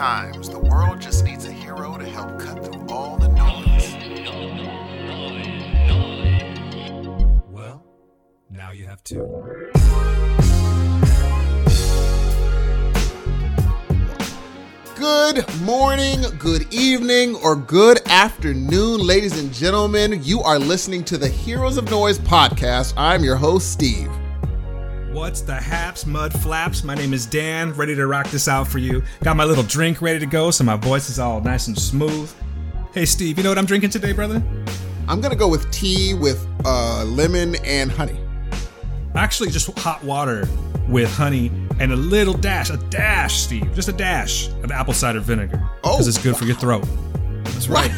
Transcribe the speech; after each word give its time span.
Sometimes 0.00 0.48
the 0.48 0.58
world 0.58 0.98
just 0.98 1.26
needs 1.26 1.44
a 1.44 1.52
hero 1.52 1.98
to 1.98 2.06
help 2.06 2.38
cut 2.38 2.64
through 2.64 2.86
all 2.88 3.18
the 3.18 3.28
noise. 3.28 3.92
Well, 7.50 7.84
now 8.48 8.70
you 8.70 8.86
have 8.86 9.04
two. 9.04 9.26
Good 14.96 15.44
morning, 15.60 16.22
good 16.38 16.72
evening, 16.72 17.36
or 17.36 17.54
good 17.54 18.00
afternoon, 18.06 19.06
ladies 19.06 19.38
and 19.38 19.52
gentlemen. 19.52 20.20
You 20.22 20.40
are 20.40 20.58
listening 20.58 21.04
to 21.04 21.18
the 21.18 21.28
Heroes 21.28 21.76
of 21.76 21.90
Noise 21.90 22.18
podcast. 22.18 22.94
I'm 22.96 23.22
your 23.22 23.36
host, 23.36 23.70
Steve. 23.70 24.10
What's 25.12 25.40
the 25.40 25.54
haps, 25.56 26.06
mud 26.06 26.32
flaps? 26.32 26.84
My 26.84 26.94
name 26.94 27.12
is 27.12 27.26
Dan, 27.26 27.72
ready 27.72 27.96
to 27.96 28.06
rock 28.06 28.30
this 28.30 28.46
out 28.46 28.68
for 28.68 28.78
you. 28.78 29.02
Got 29.24 29.36
my 29.36 29.42
little 29.44 29.64
drink 29.64 30.00
ready 30.00 30.20
to 30.20 30.26
go, 30.26 30.52
so 30.52 30.62
my 30.62 30.76
voice 30.76 31.10
is 31.10 31.18
all 31.18 31.40
nice 31.40 31.66
and 31.66 31.76
smooth. 31.76 32.32
Hey, 32.94 33.04
Steve, 33.06 33.36
you 33.36 33.42
know 33.42 33.50
what 33.50 33.58
I'm 33.58 33.66
drinking 33.66 33.90
today, 33.90 34.12
brother? 34.12 34.40
I'm 35.08 35.20
gonna 35.20 35.34
go 35.34 35.48
with 35.48 35.68
tea 35.72 36.14
with 36.14 36.46
uh, 36.64 37.04
lemon 37.04 37.56
and 37.64 37.90
honey. 37.90 38.20
Actually, 39.16 39.50
just 39.50 39.76
hot 39.80 40.04
water 40.04 40.46
with 40.88 41.12
honey 41.12 41.50
and 41.80 41.92
a 41.92 41.96
little 41.96 42.34
dash, 42.34 42.70
a 42.70 42.76
dash, 42.76 43.40
Steve, 43.40 43.74
just 43.74 43.88
a 43.88 43.92
dash 43.92 44.48
of 44.62 44.70
apple 44.70 44.94
cider 44.94 45.18
vinegar. 45.18 45.60
Oh, 45.82 45.94
Because 45.94 46.06
it's 46.06 46.22
good 46.22 46.36
for 46.36 46.44
your 46.44 46.54
throat. 46.56 46.84
That's 47.46 47.68
right. 47.68 47.90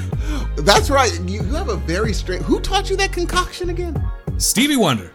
That's 0.56 0.88
right. 0.88 1.12
You, 1.26 1.42
you 1.42 1.54
have 1.54 1.68
a 1.68 1.76
very 1.76 2.14
strange. 2.14 2.42
Who 2.44 2.58
taught 2.58 2.88
you 2.88 2.96
that 2.96 3.12
concoction 3.12 3.68
again? 3.68 4.02
Stevie 4.38 4.76
Wonder. 4.76 5.12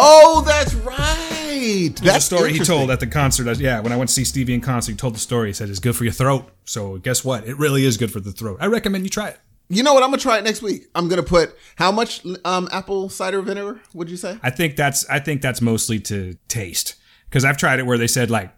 Oh, 0.00 0.42
that's 0.46 0.74
right. 0.74 1.90
There's 1.96 2.00
That's 2.00 2.18
a 2.18 2.36
story 2.36 2.52
he 2.52 2.60
told 2.60 2.90
at 2.90 3.00
the 3.00 3.06
concert. 3.06 3.58
Yeah, 3.58 3.80
when 3.80 3.92
I 3.92 3.96
went 3.96 4.08
to 4.08 4.14
see 4.14 4.24
Stevie 4.24 4.54
in 4.54 4.60
concert, 4.60 4.92
he 4.92 4.96
told 4.96 5.14
the 5.14 5.18
story. 5.18 5.48
He 5.48 5.52
said 5.52 5.68
it's 5.68 5.80
good 5.80 5.96
for 5.96 6.04
your 6.04 6.12
throat. 6.12 6.48
So 6.64 6.98
guess 6.98 7.24
what? 7.24 7.46
It 7.48 7.58
really 7.58 7.84
is 7.84 7.96
good 7.96 8.12
for 8.12 8.20
the 8.20 8.30
throat. 8.30 8.58
I 8.60 8.66
recommend 8.66 9.02
you 9.04 9.10
try 9.10 9.30
it. 9.30 9.40
You 9.68 9.82
know 9.82 9.92
what? 9.92 10.02
I'm 10.02 10.10
gonna 10.10 10.22
try 10.22 10.38
it 10.38 10.44
next 10.44 10.62
week. 10.62 10.86
I'm 10.94 11.08
gonna 11.08 11.22
put 11.22 11.54
how 11.76 11.90
much 11.92 12.24
um, 12.44 12.68
apple 12.72 13.08
cider 13.08 13.42
vinegar? 13.42 13.80
Would 13.92 14.08
you 14.08 14.16
say? 14.16 14.38
I 14.42 14.50
think 14.50 14.76
that's 14.76 15.08
I 15.10 15.18
think 15.18 15.42
that's 15.42 15.60
mostly 15.60 15.98
to 16.00 16.38
taste 16.46 16.94
because 17.28 17.44
I've 17.44 17.56
tried 17.56 17.78
it 17.78 17.84
where 17.86 17.98
they 17.98 18.06
said 18.06 18.30
like 18.30 18.50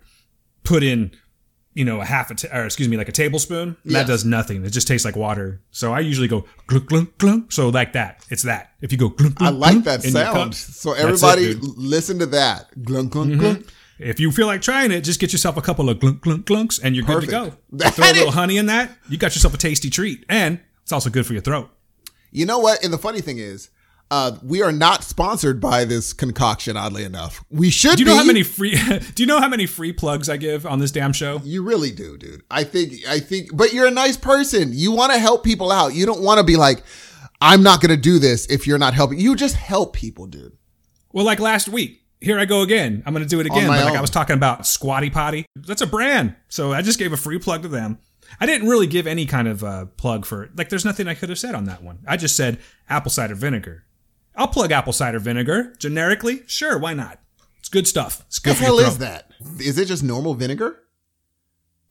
put 0.62 0.82
in 0.82 1.10
you 1.80 1.86
know 1.86 2.00
a 2.00 2.04
half 2.04 2.30
a 2.30 2.56
or 2.56 2.66
excuse 2.66 2.88
me 2.90 2.98
like 2.98 3.08
a 3.08 3.12
tablespoon. 3.22 3.76
Yes. 3.84 3.94
That 3.94 4.06
does 4.06 4.24
nothing. 4.24 4.64
It 4.66 4.70
just 4.70 4.86
tastes 4.86 5.06
like 5.06 5.16
water. 5.16 5.62
So 5.70 5.94
I 5.94 6.00
usually 6.00 6.28
go 6.28 6.44
glunk 6.68 6.86
glunk 6.90 7.08
glunk. 7.18 7.52
So 7.52 7.70
like 7.70 7.94
that. 7.94 8.22
It's 8.28 8.42
that. 8.42 8.72
If 8.82 8.92
you 8.92 8.98
go 8.98 9.08
glunk 9.08 9.34
glunk, 9.34 9.46
I 9.46 9.50
like 9.50 9.84
that 9.84 10.02
sound. 10.02 10.54
So 10.54 10.92
it, 10.92 11.00
everybody. 11.00 11.54
Mm-hmm. 11.54 11.66
listen 11.76 12.18
to 12.18 12.26
that. 12.26 12.70
Glunk 12.78 13.08
glunk 13.10 13.40
glunk. 13.40 13.68
If 13.98 14.20
you 14.20 14.30
feel 14.30 14.46
like 14.46 14.60
trying 14.62 14.90
it, 14.92 15.00
just 15.02 15.20
get 15.20 15.32
yourself 15.32 15.56
a 15.56 15.62
couple 15.62 15.88
of 15.88 15.98
glunk 15.98 16.20
glunk 16.20 16.44
glunks 16.44 16.78
and 16.82 16.94
you're 16.94 17.04
good 17.06 17.22
to 17.22 17.26
go. 17.26 17.52
That 17.72 17.94
Throw 17.94 18.04
a 18.06 18.12
little 18.12 18.28
is- 18.28 18.34
honey 18.34 18.58
in 18.58 18.66
that. 18.66 18.90
You 19.08 19.16
got 19.16 19.34
yourself 19.34 19.54
a 19.54 19.58
tasty 19.58 19.88
treat, 19.90 20.24
and 20.28 20.60
it's 20.82 20.92
also 20.92 21.08
good 21.08 21.26
for 21.26 21.32
your 21.32 21.42
throat. 21.42 21.70
You 22.30 22.46
know 22.46 22.58
what? 22.58 22.84
And 22.84 22.92
the 22.92 22.98
funny 22.98 23.20
thing 23.22 23.38
is, 23.38 23.70
uh, 24.10 24.36
we 24.42 24.62
are 24.62 24.72
not 24.72 25.04
sponsored 25.04 25.60
by 25.60 25.84
this 25.84 26.12
concoction. 26.12 26.76
Oddly 26.76 27.04
enough, 27.04 27.44
we 27.50 27.70
should. 27.70 27.96
Do 27.96 28.02
you 28.02 28.06
know 28.06 28.14
be. 28.14 28.18
how 28.18 28.24
many 28.24 28.42
free? 28.42 28.76
do 29.14 29.22
you 29.22 29.26
know 29.26 29.40
how 29.40 29.48
many 29.48 29.66
free 29.66 29.92
plugs 29.92 30.28
I 30.28 30.36
give 30.36 30.66
on 30.66 30.80
this 30.80 30.90
damn 30.90 31.12
show? 31.12 31.40
You 31.44 31.62
really 31.62 31.92
do, 31.92 32.18
dude. 32.18 32.42
I 32.50 32.64
think, 32.64 32.94
I 33.08 33.20
think, 33.20 33.56
but 33.56 33.72
you're 33.72 33.86
a 33.86 33.92
nice 33.92 34.16
person. 34.16 34.70
You 34.72 34.92
want 34.92 35.12
to 35.12 35.18
help 35.18 35.44
people 35.44 35.70
out. 35.70 35.94
You 35.94 36.06
don't 36.06 36.22
want 36.22 36.38
to 36.38 36.44
be 36.44 36.56
like, 36.56 36.82
I'm 37.40 37.62
not 37.62 37.80
going 37.80 37.94
to 37.94 38.00
do 38.00 38.18
this 38.18 38.46
if 38.46 38.66
you're 38.66 38.78
not 38.78 38.94
helping. 38.94 39.20
You 39.20 39.36
just 39.36 39.54
help 39.54 39.94
people, 39.94 40.26
dude. 40.26 40.56
Well, 41.12 41.24
like 41.24 41.38
last 41.38 41.68
week, 41.68 42.02
here 42.20 42.38
I 42.38 42.44
go 42.44 42.62
again. 42.62 43.02
I'm 43.06 43.14
going 43.14 43.24
to 43.24 43.28
do 43.28 43.40
it 43.40 43.46
again. 43.46 43.68
But 43.68 43.80
like 43.80 43.92
own. 43.92 43.96
I 43.96 44.00
was 44.00 44.10
talking 44.10 44.34
about 44.34 44.66
Squatty 44.66 45.10
Potty. 45.10 45.46
That's 45.54 45.82
a 45.82 45.86
brand. 45.86 46.34
So 46.48 46.72
I 46.72 46.82
just 46.82 46.98
gave 46.98 47.12
a 47.12 47.16
free 47.16 47.38
plug 47.38 47.62
to 47.62 47.68
them. 47.68 47.98
I 48.40 48.46
didn't 48.46 48.68
really 48.68 48.86
give 48.86 49.06
any 49.06 49.26
kind 49.26 49.48
of 49.48 49.64
uh, 49.64 49.86
plug 49.86 50.24
for 50.24 50.50
like. 50.56 50.68
There's 50.68 50.84
nothing 50.84 51.08
I 51.08 51.14
could 51.14 51.30
have 51.30 51.38
said 51.38 51.54
on 51.54 51.64
that 51.64 51.82
one. 51.82 52.00
I 52.06 52.16
just 52.16 52.36
said 52.36 52.58
apple 52.88 53.10
cider 53.10 53.34
vinegar. 53.34 53.84
I'll 54.40 54.48
plug 54.48 54.72
apple 54.72 54.92
cider 54.94 55.18
vinegar 55.18 55.74
generically. 55.78 56.42
Sure, 56.46 56.78
why 56.78 56.94
not? 56.94 57.20
It's 57.58 57.68
good 57.68 57.86
stuff. 57.86 58.24
It's 58.26 58.38
The 58.40 58.50
good 58.50 58.56
for 58.56 58.64
hell 58.64 58.78
is 58.78 58.96
that? 58.98 59.30
Is 59.58 59.78
it 59.78 59.84
just 59.86 60.02
normal 60.02 60.32
vinegar? 60.34 60.80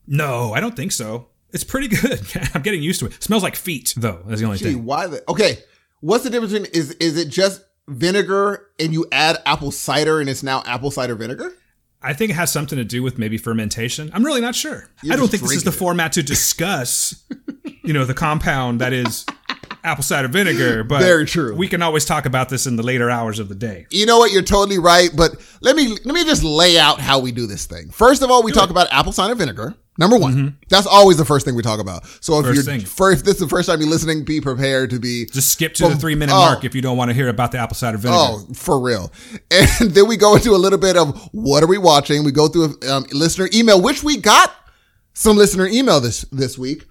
No, 0.08 0.54
I 0.54 0.60
don't 0.60 0.76
think 0.76 0.92
so. 0.92 1.28
It's 1.52 1.64
pretty 1.64 1.88
good. 1.88 2.22
I'm 2.56 2.62
getting 2.64 2.82
used 2.82 3.00
to 3.02 3.06
it. 3.06 3.22
smells 3.24 3.44
like 3.44 3.56
feet 3.56 3.94
though. 3.96 4.24
That's 4.26 4.42
the 4.42 4.46
only 4.48 4.58
Gee, 4.58 4.66
thing. 4.66 4.86
why 4.86 5.08
the? 5.08 5.24
Okay, 5.30 5.60
what's 6.02 6.24
the 6.24 6.30
difference 6.32 6.54
between 6.54 6.72
is 6.74 6.92
is 6.94 7.18
it 7.18 7.30
just 7.30 7.62
vinegar 7.88 8.68
and 8.80 8.94
you 8.94 9.06
add 9.12 9.38
apple 9.46 9.72
cider 9.72 10.20
and 10.20 10.30
it's 10.30 10.42
now 10.44 10.64
apple 10.66 10.90
cider 10.92 11.16
vinegar? 11.16 11.54
I 12.02 12.14
think 12.14 12.32
it 12.32 12.36
has 12.36 12.52
something 12.52 12.78
to 12.78 12.86
do 12.86 13.04
with 13.04 13.18
maybe 13.20 13.38
fermentation. 13.38 14.10
I'm 14.14 14.26
really 14.26 14.42
not 14.42 14.56
sure. 14.56 14.88
You're 15.04 15.14
I 15.14 15.18
don't 15.18 15.28
think 15.30 15.44
this 15.44 15.52
is 15.52 15.64
the 15.66 15.70
it. 15.70 15.74
format 15.74 16.14
to 16.14 16.24
discuss, 16.24 17.24
you 17.84 17.94
know, 17.94 18.06
the 18.06 18.14
compound 18.14 18.80
that 18.82 18.94
is 18.94 19.26
apple 19.84 20.04
cider 20.04 20.28
vinegar. 20.28 20.84
But 20.90 21.02
Very 21.02 21.26
true. 21.26 21.56
We 21.56 21.68
can 21.68 21.82
always 21.82 22.06
talk 22.06 22.26
about 22.26 22.50
this 22.50 22.66
in 22.66 22.76
the 22.76 22.84
later 22.84 23.10
hours 23.10 23.40
of 23.40 23.50
the 23.50 23.56
day. 23.56 23.86
You 23.92 24.06
know 24.06 24.18
what? 24.20 24.32
You're 24.32 24.42
totally 24.42 24.80
right. 24.80 25.10
But 25.16 25.36
let 25.62 25.76
me 25.76 25.90
let 25.90 26.14
me 26.16 26.24
just 26.24 26.44
lay 26.44 26.78
out 26.80 27.00
how 27.00 27.20
we 27.20 27.32
do 27.32 27.46
this 27.48 27.66
thing. 27.66 27.90
First 27.92 28.22
of 28.22 28.32
all, 28.32 28.44
we 28.44 28.52
talk 28.52 28.70
about 28.70 28.88
apple 28.92 29.12
cider 29.12 29.36
vinegar. 29.36 29.76
Number 29.98 30.18
one, 30.18 30.58
that's 30.70 30.88
always 30.88 31.18
the 31.18 31.26
first 31.26 31.46
thing 31.46 31.56
we 31.56 31.62
talk 31.62 31.82
about. 31.82 32.06
So 32.22 32.40
if 32.40 32.46
Mm-hmm. 32.46 32.56
First 32.56 32.68
you're 32.70 32.80
first, 32.88 33.26
this 33.26 33.34
is 33.36 33.42
the 33.42 33.50
first 33.50 33.68
time 33.68 33.82
you're 33.82 33.90
listening, 33.90 34.24
be 34.24 34.40
prepared 34.40 34.92
to 34.92 35.00
be 35.00 35.26
Just 35.26 35.52
skip 35.52 35.74
to 35.74 35.90
the 35.90 35.96
three 35.98 36.16
minute 36.16 36.34
Oh. 36.34 36.40
mark 36.40 36.64
if 36.64 36.74
you 36.74 36.82
don't 36.82 36.96
want 36.96 37.10
to 37.10 37.14
hear 37.14 37.28
about 37.28 37.52
the 37.52 37.58
apple 37.58 37.76
cider 37.76 37.98
vinegar. 37.98 38.18
Oh, 38.18 38.48
for 38.54 38.80
real. 38.80 39.12
And 39.52 39.92
then 39.92 40.08
we 40.08 40.16
go 40.16 40.36
into 40.36 40.52
a 40.52 40.58
little 40.66 40.80
bit 40.80 40.96
of 40.96 41.20
what 41.34 41.64
are 41.64 41.68
we 41.68 41.78
watching? 41.78 42.24
We 42.24 42.32
go 42.32 42.48
through 42.48 42.78
a 42.82 42.92
um, 42.94 43.06
listener 43.12 43.50
email, 43.54 43.82
which 43.82 44.02
we 44.02 44.16
got 44.18 44.56
some 45.14 45.36
listener 45.36 45.68
email 45.68 46.00
this 46.00 46.22
this 46.32 46.58
week, 46.58 46.86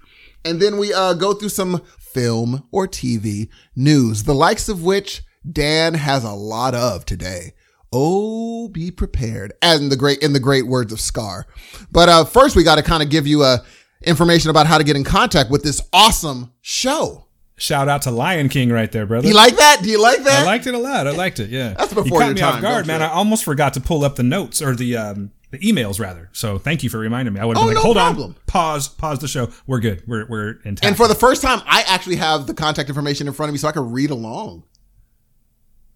and 0.45 0.61
then 0.61 0.77
we 0.77 0.93
uh, 0.93 1.13
go 1.15 1.33
through 1.33 1.49
some 1.49 1.81
film 2.13 2.67
or 2.71 2.87
TV 2.87 3.49
news, 3.75 4.23
the 4.23 4.33
likes 4.35 4.69
of 4.69 4.83
which 4.83 5.21
Dan 5.49 5.93
has 5.93 6.23
a 6.23 6.31
lot 6.31 6.75
of 6.75 7.05
today. 7.05 7.53
Oh, 7.91 8.67
be 8.67 8.91
prepared, 8.91 9.53
and 9.61 9.91
the 9.91 9.95
great 9.95 10.19
in 10.19 10.33
the 10.33 10.39
great 10.39 10.67
words 10.67 10.93
of 10.93 10.99
Scar. 11.01 11.47
But 11.91 12.07
uh, 12.09 12.25
first, 12.25 12.55
we 12.55 12.63
got 12.63 12.75
to 12.75 12.83
kind 12.83 13.01
of 13.01 13.09
give 13.09 13.25
you 13.25 13.43
a 13.43 13.63
information 14.03 14.49
about 14.51 14.67
how 14.67 14.77
to 14.77 14.83
get 14.83 14.95
in 14.95 15.03
contact 15.03 15.49
with 15.49 15.63
this 15.63 15.81
awesome 15.91 16.53
show. 16.61 17.25
Shout 17.57 17.89
out 17.89 18.03
to 18.03 18.11
Lion 18.11 18.47
King 18.47 18.69
right 18.71 18.89
there, 18.91 19.05
brother. 19.05 19.27
You 19.27 19.33
like 19.33 19.57
that? 19.57 19.79
Do 19.83 19.89
you 19.89 20.01
like 20.01 20.23
that? 20.23 20.43
I 20.43 20.45
liked 20.45 20.65
it 20.67 20.73
a 20.73 20.77
lot. 20.77 21.07
I 21.07 21.11
liked 21.11 21.39
it. 21.39 21.49
Yeah, 21.49 21.73
That's 21.73 21.93
you 21.93 22.03
before 22.03 22.19
caught 22.19 22.25
your 22.27 22.35
me 22.35 22.39
time, 22.41 22.55
off 22.55 22.61
guard, 22.61 22.87
man. 22.87 23.01
you? 23.01 23.07
I 23.07 23.09
almost 23.09 23.43
forgot 23.43 23.73
to 23.73 23.81
pull 23.81 24.05
up 24.05 24.15
the 24.15 24.23
notes 24.23 24.61
or 24.61 24.75
the 24.75 24.95
um, 24.95 25.31
the 25.51 25.59
emails 25.59 25.99
rather. 25.99 26.29
So 26.31 26.57
thank 26.57 26.83
you 26.83 26.89
for 26.89 26.99
reminding 26.99 27.33
me. 27.33 27.39
I 27.39 27.45
would 27.45 27.57
have 27.57 27.63
Oh, 27.65 27.67
been 27.67 27.75
like, 27.75 27.81
no 27.83 27.85
hold 27.87 27.97
problem. 27.97 28.31
on, 28.31 28.35
pause, 28.47 28.87
pause 28.87 29.19
the 29.19 29.27
show. 29.27 29.49
We're 29.67 29.79
good. 29.79 30.03
We're 30.07 30.25
we're 30.27 30.49
intact. 30.63 30.85
And 30.85 30.95
for 30.97 31.07
the 31.07 31.15
first 31.15 31.41
time, 31.41 31.61
I 31.65 31.83
actually 31.87 32.17
have 32.17 32.45
the 32.47 32.53
contact 32.53 32.89
information 32.89 33.27
in 33.27 33.33
front 33.33 33.49
of 33.49 33.53
me 33.53 33.57
so 33.59 33.67
I 33.67 33.71
can 33.71 33.91
read 33.91 34.09
along. 34.11 34.63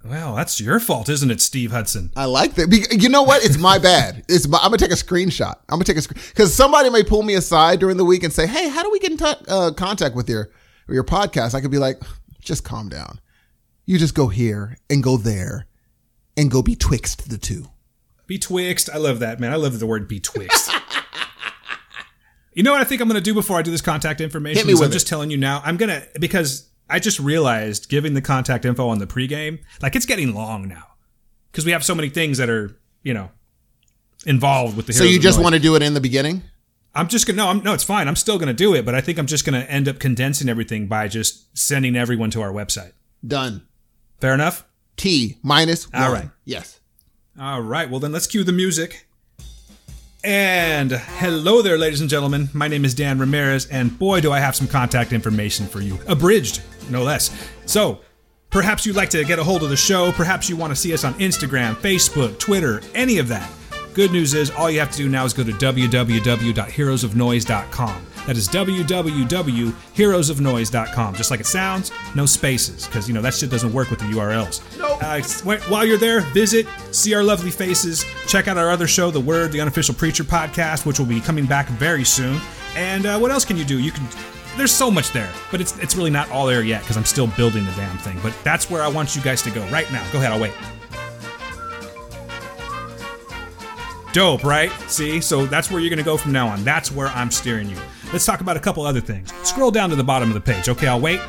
well, 0.06 0.36
that's 0.36 0.60
your 0.60 0.80
fault, 0.82 1.08
isn't 1.08 1.32
it, 1.32 1.40
Steve 1.40 1.72
Hudson? 1.72 2.12
I 2.16 2.26
like 2.26 2.56
that. 2.56 2.70
Be- 2.70 2.86
You 2.92 3.08
know 3.10 3.24
what? 3.24 3.46
It's 3.46 3.58
my 3.58 3.78
bad. 3.78 4.26
It's 4.30 4.48
my, 4.48 4.58
I'm 4.58 4.66
gonna 4.66 4.78
take 4.78 4.92
a 4.92 4.96
screenshot. 4.96 5.56
I'm 5.70 5.76
gonna 5.76 5.86
take 5.86 5.98
a 5.98 6.02
screen 6.02 6.22
because 6.30 6.54
somebody 6.54 6.90
may 6.90 7.04
pull 7.04 7.24
me 7.24 7.36
aside 7.36 7.80
during 7.80 7.98
the 7.98 8.06
week 8.06 8.24
and 8.24 8.34
say, 8.34 8.46
"Hey, 8.48 8.68
how 8.70 8.84
do 8.84 8.92
we 8.92 9.00
get 9.00 9.12
in 9.12 9.18
t- 9.18 9.46
uh, 9.48 9.72
contact 9.72 10.16
with 10.16 10.28
your 10.30 10.50
your 10.90 11.04
podcast?" 11.06 11.54
I 11.56 11.62
could 11.62 11.72
be 11.72 11.78
like, 11.78 12.02
"Just 12.42 12.64
calm 12.66 12.90
down. 12.90 13.20
You 13.86 13.98
just 13.98 14.16
go 14.16 14.28
here 14.28 14.78
and 14.90 15.02
go 15.04 15.16
there, 15.18 15.68
and 16.36 16.50
go 16.52 16.62
betwixt 16.62 17.30
the 17.30 17.38
two. 17.38 17.68
Betwixt. 18.28 18.90
I 18.90 18.98
love 18.98 19.20
that, 19.20 19.40
man. 19.40 19.52
I 19.52 19.56
love 19.56 19.80
the 19.80 19.86
word 19.86 20.08
betwixt. 20.08 20.72
you 22.54 22.64
know 22.64 22.72
what 22.72 22.82
I 22.82 22.84
think 22.84 23.02
I'm 23.02 23.08
going 23.08 23.20
to 23.20 23.24
do 23.24 23.34
before 23.34 23.58
I 23.58 23.62
do 23.62 23.72
this 23.72 23.82
contact 23.82 24.22
information? 24.22 24.58
Hit 24.58 24.68
me 24.68 24.74
is 24.74 24.80
I'm 24.80 24.86
with 24.86 24.94
just 24.94 25.08
telling 25.08 25.30
you 25.30 25.38
now. 25.38 25.62
I'm 25.66 25.78
going 25.78 25.90
to, 25.90 26.08
because 26.20 26.70
I 26.90 27.00
just 27.00 27.20
realized 27.20 27.90
giving 27.90 28.14
the 28.14 28.22
contact 28.22 28.66
info 28.66 28.88
on 28.88 29.00
the 29.00 29.08
pregame, 29.08 29.60
like 29.82 29.96
it's 29.96 30.06
getting 30.06 30.34
long 30.34 30.68
now. 30.68 30.88
Because 31.52 31.66
we 31.66 31.72
have 31.72 31.84
so 31.84 31.94
many 31.94 32.10
things 32.10 32.40
that 32.40 32.50
are, 32.50 32.76
you 33.04 33.14
know, 33.14 33.30
involved 34.26 34.76
with 34.76 34.88
the 34.88 34.94
So 34.94 35.04
you 35.04 35.20
just 35.20 35.40
want 35.40 35.54
to 35.54 35.60
do 35.60 35.76
it 35.76 35.82
in 35.82 35.94
the 35.94 36.02
beginning? 36.02 36.44
I'm 36.96 37.08
just 37.08 37.26
gonna 37.26 37.38
no, 37.38 37.48
I'm, 37.48 37.64
no, 37.64 37.74
it's 37.74 37.84
fine. 37.84 38.08
I'm 38.08 38.16
still 38.16 38.38
gonna 38.38 38.54
do 38.54 38.76
it, 38.76 38.86
but 38.86 38.94
I 38.94 39.02
think 39.02 39.18
I'm 39.18 39.26
just 39.26 39.46
gonna 39.46 39.62
end 39.62 39.88
up 39.88 40.00
condensing 40.00 40.48
everything 40.48 40.88
by 40.88 41.08
just 41.08 41.58
sending 41.58 41.96
everyone 41.96 42.30
to 42.32 42.42
our 42.42 42.52
website. 42.52 42.92
Done. 43.26 43.66
Fair 44.20 44.34
enough. 44.34 44.66
T 44.96 45.40
minus. 45.42 45.88
All 45.94 46.02
one. 46.02 46.12
right. 46.12 46.30
Yes. 46.46 46.80
All 47.40 47.62
right, 47.62 47.90
well 47.90 48.00
then 48.00 48.12
let's 48.12 48.28
cue 48.28 48.44
the 48.44 48.52
music. 48.52 49.08
And 50.24 50.92
hello 50.92 51.62
there, 51.62 51.78
ladies 51.78 52.00
and 52.00 52.10
gentlemen. 52.10 52.50
My 52.54 52.68
name 52.68 52.86
is 52.86 52.94
Dan 52.94 53.20
Ramirez, 53.20 53.66
and 53.66 53.98
boy, 54.00 54.22
do 54.22 54.32
I 54.32 54.40
have 54.40 54.56
some 54.56 54.68
contact 54.68 55.12
information 55.12 55.68
for 55.68 55.82
you. 55.82 56.00
Abridged, 56.08 56.62
no 56.90 57.04
less. 57.04 57.30
So, 57.66 58.00
perhaps 58.50 58.86
you'd 58.86 58.96
like 58.96 59.10
to 59.10 59.26
get 59.26 59.40
a 59.40 59.44
hold 59.44 59.64
of 59.64 59.70
the 59.70 59.76
show. 59.76 60.14
Perhaps 60.14 60.48
you 60.48 60.56
want 60.56 60.72
to 60.72 60.78
see 60.78 60.94
us 60.94 61.04
on 61.04 61.14
Instagram, 61.16 61.76
Facebook, 61.76 62.40
Twitter, 62.40 62.82
any 62.96 63.18
of 63.18 63.28
that. 63.28 63.52
Good 63.94 64.12
news 64.12 64.34
is, 64.34 64.50
all 64.52 64.72
you 64.72 64.80
have 64.80 64.92
to 64.92 64.98
do 64.98 65.10
now 65.10 65.26
is 65.26 65.34
go 65.34 65.44
to 65.44 65.52
www.heroesofnoise.com. 65.52 68.06
That 68.26 68.38
is 68.38 68.48
www.heroesofnoise.com. 68.48 71.16
Just 71.16 71.30
like 71.32 71.40
it 71.42 71.46
sounds, 71.46 71.92
no 72.16 72.26
spaces, 72.26 72.88
because 72.88 73.06
you 73.08 73.14
know 73.14 73.22
that 73.22 73.34
shit 73.34 73.50
doesn't 73.50 73.74
work 73.74 73.90
with 73.90 74.00
the 74.00 74.06
URLs. 74.06 74.62
Uh, 74.82 75.22
while 75.70 75.86
you're 75.86 75.98
there, 75.98 76.22
visit, 76.22 76.66
see 76.92 77.14
our 77.14 77.24
lovely 77.24 77.52
faces, 77.52 78.06
check 78.28 78.48
out 78.48 78.58
our 78.58 78.70
other 78.70 78.88
show, 78.88 79.12
The 79.12 79.20
Word, 79.20 79.52
the 79.52 79.60
Unofficial 79.60 79.94
Preacher 79.94 80.24
podcast, 80.24 80.86
which 80.86 81.00
will 81.00 81.06
be 81.06 81.20
coming 81.20 81.46
back 81.46 81.68
very 81.68 82.06
soon. 82.06 82.40
And 82.76 83.06
uh, 83.06 83.20
what 83.20 83.32
else 83.32 83.46
can 83.46 83.58
you 83.58 83.66
do? 83.66 83.80
You 83.80 83.92
can. 83.92 84.08
There's 84.56 84.72
so 84.72 84.92
much 84.92 85.12
there, 85.12 85.32
but 85.52 85.60
it's 85.62 85.78
it's 85.80 85.96
really 85.96 86.12
not 86.12 86.30
all 86.30 86.46
there 86.46 86.64
yet 86.64 86.82
because 86.82 86.96
I'm 86.96 87.06
still 87.06 87.28
building 87.28 87.66
the 87.66 87.72
damn 87.72 87.98
thing. 87.98 88.20
But 88.22 88.36
that's 88.44 88.70
where 88.70 88.84
I 88.84 88.88
want 88.88 89.16
you 89.16 89.22
guys 89.22 89.42
to 89.44 89.52
go 89.52 89.66
right 89.68 89.92
now. 89.92 90.04
Go 90.12 90.20
ahead, 90.20 90.32
I'll 90.32 90.40
wait. 90.40 90.54
Dope, 94.14 94.44
right? 94.44 94.70
See? 94.88 95.20
So 95.22 95.48
that's 95.48 95.72
where 95.72 95.80
you're 95.80 95.90
gonna 95.90 96.04
go 96.04 96.18
from 96.18 96.32
now 96.32 96.48
on. 96.48 96.64
That's 96.64 96.92
where 96.92 97.08
I'm 97.08 97.32
steering 97.32 97.68
you. 97.68 97.78
Let's 98.14 98.26
talk 98.26 98.42
about 98.42 98.56
a 98.56 98.60
couple 98.60 98.86
other 98.86 99.02
things. 99.02 99.34
Scroll 99.42 99.72
down 99.72 99.90
to 99.90 99.96
the 99.96 100.04
bottom 100.04 100.30
of 100.30 100.36
the 100.36 100.54
page. 100.54 100.70
Okay, 100.70 100.86
I'll 100.88 101.02
wait. 101.02 101.20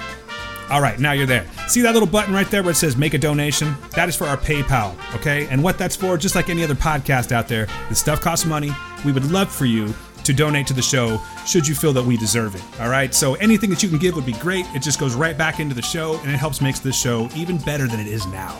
All 0.71 0.83
right, 0.83 0.99
now 0.99 1.13
you're 1.13 1.27
there. 1.27 1.47
See 1.67 1.81
that 1.81 1.95
little 1.95 2.09
button 2.09 2.35
right 2.35 2.47
there 2.51 2.63
where 2.63 2.73
it 2.73 2.77
says 2.77 2.95
make 2.95 3.15
a 3.15 3.19
donation? 3.19 3.75
That 3.93 4.11
is 4.11 4.17
for 4.17 4.27
our 4.27 4.37
PayPal, 4.37 4.95
okay? 5.15 5.47
And 5.51 5.63
what 5.63 5.79
that's 5.79 5.97
for, 5.97 6.19
just 6.19 6.35
like 6.35 6.51
any 6.51 6.63
other 6.63 6.75
podcast 6.75 7.33
out 7.33 7.49
there, 7.49 7.69
this 7.89 7.99
stuff 7.99 8.21
costs 8.21 8.45
money. 8.45 8.71
We 9.03 9.13
would 9.13 9.31
love 9.31 9.51
for 9.51 9.65
you 9.65 9.95
to 10.25 10.33
donate 10.35 10.67
to 10.67 10.75
the 10.75 10.83
show 10.83 11.21
should 11.47 11.67
you 11.67 11.75
feel 11.75 11.95
that 11.95 12.05
we 12.05 12.19
deserve 12.19 12.55
it. 12.55 12.63
All 12.79 12.91
right? 12.91 13.15
So 13.15 13.35
anything 13.37 13.71
that 13.71 13.83
you 13.83 13.89
can 13.89 13.99
give 13.99 14.15
would 14.15 14.27
be 14.27 14.33
great. 14.35 14.67
It 14.75 14.83
just 14.83 15.01
goes 15.01 15.15
right 15.15 15.39
back 15.39 15.61
into 15.61 15.75
the 15.75 15.83
show 15.83 16.19
and 16.21 16.31
it 16.31 16.37
helps 16.37 16.61
makes 16.61 16.81
this 16.81 17.01
show 17.01 17.31
even 17.35 17.57
better 17.59 17.87
than 17.87 17.99
it 17.99 18.07
is 18.07 18.27
now. 18.27 18.59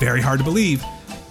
Very 0.00 0.22
hard 0.22 0.38
to 0.38 0.44
believe, 0.44 0.82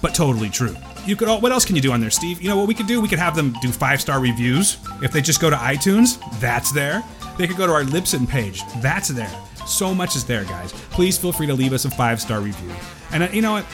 but 0.03 0.13
totally 0.13 0.49
true. 0.49 0.75
You 1.07 1.15
could 1.15 1.29
All, 1.29 1.39
what 1.39 1.53
else 1.53 1.63
can 1.63 1.77
you 1.77 1.81
do 1.81 1.93
on 1.93 2.01
there, 2.01 2.09
Steve? 2.09 2.41
You 2.41 2.49
know 2.49 2.57
what 2.57 2.67
we 2.67 2.73
could 2.73 2.85
do? 2.85 2.99
We 2.99 3.07
could 3.07 3.17
have 3.17 3.33
them 3.33 3.55
do 3.61 3.71
five-star 3.71 4.19
reviews. 4.19 4.77
If 5.01 5.13
they 5.13 5.21
just 5.21 5.39
go 5.39 5.49
to 5.49 5.55
iTunes, 5.55 6.19
that's 6.41 6.73
there. 6.73 7.01
They 7.37 7.47
could 7.47 7.55
go 7.55 7.65
to 7.65 7.71
our 7.71 7.83
Libsyn 7.83 8.27
page. 8.27 8.61
That's 8.81 9.07
there. 9.07 9.31
So 9.65 9.95
much 9.95 10.17
is 10.17 10.25
there, 10.25 10.43
guys. 10.43 10.73
Please 10.73 11.17
feel 11.17 11.31
free 11.31 11.47
to 11.47 11.53
leave 11.53 11.71
us 11.71 11.85
a 11.85 11.91
five-star 11.91 12.41
review. 12.41 12.71
And 13.11 13.23
uh, 13.23 13.29
you 13.31 13.41
know 13.41 13.53
what? 13.53 13.65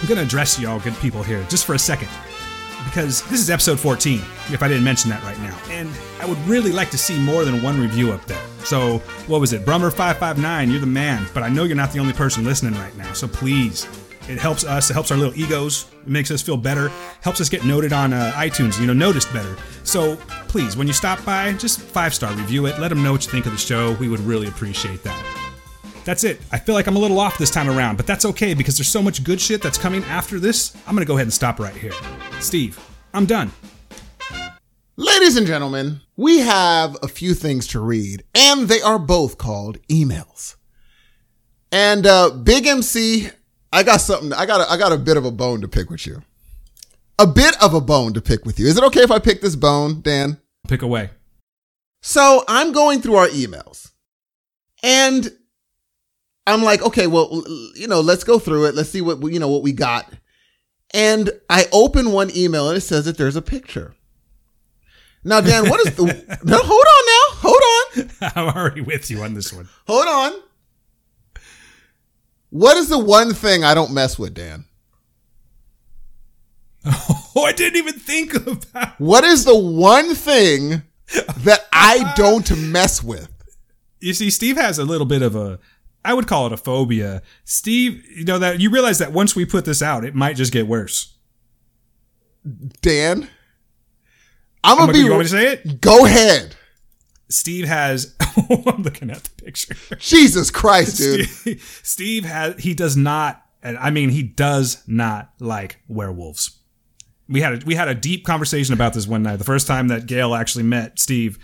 I'm 0.00 0.08
to 0.08 0.22
address 0.22 0.58
y'all 0.58 0.80
good 0.80 0.96
people 0.96 1.22
here 1.22 1.46
just 1.48 1.64
for 1.64 1.74
a 1.74 1.78
second 1.78 2.08
because 2.84 3.22
this 3.28 3.40
is 3.40 3.48
episode 3.48 3.78
14, 3.78 4.18
if 4.50 4.62
I 4.62 4.66
didn't 4.66 4.82
mention 4.82 5.08
that 5.10 5.22
right 5.22 5.38
now. 5.38 5.56
And 5.70 5.88
I 6.20 6.26
would 6.26 6.38
really 6.48 6.72
like 6.72 6.90
to 6.90 6.98
see 6.98 7.16
more 7.18 7.44
than 7.44 7.62
one 7.62 7.80
review 7.80 8.10
up 8.10 8.26
there. 8.26 8.42
So, 8.64 8.98
what 9.28 9.40
was 9.40 9.52
it? 9.52 9.64
Brummer559, 9.64 10.70
you're 10.70 10.80
the 10.80 10.86
man, 10.86 11.26
but 11.32 11.44
I 11.44 11.48
know 11.48 11.62
you're 11.64 11.76
not 11.76 11.92
the 11.92 12.00
only 12.00 12.12
person 12.12 12.44
listening 12.44 12.74
right 12.74 12.96
now. 12.96 13.12
So 13.12 13.28
please, 13.28 13.86
it 14.28 14.38
helps 14.38 14.64
us, 14.64 14.90
it 14.90 14.94
helps 14.94 15.10
our 15.10 15.16
little 15.16 15.36
egos, 15.38 15.86
it 16.02 16.08
makes 16.08 16.30
us 16.30 16.42
feel 16.42 16.56
better, 16.56 16.90
helps 17.20 17.40
us 17.40 17.48
get 17.48 17.64
noted 17.64 17.92
on 17.92 18.12
uh, 18.12 18.32
iTunes, 18.36 18.80
you 18.80 18.86
know, 18.86 18.92
noticed 18.92 19.32
better. 19.32 19.56
So 19.84 20.16
please, 20.48 20.76
when 20.76 20.86
you 20.86 20.92
stop 20.92 21.24
by, 21.24 21.52
just 21.54 21.80
five 21.80 22.14
star 22.14 22.32
review 22.34 22.66
it, 22.66 22.78
let 22.78 22.88
them 22.88 23.02
know 23.02 23.12
what 23.12 23.24
you 23.24 23.30
think 23.30 23.46
of 23.46 23.52
the 23.52 23.58
show. 23.58 23.92
We 23.94 24.08
would 24.08 24.20
really 24.20 24.48
appreciate 24.48 25.02
that. 25.02 25.48
That's 26.04 26.24
it. 26.24 26.40
I 26.50 26.58
feel 26.58 26.74
like 26.74 26.86
I'm 26.86 26.96
a 26.96 26.98
little 26.98 27.20
off 27.20 27.38
this 27.38 27.50
time 27.50 27.68
around, 27.68 27.96
but 27.96 28.06
that's 28.06 28.24
okay 28.24 28.54
because 28.54 28.76
there's 28.76 28.88
so 28.88 29.02
much 29.02 29.22
good 29.22 29.40
shit 29.40 29.62
that's 29.62 29.78
coming 29.78 30.02
after 30.04 30.40
this. 30.40 30.76
I'm 30.86 30.94
gonna 30.94 31.06
go 31.06 31.14
ahead 31.14 31.26
and 31.26 31.32
stop 31.32 31.60
right 31.60 31.74
here. 31.74 31.92
Steve, 32.40 32.78
I'm 33.14 33.26
done. 33.26 33.52
Ladies 34.96 35.36
and 35.36 35.46
gentlemen, 35.46 36.00
we 36.16 36.40
have 36.40 36.96
a 37.02 37.08
few 37.08 37.34
things 37.34 37.66
to 37.68 37.80
read, 37.80 38.24
and 38.34 38.68
they 38.68 38.80
are 38.82 38.98
both 38.98 39.38
called 39.38 39.78
emails. 39.88 40.56
And 41.70 42.06
uh, 42.06 42.30
Big 42.30 42.66
MC, 42.66 43.30
I 43.72 43.82
got 43.82 44.00
something. 44.00 44.32
I 44.32 44.46
got 44.46 44.60
a, 44.60 44.70
I 44.70 44.76
got 44.76 44.92
a 44.92 44.98
bit 44.98 45.16
of 45.16 45.24
a 45.24 45.30
bone 45.30 45.60
to 45.62 45.68
pick 45.68 45.90
with 45.90 46.06
you. 46.06 46.22
A 47.18 47.26
bit 47.26 47.60
of 47.62 47.74
a 47.74 47.80
bone 47.80 48.12
to 48.14 48.20
pick 48.20 48.44
with 48.44 48.58
you. 48.58 48.66
Is 48.66 48.76
it 48.76 48.84
okay 48.84 49.00
if 49.00 49.10
I 49.10 49.18
pick 49.18 49.40
this 49.40 49.56
bone, 49.56 50.02
Dan? 50.02 50.38
Pick 50.68 50.82
away. 50.82 51.10
So 52.02 52.44
I'm 52.48 52.72
going 52.72 53.00
through 53.00 53.14
our 53.14 53.28
emails, 53.28 53.92
and 54.82 55.30
I'm 56.46 56.62
like, 56.62 56.82
okay, 56.82 57.06
well, 57.06 57.44
you 57.76 57.86
know, 57.86 58.00
let's 58.00 58.24
go 58.24 58.38
through 58.38 58.66
it. 58.66 58.74
Let's 58.74 58.90
see 58.90 59.00
what 59.00 59.20
we, 59.20 59.34
you 59.34 59.38
know 59.38 59.48
what 59.48 59.62
we 59.62 59.72
got. 59.72 60.12
And 60.92 61.30
I 61.48 61.66
open 61.72 62.12
one 62.12 62.30
email 62.36 62.68
and 62.68 62.76
it 62.76 62.82
says 62.82 63.04
that 63.06 63.16
there's 63.16 63.36
a 63.36 63.42
picture. 63.42 63.94
Now, 65.24 65.40
Dan, 65.40 65.68
what 65.70 65.86
is 65.86 65.94
the? 65.94 66.04
no, 66.44 66.58
hold 66.58 66.86
on 66.86 67.06
now. 67.06 67.38
Hold 67.40 67.62
on. 67.72 68.32
I'm 68.36 68.56
already 68.56 68.80
with 68.80 69.10
you 69.10 69.22
on 69.22 69.34
this 69.34 69.52
one. 69.52 69.68
Hold 69.86 70.06
on. 70.06 70.42
What 72.52 72.76
is 72.76 72.90
the 72.90 72.98
one 72.98 73.32
thing 73.32 73.64
I 73.64 73.72
don't 73.72 73.94
mess 73.94 74.18
with, 74.18 74.34
Dan? 74.34 74.66
Oh, 77.34 77.44
I 77.44 77.52
didn't 77.52 77.78
even 77.78 77.94
think 77.94 78.34
of 78.34 78.70
that. 78.72 78.96
What 78.98 79.24
is 79.24 79.46
the 79.46 79.56
one 79.58 80.14
thing 80.14 80.82
that 81.38 81.60
I 81.72 82.12
don't 82.14 82.70
mess 82.70 83.02
with? 83.02 83.30
You 84.00 84.12
see, 84.12 84.28
Steve 84.28 84.58
has 84.58 84.78
a 84.78 84.84
little 84.84 85.06
bit 85.06 85.22
of 85.22 85.34
a 85.34 85.58
I 86.04 86.12
would 86.12 86.26
call 86.26 86.44
it 86.46 86.52
a 86.52 86.58
phobia. 86.58 87.22
Steve, 87.46 88.04
you 88.14 88.26
know 88.26 88.38
that 88.38 88.60
you 88.60 88.68
realize 88.68 88.98
that 88.98 89.12
once 89.12 89.34
we 89.34 89.46
put 89.46 89.64
this 89.64 89.80
out, 89.80 90.04
it 90.04 90.14
might 90.14 90.36
just 90.36 90.52
get 90.52 90.66
worse. 90.66 91.14
Dan, 92.82 93.28
I'm 94.62 94.76
gonna 94.76 94.88
I'm 94.88 94.92
be. 94.92 94.98
you 94.98 95.08
want 95.10 95.20
me 95.20 95.24
to 95.24 95.30
say 95.30 95.52
it? 95.54 95.80
Go 95.80 96.04
ahead. 96.04 96.54
Steve 97.32 97.66
has. 97.66 98.14
I'm 98.50 98.82
looking 98.82 99.10
at 99.10 99.24
the 99.24 99.42
picture. 99.42 99.74
Jesus 99.98 100.50
Christ, 100.50 100.98
dude. 100.98 101.28
Steve, 101.28 101.80
Steve 101.82 102.24
has. 102.24 102.62
He 102.62 102.74
does 102.74 102.96
not. 102.96 103.42
And 103.62 103.78
I 103.78 103.90
mean, 103.90 104.10
he 104.10 104.22
does 104.22 104.82
not 104.86 105.30
like 105.38 105.78
werewolves. 105.88 106.58
We 107.28 107.40
had 107.40 107.62
a, 107.62 107.66
we 107.66 107.74
had 107.74 107.88
a 107.88 107.94
deep 107.94 108.24
conversation 108.26 108.74
about 108.74 108.94
this 108.94 109.06
one 109.06 109.22
night. 109.22 109.36
The 109.36 109.44
first 109.44 109.66
time 109.66 109.88
that 109.88 110.06
Gail 110.06 110.34
actually 110.34 110.64
met 110.64 110.98
Steve, 110.98 111.38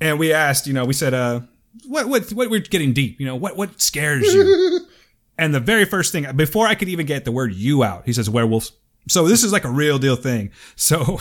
and 0.00 0.18
we 0.18 0.32
asked, 0.32 0.66
you 0.66 0.72
know, 0.74 0.84
we 0.84 0.92
said, 0.92 1.14
uh, 1.14 1.40
what 1.86 2.08
what 2.08 2.30
what 2.32 2.50
we're 2.50 2.60
getting 2.60 2.92
deep, 2.92 3.18
you 3.20 3.26
know, 3.26 3.36
what 3.36 3.56
what 3.56 3.80
scares 3.80 4.32
you? 4.32 4.80
and 5.38 5.54
the 5.54 5.60
very 5.60 5.84
first 5.84 6.12
thing 6.12 6.26
before 6.36 6.66
I 6.66 6.74
could 6.74 6.88
even 6.88 7.06
get 7.06 7.24
the 7.24 7.32
word 7.32 7.54
you 7.54 7.82
out, 7.82 8.04
he 8.04 8.12
says 8.12 8.30
werewolves. 8.30 8.72
So 9.08 9.28
this 9.28 9.44
is 9.44 9.52
like 9.52 9.64
a 9.64 9.70
real 9.70 9.98
deal 9.98 10.16
thing. 10.16 10.50
So 10.76 11.20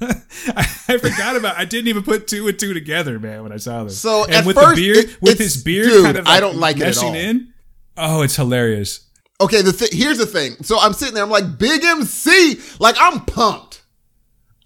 I, 0.00 0.14
I, 0.88 0.98
forgot 0.98 1.36
about. 1.36 1.56
I 1.56 1.64
didn't 1.64 1.88
even 1.88 2.02
put 2.02 2.26
two 2.28 2.46
and 2.48 2.58
two 2.58 2.74
together, 2.74 3.18
man, 3.18 3.42
when 3.42 3.52
I 3.52 3.56
saw 3.56 3.84
this. 3.84 3.98
So 3.98 4.26
and 4.28 4.46
with 4.46 4.56
first, 4.56 4.76
the 4.76 4.82
beard, 4.82 4.96
it- 4.98 5.22
with 5.22 5.38
his 5.38 5.62
beard, 5.62 5.86
dude, 5.88 6.04
kind 6.04 6.18
of 6.18 6.26
I 6.26 6.40
don't 6.40 6.56
like 6.58 6.76
it 6.76 6.82
at 6.82 6.98
all. 6.98 7.14
in. 7.14 7.52
Oh, 7.96 8.22
it's 8.22 8.36
hilarious. 8.36 9.08
Okay, 9.40 9.62
the 9.62 9.72
th- 9.72 9.92
here's 9.92 10.18
the 10.18 10.26
thing. 10.26 10.52
So 10.62 10.78
I'm 10.78 10.92
sitting 10.92 11.14
there. 11.14 11.24
I'm 11.24 11.30
like 11.30 11.58
Big 11.58 11.82
MC. 11.82 12.60
Like 12.78 12.96
I'm 13.00 13.20
pumped. 13.24 13.82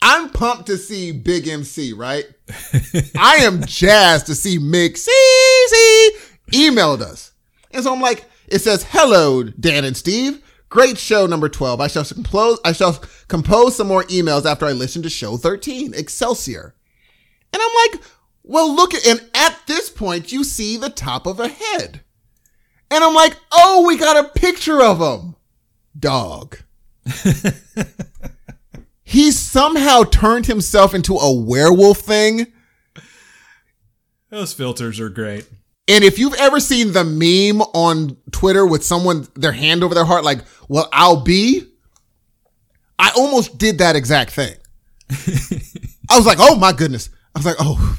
I'm 0.02 0.31
pumped 0.31 0.66
to 0.66 0.76
see 0.78 1.12
Big 1.12 1.46
MC. 1.49 1.93
Right. 1.93 2.25
I 3.16 3.37
am 3.40 3.62
jazzed 3.66 4.26
to 4.26 4.34
see 4.34 4.58
Mick 4.58 4.94
CZ 4.99 6.08
emailed 6.52 7.00
us, 7.02 7.32
and 7.70 7.84
so 7.84 7.93
I'm 7.94 8.00
like, 8.00 8.25
it 8.49 8.60
says, 8.60 8.82
"Hello, 8.90 9.44
Dan 9.44 9.84
and 9.84 9.96
Steve." 9.96 10.43
Great 10.69 10.99
show 10.99 11.26
number 11.26 11.49
12. 11.49 11.81
I 11.81 11.87
shall 11.88 12.05
compose 12.05 12.59
I 12.65 12.73
shall 12.73 13.03
compose 13.29 13.76
some 13.76 13.88
more 13.88 14.05
emails 14.05 14.44
after 14.44 14.67
I 14.67 14.72
listen 14.72 15.03
to 15.03 15.10
show 15.10 15.37
13, 15.37 15.94
Excelsior. 15.94 16.75
And 17.53 17.63
I'm 17.63 17.93
like, 17.93 18.03
well, 18.43 18.75
look 18.75 18.94
at, 18.94 19.06
and 19.06 19.20
at 19.34 19.58
this 19.67 19.91
point, 19.91 20.32
you 20.32 20.44
see 20.44 20.77
the 20.77 20.91
top 20.91 21.27
of 21.27 21.41
a 21.41 21.48
head. 21.48 22.03
And 22.91 23.05
I'm 23.05 23.15
like, 23.15 23.37
oh, 23.53 23.87
we 23.87 23.96
got 23.96 24.25
a 24.25 24.29
picture 24.29 24.82
of 24.82 25.01
him. 25.01 25.37
Dog. 25.98 26.58
he 29.03 29.31
somehow 29.31 30.03
turned 30.05 30.46
himself 30.46 30.94
into 30.94 31.17
a 31.17 31.32
werewolf 31.32 31.98
thing. 31.98 32.46
Those 34.31 34.53
filters 34.53 35.01
are 35.01 35.08
great. 35.08 35.48
And 35.89 36.05
if 36.05 36.19
you've 36.19 36.35
ever 36.35 36.61
seen 36.61 36.93
the 36.93 37.03
meme 37.03 37.63
on 37.75 38.19
Twitter 38.31 38.67
with 38.67 38.85
someone, 38.85 39.27
their 39.35 39.53
hand 39.53 39.83
over 39.83 39.95
their 39.95 40.05
heart, 40.05 40.23
like, 40.23 40.41
well, 40.69 40.89
I'll 40.93 41.23
be, 41.23 41.63
I 42.99 43.11
almost 43.17 43.57
did 43.57 43.79
that 43.79 43.97
exact 43.97 44.33
thing. 44.33 44.55
I 46.11 46.17
was 46.17 46.27
like, 46.27 46.39
oh 46.41 46.57
my 46.57 46.73
goodness. 46.73 47.09
I 47.35 47.39
was 47.39 47.47
like, 47.47 47.57
oh, 47.59 47.99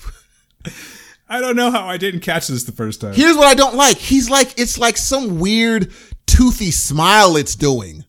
I 1.28 1.40
don't 1.40 1.56
know 1.56 1.72
how 1.72 1.88
I 1.88 1.98
didn't 1.98 2.22
catch 2.22 2.48
this 2.48 2.64
the 2.64 2.72
first 2.72 3.02
time. 3.02 3.14
here's 3.14 3.36
what 3.36 3.48
I 3.48 3.56
don't 3.56 3.76
like. 3.76 3.98
He's 3.98 4.30
like, 4.30 4.60
it's 4.60 4.78
like 4.78 4.98
some 4.98 5.40
weird 5.40 5.92
toothy 6.28 6.72
smile 6.72 7.38
it's 7.38 7.56
doing. 7.56 8.06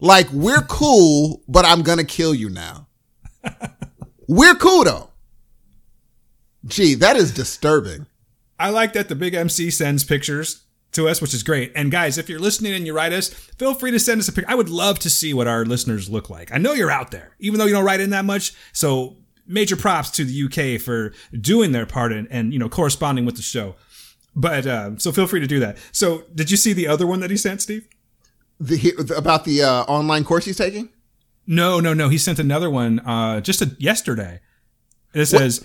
Like, 0.00 0.30
we're 0.32 0.62
cool, 0.68 1.42
but 1.48 1.64
I'm 1.64 1.82
going 1.82 1.98
to 1.98 2.04
kill 2.04 2.34
you 2.34 2.50
now. 2.50 2.88
we're 4.28 4.54
cool 4.54 4.84
though. 4.84 5.10
Gee, 6.66 6.94
that 6.94 7.16
is 7.16 7.32
disturbing. 7.32 8.06
I 8.58 8.70
like 8.70 8.92
that 8.92 9.08
the 9.08 9.14
big 9.14 9.34
MC 9.34 9.70
sends 9.70 10.04
pictures 10.04 10.64
to 10.92 11.08
us, 11.08 11.20
which 11.20 11.34
is 11.34 11.42
great. 11.42 11.72
And 11.74 11.90
guys, 11.90 12.18
if 12.18 12.28
you're 12.28 12.38
listening 12.38 12.72
and 12.72 12.86
you 12.86 12.94
write 12.94 13.12
us, 13.12 13.28
feel 13.28 13.74
free 13.74 13.90
to 13.90 13.98
send 13.98 14.20
us 14.20 14.28
a 14.28 14.32
picture. 14.32 14.50
I 14.50 14.54
would 14.54 14.70
love 14.70 14.98
to 15.00 15.10
see 15.10 15.34
what 15.34 15.48
our 15.48 15.64
listeners 15.64 16.08
look 16.08 16.30
like. 16.30 16.52
I 16.52 16.58
know 16.58 16.72
you're 16.72 16.90
out 16.90 17.10
there, 17.10 17.34
even 17.40 17.58
though 17.58 17.66
you 17.66 17.72
don't 17.72 17.84
write 17.84 18.00
in 18.00 18.10
that 18.10 18.24
much. 18.24 18.54
So 18.72 19.16
major 19.46 19.76
props 19.76 20.10
to 20.12 20.24
the 20.24 20.44
UK 20.44 20.80
for 20.80 21.12
doing 21.38 21.72
their 21.72 21.86
part 21.86 22.12
and, 22.12 22.28
and 22.30 22.52
you 22.52 22.58
know, 22.58 22.68
corresponding 22.68 23.26
with 23.26 23.36
the 23.36 23.42
show. 23.42 23.74
But 24.36 24.66
uh, 24.66 24.96
so 24.98 25.12
feel 25.12 25.26
free 25.26 25.40
to 25.40 25.46
do 25.46 25.60
that. 25.60 25.78
So 25.92 26.24
did 26.34 26.50
you 26.50 26.56
see 26.56 26.72
the 26.72 26.88
other 26.88 27.06
one 27.06 27.20
that 27.20 27.30
he 27.30 27.36
sent, 27.36 27.62
Steve? 27.62 27.88
The, 28.60 29.14
about 29.16 29.44
the 29.44 29.62
uh, 29.62 29.82
online 29.84 30.24
course 30.24 30.44
he's 30.44 30.56
taking? 30.56 30.90
No, 31.46 31.80
no, 31.80 31.92
no. 31.92 32.08
He 32.08 32.18
sent 32.18 32.38
another 32.38 32.70
one 32.70 33.00
uh, 33.00 33.40
just 33.40 33.60
a, 33.62 33.76
yesterday. 33.78 34.40
It 35.12 35.26
says, 35.26 35.64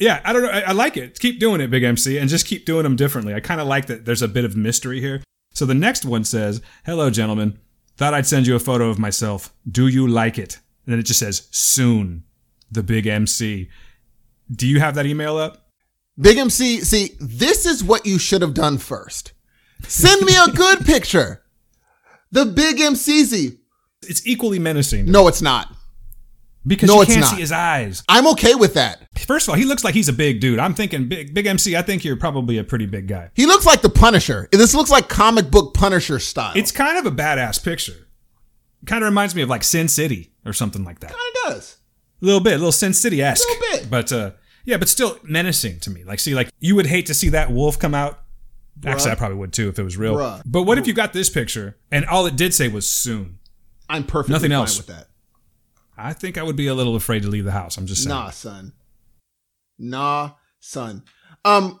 yeah, 0.00 0.20
I 0.24 0.32
don't 0.32 0.42
know. 0.42 0.48
I, 0.48 0.60
I 0.60 0.72
like 0.72 0.96
it. 0.96 1.20
Keep 1.20 1.38
doing 1.38 1.60
it, 1.60 1.70
Big 1.70 1.84
MC, 1.84 2.18
and 2.18 2.28
just 2.28 2.46
keep 2.46 2.64
doing 2.64 2.84
them 2.84 2.96
differently. 2.96 3.34
I 3.34 3.40
kind 3.40 3.60
of 3.60 3.66
like 3.66 3.86
that 3.86 4.06
there's 4.06 4.22
a 4.22 4.28
bit 4.28 4.44
of 4.44 4.56
mystery 4.56 5.00
here. 5.00 5.22
So 5.52 5.66
the 5.66 5.74
next 5.74 6.04
one 6.04 6.24
says, 6.24 6.62
Hello, 6.86 7.10
gentlemen. 7.10 7.58
Thought 7.96 8.14
I'd 8.14 8.26
send 8.26 8.46
you 8.46 8.56
a 8.56 8.60
photo 8.60 8.88
of 8.88 8.98
myself. 8.98 9.52
Do 9.70 9.86
you 9.86 10.08
like 10.08 10.38
it? 10.38 10.56
And 10.86 10.92
then 10.92 10.98
it 10.98 11.04
just 11.04 11.20
says, 11.20 11.48
Soon, 11.50 12.24
the 12.70 12.82
Big 12.82 13.06
MC. 13.06 13.68
Do 14.50 14.66
you 14.66 14.80
have 14.80 14.94
that 14.94 15.06
email 15.06 15.36
up? 15.36 15.68
Big 16.18 16.38
MC, 16.38 16.80
see, 16.80 17.16
this 17.20 17.66
is 17.66 17.84
what 17.84 18.06
you 18.06 18.18
should 18.18 18.42
have 18.42 18.54
done 18.54 18.78
first. 18.78 19.32
Send 19.82 20.22
me 20.22 20.32
a 20.36 20.50
good 20.54 20.84
picture. 20.84 21.42
The 22.32 22.46
Big 22.46 22.78
MCZ. 22.78 23.58
It's 24.02 24.26
equally 24.26 24.58
menacing. 24.58 25.06
No, 25.06 25.28
it's 25.28 25.42
not. 25.42 25.74
Because 26.66 26.88
no, 26.88 27.00
you 27.00 27.06
can't 27.06 27.24
see 27.24 27.36
his 27.36 27.52
eyes. 27.52 28.02
I'm 28.08 28.26
okay 28.28 28.54
with 28.54 28.74
that. 28.74 29.06
First 29.26 29.48
of 29.48 29.50
all, 29.52 29.56
he 29.56 29.64
looks 29.64 29.82
like 29.82 29.94
he's 29.94 30.08
a 30.10 30.12
big 30.12 30.40
dude. 30.40 30.58
I'm 30.58 30.74
thinking 30.74 31.08
big 31.08 31.32
big 31.32 31.46
MC, 31.46 31.74
I 31.74 31.82
think 31.82 32.04
you're 32.04 32.16
probably 32.16 32.58
a 32.58 32.64
pretty 32.64 32.86
big 32.86 33.08
guy. 33.08 33.30
He 33.34 33.46
looks 33.46 33.64
like 33.64 33.80
the 33.80 33.88
Punisher. 33.88 34.48
This 34.52 34.74
looks 34.74 34.90
like 34.90 35.08
comic 35.08 35.50
book 35.50 35.72
Punisher 35.72 36.18
style. 36.18 36.52
It's 36.54 36.70
kind 36.70 36.98
of 36.98 37.06
a 37.10 37.14
badass 37.16 37.64
picture. 37.64 38.08
Kind 38.86 39.02
of 39.02 39.08
reminds 39.08 39.34
me 39.34 39.42
of 39.42 39.48
like 39.48 39.64
Sin 39.64 39.88
City 39.88 40.32
or 40.44 40.52
something 40.52 40.84
like 40.84 41.00
that. 41.00 41.10
kind 41.10 41.20
of 41.46 41.54
does. 41.54 41.78
A 42.20 42.24
little 42.26 42.40
bit, 42.40 42.54
a 42.54 42.56
little 42.58 42.72
Sin 42.72 42.92
City 42.92 43.22
esque. 43.22 43.48
Little 43.48 43.64
bit. 43.78 43.90
But 43.90 44.12
uh, 44.12 44.30
yeah, 44.66 44.76
but 44.76 44.88
still 44.90 45.18
menacing 45.22 45.80
to 45.80 45.90
me. 45.90 46.04
Like, 46.04 46.18
see, 46.20 46.34
like 46.34 46.50
you 46.58 46.76
would 46.76 46.86
hate 46.86 47.06
to 47.06 47.14
see 47.14 47.30
that 47.30 47.50
wolf 47.50 47.78
come 47.78 47.94
out. 47.94 48.20
Actually, 48.84 49.10
I 49.12 49.14
probably 49.14 49.36
would 49.38 49.52
too 49.52 49.68
if 49.68 49.78
it 49.78 49.82
was 49.82 49.96
real. 49.96 50.16
Bruh. 50.16 50.42
But 50.46 50.62
what 50.62 50.78
if 50.78 50.86
you 50.86 50.92
got 50.94 51.12
this 51.12 51.28
picture 51.28 51.76
and 51.90 52.04
all 52.06 52.26
it 52.26 52.36
did 52.36 52.52
say 52.54 52.68
was 52.68 52.88
soon? 52.88 53.38
I'm 53.88 54.04
perfectly 54.04 54.32
Nothing 54.34 54.50
fine 54.50 54.56
else. 54.60 54.76
with 54.78 54.86
that. 54.86 55.08
I 56.02 56.12
think 56.12 56.38
I 56.38 56.42
would 56.42 56.56
be 56.56 56.66
a 56.66 56.74
little 56.74 56.96
afraid 56.96 57.22
to 57.22 57.28
leave 57.28 57.44
the 57.44 57.52
house. 57.52 57.76
I'm 57.76 57.86
just 57.86 58.04
saying. 58.04 58.14
Nah, 58.14 58.30
son. 58.30 58.72
Nah, 59.78 60.30
son. 60.58 61.04
Um, 61.44 61.80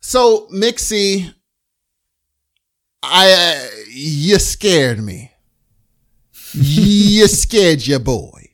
so 0.00 0.48
Mixie, 0.52 1.32
I 3.02 3.32
uh, 3.32 3.68
you 3.90 4.38
scared 4.38 5.00
me. 5.00 5.32
you 6.52 7.26
scared 7.28 7.86
your 7.86 8.00
boy. 8.00 8.48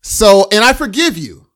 So, 0.00 0.48
and 0.52 0.64
I 0.64 0.72
forgive 0.72 1.18
you. 1.18 1.46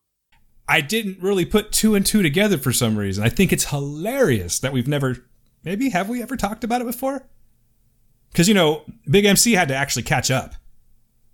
I 0.67 0.81
didn't 0.81 1.21
really 1.21 1.45
put 1.45 1.71
two 1.71 1.95
and 1.95 2.05
two 2.05 2.21
together 2.21 2.57
for 2.57 2.71
some 2.71 2.97
reason. 2.97 3.23
I 3.23 3.29
think 3.29 3.51
it's 3.51 3.65
hilarious 3.65 4.59
that 4.59 4.71
we've 4.71 4.87
never, 4.87 5.25
maybe 5.63 5.89
have 5.89 6.09
we 6.09 6.21
ever 6.21 6.37
talked 6.37 6.63
about 6.63 6.81
it 6.81 6.87
before? 6.87 7.27
Because 8.31 8.47
you 8.47 8.53
know, 8.53 8.83
Big 9.09 9.25
MC 9.25 9.53
had 9.53 9.67
to 9.67 9.75
actually 9.75 10.03
catch 10.03 10.31
up. 10.31 10.55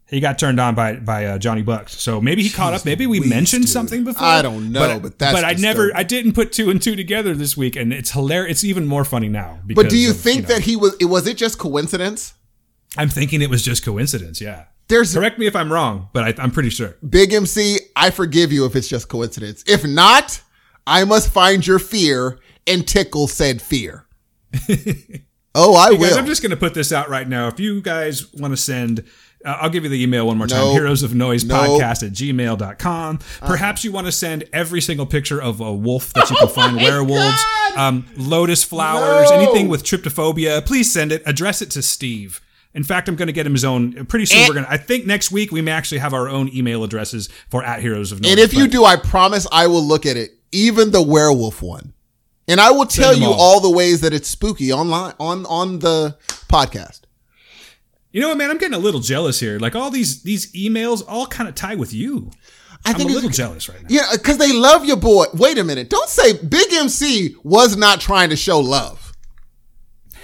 He 0.10 0.20
got 0.20 0.40
turned 0.40 0.60
on 0.60 0.74
by 0.74 0.96
by 0.96 1.26
uh, 1.26 1.38
Johnny 1.38 1.62
Bucks, 1.62 2.00
so 2.00 2.20
maybe 2.20 2.42
he 2.42 2.50
caught 2.50 2.74
up. 2.74 2.84
Maybe 2.84 3.06
we 3.06 3.20
Louise, 3.20 3.30
mentioned 3.30 3.64
dude. 3.64 3.70
something 3.70 4.04
before. 4.04 4.26
I 4.26 4.42
don't 4.42 4.72
know, 4.72 5.00
but 5.00 5.20
that's 5.20 5.40
but 5.40 5.46
I 5.46 5.54
never. 5.54 5.92
I 5.96 6.02
didn't 6.02 6.34
put 6.34 6.52
two 6.52 6.72
and 6.72 6.82
two 6.82 6.96
together 6.96 7.36
this 7.36 7.56
week, 7.56 7.76
and 7.76 7.94
it's 7.94 8.12
hilarious. 8.12 8.58
It's 8.58 8.64
even 8.64 8.88
more 8.88 9.06
funny 9.06 9.30
now. 9.30 9.60
Because 9.68 9.84
But 9.84 9.90
do 9.92 9.98
you 9.98 10.12
of, 10.12 10.18
think 10.18 10.44
know, 10.44 10.56
that 10.56 10.62
he 10.64 10.76
was? 10.76 10.96
It 11.00 11.06
was 11.06 11.28
it 11.28 11.38
just 11.38 11.60
coincidence? 11.60 12.34
I'm 12.98 13.10
thinking 13.10 13.44
it 13.44 13.52
was 13.52 13.62
just 13.62 13.86
coincidence. 13.86 14.42
Yeah. 14.42 14.66
There's 14.88 15.14
Correct 15.14 15.38
me 15.38 15.46
if 15.46 15.56
I'm 15.56 15.72
wrong, 15.72 16.10
but 16.14 16.24
I, 16.24 16.42
I'm 16.42 16.50
pretty 16.50 16.72
sure. 16.72 16.96
Big 17.08 17.32
MC. 17.32 17.80
I 17.96 18.10
forgive 18.10 18.52
you 18.52 18.66
if 18.66 18.76
it's 18.76 18.88
just 18.88 19.08
coincidence. 19.08 19.64
If 19.68 19.86
not, 19.86 20.42
I 20.88 21.04
must 21.04 21.30
find 21.30 21.66
your 21.66 21.78
fear 21.78 22.40
and 22.66 22.88
tickle 22.88 23.28
said 23.28 23.62
fear. 23.62 24.08
oh, 25.54 25.76
I 25.76 25.92
Guys, 25.92 26.00
will. 26.00 26.18
I'm 26.18 26.26
just 26.26 26.42
going 26.42 26.50
to 26.50 26.58
put 26.58 26.74
this 26.74 26.92
out 26.92 27.08
right 27.08 27.28
now. 27.28 27.48
If 27.48 27.60
you 27.60 27.82
guys 27.82 28.34
want 28.34 28.54
to 28.54 28.58
send, 28.58 29.06
uh, 29.46 29.58
I'll 29.62 29.70
give 29.70 29.84
you 29.84 29.90
the 29.90 30.02
email 30.02 30.28
one 30.28 30.38
more 30.38 30.48
time 30.48 30.60
No. 30.60 30.72
heroes 30.74 31.02
of 31.04 31.16
noise 31.16 31.44
No. 31.46 31.56
podcast 31.56 32.06
at 32.06 32.12
gmail.com. 32.14 33.20
Perhaps 33.42 33.84
you 33.84 33.92
want 33.92 34.08
to 34.08 34.12
send 34.12 34.44
every 34.54 34.82
single 34.82 35.06
picture 35.06 35.42
of 35.42 35.60
a 35.62 35.74
wolf 35.74 36.12
that 36.14 36.30
you 36.30 36.36
can 36.36 36.48
find, 36.50 36.76
werewolves, 36.88 37.42
um, 37.78 38.06
lotus 38.18 38.64
flowers, 38.64 39.30
No. 39.30 39.38
anything 39.38 39.70
with 39.70 39.84
tryptophobia. 39.84 40.66
Please 40.66 40.92
send 40.92 41.12
it. 41.12 41.24
Address 41.26 41.62
it 41.62 41.72
to 41.72 41.82
Steve. 41.82 42.42
In 42.76 42.84
fact, 42.84 43.08
I'm 43.10 43.16
going 43.16 43.28
to 43.28 43.34
get 43.34 43.46
him 43.48 43.54
his 43.54 43.66
own. 43.66 44.06
Pretty 44.06 44.26
soon, 44.28 44.40
And- 44.40 44.48
we're 44.50 44.54
going 44.56 44.66
to. 44.66 44.72
I 44.72 44.78
think 44.78 45.06
next 45.06 45.32
week 45.32 45.52
we 45.52 45.62
may 45.62 45.72
actually 45.72 45.98
have 46.00 46.14
our 46.14 46.30
own 46.30 46.50
email 46.54 46.84
addresses 46.84 47.28
for 47.50 47.64
at 47.64 47.82
Heroes 47.82 48.12
of 48.12 48.22
Noise. 48.22 48.32
and 48.32 48.40
if 48.40 48.54
you 48.54 48.66
but- 48.66 48.72
do, 48.72 48.86
I 48.86 48.96
promise 48.96 49.48
I 49.52 49.68
will 49.68 49.84
look 49.84 50.06
at 50.06 50.18
it, 50.18 50.32
even 50.52 50.92
the 50.92 51.02
werewolf 51.02 51.62
one, 51.64 51.94
and 52.48 52.60
I 52.60 52.72
will 52.72 52.86
tell 52.86 53.16
you 53.16 53.26
all. 53.26 53.34
all 53.34 53.60
the 53.60 53.70
ways 53.72 54.02
that 54.02 54.14
it's 54.14 54.28
spooky 54.30 54.72
online 54.74 55.14
on 55.20 55.46
on 55.48 55.80
the 55.80 56.18
podcast. 56.48 57.02
You 58.12 58.22
know 58.22 58.30
what, 58.30 58.38
man, 58.38 58.50
I'm 58.50 58.58
getting 58.58 58.76
a 58.76 58.80
little 58.80 59.00
jealous 59.02 59.40
here. 59.40 59.60
Like 59.60 59.76
all 59.76 59.92
these 59.92 60.24
these 60.24 60.52
emails 60.54 61.04
all 61.08 61.26
kind 61.28 61.48
of 61.50 61.56
tie 61.56 61.76
with 61.76 61.94
you. 61.94 62.32
I 62.86 62.92
I'm 62.92 62.96
a 62.96 62.98
think 63.00 63.12
little 63.12 63.30
jealous 63.30 63.68
right 63.68 63.82
now. 63.82 63.88
yeah, 63.90 64.06
because 64.14 64.38
they 64.38 64.54
love 64.54 64.86
your 64.86 64.96
boy. 64.98 65.26
Wait 65.34 65.58
a 65.58 65.64
minute, 65.64 65.90
don't 65.90 66.08
say 66.10 66.34
Big 66.34 66.72
MC 66.74 67.36
was 67.44 67.76
not 67.76 68.00
trying 68.00 68.30
to 68.30 68.36
show 68.38 68.60
love. 68.60 69.12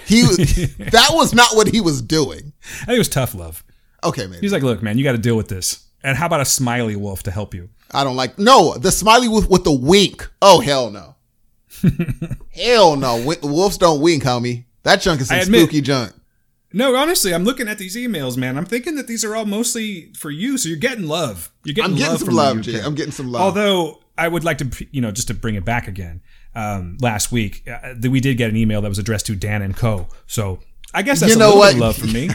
He 0.06 0.22
that 0.78 1.08
was 1.12 1.34
not 1.34 1.54
what 1.54 1.68
he 1.68 1.80
was 1.80 2.00
doing. 2.00 2.52
I 2.82 2.84
think 2.86 2.96
it 2.96 2.98
was 2.98 3.08
tough 3.08 3.34
love. 3.34 3.62
Okay, 4.04 4.26
man. 4.26 4.40
He's 4.40 4.52
like, 4.52 4.62
look, 4.62 4.82
man, 4.82 4.96
you 4.98 5.04
got 5.04 5.12
to 5.12 5.18
deal 5.18 5.36
with 5.36 5.48
this. 5.48 5.84
And 6.02 6.16
how 6.16 6.26
about 6.26 6.40
a 6.40 6.44
smiley 6.44 6.94
wolf 6.96 7.24
to 7.24 7.30
help 7.30 7.54
you? 7.54 7.68
I 7.92 8.04
don't 8.04 8.16
like 8.16 8.38
no 8.38 8.74
the 8.78 8.90
smiley 8.92 9.28
with 9.28 9.48
with 9.50 9.64
the 9.64 9.72
wink. 9.72 10.28
Oh 10.40 10.60
hell 10.60 10.90
no, 10.90 11.16
hell 12.54 12.96
no. 12.96 13.34
Wolves 13.42 13.78
don't 13.78 14.00
wink, 14.00 14.22
homie. 14.24 14.64
That 14.82 15.00
junk 15.00 15.20
is 15.20 15.28
some 15.28 15.38
admit- 15.40 15.62
spooky 15.62 15.80
junk. 15.80 16.12
No, 16.76 16.94
honestly, 16.94 17.32
I'm 17.32 17.44
looking 17.44 17.68
at 17.68 17.78
these 17.78 17.96
emails, 17.96 18.36
man. 18.36 18.58
I'm 18.58 18.66
thinking 18.66 18.96
that 18.96 19.06
these 19.06 19.24
are 19.24 19.34
all 19.34 19.46
mostly 19.46 20.12
for 20.12 20.30
you, 20.30 20.58
so 20.58 20.68
you're 20.68 20.76
getting 20.76 21.06
love. 21.06 21.50
You're 21.64 21.72
getting 21.72 21.92
I'm 21.92 21.96
getting 21.96 22.10
love 22.10 22.18
some 22.18 22.26
from 22.26 22.34
love, 22.34 22.60
Jay. 22.60 22.78
I'm 22.82 22.94
getting 22.94 23.12
some 23.12 23.32
love. 23.32 23.40
Although 23.40 24.02
I 24.18 24.28
would 24.28 24.44
like 24.44 24.58
to, 24.58 24.86
you 24.90 25.00
know, 25.00 25.10
just 25.10 25.28
to 25.28 25.34
bring 25.34 25.54
it 25.54 25.64
back 25.64 25.88
again. 25.88 26.20
Um, 26.54 26.98
last 27.00 27.32
week, 27.32 27.66
uh, 27.66 27.94
we 28.10 28.20
did 28.20 28.36
get 28.36 28.50
an 28.50 28.56
email 28.56 28.82
that 28.82 28.90
was 28.90 28.98
addressed 28.98 29.24
to 29.26 29.34
Dan 29.34 29.62
and 29.62 29.74
Co. 29.74 30.08
So 30.26 30.58
I 30.92 31.00
guess 31.00 31.20
that's 31.20 31.32
You 31.32 31.38
a 31.38 31.44
little 31.44 31.56
what? 31.56 31.68
bit 31.68 31.76
of 31.76 31.80
love 31.80 31.96
for 31.96 32.06
me. 32.06 32.28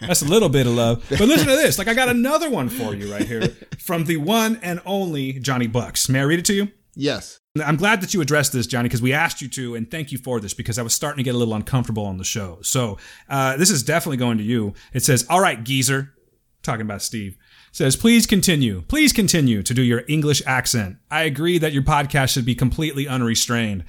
That's 0.00 0.22
a 0.22 0.26
little 0.26 0.48
bit 0.48 0.66
of 0.66 0.74
love. 0.74 1.04
But 1.08 1.20
listen 1.20 1.46
to 1.48 1.56
this. 1.56 1.76
Like 1.76 1.88
I 1.88 1.94
got 1.94 2.08
another 2.08 2.50
one 2.50 2.68
for 2.68 2.94
you 2.94 3.12
right 3.12 3.26
here 3.26 3.48
from 3.80 4.04
the 4.04 4.16
one 4.16 4.58
and 4.62 4.80
only 4.86 5.34
Johnny 5.34 5.66
Bucks. 5.66 6.08
May 6.08 6.20
I 6.20 6.22
read 6.22 6.38
it 6.38 6.44
to 6.46 6.54
you? 6.54 6.68
yes, 6.94 7.40
I'm 7.62 7.76
glad 7.76 8.00
that 8.00 8.14
you 8.14 8.20
addressed 8.20 8.52
this, 8.52 8.66
Johnny, 8.66 8.88
because 8.88 9.02
we 9.02 9.12
asked 9.12 9.40
you 9.42 9.48
to, 9.48 9.74
and 9.74 9.90
thank 9.90 10.12
you 10.12 10.18
for 10.18 10.40
this 10.40 10.54
because 10.54 10.78
I 10.78 10.82
was 10.82 10.94
starting 10.94 11.18
to 11.18 11.22
get 11.22 11.34
a 11.34 11.38
little 11.38 11.54
uncomfortable 11.54 12.04
on 12.04 12.18
the 12.18 12.24
show. 12.24 12.58
So 12.62 12.98
uh, 13.28 13.56
this 13.56 13.70
is 13.70 13.82
definitely 13.82 14.16
going 14.16 14.38
to 14.38 14.44
you. 14.44 14.74
It 14.92 15.04
says, 15.04 15.26
"All 15.28 15.40
right, 15.40 15.62
geezer," 15.62 16.14
talking 16.62 16.82
about 16.82 17.02
Steve. 17.02 17.36
Says, 17.70 17.96
please 17.96 18.26
continue. 18.26 18.82
Please 18.82 19.12
continue 19.12 19.62
to 19.62 19.74
do 19.74 19.82
your 19.82 20.02
English 20.08 20.42
accent. 20.46 20.96
I 21.10 21.22
agree 21.22 21.58
that 21.58 21.72
your 21.72 21.82
podcast 21.82 22.32
should 22.32 22.46
be 22.46 22.54
completely 22.54 23.06
unrestrained. 23.06 23.84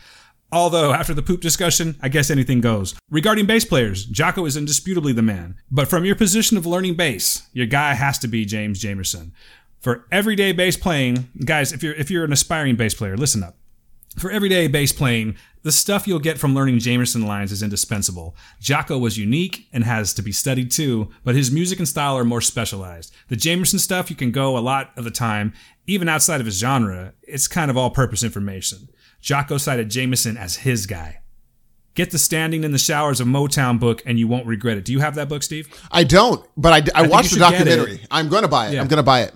Although, 0.51 0.93
after 0.93 1.13
the 1.13 1.21
poop 1.21 1.41
discussion, 1.41 1.95
I 2.01 2.09
guess 2.09 2.31
anything 2.31 2.59
goes. 2.59 2.95
Regarding 3.09 3.45
bass 3.45 3.65
players, 3.65 4.07
Jaco 4.07 4.47
is 4.47 4.57
indisputably 4.57 5.13
the 5.13 5.21
man. 5.21 5.55
But 5.69 5.87
from 5.87 6.05
your 6.05 6.15
position 6.15 6.57
of 6.57 6.65
learning 6.65 6.95
bass, 6.95 7.47
your 7.53 7.67
guy 7.67 7.93
has 7.93 8.17
to 8.19 8.27
be 8.27 8.45
James 8.45 8.83
Jamerson. 8.83 9.31
For 9.79 10.05
everyday 10.11 10.51
bass 10.51 10.75
playing, 10.75 11.29
guys, 11.45 11.71
if 11.71 11.83
you're 11.83 11.93
if 11.93 12.09
you're 12.09 12.25
an 12.25 12.33
aspiring 12.33 12.75
bass 12.75 12.93
player, 12.95 13.15
listen 13.15 13.43
up. 13.43 13.58
For 14.19 14.29
everyday 14.29 14.67
bass 14.67 14.91
playing, 14.91 15.37
the 15.63 15.71
stuff 15.71 16.05
you'll 16.05 16.19
get 16.19 16.37
from 16.37 16.53
learning 16.53 16.79
Jamerson 16.79 17.25
lines 17.25 17.53
is 17.53 17.63
indispensable. 17.63 18.35
Jaco 18.61 18.99
was 18.99 19.17
unique 19.17 19.69
and 19.71 19.85
has 19.85 20.13
to 20.15 20.21
be 20.21 20.33
studied 20.33 20.71
too, 20.71 21.09
but 21.23 21.35
his 21.35 21.51
music 21.51 21.79
and 21.79 21.87
style 21.87 22.17
are 22.17 22.25
more 22.25 22.41
specialized. 22.41 23.15
The 23.29 23.37
Jamerson 23.37 23.79
stuff 23.79 24.09
you 24.09 24.17
can 24.17 24.31
go 24.31 24.57
a 24.57 24.59
lot 24.59 24.91
of 24.97 25.05
the 25.05 25.09
time, 25.09 25.53
even 25.87 26.09
outside 26.09 26.41
of 26.41 26.45
his 26.45 26.59
genre, 26.59 27.13
it's 27.23 27.47
kind 27.47 27.71
of 27.71 27.77
all 27.77 27.91
purpose 27.91 28.21
information. 28.21 28.89
Jaco 29.23 29.57
cited 29.57 29.89
Jamerson 29.89 30.35
as 30.35 30.57
his 30.57 30.85
guy. 30.85 31.21
Get 31.95 32.11
the 32.11 32.19
Standing 32.19 32.65
in 32.65 32.73
the 32.73 32.77
Shadows 32.77 33.21
of 33.21 33.27
Motown 33.27 33.79
book 33.79 34.03
and 34.05 34.19
you 34.19 34.27
won't 34.27 34.45
regret 34.45 34.77
it. 34.77 34.83
Do 34.83 34.91
you 34.91 34.99
have 34.99 35.15
that 35.15 35.29
book, 35.29 35.43
Steve? 35.43 35.69
I 35.91 36.03
don't, 36.03 36.45
but 36.57 36.73
I, 36.73 36.77
I, 36.93 37.01
think 37.03 37.13
watched 37.13 37.29
the 37.29 37.35
should 37.35 37.39
get 37.39 37.53
it. 37.53 37.75
documentary. 37.77 38.01
I'm 38.11 38.27
gonna 38.27 38.49
buy 38.49 38.67
it. 38.67 38.73
Yeah. 38.73 38.81
I'm 38.81 38.89
gonna 38.89 39.01
buy 39.01 39.21
it. 39.21 39.33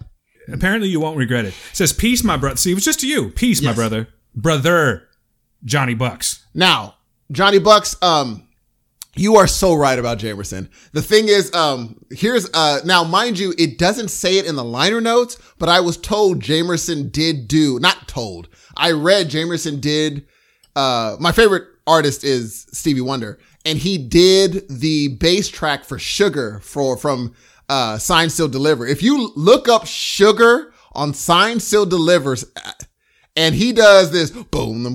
Apparently, 0.52 0.90
you 0.90 1.00
won't 1.00 1.16
regret 1.16 1.46
it. 1.46 1.54
It 1.72 1.76
says, 1.76 1.94
Peace, 1.94 2.22
my 2.22 2.36
brother. 2.36 2.58
See, 2.58 2.72
it 2.72 2.76
was 2.76 2.84
just 2.84 3.00
to 3.00 3.08
you. 3.08 3.30
Peace, 3.30 3.62
my 3.62 3.72
brother. 3.72 4.10
Brother, 4.36 5.10
Johnny 5.64 5.94
Bucks. 5.94 6.46
Now, 6.54 6.96
Johnny 7.32 7.60
Bucks, 7.60 7.96
um, 8.02 8.48
you 9.16 9.36
are 9.36 9.48
so 9.48 9.76
right 9.76 10.00
about 10.00 10.18
Jamerson. 10.18 10.70
The 10.92 11.02
thing 11.02 11.28
is, 11.28 11.54
um, 11.54 12.04
here's 12.10 12.50
uh 12.54 12.80
now 12.84 13.04
mind 13.04 13.38
you, 13.38 13.54
it 13.58 13.78
doesn't 13.78 14.10
say 14.10 14.38
it 14.38 14.46
in 14.46 14.56
the 14.56 14.64
liner 14.64 15.02
notes, 15.02 15.38
but 15.60 15.70
I 15.70 15.80
was 15.82 15.98
told 15.98 16.42
Jamerson 16.42 17.12
did 17.12 17.48
do 17.48 17.80
not 17.80 18.08
told. 18.08 18.50
I 18.76 18.92
read 18.92 19.30
Jamerson 19.30 19.80
did 19.80 20.26
uh 20.76 21.18
my 21.20 21.32
favorite 21.32 21.68
artist 21.86 22.24
is 22.24 22.66
Stevie 22.72 23.02
Wonder, 23.02 23.38
and 23.66 23.78
he 23.78 23.98
did 24.00 24.68
the 24.68 25.10
bass 25.20 25.48
track 25.48 25.86
for 25.86 26.00
Sugar 26.00 26.60
for 26.64 26.98
from 26.98 27.34
uh 27.70 28.00
Signed 28.00 28.32
Sealed 28.32 28.52
Delivered. 28.52 28.88
If 28.90 29.04
you 29.04 29.32
look 29.36 29.68
up 29.68 29.86
Sugar 29.86 30.74
on 30.94 31.14
Signed 31.14 31.62
Sealed 31.62 31.92
Delivered 31.92 32.44
and 33.36 33.56
he 33.56 33.74
does 33.74 34.12
this 34.12 34.32
boom 34.32 34.86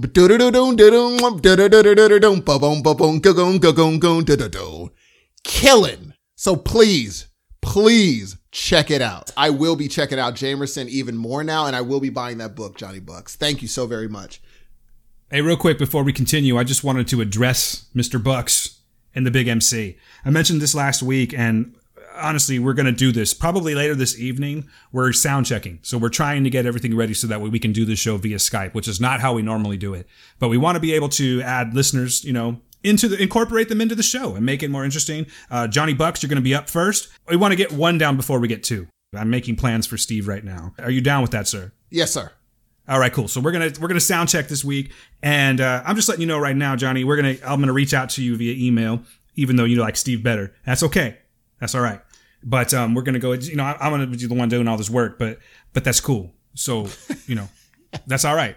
killing. 5.45 6.12
So 6.37 6.54
please, 6.57 7.26
please 7.62 8.37
check 8.50 8.90
it 8.90 9.02
out. 9.02 9.30
I 9.37 9.50
will 9.50 9.76
be 9.76 9.88
checking 9.88 10.18
out 10.18 10.35
Jamerson 10.35 10.87
even 10.88 11.16
more 11.16 11.42
now, 11.42 11.66
and 11.66 11.75
I 11.75 11.80
will 11.80 12.00
be 12.00 12.11
buying 12.11 12.38
that 12.38 12.54
book, 12.54 12.76
Johnny 12.76 13.00
Bucks. 13.00 13.37
Thank 13.37 13.62
you 13.62 13.68
so 13.68 13.87
very 13.87 14.09
much. 14.09 14.40
Hey, 15.30 15.42
real 15.42 15.57
quick 15.57 15.78
before 15.78 16.04
we 16.04 16.12
continue, 16.12 16.57
I 16.57 16.64
just 16.64 16.85
wanted 16.85 17.09
to 17.09 17.21
address 17.21 17.87
Mr. 17.95 18.23
Bucks 18.23 18.80
and 19.14 19.26
the 19.26 19.30
Big 19.30 19.49
MC. 19.49 19.99
I 20.25 20.30
mentioned 20.30 20.61
this 20.61 20.75
last 20.75 21.02
week, 21.02 21.35
and 21.35 21.75
honestly, 22.18 22.58
we're 22.58 22.75
going 22.75 22.87
to 22.87 22.92
do 22.92 23.12
this 23.12 23.32
probably 23.34 23.75
later 23.75 23.94
this 23.94 24.18
evening. 24.18 24.68
We're 24.92 25.12
sound 25.12 25.46
checking. 25.46 25.78
So 25.82 25.98
we're 25.98 26.08
trying 26.08 26.44
to 26.44 26.50
get 26.50 26.66
everything 26.66 26.96
ready 26.96 27.14
so 27.14 27.26
that 27.26 27.40
way 27.40 27.48
we 27.48 27.58
can 27.58 27.72
do 27.72 27.84
this 27.84 27.98
show 27.98 28.16
via 28.16 28.37
Skype, 28.37 28.75
which 28.75 28.88
is 28.88 29.00
not 29.00 29.20
how 29.20 29.34
we 29.34 29.42
normally 29.42 29.76
do 29.76 29.94
it. 29.94 30.06
But 30.38 30.48
we 30.48 30.58
want 30.58 30.76
to 30.76 30.80
be 30.80 30.92
able 30.92 31.08
to 31.10 31.42
add 31.42 31.75
listeners, 31.75 32.25
you 32.25 32.32
know, 32.32 32.60
into 32.84 33.08
the 33.08 33.20
incorporate 33.20 33.68
them 33.68 33.80
into 33.80 33.94
the 33.94 34.02
show 34.02 34.34
and 34.34 34.44
make 34.44 34.62
it 34.62 34.70
more 34.70 34.84
interesting. 34.84 35.26
Uh, 35.50 35.66
Johnny 35.66 35.94
Bucks, 35.94 36.22
you're 36.22 36.28
going 36.28 36.37
to 36.37 36.42
be 36.42 36.54
up 36.54 36.68
first. 36.68 37.08
We 37.28 37.37
want 37.37 37.52
to 37.52 37.56
get 37.56 37.72
one 37.72 37.98
down 37.98 38.16
before 38.16 38.38
we 38.38 38.48
get 38.48 38.62
two. 38.62 38.87
I'm 39.14 39.30
making 39.30 39.56
plans 39.56 39.87
for 39.87 39.96
Steve 39.96 40.28
right 40.28 40.44
now. 40.44 40.75
Are 40.78 40.90
you 40.90 41.00
down 41.00 41.22
with 41.22 41.30
that, 41.30 41.48
sir? 41.48 41.72
Yes, 41.90 42.12
sir. 42.12 42.30
All 42.88 42.98
right, 42.98 43.12
cool. 43.12 43.28
So 43.28 43.40
we're 43.40 43.52
gonna 43.52 43.70
we're 43.80 43.88
gonna 43.88 44.00
sound 44.00 44.30
check 44.30 44.48
this 44.48 44.64
week, 44.64 44.92
and 45.22 45.60
uh, 45.60 45.82
I'm 45.84 45.94
just 45.94 46.08
letting 46.08 46.22
you 46.22 46.26
know 46.26 46.38
right 46.38 46.56
now, 46.56 46.75
Johnny. 46.75 47.04
We're 47.04 47.16
gonna 47.16 47.37
I'm 47.44 47.60
gonna 47.60 47.75
reach 47.75 47.92
out 47.92 48.08
to 48.10 48.22
you 48.22 48.34
via 48.37 48.54
email, 48.54 49.02
even 49.34 49.56
though 49.56 49.64
you 49.64 49.76
like 49.76 49.96
Steve 49.96 50.22
better. 50.22 50.54
That's 50.64 50.82
okay. 50.82 51.18
That's 51.60 51.75
all 51.75 51.82
right. 51.82 52.00
But 52.42 52.73
um, 52.73 52.95
we're 52.95 53.02
gonna 53.02 53.18
go. 53.18 53.33
You 53.33 53.57
know, 53.57 53.64
I, 53.64 53.87
am 53.87 53.92
gonna 53.92 54.07
be 54.07 54.16
the 54.16 54.35
one 54.35 54.49
doing 54.49 54.68
all 54.68 54.76
this 54.76 54.90
work, 54.90 55.18
but 55.18 55.38
but 55.73 55.85
that's 55.85 56.00
cool. 56.00 56.33
So 56.54 56.88
you 57.26 57.35
know, 57.35 57.49
that's 58.07 58.25
all 58.25 58.35
right. 58.35 58.57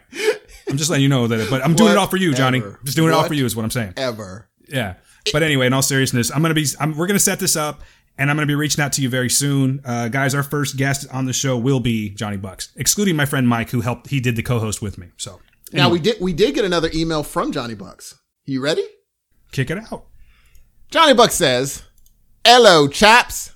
I'm 0.70 0.78
just 0.78 0.90
letting 0.90 1.04
you 1.04 1.10
know 1.10 1.28
that. 1.28 1.50
But 1.50 1.64
I'm 1.64 1.76
doing 1.76 1.92
it 1.92 1.98
all 1.98 2.08
for 2.08 2.18
you, 2.18 2.34
Johnny. 2.34 2.62
Just 2.84 2.96
doing 2.96 3.10
it 3.10 3.16
all 3.16 3.24
for 3.24 3.34
you 3.34 3.46
is 3.46 3.56
what 3.56 3.64
I'm 3.64 3.72
saying. 3.72 3.94
Ever. 3.98 4.50
Yeah. 4.68 4.96
But 5.32 5.44
anyway, 5.44 5.68
in 5.68 5.74
all 5.74 5.82
seriousness, 5.82 6.32
I'm 6.32 6.42
gonna 6.42 6.54
be. 6.54 6.66
I'm, 6.80 6.96
we're 6.96 7.08
gonna 7.08 7.20
set 7.20 7.40
this 7.40 7.56
up, 7.56 7.82
and 8.18 8.30
I'm 8.30 8.36
gonna 8.36 8.48
be 8.48 8.56
reaching 8.56 8.84
out 8.84 8.94
to 8.94 9.02
you 9.02 9.10
very 9.10 9.30
soon, 9.30 9.82
uh, 9.86 10.08
guys. 10.08 10.34
Our 10.34 10.44
first 10.44 10.78
guest 10.78 11.08
on 11.12 11.26
the 11.26 11.34
show 11.34 11.58
will 11.58 11.80
be 11.80 12.10
Johnny 12.10 12.38
Bucks, 12.38 12.72
excluding 12.76 13.16
my 13.16 13.26
friend 13.26 13.48
Mike, 13.48 13.70
who 13.70 13.82
helped. 13.82 14.10
He 14.10 14.20
did 14.20 14.36
the 14.36 14.44
co-host 14.44 14.82
with 14.82 14.98
me. 14.98 15.08
So 15.18 15.40
Now 15.74 15.90
we 15.90 16.00
did 16.00 16.18
we 16.20 16.34
did 16.34 16.56
get 16.56 16.66
another 16.66 16.90
email 16.94 17.24
from 17.24 17.52
Johnny 17.52 17.76
Bucks. 17.76 18.16
You 18.46 18.62
ready? 18.62 18.84
kick 19.52 19.70
it 19.70 19.78
out. 19.78 20.06
Johnny 20.90 21.14
Bucks 21.14 21.36
says, 21.36 21.84
"Hello, 22.46 22.88
chaps. 22.88 23.51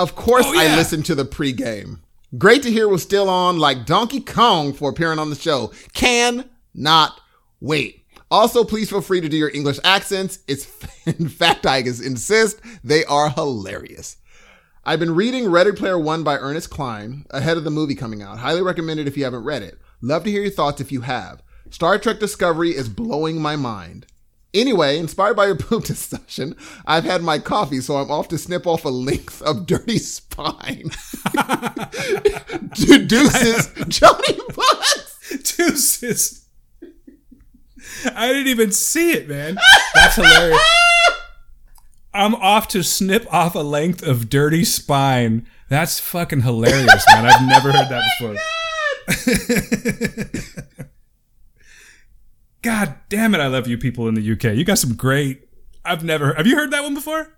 Of 0.00 0.14
course, 0.16 0.46
Oh, 0.48 0.58
I 0.58 0.76
listened 0.76 1.04
to 1.06 1.14
the 1.14 1.26
pregame. 1.26 1.98
Great 2.38 2.62
to 2.62 2.70
hear 2.70 2.88
was 2.88 3.02
still 3.02 3.28
on, 3.28 3.58
like 3.58 3.84
Donkey 3.84 4.20
Kong 4.20 4.72
for 4.72 4.88
appearing 4.88 5.18
on 5.18 5.28
the 5.28 5.36
show. 5.36 5.72
Can 5.92 6.48
not 6.72 7.20
wait. 7.60 8.06
Also, 8.30 8.64
please 8.64 8.88
feel 8.88 9.02
free 9.02 9.20
to 9.20 9.28
do 9.28 9.36
your 9.36 9.50
English 9.52 9.78
accents. 9.84 10.38
It's 10.48 10.66
in 11.06 11.28
fact, 11.28 11.66
I 11.66 11.78
insist 11.78 12.60
they 12.82 13.04
are 13.04 13.28
hilarious." 13.28 14.16
I've 14.82 15.00
been 15.00 15.14
reading 15.14 15.50
Ready 15.50 15.72
Player 15.72 15.98
One 15.98 16.22
by 16.22 16.38
Ernest 16.38 16.70
Cline 16.70 17.26
ahead 17.28 17.58
of 17.58 17.64
the 17.64 17.70
movie 17.70 17.94
coming 17.94 18.22
out. 18.22 18.38
Highly 18.38 18.62
recommended 18.62 19.06
if 19.06 19.18
you 19.18 19.24
haven't 19.24 19.44
read 19.44 19.62
it. 19.62 19.78
Love 20.00 20.24
to 20.24 20.30
hear 20.30 20.40
your 20.40 20.50
thoughts 20.50 20.80
if 20.80 20.90
you 20.90 21.02
have. 21.02 21.42
Star 21.68 21.98
Trek 21.98 22.18
Discovery 22.18 22.70
is 22.70 22.88
blowing 22.88 23.42
my 23.42 23.56
mind. 23.56 24.06
Anyway, 24.52 24.98
inspired 24.98 25.36
by 25.36 25.46
your 25.46 25.56
poop 25.56 25.84
discussion, 25.86 26.56
I've 26.86 27.04
had 27.04 27.22
my 27.22 27.38
coffee, 27.38 27.80
so 27.80 27.96
I'm 27.96 28.10
off 28.10 28.28
to 28.28 28.38
snip 28.38 28.66
off 28.66 28.84
a 28.84 28.88
length 28.88 29.40
of 29.42 29.66
dirty 29.66 29.98
spine. 29.98 30.90
Deuces, 32.74 33.72
Johnny 33.88 34.38
Bucks. 34.54 35.56
Deuces. 35.56 36.46
I 38.14 38.28
didn't 38.28 38.48
even 38.48 38.72
see 38.72 39.12
it, 39.12 39.28
man. 39.28 39.58
That's 39.94 40.16
hilarious. 40.16 40.60
I'm 42.12 42.34
off 42.34 42.66
to 42.68 42.82
snip 42.82 43.32
off 43.32 43.54
a 43.54 43.60
length 43.60 44.02
of 44.02 44.28
dirty 44.28 44.64
spine. 44.64 45.46
That's 45.68 46.00
fucking 46.00 46.40
hilarious, 46.40 47.04
man. 47.06 47.26
I've 47.26 47.46
never 47.46 47.70
heard 47.70 47.88
that 47.88 48.02
oh 48.20 48.34
before. 50.74 50.86
God 52.62 52.94
damn 53.08 53.34
it, 53.34 53.38
I 53.40 53.46
love 53.46 53.66
you 53.66 53.78
people 53.78 54.06
in 54.08 54.14
the 54.14 54.32
UK. 54.32 54.56
You 54.56 54.64
got 54.64 54.78
some 54.78 54.94
great. 54.94 55.48
I've 55.84 56.04
never. 56.04 56.34
Have 56.34 56.46
you 56.46 56.56
heard 56.56 56.70
that 56.72 56.82
one 56.82 56.94
before? 56.94 57.36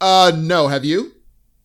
Uh, 0.00 0.32
no, 0.36 0.68
have 0.68 0.84
you? 0.84 1.12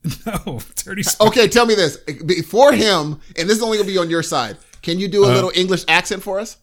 No, 0.25 0.59
dirty 0.75 1.01
spine. 1.03 1.27
Okay, 1.29 1.47
tell 1.47 1.65
me 1.65 1.75
this. 1.75 1.95
Before 2.25 2.73
him, 2.73 3.21
and 3.37 3.49
this 3.49 3.57
is 3.57 3.63
only 3.63 3.77
gonna 3.77 3.87
be 3.87 3.97
on 3.97 4.09
your 4.09 4.23
side, 4.23 4.57
can 4.81 4.99
you 4.99 5.07
do 5.07 5.23
a 5.23 5.27
little 5.27 5.51
English 5.55 5.85
accent 5.87 6.21
for 6.23 6.39
us? 6.39 6.57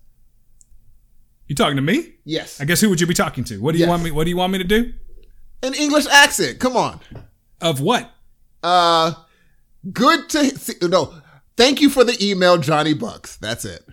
You 1.47 1.55
talking 1.57 1.77
to 1.77 1.83
me? 1.83 2.15
Yes. 2.25 2.61
I 2.61 2.65
guess 2.65 2.81
who 2.81 2.89
would 2.91 3.01
you 3.01 3.07
be 3.07 3.15
talking 3.15 3.45
to? 3.45 3.59
What 3.61 3.73
do 3.73 3.79
you 3.79 3.85
Yes. 3.85 3.89
want 3.89 4.03
me? 4.03 4.11
What 4.11 4.25
do 4.25 4.31
you 4.31 4.37
want 4.37 4.53
me 4.53 4.59
to 4.59 4.65
do? 4.65 4.93
An 5.63 5.75
English 5.75 6.07
accent. 6.07 6.59
Come 6.61 6.77
on. 6.77 7.01
Of 7.61 7.81
what? 7.81 8.11
Uh, 8.63 9.15
good 9.93 10.29
to 10.31 10.45
see. 10.59 10.75
No, 10.83 11.15
thank 11.57 11.81
you 11.81 11.89
for 11.91 12.05
the 12.05 12.17
email, 12.25 12.59
Johnny 12.59 12.93
Bucks. 12.95 13.37
That's 13.37 13.65
it. 13.65 13.85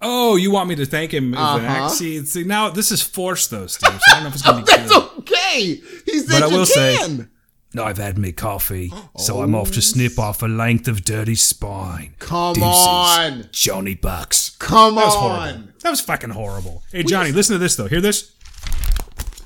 Oh, 0.00 0.36
you 0.36 0.50
want 0.52 0.68
me 0.68 0.76
to 0.76 0.86
thank 0.86 1.12
him? 1.12 1.34
Uh-huh. 1.34 1.88
See, 1.88 2.24
see, 2.24 2.44
now 2.44 2.70
this 2.70 2.92
is 2.92 3.02
forced 3.02 3.50
though, 3.50 3.66
Steve. 3.66 3.90
So 4.00 4.12
I 4.12 4.14
don't 4.14 4.22
know 4.24 4.28
if 4.28 4.34
it's 4.34 4.42
gonna 4.42 4.58
be 4.64 4.70
That's 4.72 4.92
good. 4.92 5.08
okay. 5.18 5.80
He 6.06 6.18
said 6.20 6.40
But 6.40 6.42
I 6.44 6.46
will 6.56 6.66
say- 6.66 6.96
can. 6.98 7.30
No, 7.74 7.84
I've 7.84 7.98
had 7.98 8.16
me 8.16 8.32
coffee, 8.32 8.90
so 9.18 9.42
I'm 9.42 9.54
off 9.54 9.72
to 9.72 9.82
snip 9.82 10.18
off 10.18 10.42
a 10.42 10.46
length 10.46 10.88
of 10.88 11.04
dirty 11.04 11.34
spine. 11.34 12.14
Come 12.18 12.54
Deuces. 12.54 12.64
on. 12.66 13.48
Johnny 13.52 13.94
Bucks. 13.94 14.56
Come 14.58 14.94
That 14.94 15.04
was 15.04 15.14
on. 15.16 15.20
horrible. 15.52 15.68
That 15.82 15.90
was 15.90 16.00
fucking 16.00 16.30
horrible. 16.30 16.82
Hey, 16.90 17.02
Johnny, 17.02 17.30
listen 17.30 17.52
to 17.54 17.58
this 17.58 17.76
though. 17.76 17.86
Hear 17.86 18.00
this? 18.00 18.32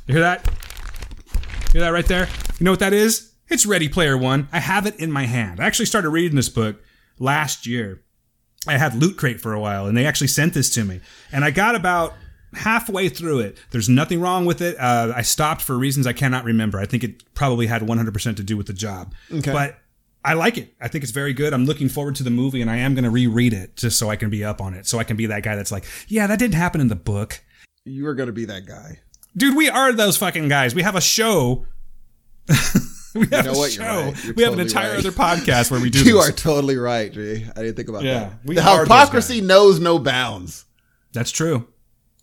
You 0.06 0.14
hear 0.14 0.20
that? 0.22 0.48
Hear 1.72 1.80
that 1.80 1.88
right 1.90 2.06
there? 2.06 2.28
You 2.60 2.64
know 2.64 2.70
what 2.70 2.78
that 2.80 2.92
is? 2.92 3.32
It's 3.48 3.66
Ready 3.66 3.88
Player 3.88 4.16
One. 4.16 4.48
I 4.52 4.60
have 4.60 4.86
it 4.86 5.00
in 5.00 5.10
my 5.10 5.26
hand. 5.26 5.58
I 5.60 5.64
actually 5.66 5.86
started 5.86 6.10
reading 6.10 6.36
this 6.36 6.48
book 6.48 6.76
last 7.18 7.66
year. 7.66 8.02
I 8.66 8.78
had 8.78 8.94
Loot 8.94 9.16
Crate 9.16 9.40
for 9.40 9.52
a 9.52 9.60
while, 9.60 9.86
and 9.86 9.96
they 9.96 10.06
actually 10.06 10.28
sent 10.28 10.54
this 10.54 10.70
to 10.74 10.84
me. 10.84 11.00
And 11.32 11.44
I 11.44 11.50
got 11.50 11.74
about 11.74 12.14
halfway 12.54 13.08
through 13.08 13.40
it. 13.40 13.58
There's 13.70 13.88
nothing 13.88 14.20
wrong 14.20 14.44
with 14.44 14.60
it. 14.60 14.76
Uh, 14.78 15.12
I 15.14 15.22
stopped 15.22 15.62
for 15.62 15.76
reasons 15.76 16.06
I 16.06 16.12
cannot 16.12 16.44
remember. 16.44 16.78
I 16.78 16.86
think 16.86 17.02
it 17.02 17.34
probably 17.34 17.66
had 17.66 17.82
100% 17.82 18.36
to 18.36 18.42
do 18.42 18.56
with 18.56 18.66
the 18.66 18.72
job. 18.72 19.14
Okay. 19.32 19.52
But 19.52 19.78
I 20.24 20.34
like 20.34 20.58
it. 20.58 20.74
I 20.80 20.88
think 20.88 21.02
it's 21.02 21.12
very 21.12 21.32
good. 21.32 21.52
I'm 21.52 21.64
looking 21.64 21.88
forward 21.88 22.14
to 22.16 22.22
the 22.22 22.30
movie, 22.30 22.60
and 22.60 22.70
I 22.70 22.76
am 22.76 22.94
going 22.94 23.04
to 23.04 23.10
reread 23.10 23.52
it 23.52 23.76
just 23.76 23.98
so 23.98 24.10
I 24.10 24.16
can 24.16 24.30
be 24.30 24.44
up 24.44 24.60
on 24.60 24.74
it. 24.74 24.86
So 24.86 24.98
I 24.98 25.04
can 25.04 25.16
be 25.16 25.26
that 25.26 25.42
guy 25.42 25.56
that's 25.56 25.72
like, 25.72 25.84
yeah, 26.08 26.26
that 26.26 26.38
didn't 26.38 26.54
happen 26.54 26.80
in 26.80 26.88
the 26.88 26.96
book. 26.96 27.40
You 27.84 28.06
are 28.06 28.14
going 28.14 28.28
to 28.28 28.32
be 28.32 28.44
that 28.44 28.66
guy. 28.66 29.00
Dude, 29.36 29.56
we 29.56 29.68
are 29.68 29.92
those 29.92 30.16
fucking 30.16 30.48
guys. 30.48 30.74
We 30.74 30.82
have 30.82 30.94
a 30.94 31.00
show. 31.00 31.66
we 33.14 33.26
have 33.28 33.44
know 33.44 33.52
a 33.52 33.56
what? 33.56 33.76
You're 33.76 33.84
show. 33.84 34.00
right. 34.04 34.24
You're 34.24 34.34
we 34.34 34.42
have 34.42 34.52
an 34.54 34.60
entire 34.60 34.90
right. 34.90 34.98
other 34.98 35.10
podcast 35.12 35.70
where 35.70 35.80
we 35.80 35.90
do 35.90 35.98
You 36.04 36.14
this. 36.16 36.28
are 36.28 36.32
totally 36.32 36.76
right, 36.76 37.12
G. 37.12 37.44
I 37.56 37.60
didn't 37.62 37.76
think 37.76 37.88
about 37.88 38.02
Yeah, 38.02 38.20
that. 38.20 38.32
we 38.44 38.54
the 38.54 38.62
hypocrisy 38.62 39.40
knows 39.40 39.80
no 39.80 39.98
bounds. 39.98 40.64
That's 41.12 41.30
true. 41.30 41.66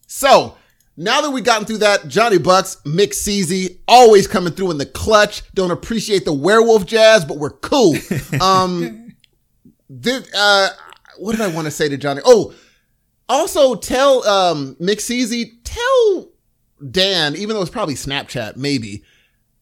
So 0.08 0.56
now 0.98 1.22
that 1.22 1.30
we've 1.32 1.44
gotten 1.44 1.66
through 1.66 1.78
that, 1.80 2.08
Johnny 2.08 2.40
Bucks, 2.40 2.78
Mick 2.86 3.14
Ceasy, 3.14 3.80
always 3.88 4.28
coming 4.28 4.52
through 4.54 4.72
in 4.72 4.78
the 4.78 4.86
clutch. 4.86 5.44
Don't 5.54 5.72
appreciate 5.72 6.26
the 6.26 6.34
werewolf 6.34 6.86
jazz, 6.86 7.24
but 7.26 7.38
we're 7.38 7.52
cool. 7.52 7.96
Um, 8.42 9.14
did, 10.00 10.28
uh, 10.36 10.70
what 11.18 11.32
did 11.34 11.42
I 11.42 11.48
want 11.48 11.66
to 11.66 11.72
say 11.72 11.90
to 11.90 11.98
Johnny? 11.98 12.22
Oh, 12.26 12.54
also 13.28 13.76
tell 13.76 14.28
um, 14.28 14.76
Mick 14.80 15.00
Ceasy, 15.02 15.60
tell 15.64 16.30
Dan, 16.90 17.36
even 17.36 17.56
though 17.56 17.62
it's 17.62 17.70
probably 17.72 17.96
Snapchat, 17.96 18.56
maybe 18.56 19.04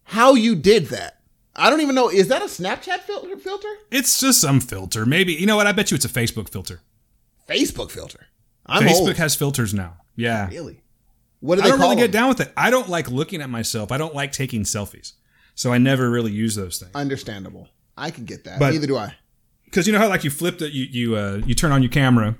how 0.03 0.33
you 0.35 0.55
did 0.55 0.87
that. 0.87 1.16
I 1.57 1.69
don't 1.69 1.81
even 1.81 1.95
know. 1.95 2.09
Is 2.09 2.27
that 2.27 2.41
a 2.41 2.45
Snapchat 2.45 2.99
filter? 3.01 3.35
Filter? 3.37 3.67
It's 3.91 4.19
just 4.19 4.39
some 4.39 4.59
filter. 4.59 5.05
Maybe 5.05 5.33
you 5.33 5.45
know 5.47 5.55
what? 5.55 5.67
I 5.67 5.71
bet 5.71 5.91
you 5.91 5.95
it's 5.95 6.05
a 6.05 6.09
Facebook 6.09 6.49
filter. 6.49 6.81
Facebook 7.49 7.89
filter. 7.91 8.27
I'm 8.65 8.83
Facebook 8.83 9.07
old. 9.07 9.17
has 9.17 9.35
filters 9.35 9.73
now. 9.73 9.97
Yeah. 10.15 10.47
really. 10.49 10.81
What 11.39 11.55
do 11.55 11.61
they 11.61 11.67
I 11.67 11.71
don't 11.71 11.79
really 11.79 11.95
get 11.95 12.11
down 12.11 12.29
with 12.29 12.41
it. 12.41 12.51
I 12.57 12.69
don't 12.69 12.89
like 12.89 13.09
looking 13.09 13.41
at 13.41 13.49
myself. 13.49 13.91
I 13.91 13.97
don't 13.97 14.13
like 14.15 14.31
taking 14.31 14.63
selfies. 14.63 15.13
So 15.55 15.71
I 15.71 15.77
never 15.77 16.09
really 16.09 16.31
use 16.31 16.55
those 16.55 16.79
things. 16.79 16.91
Understandable. 16.95 17.67
I 17.97 18.11
can 18.11 18.25
get 18.25 18.43
that. 18.43 18.59
But- 18.59 18.71
Neither 18.71 18.87
do 18.87 18.97
I. 18.97 19.15
Because 19.65 19.85
you 19.85 19.91
know 19.93 19.99
how 19.99 20.07
like 20.07 20.23
you 20.23 20.29
flip 20.29 20.61
it, 20.61 20.71
you 20.71 20.85
you 20.85 21.15
uh, 21.17 21.41
you 21.45 21.53
turn 21.53 21.73
on 21.73 21.83
your 21.83 21.91
camera, 21.91 22.35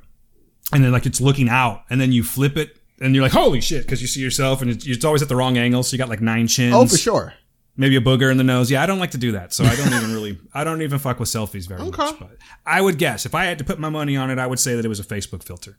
and 0.71 0.81
then 0.81 0.93
like 0.93 1.05
it's 1.05 1.19
looking 1.19 1.49
out, 1.49 1.83
and 1.89 1.99
then 1.99 2.13
you 2.13 2.23
flip 2.23 2.55
it, 2.55 2.77
and 3.01 3.13
you're 3.13 3.21
like, 3.21 3.33
holy 3.33 3.59
shit, 3.59 3.83
because 3.83 4.01
you 4.01 4.07
see 4.07 4.21
yourself, 4.21 4.61
and 4.61 4.71
it's, 4.71 4.87
it's 4.87 5.03
always 5.03 5.21
at 5.21 5.27
the 5.27 5.35
wrong 5.35 5.57
angle, 5.57 5.83
so 5.83 5.93
you 5.93 5.97
got 5.97 6.07
like 6.07 6.21
nine 6.21 6.47
chins. 6.47 6.73
Oh, 6.73 6.85
for 6.87 6.97
sure. 6.97 7.33
Maybe 7.77 7.95
a 7.95 8.01
booger 8.01 8.29
in 8.31 8.37
the 8.37 8.43
nose. 8.43 8.69
Yeah, 8.69 8.83
I 8.83 8.85
don't 8.85 8.99
like 8.99 9.11
to 9.11 9.17
do 9.17 9.31
that. 9.33 9.53
So 9.53 9.63
I 9.63 9.75
don't 9.75 9.93
even 9.93 10.13
really, 10.13 10.37
I 10.53 10.63
don't 10.63 10.81
even 10.81 10.99
fuck 10.99 11.19
with 11.19 11.29
selfies 11.29 11.67
very 11.67 11.81
Okay. 11.81 12.03
much. 12.03 12.19
But 12.19 12.37
I 12.65 12.81
would 12.81 12.97
guess 12.97 13.25
if 13.25 13.33
I 13.35 13.45
had 13.45 13.57
to 13.59 13.63
put 13.63 13.79
my 13.79 13.89
money 13.89 14.17
on 14.17 14.29
it, 14.29 14.39
I 14.39 14.47
would 14.47 14.59
say 14.59 14.75
that 14.75 14.83
it 14.83 14.89
was 14.89 14.99
a 14.99 15.03
Facebook 15.03 15.43
filter, 15.43 15.77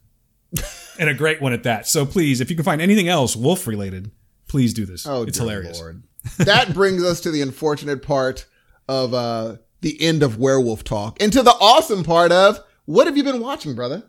and 0.98 1.08
a 1.10 1.14
great 1.14 1.40
one 1.42 1.52
at 1.52 1.64
that. 1.64 1.86
So 1.86 2.06
please, 2.06 2.40
if 2.40 2.48
you 2.50 2.56
can 2.56 2.64
find 2.64 2.80
anything 2.80 3.08
else 3.08 3.36
wolf 3.36 3.66
related, 3.66 4.10
please 4.48 4.72
do 4.72 4.86
this. 4.86 5.06
Oh, 5.06 5.22
it's 5.24 5.36
hilarious. 5.38 5.78
Lord. 5.78 6.02
that 6.38 6.72
brings 6.74 7.02
us 7.04 7.20
to 7.22 7.30
the 7.30 7.42
unfortunate 7.42 8.02
part 8.02 8.46
of 8.88 9.12
uh, 9.14 9.56
the 9.80 10.00
end 10.00 10.22
of 10.22 10.38
werewolf 10.38 10.84
talk, 10.84 11.20
and 11.22 11.32
to 11.32 11.42
the 11.42 11.50
awesome 11.60 12.04
part 12.04 12.32
of 12.32 12.58
what 12.86 13.06
have 13.06 13.16
you 13.16 13.24
been 13.24 13.40
watching, 13.40 13.74
brother? 13.74 14.02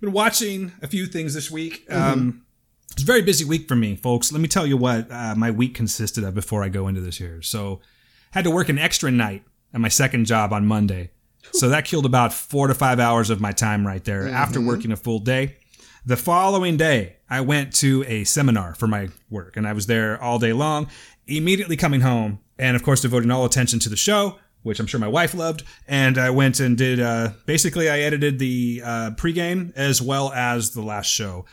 Been 0.00 0.12
watching 0.12 0.72
a 0.82 0.88
few 0.88 1.06
things 1.06 1.34
this 1.34 1.50
week. 1.50 1.88
Mm-hmm. 1.88 2.12
Um, 2.12 2.46
it's 2.92 3.02
a 3.02 3.06
very 3.06 3.22
busy 3.22 3.44
week 3.44 3.68
for 3.68 3.76
me, 3.76 3.96
folks. 3.96 4.32
Let 4.32 4.40
me 4.40 4.48
tell 4.48 4.66
you 4.66 4.76
what 4.76 5.10
uh, 5.10 5.34
my 5.36 5.50
week 5.50 5.74
consisted 5.74 6.24
of 6.24 6.34
before 6.34 6.62
I 6.62 6.68
go 6.68 6.88
into 6.88 7.00
this 7.00 7.18
here. 7.18 7.42
So, 7.42 7.80
had 8.32 8.44
to 8.44 8.50
work 8.50 8.68
an 8.68 8.78
extra 8.78 9.10
night 9.10 9.42
at 9.74 9.80
my 9.80 9.88
second 9.88 10.24
job 10.26 10.52
on 10.52 10.64
Monday. 10.66 11.10
So 11.52 11.68
that 11.70 11.84
killed 11.84 12.06
about 12.06 12.32
four 12.32 12.66
to 12.68 12.74
five 12.74 13.00
hours 13.00 13.28
of 13.28 13.40
my 13.40 13.52
time 13.52 13.86
right 13.86 14.02
there 14.04 14.28
after 14.28 14.58
Mm-hmm. 14.58 14.68
working 14.68 14.92
a 14.92 14.96
full 14.96 15.18
day. 15.18 15.56
The 16.06 16.16
following 16.16 16.76
day, 16.76 17.16
I 17.28 17.40
went 17.42 17.74
to 17.76 18.04
a 18.06 18.24
seminar 18.24 18.74
for 18.74 18.86
my 18.86 19.08
work 19.28 19.56
and 19.56 19.66
I 19.66 19.72
was 19.72 19.86
there 19.86 20.22
all 20.22 20.38
day 20.38 20.52
long, 20.52 20.88
immediately 21.26 21.76
coming 21.76 22.00
home 22.00 22.38
and 22.58 22.74
of 22.76 22.82
course 22.82 23.00
devoting 23.02 23.30
all 23.30 23.44
attention 23.44 23.78
to 23.80 23.88
the 23.88 23.96
show, 23.96 24.38
which 24.62 24.80
I'm 24.80 24.86
sure 24.86 25.00
my 25.00 25.08
wife 25.08 25.34
loved. 25.34 25.62
And 25.86 26.16
I 26.16 26.30
went 26.30 26.58
and 26.60 26.78
did, 26.78 27.00
uh, 27.00 27.30
basically 27.44 27.90
I 27.90 27.98
edited 28.00 28.38
the, 28.38 28.80
uh, 28.84 29.10
pregame 29.16 29.72
as 29.76 30.00
well 30.00 30.32
as 30.32 30.70
the 30.70 30.82
last 30.82 31.08
show. 31.10 31.44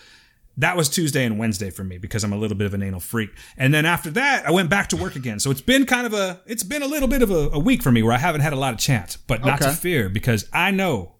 That 0.59 0.75
was 0.75 0.89
Tuesday 0.89 1.25
and 1.25 1.39
Wednesday 1.39 1.69
for 1.69 1.83
me 1.83 1.97
because 1.97 2.23
I'm 2.23 2.33
a 2.33 2.37
little 2.37 2.57
bit 2.57 2.67
of 2.67 2.73
an 2.73 2.83
anal 2.83 2.99
freak. 2.99 3.29
And 3.57 3.73
then 3.73 3.85
after 3.85 4.11
that, 4.11 4.45
I 4.45 4.51
went 4.51 4.69
back 4.69 4.89
to 4.89 4.97
work 4.97 5.15
again. 5.15 5.39
So 5.39 5.51
it's 5.51 5.61
been 5.61 5.85
kind 5.85 6.05
of 6.05 6.13
a, 6.13 6.41
it's 6.45 6.63
been 6.63 6.83
a 6.83 6.87
little 6.87 7.07
bit 7.07 7.21
of 7.21 7.31
a, 7.31 7.49
a 7.53 7.59
week 7.59 7.81
for 7.81 7.91
me 7.91 8.03
where 8.03 8.13
I 8.13 8.17
haven't 8.17 8.41
had 8.41 8.51
a 8.51 8.57
lot 8.57 8.73
of 8.73 8.79
chance, 8.79 9.15
but 9.15 9.43
not 9.43 9.61
to 9.61 9.71
fear 9.71 10.09
because 10.09 10.49
I 10.51 10.71
know 10.71 11.15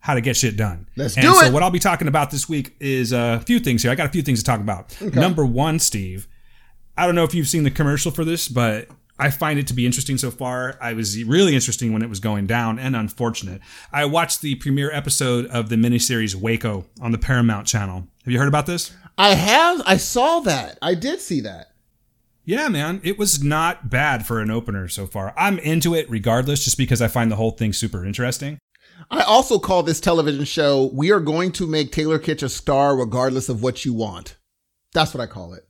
how 0.00 0.14
to 0.14 0.20
get 0.20 0.36
shit 0.36 0.56
done. 0.56 0.88
Let's 0.96 1.16
and 1.16 1.24
do 1.24 1.34
so 1.34 1.46
it. 1.46 1.52
what 1.52 1.62
I'll 1.62 1.70
be 1.70 1.78
talking 1.78 2.08
about 2.08 2.30
this 2.30 2.48
week 2.48 2.74
is 2.80 3.12
a 3.12 3.40
few 3.46 3.60
things 3.60 3.82
here. 3.82 3.92
I 3.92 3.94
got 3.94 4.06
a 4.06 4.12
few 4.12 4.22
things 4.22 4.40
to 4.40 4.44
talk 4.44 4.60
about. 4.60 5.00
Number 5.00 5.44
one, 5.44 5.78
Steve, 5.78 6.26
I 6.96 7.06
don't 7.06 7.14
know 7.14 7.24
if 7.24 7.34
you've 7.34 7.48
seen 7.48 7.64
the 7.64 7.70
commercial 7.70 8.10
for 8.10 8.24
this, 8.24 8.48
but 8.48 8.88
I 9.22 9.30
find 9.30 9.56
it 9.56 9.68
to 9.68 9.74
be 9.74 9.86
interesting 9.86 10.18
so 10.18 10.32
far. 10.32 10.76
I 10.80 10.94
was 10.94 11.22
really 11.22 11.54
interesting 11.54 11.92
when 11.92 12.02
it 12.02 12.08
was 12.08 12.18
going 12.18 12.48
down 12.48 12.80
and 12.80 12.96
unfortunate. 12.96 13.60
I 13.92 14.04
watched 14.04 14.42
the 14.42 14.56
premiere 14.56 14.90
episode 14.90 15.46
of 15.46 15.68
the 15.68 15.76
miniseries 15.76 16.34
Waco 16.34 16.86
on 17.00 17.12
the 17.12 17.18
Paramount 17.18 17.68
channel. 17.68 18.08
Have 18.24 18.32
you 18.32 18.40
heard 18.40 18.48
about 18.48 18.66
this? 18.66 18.92
I 19.16 19.34
have. 19.36 19.80
I 19.86 19.96
saw 19.96 20.40
that. 20.40 20.76
I 20.82 20.96
did 20.96 21.20
see 21.20 21.40
that. 21.42 21.68
Yeah, 22.44 22.66
man, 22.66 23.00
it 23.04 23.16
was 23.16 23.44
not 23.44 23.88
bad 23.88 24.26
for 24.26 24.40
an 24.40 24.50
opener 24.50 24.88
so 24.88 25.06
far. 25.06 25.32
I'm 25.36 25.60
into 25.60 25.94
it 25.94 26.10
regardless, 26.10 26.64
just 26.64 26.76
because 26.76 27.00
I 27.00 27.06
find 27.06 27.30
the 27.30 27.36
whole 27.36 27.52
thing 27.52 27.72
super 27.72 28.04
interesting. 28.04 28.58
I 29.08 29.22
also 29.22 29.60
call 29.60 29.84
this 29.84 30.00
television 30.00 30.44
show 30.44 30.90
"We 30.92 31.12
are 31.12 31.20
going 31.20 31.52
to 31.52 31.68
make 31.68 31.92
Taylor 31.92 32.18
Kitsch 32.18 32.42
a 32.42 32.48
star 32.48 32.96
regardless 32.96 33.48
of 33.48 33.62
what 33.62 33.84
you 33.84 33.92
want." 33.92 34.36
That's 34.92 35.14
what 35.14 35.20
I 35.20 35.26
call 35.28 35.54
it. 35.54 35.62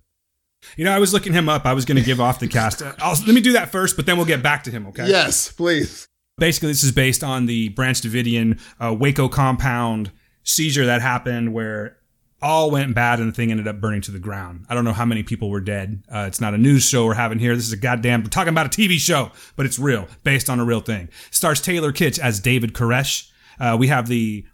You 0.76 0.84
know, 0.84 0.92
I 0.92 0.98
was 0.98 1.12
looking 1.12 1.32
him 1.32 1.48
up. 1.48 1.66
I 1.66 1.72
was 1.72 1.84
going 1.84 1.98
to 1.98 2.04
give 2.04 2.20
off 2.20 2.38
the 2.40 2.48
cast. 2.48 2.82
I'll, 2.98 3.16
let 3.26 3.34
me 3.34 3.40
do 3.40 3.52
that 3.52 3.70
first, 3.70 3.96
but 3.96 4.06
then 4.06 4.16
we'll 4.16 4.26
get 4.26 4.42
back 4.42 4.64
to 4.64 4.70
him, 4.70 4.86
okay? 4.88 5.08
Yes, 5.08 5.50
please. 5.50 6.06
Basically, 6.38 6.68
this 6.68 6.82
is 6.82 6.92
based 6.92 7.22
on 7.22 7.46
the 7.46 7.68
Branch 7.70 8.00
Davidian 8.00 8.60
uh, 8.80 8.94
Waco 8.94 9.28
compound 9.28 10.10
seizure 10.44 10.86
that 10.86 11.02
happened 11.02 11.52
where 11.52 11.98
all 12.40 12.70
went 12.72 12.94
bad 12.94 13.20
and 13.20 13.28
the 13.28 13.32
thing 13.32 13.50
ended 13.50 13.68
up 13.68 13.80
burning 13.80 14.00
to 14.02 14.10
the 14.10 14.18
ground. 14.18 14.66
I 14.68 14.74
don't 14.74 14.84
know 14.84 14.92
how 14.92 15.04
many 15.04 15.22
people 15.22 15.48
were 15.48 15.60
dead. 15.60 16.02
Uh, 16.12 16.24
it's 16.26 16.40
not 16.40 16.54
a 16.54 16.58
news 16.58 16.88
show 16.88 17.06
we're 17.06 17.14
having 17.14 17.38
here. 17.38 17.54
This 17.54 17.66
is 17.66 17.72
a 17.72 17.76
goddamn, 17.76 18.22
we're 18.22 18.30
talking 18.30 18.48
about 18.48 18.66
a 18.66 18.68
TV 18.68 18.98
show, 18.98 19.30
but 19.54 19.64
it's 19.64 19.78
real, 19.78 20.08
based 20.24 20.50
on 20.50 20.58
a 20.58 20.64
real 20.64 20.80
thing. 20.80 21.08
Stars 21.30 21.60
Taylor 21.60 21.92
Kitsch 21.92 22.18
as 22.18 22.40
David 22.40 22.72
Koresh. 22.72 23.30
Uh, 23.60 23.76
we 23.78 23.86
have 23.86 24.08
the 24.08 24.44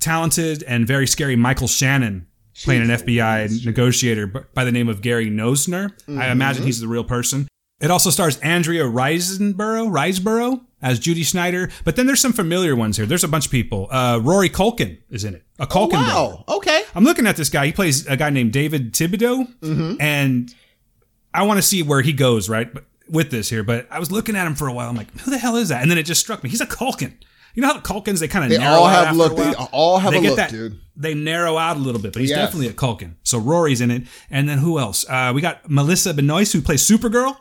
talented 0.00 0.64
and 0.64 0.86
very 0.86 1.06
scary 1.06 1.36
Michael 1.36 1.68
Shannon 1.68 2.26
playing 2.64 2.82
an 2.82 2.88
FBI 2.88 3.64
negotiator 3.66 4.26
by 4.26 4.64
the 4.64 4.72
name 4.72 4.88
of 4.88 5.02
Gary 5.02 5.30
Noesner. 5.30 5.92
I 6.18 6.30
imagine 6.30 6.64
he's 6.64 6.80
the 6.80 6.88
real 6.88 7.04
person. 7.04 7.48
It 7.80 7.90
also 7.90 8.08
stars 8.10 8.38
Andrea 8.40 8.84
Riseborough, 8.84 9.90
Riseborough 9.90 10.62
as 10.80 10.98
Judy 10.98 11.22
Snyder, 11.24 11.68
but 11.84 11.96
then 11.96 12.06
there's 12.06 12.20
some 12.20 12.32
familiar 12.32 12.74
ones 12.74 12.96
here. 12.96 13.04
There's 13.04 13.24
a 13.24 13.28
bunch 13.28 13.46
of 13.46 13.52
people. 13.52 13.88
Uh, 13.90 14.18
Rory 14.22 14.48
Culkin 14.48 14.98
is 15.10 15.24
in 15.24 15.34
it. 15.34 15.44
A 15.58 15.66
Culkin 15.66 15.90
brother. 15.90 16.06
Wow. 16.06 16.44
Okay. 16.48 16.84
I'm 16.94 17.04
looking 17.04 17.26
at 17.26 17.36
this 17.36 17.50
guy. 17.50 17.66
He 17.66 17.72
plays 17.72 18.06
a 18.06 18.16
guy 18.16 18.30
named 18.30 18.52
David 18.52 18.92
Thibodeau, 18.94 19.98
and 20.00 20.54
I 21.34 21.42
want 21.42 21.58
to 21.58 21.62
see 21.62 21.82
where 21.82 22.00
he 22.00 22.12
goes 22.14 22.48
right 22.48 22.72
but- 22.72 22.84
with 23.10 23.30
this 23.30 23.50
here. 23.50 23.62
But 23.62 23.86
I 23.90 23.98
was 23.98 24.10
looking 24.10 24.36
at 24.36 24.46
him 24.46 24.54
for 24.54 24.68
a 24.68 24.72
while. 24.72 24.88
I'm 24.88 24.96
like, 24.96 25.14
who 25.20 25.30
the 25.30 25.38
hell 25.38 25.56
is 25.56 25.68
that? 25.68 25.82
And 25.82 25.90
then 25.90 25.98
it 25.98 26.04
just 26.04 26.20
struck 26.22 26.42
me. 26.42 26.48
He's 26.50 26.60
a 26.62 26.66
Culkin. 26.66 27.12
You 27.56 27.62
know 27.62 27.68
how 27.68 27.74
the 27.74 27.80
Culkins 27.80 28.20
they 28.20 28.28
kind 28.28 28.44
of 28.44 28.50
They 28.50 28.58
narrow 28.58 28.76
all 28.76 28.86
out 28.86 29.06
have 29.08 29.16
look. 29.16 29.36
They 29.36 29.52
all 29.54 29.98
have 29.98 30.12
They 30.12 30.18
a 30.18 30.22
get 30.22 30.28
look, 30.28 30.36
that- 30.36 30.50
dude. 30.50 30.78
They 30.98 31.12
narrow 31.14 31.58
out 31.58 31.76
a 31.76 31.80
little 31.80 32.00
bit, 32.00 32.12
but 32.14 32.20
he's 32.20 32.30
Yes. 32.30 32.38
definitely 32.38 32.68
a 32.68 32.72
Culkin. 32.72 33.14
So 33.22 33.36
Rory's 33.38 33.80
in 33.82 33.90
it, 33.90 34.04
and 34.30 34.48
then 34.48 34.58
who 34.58 34.78
else? 34.78 35.04
Uh, 35.08 35.32
we 35.34 35.40
got 35.42 35.68
Melissa 35.68 36.14
Benoist 36.14 36.52
who 36.54 36.62
plays 36.62 36.86
Supergirl. 36.88 37.36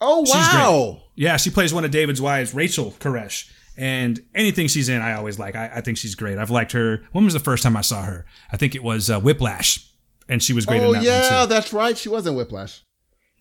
Oh 0.00 0.24
wow. 0.26 1.02
Yeah, 1.14 1.36
she 1.36 1.50
plays 1.50 1.72
one 1.72 1.84
of 1.84 1.90
David's 1.90 2.20
wives, 2.20 2.54
Rachel 2.54 2.94
Koresh. 3.00 3.50
And 3.78 4.20
anything 4.34 4.68
she's 4.68 4.88
in, 4.88 5.02
I 5.02 5.14
always 5.14 5.38
like. 5.38 5.54
I, 5.54 5.70
I 5.76 5.80
think 5.82 5.98
she's 5.98 6.14
great. 6.14 6.38
I've 6.38 6.50
liked 6.50 6.72
her. 6.72 7.02
When 7.12 7.24
was 7.24 7.34
the 7.34 7.40
first 7.40 7.62
time 7.62 7.76
I 7.76 7.82
saw 7.82 8.02
her? 8.02 8.24
I 8.50 8.56
think 8.56 8.74
it 8.74 8.82
was 8.82 9.10
uh, 9.10 9.20
Whiplash, 9.20 9.86
and 10.28 10.42
she 10.42 10.52
was 10.54 10.64
great 10.66 10.80
Oh 10.80 10.86
in 10.92 10.92
that 10.94 11.02
yeah, 11.04 11.46
that's 11.46 11.72
right. 11.74 11.96
She 11.96 12.08
was 12.08 12.26
in 12.26 12.34
Whiplash. 12.34 12.82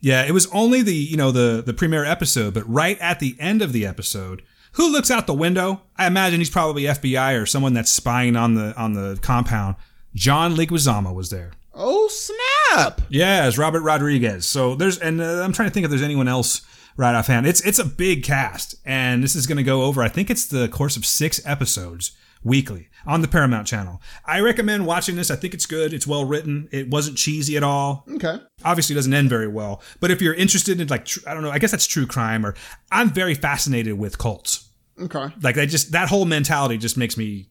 Yeah, 0.01 0.23
it 0.25 0.31
was 0.33 0.47
only 0.51 0.81
the 0.81 0.93
you 0.93 1.15
know 1.17 1.31
the 1.31 1.63
the 1.65 1.73
premiere 1.73 2.03
episode, 2.05 2.53
but 2.53 2.67
right 2.69 2.99
at 2.99 3.19
the 3.21 3.35
end 3.39 3.61
of 3.61 3.71
the 3.71 3.85
episode, 3.85 4.41
who 4.75 4.91
looks 4.91 5.11
out 5.11 5.27
the 5.27 5.33
window? 5.33 5.81
I 5.97 6.07
imagine 6.07 6.39
he's 6.39 6.49
probably 6.49 6.83
FBI 6.83 7.41
or 7.41 7.45
someone 7.45 7.73
that's 7.73 7.91
spying 7.91 8.35
on 8.35 8.55
the 8.55 8.75
on 8.77 8.93
the 8.93 9.17
compound. 9.21 9.75
John 10.13 10.55
Leguizamo 10.55 11.13
was 11.13 11.29
there. 11.29 11.51
Oh 11.73 12.07
snap! 12.07 13.01
Yeah, 13.09 13.47
it's 13.47 13.57
Robert 13.57 13.81
Rodriguez. 13.81 14.45
So 14.45 14.75
there's, 14.75 14.97
and 14.97 15.19
uh, 15.19 15.41
I'm 15.41 15.51
trying 15.51 15.69
to 15.69 15.73
think 15.73 15.83
if 15.83 15.89
there's 15.89 16.01
anyone 16.01 16.27
else 16.27 16.61
right 16.97 17.15
offhand. 17.15 17.47
It's 17.47 17.61
it's 17.61 17.79
a 17.79 17.85
big 17.85 18.23
cast, 18.23 18.75
and 18.85 19.23
this 19.23 19.35
is 19.35 19.47
going 19.47 19.57
to 19.57 19.63
go 19.63 19.83
over. 19.83 20.01
I 20.01 20.09
think 20.09 20.29
it's 20.29 20.45
the 20.45 20.67
course 20.67 20.95
of 20.95 21.05
six 21.05 21.45
episodes 21.45 22.11
weekly 22.45 22.87
on 23.05 23.21
the 23.21 23.27
Paramount 23.27 23.67
Channel. 23.67 24.01
I 24.23 24.39
recommend 24.39 24.85
watching 24.85 25.17
this. 25.17 25.29
I 25.29 25.35
think 25.35 25.53
it's 25.53 25.65
good. 25.65 25.91
It's 25.91 26.07
well 26.07 26.23
written. 26.23 26.69
It 26.71 26.89
wasn't 26.89 27.17
cheesy 27.17 27.57
at 27.57 27.63
all. 27.63 28.05
Okay. 28.09 28.39
Obviously, 28.63 28.93
it 28.93 28.97
doesn't 28.97 29.13
end 29.13 29.29
very 29.29 29.47
well. 29.47 29.81
But 29.99 30.11
if 30.11 30.21
you're 30.21 30.35
interested 30.35 30.79
in 30.79 30.87
like, 30.87 31.05
tr- 31.05 31.27
I 31.27 31.33
don't 31.33 31.43
know, 31.43 31.51
I 31.51 31.59
guess 31.59 31.71
that's 31.71 31.87
true 31.87 32.07
crime, 32.07 32.45
or 32.45 32.55
I'm 32.91 33.09
very 33.09 33.33
fascinated 33.33 33.97
with 33.97 34.17
cults. 34.17 34.69
Okay. 35.01 35.27
Like 35.41 35.55
that 35.55 35.67
just 35.67 35.91
that 35.91 36.07
whole 36.07 36.23
mentality 36.23 36.77
just 36.77 36.95
makes 36.95 37.17
me 37.17 37.49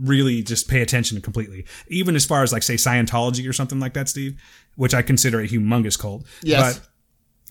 really 0.00 0.42
just 0.42 0.68
pay 0.68 0.80
attention 0.80 1.20
completely. 1.20 1.66
Even 1.88 2.16
as 2.16 2.24
far 2.24 2.42
as 2.42 2.52
like 2.52 2.62
say 2.62 2.74
Scientology 2.74 3.46
or 3.48 3.52
something 3.52 3.80
like 3.80 3.94
that, 3.94 4.08
Steve, 4.08 4.40
which 4.76 4.94
I 4.94 5.02
consider 5.02 5.40
a 5.40 5.48
humongous 5.48 5.98
cult. 5.98 6.24
Yes. 6.42 6.78
But 6.78 6.88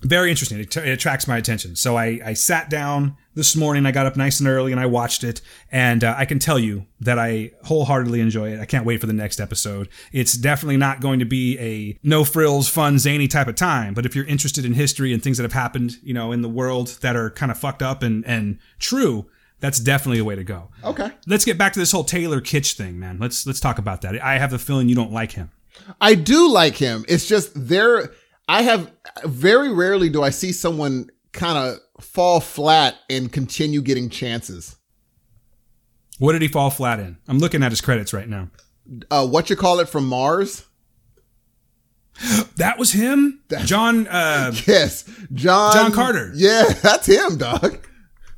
very 0.08 0.30
interesting. 0.30 0.58
It, 0.60 0.76
it 0.76 0.88
attracts 0.88 1.28
my 1.28 1.36
attention. 1.36 1.76
So 1.76 1.96
I, 1.96 2.20
I 2.24 2.32
sat 2.34 2.70
down 2.70 3.16
this 3.36 3.54
morning. 3.54 3.86
I 3.86 3.92
got 3.92 4.06
up 4.06 4.16
nice 4.16 4.40
and 4.40 4.48
early 4.48 4.72
and 4.72 4.80
I 4.80 4.86
watched 4.86 5.22
it. 5.22 5.40
And 5.70 6.02
uh, 6.02 6.16
I 6.18 6.24
can 6.24 6.40
tell 6.40 6.58
you 6.58 6.86
that 7.00 7.18
I 7.18 7.52
wholeheartedly 7.64 8.20
enjoy 8.20 8.50
it. 8.52 8.60
I 8.60 8.64
can't 8.64 8.84
wait 8.84 9.00
for 9.00 9.06
the 9.06 9.12
next 9.12 9.38
episode. 9.38 9.88
It's 10.10 10.32
definitely 10.32 10.78
not 10.78 11.00
going 11.00 11.20
to 11.20 11.24
be 11.24 11.58
a 11.60 11.98
no 12.02 12.24
frills, 12.24 12.68
fun, 12.68 12.98
zany 12.98 13.28
type 13.28 13.46
of 13.46 13.54
time. 13.54 13.94
But 13.94 14.06
if 14.06 14.16
you're 14.16 14.24
interested 14.24 14.64
in 14.64 14.72
history 14.72 15.12
and 15.12 15.22
things 15.22 15.36
that 15.36 15.44
have 15.44 15.52
happened, 15.52 15.98
you 16.02 16.14
know, 16.14 16.32
in 16.32 16.42
the 16.42 16.48
world 16.48 16.98
that 17.02 17.14
are 17.14 17.30
kind 17.30 17.52
of 17.52 17.58
fucked 17.58 17.82
up 17.82 18.02
and, 18.02 18.26
and 18.26 18.58
true, 18.78 19.26
that's 19.60 19.78
definitely 19.78 20.18
the 20.18 20.24
way 20.24 20.34
to 20.34 20.44
go. 20.44 20.70
Okay. 20.82 21.10
Let's 21.26 21.44
get 21.44 21.58
back 21.58 21.72
to 21.74 21.78
this 21.78 21.92
whole 21.92 22.04
Taylor 22.04 22.40
Kitsch 22.40 22.74
thing, 22.74 22.98
man. 22.98 23.18
Let's 23.18 23.46
let's 23.46 23.60
talk 23.60 23.78
about 23.78 24.02
that. 24.02 24.22
I 24.22 24.38
have 24.38 24.50
the 24.50 24.58
feeling 24.58 24.88
you 24.88 24.94
don't 24.94 25.12
like 25.12 25.32
him. 25.32 25.50
I 26.00 26.14
do 26.14 26.50
like 26.50 26.76
him. 26.76 27.04
It's 27.08 27.26
just 27.26 27.52
there. 27.54 28.12
I 28.48 28.62
have 28.62 28.90
very 29.24 29.72
rarely 29.72 30.08
do 30.08 30.22
I 30.22 30.30
see 30.30 30.52
someone 30.52 31.10
kind 31.32 31.58
of 31.58 31.78
fall 32.00 32.40
flat 32.40 32.96
and 33.10 33.32
continue 33.32 33.80
getting 33.82 34.08
chances. 34.10 34.76
What 36.18 36.32
did 36.32 36.42
he 36.42 36.48
fall 36.48 36.70
flat 36.70 36.98
in? 36.98 37.18
I'm 37.28 37.38
looking 37.38 37.62
at 37.62 37.72
his 37.72 37.80
credits 37.80 38.12
right 38.12 38.28
now. 38.28 38.48
Uh, 39.10 39.26
what 39.26 39.50
you 39.50 39.56
call 39.56 39.80
it 39.80 39.88
from 39.88 40.06
Mars? 40.06 40.64
That 42.56 42.78
was 42.78 42.92
him, 42.92 43.42
John. 43.64 44.06
Uh, 44.08 44.52
Yes, 44.66 45.04
John. 45.34 45.72
John 45.74 45.92
Carter. 45.92 46.32
Yeah, 46.34 46.64
that's 46.82 47.06
him, 47.06 47.36
dog. 47.36 47.86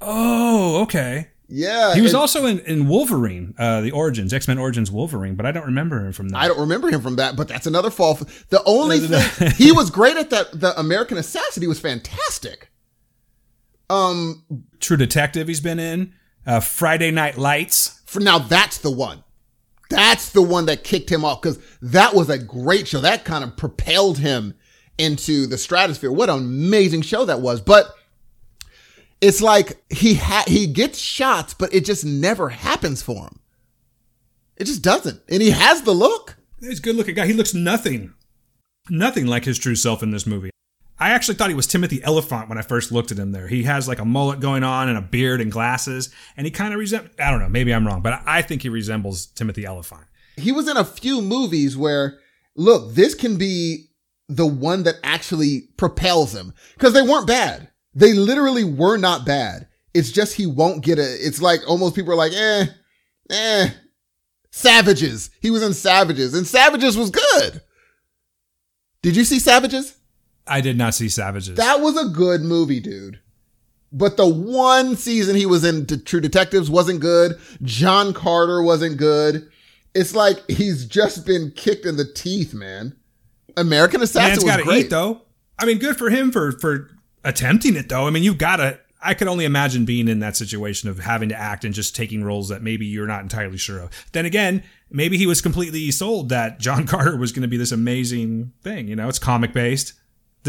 oh, 0.01 0.83
okay. 0.83 1.29
Yeah, 1.51 1.95
He 1.95 2.03
was 2.03 2.13
also 2.15 2.45
in, 2.45 2.59
in 2.61 2.89
Wolverine, 2.89 3.55
uh, 3.59 3.81
the 3.81 3.91
Origins, 3.93 4.35
X 4.35 4.47
Men 4.49 4.59
Origins 4.59 4.91
Wolverine, 4.91 5.35
but 5.35 5.47
I 5.47 5.53
don't 5.53 5.65
remember 5.65 6.05
him 6.05 6.13
from 6.13 6.29
that. 6.31 6.39
I 6.39 6.47
don't 6.49 6.61
remember 6.61 6.91
him 6.91 7.01
from 7.01 7.17
that, 7.17 7.37
but 7.37 7.49
that's 7.49 7.67
another 7.67 7.89
fall. 7.91 8.19
The 8.51 8.63
only 8.67 8.99
thing 9.01 9.51
he 9.53 9.73
was 9.81 9.89
great 9.91 10.17
at 10.19 10.29
that. 10.29 10.61
The 10.61 10.79
American 10.79 11.17
Assassin. 11.17 11.63
He 11.63 11.67
was 11.69 11.81
fantastic. 11.81 12.71
Um, 13.91 14.45
True 14.81 14.97
Detective, 14.97 15.49
he's 15.49 15.61
been 15.61 15.79
in. 15.79 16.15
Uh, 16.47 16.61
Friday 16.61 17.11
Night 17.11 17.37
Lights. 17.37 18.01
for 18.07 18.21
now, 18.21 18.39
that's 18.39 18.79
the 18.79 18.91
one. 18.91 19.23
That's 19.91 20.31
the 20.31 20.43
one 20.43 20.67
that 20.67 20.85
kicked 20.85 21.11
him 21.11 21.25
off 21.25 21.41
because 21.41 21.59
that 21.81 22.15
was 22.15 22.29
a 22.29 22.39
great 22.39 22.87
show. 22.89 23.01
That 23.01 23.25
kind 23.25 23.43
of 23.43 23.57
propelled 23.57 24.19
him 24.19 24.55
into 24.99 25.47
the 25.47 25.57
stratosphere. 25.57 26.13
What 26.13 26.29
an 26.29 26.37
amazing 26.39 27.03
show 27.03 27.25
that 27.25 27.41
was. 27.41 27.61
But 27.61 27.87
it's 29.21 29.41
like 29.41 29.83
he 29.91 30.15
ha- 30.17 30.45
he 30.47 30.67
gets 30.67 30.99
shots, 30.99 31.55
but 31.55 31.73
it 31.73 31.85
just 31.85 32.05
never 32.05 32.51
happens 32.51 33.01
for 33.03 33.25
him. 33.25 33.41
It 34.57 34.65
just 34.65 34.83
doesn't. 34.83 35.23
And 35.29 35.41
he 35.41 35.51
has 35.51 35.83
the 35.83 35.93
look. 35.93 36.37
He's 36.61 36.81
a 36.81 36.83
good 36.83 36.97
looking 36.97 37.15
guy. 37.15 37.27
He 37.27 37.33
looks 37.33 37.55
nothing, 37.55 38.13
nothing 38.91 39.27
like 39.27 39.45
his 39.45 39.59
true 39.59 39.77
self 39.77 40.03
in 40.03 40.11
this 40.11 40.27
movie. 40.27 40.51
I 41.01 41.11
actually 41.11 41.37
thought 41.37 41.49
he 41.49 41.55
was 41.55 41.67
Timothy 41.67 42.03
Olyphant 42.05 42.49
when 42.49 42.59
I 42.59 42.63
first 42.63 42.91
looked 42.91 43.13
at 43.13 43.19
him 43.19 43.33
there. 43.33 43.47
He 43.47 43.63
has 43.65 43.87
like 43.87 44.01
a 44.01 44.05
mullet 44.05 44.41
going 44.41 44.65
on 44.65 44.89
and 44.89 44.99
a 44.99 45.03
beard 45.03 45.41
and 45.41 45.51
glasses, 45.53 46.11
and 46.37 46.47
he 46.47 46.51
kind 46.51 46.73
of 46.75 46.81
resembles, 46.81 47.13
I 47.19 47.31
don't 47.31 47.41
know, 47.41 47.49
maybe 47.49 47.73
I'm 47.73 47.87
wrong, 47.87 48.03
but 48.03 48.21
I 48.27 48.43
think 48.43 48.63
he 48.63 48.69
resembles 48.69 49.27
Timothy 49.27 49.67
Olyphant. 49.67 50.05
he 50.37 50.53
was 50.53 50.69
in 50.69 50.77
a 50.77 50.85
few 50.85 51.21
movies 51.21 51.77
where, 51.77 52.19
look, 52.57 52.95
this 52.95 53.15
can 53.15 53.37
be 53.37 53.87
the 54.29 54.47
one 54.47 54.83
that 54.83 54.97
actually 55.03 55.69
propels 55.77 56.35
him 56.35 56.53
because 56.75 56.93
they 56.93 57.03
weren't 57.03 57.27
bad. 57.27 57.71
They 57.95 58.13
literally 58.13 58.65
were 58.65 58.97
not 58.97 59.25
bad. 59.25 59.69
It's 59.95 60.13
just 60.13 60.35
he 60.35 60.47
won't 60.47 60.85
get 60.85 60.99
it. 60.99 61.21
It's 61.21 61.41
like 61.41 61.61
almost 61.67 61.95
people 61.95 62.13
are 62.13 62.17
like, 62.17 62.33
eh, 62.33 62.67
eh. 63.31 63.71
Savages. 64.51 65.31
He 65.41 65.51
was 65.51 65.63
in 65.63 65.75
Savages, 65.75 66.35
and 66.35 66.47
Savages 66.47 66.97
was 66.97 67.11
good. 67.11 67.63
Did 69.03 69.17
you 69.17 69.25
see 69.25 69.39
Savages? 69.39 69.98
I 70.49 70.61
did 70.61 70.77
not 70.79 70.95
see 70.95 71.09
Savages. 71.09 71.57
That 71.57 71.81
was 71.81 71.97
a 71.97 72.09
good 72.09 72.43
movie, 72.43 72.81
dude. 72.81 73.21
But 73.93 74.17
the 74.17 74.27
one 74.29 74.97
season 74.97 75.35
he 75.37 75.47
was 75.47 75.65
in 75.65 75.87
True 75.87 76.21
Detectives 76.21 76.69
wasn't 76.71 77.01
good. 77.01 77.39
John 77.63 78.13
Carter 78.13 78.63
wasn't 78.63 78.99
good. 78.99 79.49
It's 79.95 80.15
like 80.15 80.49
he's 80.49 80.85
just 80.85 81.27
been 81.27 81.53
kicked 81.53 81.87
in 81.87 81.97
the 81.97 82.05
teeth, 82.05 82.53
man. 82.53 82.95
American 83.57 84.03
Assassin 84.03 84.29
Man's 84.29 84.45
was 84.45 84.51
gotta 84.53 84.63
great. 84.63 84.85
eat 84.87 84.91
though. 84.91 85.23
I 85.59 85.65
mean, 85.65 85.79
good 85.79 85.97
for 85.97 86.11
him 86.11 86.31
for 86.31 86.53
for 86.53 86.91
attempting 87.25 87.77
it 87.77 87.89
though. 87.89 88.07
I 88.07 88.11
mean, 88.11 88.23
you've 88.23 88.39
gotta. 88.39 88.79
I 89.01 89.15
could 89.15 89.29
only 89.29 89.45
imagine 89.45 89.85
being 89.85 90.09
in 90.09 90.19
that 90.21 90.37
situation 90.37 90.89
of 90.89 90.99
having 90.99 91.29
to 91.29 91.35
act 91.37 91.65
and 91.65 91.73
just 91.73 91.95
taking 91.95 92.25
roles 92.25 92.49
that 92.49 92.63
maybe 92.63 92.85
you're 92.85 93.07
not 93.07 93.23
entirely 93.23 93.57
sure 93.57 93.79
of. 93.79 93.91
Then 94.13 94.27
again, 94.27 94.65
maybe 94.91 95.17
he 95.17 95.27
was 95.27 95.41
completely 95.41 95.89
sold 95.93 96.31
that 96.31 96.59
John 96.59 96.85
Carter 96.87 97.17
was 97.17 97.31
going 97.31 97.43
to 97.43 97.49
be 97.49 97.57
this 97.57 97.71
amazing 97.71 98.53
thing. 98.63 98.89
You 98.89 98.97
know, 98.97 99.09
it's 99.09 99.21
comic 99.21 99.53
based. 99.53 99.95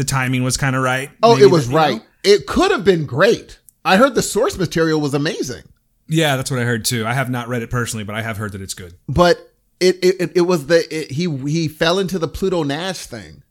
The 0.00 0.04
timing 0.04 0.42
was 0.42 0.56
kind 0.56 0.74
of 0.74 0.82
right. 0.82 1.10
Oh, 1.22 1.34
Maybe 1.34 1.44
it 1.44 1.50
was 1.50 1.68
that- 1.68 1.74
right. 1.76 1.96
know? 1.98 2.04
It 2.24 2.46
could 2.46 2.70
have 2.70 2.84
been 2.86 3.04
great. 3.04 3.58
I 3.84 3.98
heard 3.98 4.14
the 4.14 4.22
source 4.22 4.56
material 4.56 4.98
was 4.98 5.12
amazing, 5.12 5.64
Yeah, 6.08 6.36
that's 6.36 6.50
what 6.50 6.58
I 6.58 6.64
heard 6.64 6.86
too. 6.86 7.04
I 7.06 7.12
have 7.12 7.28
not 7.28 7.48
read 7.48 7.60
it 7.60 7.68
personally, 7.68 8.02
but 8.04 8.14
I 8.14 8.22
have 8.22 8.38
heard 8.38 8.52
that 8.52 8.62
it's 8.62 8.72
good. 8.72 8.94
but 9.08 9.36
it 9.78 10.02
it, 10.02 10.32
it, 10.36 10.40
was 10.42 10.68
the 10.68 10.86
it, 10.94 11.10
he 11.10 11.28
he 11.50 11.68
fell 11.68 11.98
into 11.98 12.18
the 12.18 12.28
Pluto 12.28 12.62
Nash 12.62 13.04
thing. 13.04 13.42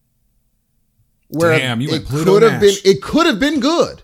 Where 1.28 1.56
Damn, 1.60 1.82
you 1.82 1.90
it 1.92 2.08
could 2.08 2.42
have 2.42 2.60
been 2.60 2.76
it 2.84 3.02
could 3.04 3.28
have 3.28 3.40
been 3.40 3.60
good. 3.60 4.02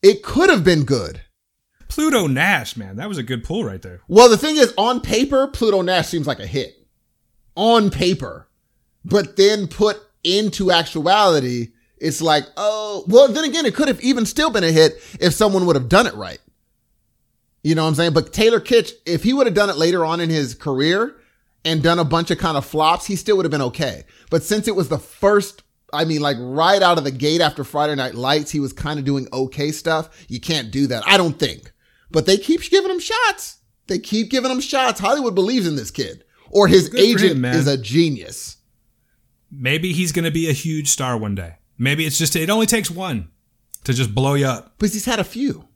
It 0.00 0.22
could 0.22 0.48
have 0.48 0.62
been 0.62 0.84
good. 0.84 1.22
Pluto 1.88 2.28
Nash, 2.28 2.76
man, 2.76 2.94
that 2.96 3.08
was 3.08 3.18
a 3.18 3.22
good 3.24 3.42
pull 3.42 3.64
right 3.64 3.82
there. 3.82 4.00
Well, 4.06 4.28
the 4.28 4.38
thing 4.38 4.58
is, 4.58 4.72
on 4.78 5.00
paper, 5.00 5.48
Pluto 5.48 5.82
Nash 5.82 6.06
seems 6.08 6.28
like 6.28 6.38
a 6.40 6.46
hit. 6.46 6.76
On 7.56 7.90
paper. 7.90 8.48
But 9.04 9.36
then 9.36 9.66
put 9.68 10.00
into 10.24 10.70
actuality, 10.70 11.68
it's 11.98 12.20
like, 12.20 12.44
oh, 12.56 13.04
well, 13.06 13.28
then 13.28 13.44
again, 13.44 13.66
it 13.66 13.74
could 13.74 13.88
have 13.88 14.00
even 14.02 14.26
still 14.26 14.50
been 14.50 14.64
a 14.64 14.72
hit 14.72 14.94
if 15.20 15.32
someone 15.32 15.66
would 15.66 15.76
have 15.76 15.88
done 15.88 16.06
it 16.06 16.14
right. 16.14 16.40
You 17.62 17.74
know 17.74 17.82
what 17.84 17.88
I'm 17.88 17.94
saying? 17.94 18.12
But 18.12 18.32
Taylor 18.32 18.60
Kitsch, 18.60 18.92
if 19.06 19.22
he 19.22 19.32
would 19.32 19.46
have 19.46 19.54
done 19.54 19.70
it 19.70 19.76
later 19.76 20.04
on 20.04 20.20
in 20.20 20.28
his 20.28 20.54
career 20.54 21.16
and 21.64 21.82
done 21.82 21.98
a 21.98 22.04
bunch 22.04 22.30
of 22.30 22.38
kind 22.38 22.58
of 22.58 22.66
flops, 22.66 23.06
he 23.06 23.16
still 23.16 23.36
would 23.36 23.46
have 23.46 23.50
been 23.50 23.62
okay. 23.62 24.04
But 24.30 24.42
since 24.42 24.68
it 24.68 24.76
was 24.76 24.90
the 24.90 24.98
first, 24.98 25.62
I 25.90 26.04
mean, 26.04 26.20
like 26.20 26.36
right 26.38 26.82
out 26.82 26.98
of 26.98 27.04
the 27.04 27.10
gate 27.10 27.40
after 27.40 27.64
Friday 27.64 27.94
Night 27.94 28.14
Lights, 28.14 28.50
he 28.50 28.60
was 28.60 28.74
kind 28.74 28.98
of 28.98 29.06
doing 29.06 29.26
okay 29.32 29.72
stuff. 29.72 30.26
You 30.28 30.40
can't 30.40 30.70
do 30.70 30.86
that. 30.88 31.04
I 31.06 31.16
don't 31.16 31.38
think. 31.38 31.72
But 32.10 32.26
they 32.26 32.36
keep 32.36 32.60
giving 32.68 32.90
him 32.90 33.00
shots. 33.00 33.58
They 33.86 33.98
keep 33.98 34.30
giving 34.30 34.50
him 34.50 34.60
shots. 34.60 35.00
Hollywood 35.00 35.34
believes 35.34 35.66
in 35.66 35.76
this 35.76 35.90
kid. 35.90 36.24
Or 36.50 36.68
his 36.68 36.90
Good 36.90 37.00
agent 37.00 37.32
him, 37.32 37.44
is 37.46 37.66
a 37.66 37.78
genius. 37.78 38.53
Maybe 39.56 39.92
he's 39.92 40.12
going 40.12 40.24
to 40.24 40.30
be 40.30 40.48
a 40.48 40.52
huge 40.52 40.88
star 40.88 41.16
one 41.16 41.34
day. 41.34 41.56
Maybe 41.78 42.06
it's 42.06 42.18
just 42.18 42.36
it 42.36 42.50
only 42.50 42.66
takes 42.66 42.90
one 42.90 43.30
to 43.84 43.92
just 43.92 44.14
blow 44.14 44.34
you 44.34 44.46
up. 44.46 44.74
But 44.78 44.90
he's 44.90 45.04
had 45.04 45.18
a 45.18 45.24
few. 45.24 45.68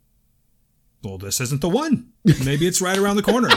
Well, 1.02 1.18
this 1.18 1.40
isn't 1.40 1.60
the 1.60 1.68
one. 1.68 2.12
Maybe 2.44 2.66
it's 2.66 2.80
right 2.80 2.98
around 2.98 3.16
the 3.16 3.22
corner. 3.22 3.50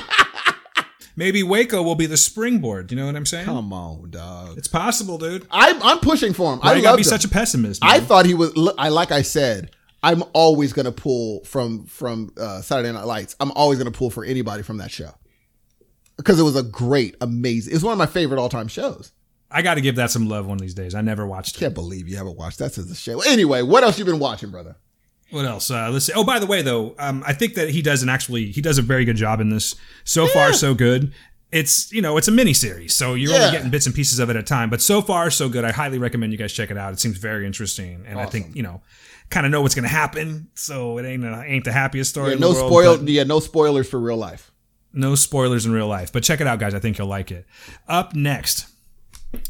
Maybe 1.15 1.43
Waco 1.43 1.81
will 1.83 1.95
be 1.95 2.05
the 2.05 2.17
springboard. 2.17 2.91
You 2.91 2.97
know 2.97 3.05
what 3.05 3.15
I'm 3.15 3.25
saying? 3.25 3.45
Come 3.45 3.73
on, 3.73 4.09
dog. 4.11 4.57
It's 4.57 4.67
possible, 4.67 5.17
dude. 5.17 5.45
I'm, 5.51 5.81
I'm 5.83 5.99
pushing 5.99 6.33
for 6.33 6.53
him. 6.53 6.59
Why 6.59 6.71
I 6.71 6.75
you 6.75 6.81
gotta 6.81 6.97
be 6.97 7.01
him. 7.01 7.09
such 7.09 7.25
a 7.25 7.29
pessimist. 7.29 7.83
I 7.83 7.99
thought 7.99 8.25
he 8.25 8.33
was. 8.33 8.53
I 8.77 8.89
like 8.89 9.11
I 9.11 9.21
said. 9.21 9.71
I'm 10.03 10.23
always 10.33 10.73
gonna 10.73 10.91
pull 10.91 11.43
from 11.43 11.85
from 11.85 12.31
uh, 12.37 12.61
Saturday 12.61 12.91
Night 12.91 13.05
Lights. 13.05 13.35
I'm 13.39 13.51
always 13.51 13.77
gonna 13.77 13.91
pull 13.91 14.09
for 14.09 14.23
anybody 14.23 14.63
from 14.63 14.77
that 14.77 14.89
show 14.89 15.11
because 16.17 16.39
it 16.39 16.43
was 16.43 16.55
a 16.55 16.63
great, 16.63 17.15
amazing. 17.21 17.73
It's 17.75 17.83
one 17.83 17.91
of 17.91 17.99
my 17.99 18.07
favorite 18.07 18.39
all 18.39 18.49
time 18.49 18.67
shows. 18.67 19.11
I 19.53 19.61
got 19.61 19.75
to 19.75 19.81
give 19.81 19.95
that 19.97 20.11
some 20.11 20.27
love 20.29 20.45
one 20.47 20.55
of 20.55 20.61
these 20.61 20.73
days. 20.73 20.95
I 20.95 21.01
never 21.01 21.25
watched 21.27 21.57
it. 21.57 21.59
Can't 21.59 21.73
believe 21.73 22.07
you 22.07 22.17
haven't 22.17 22.37
watched 22.37 22.59
that 22.59 22.73
since 22.73 22.87
the 22.87 22.95
show. 22.95 23.21
Anyway, 23.21 23.61
what 23.61 23.83
else 23.83 23.99
you 23.99 24.05
been 24.05 24.19
watching, 24.19 24.49
brother? 24.51 24.75
What 25.29 25.45
else? 25.45 25.69
Uh, 25.71 25.89
let's 25.91 26.05
see. 26.05 26.13
Oh, 26.15 26.23
by 26.23 26.39
the 26.39 26.45
way, 26.45 26.61
though, 26.61 26.95
um, 26.99 27.23
I 27.25 27.33
think 27.33 27.53
that 27.55 27.69
he 27.69 27.81
does 27.81 28.03
an 28.03 28.09
actually 28.09 28.51
he 28.51 28.61
does 28.61 28.77
a 28.77 28.81
very 28.81 29.05
good 29.05 29.15
job 29.15 29.39
in 29.41 29.49
this. 29.49 29.75
So 30.03 30.27
far, 30.27 30.51
so 30.53 30.73
good. 30.73 31.13
It's 31.53 31.91
you 31.91 32.01
know 32.01 32.15
it's 32.17 32.27
a 32.29 32.31
mini 32.31 32.53
series, 32.53 32.95
so 32.95 33.13
you're 33.13 33.31
Yeah. 33.31 33.39
only 33.39 33.51
getting 33.51 33.71
bits 33.71 33.85
and 33.85 33.93
pieces 33.95 34.19
of 34.19 34.29
it 34.29 34.35
at 34.37 34.41
a 34.41 34.43
time. 34.43 34.69
But 34.69 34.81
so 34.81 35.01
far, 35.01 35.29
so 35.31 35.49
good. 35.49 35.65
I 35.65 35.71
highly 35.71 35.97
recommend 35.99 36.31
you 36.31 36.37
guys 36.37 36.53
check 36.53 36.71
it 36.71 36.77
out. 36.77 36.93
It 36.93 36.99
seems 36.99 37.17
very 37.17 37.45
interesting, 37.45 38.05
and 38.07 38.19
I 38.19 38.25
think 38.25 38.55
you 38.55 38.63
know 38.63 38.81
kind 39.29 39.45
of 39.45 39.51
know 39.51 39.61
what's 39.61 39.75
going 39.75 39.83
to 39.83 39.89
happen. 39.89 40.47
So 40.55 40.97
it 40.97 41.05
ain't 41.05 41.25
uh, 41.25 41.41
ain't 41.45 41.65
the 41.65 41.71
happiest 41.73 42.09
story 42.11 42.31
Yeah, 42.33 42.39
no 42.39 42.51
world. 42.51 42.67
spoil. 42.97 43.09
Yeah, 43.09 43.23
no 43.23 43.39
spoilers 43.41 43.89
for 43.89 43.99
real 43.99 44.17
life. 44.17 44.51
no 44.93 45.15
spoilers 45.15 45.65
in 45.65 45.71
real 45.73 45.87
life. 45.87 46.11
But 46.13 46.23
check 46.23 46.39
it 46.41 46.47
out, 46.47 46.59
guys. 46.59 46.73
I 46.73 46.79
think 46.79 46.97
you'll 46.97 47.07
like 47.07 47.31
it. 47.31 47.45
Up 47.87 48.13
next. 48.15 48.67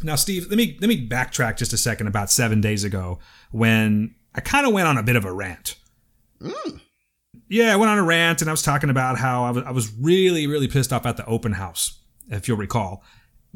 Now, 0.03 0.15
Steve, 0.15 0.47
let 0.49 0.57
me 0.57 0.77
let 0.81 0.87
me 0.87 1.07
backtrack 1.07 1.57
just 1.57 1.73
a 1.73 1.77
second. 1.77 2.07
About 2.07 2.29
seven 2.29 2.61
days 2.61 2.83
ago, 2.83 3.19
when 3.51 4.15
I 4.35 4.41
kind 4.41 4.65
of 4.65 4.73
went 4.73 4.87
on 4.87 4.97
a 4.97 5.03
bit 5.03 5.15
of 5.15 5.25
a 5.25 5.31
rant. 5.31 5.75
Mm. 6.41 6.81
Yeah, 7.47 7.73
I 7.73 7.75
went 7.75 7.89
on 7.89 7.97
a 7.97 8.03
rant 8.03 8.41
and 8.41 8.49
I 8.49 8.53
was 8.53 8.61
talking 8.61 8.89
about 8.89 9.17
how 9.17 9.43
I 9.43 9.51
was 9.51 9.63
I 9.65 9.71
was 9.71 9.91
really 9.99 10.47
really 10.47 10.67
pissed 10.67 10.93
off 10.93 11.05
at 11.05 11.17
the 11.17 11.25
open 11.25 11.53
house, 11.53 11.99
if 12.29 12.47
you'll 12.47 12.57
recall. 12.57 13.03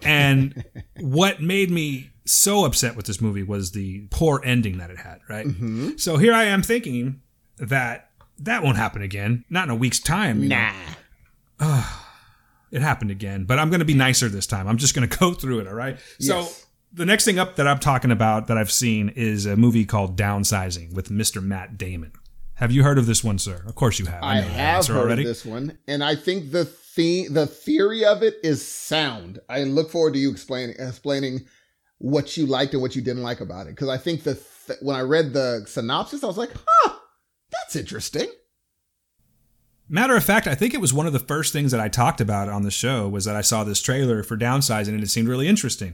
And 0.03 0.65
what 0.99 1.41
made 1.41 1.71
me 1.71 2.09
so 2.25 2.65
upset 2.65 2.95
with 2.95 3.05
this 3.05 3.21
movie 3.21 3.43
was 3.43 3.71
the 3.71 4.07
poor 4.09 4.41
ending 4.43 4.77
that 4.79 4.89
it 4.89 4.97
had. 4.97 5.19
Right. 5.29 5.47
Mm-hmm. 5.47 5.91
So 5.97 6.17
here 6.17 6.33
I 6.33 6.45
am 6.45 6.61
thinking 6.61 7.21
that 7.57 8.09
that 8.39 8.63
won't 8.63 8.77
happen 8.77 9.01
again. 9.01 9.45
Not 9.49 9.65
in 9.65 9.69
a 9.69 9.75
week's 9.75 9.99
time. 9.99 10.43
you 10.43 10.49
know. 10.49 11.83
It 12.71 12.81
happened 12.81 13.11
again, 13.11 13.45
but 13.45 13.59
I'm 13.59 13.69
going 13.69 13.79
to 13.79 13.85
be 13.85 13.93
nicer 13.93 14.27
this 14.27 14.47
time. 14.47 14.67
I'm 14.67 14.77
just 14.77 14.95
going 14.95 15.07
to 15.07 15.17
go 15.17 15.33
through 15.33 15.59
it, 15.59 15.67
all 15.67 15.73
right? 15.73 15.97
So, 16.19 16.47
the 16.91 17.05
next 17.05 17.25
thing 17.25 17.39
up 17.39 17.57
that 17.57 17.67
I'm 17.67 17.79
talking 17.79 18.11
about 18.11 18.47
that 18.47 18.57
I've 18.57 18.71
seen 18.71 19.09
is 19.09 19.45
a 19.45 19.55
movie 19.55 19.85
called 19.85 20.17
Downsizing 20.17 20.93
with 20.93 21.09
Mr. 21.09 21.43
Matt 21.43 21.77
Damon. 21.77 22.13
Have 22.55 22.71
you 22.71 22.83
heard 22.83 22.97
of 22.97 23.05
this 23.05 23.23
one, 23.23 23.37
sir? 23.37 23.63
Of 23.67 23.75
course 23.75 23.99
you 23.99 24.05
have. 24.05 24.23
I 24.23 24.39
know 24.39 24.47
have 24.47 24.87
heard 24.87 25.11
of 25.11 25.17
this 25.17 25.43
one, 25.43 25.77
and 25.87 26.03
I 26.03 26.15
think 26.15 26.51
the 26.51 26.71
the 26.95 27.27
the 27.27 27.47
theory 27.47 28.05
of 28.05 28.23
it 28.23 28.35
is 28.43 28.65
sound. 28.65 29.39
I 29.49 29.63
look 29.63 29.91
forward 29.91 30.13
to 30.13 30.19
you 30.19 30.31
explaining 30.31 30.75
explaining 30.79 31.41
what 31.97 32.37
you 32.37 32.45
liked 32.45 32.73
and 32.73 32.81
what 32.81 32.95
you 32.95 33.01
didn't 33.01 33.23
like 33.23 33.41
about 33.41 33.67
it 33.67 33.71
because 33.71 33.89
I 33.89 33.97
think 33.97 34.23
the 34.23 34.35
th- 34.67 34.79
when 34.81 34.95
I 34.95 35.01
read 35.01 35.33
the 35.33 35.65
synopsis, 35.67 36.23
I 36.23 36.27
was 36.27 36.37
like, 36.37 36.51
huh, 36.65 36.95
that's 37.51 37.75
interesting. 37.75 38.27
Matter 39.87 40.15
of 40.15 40.23
fact, 40.23 40.47
I 40.47 40.55
think 40.55 40.73
it 40.73 40.81
was 40.81 40.93
one 40.93 41.05
of 41.05 41.13
the 41.13 41.19
first 41.19 41.53
things 41.53 41.71
that 41.71 41.79
I 41.79 41.87
talked 41.89 42.19
about 42.19 42.49
on 42.49 42.63
the 42.63 42.71
show 42.71 43.07
was 43.07 43.25
that 43.25 43.35
I 43.35 43.41
saw 43.41 43.63
this 43.63 43.81
trailer 43.81 44.23
for 44.23 44.35
Downsizing 44.35 44.89
and 44.89 45.03
it 45.03 45.09
seemed 45.09 45.27
really 45.27 45.47
interesting. 45.47 45.93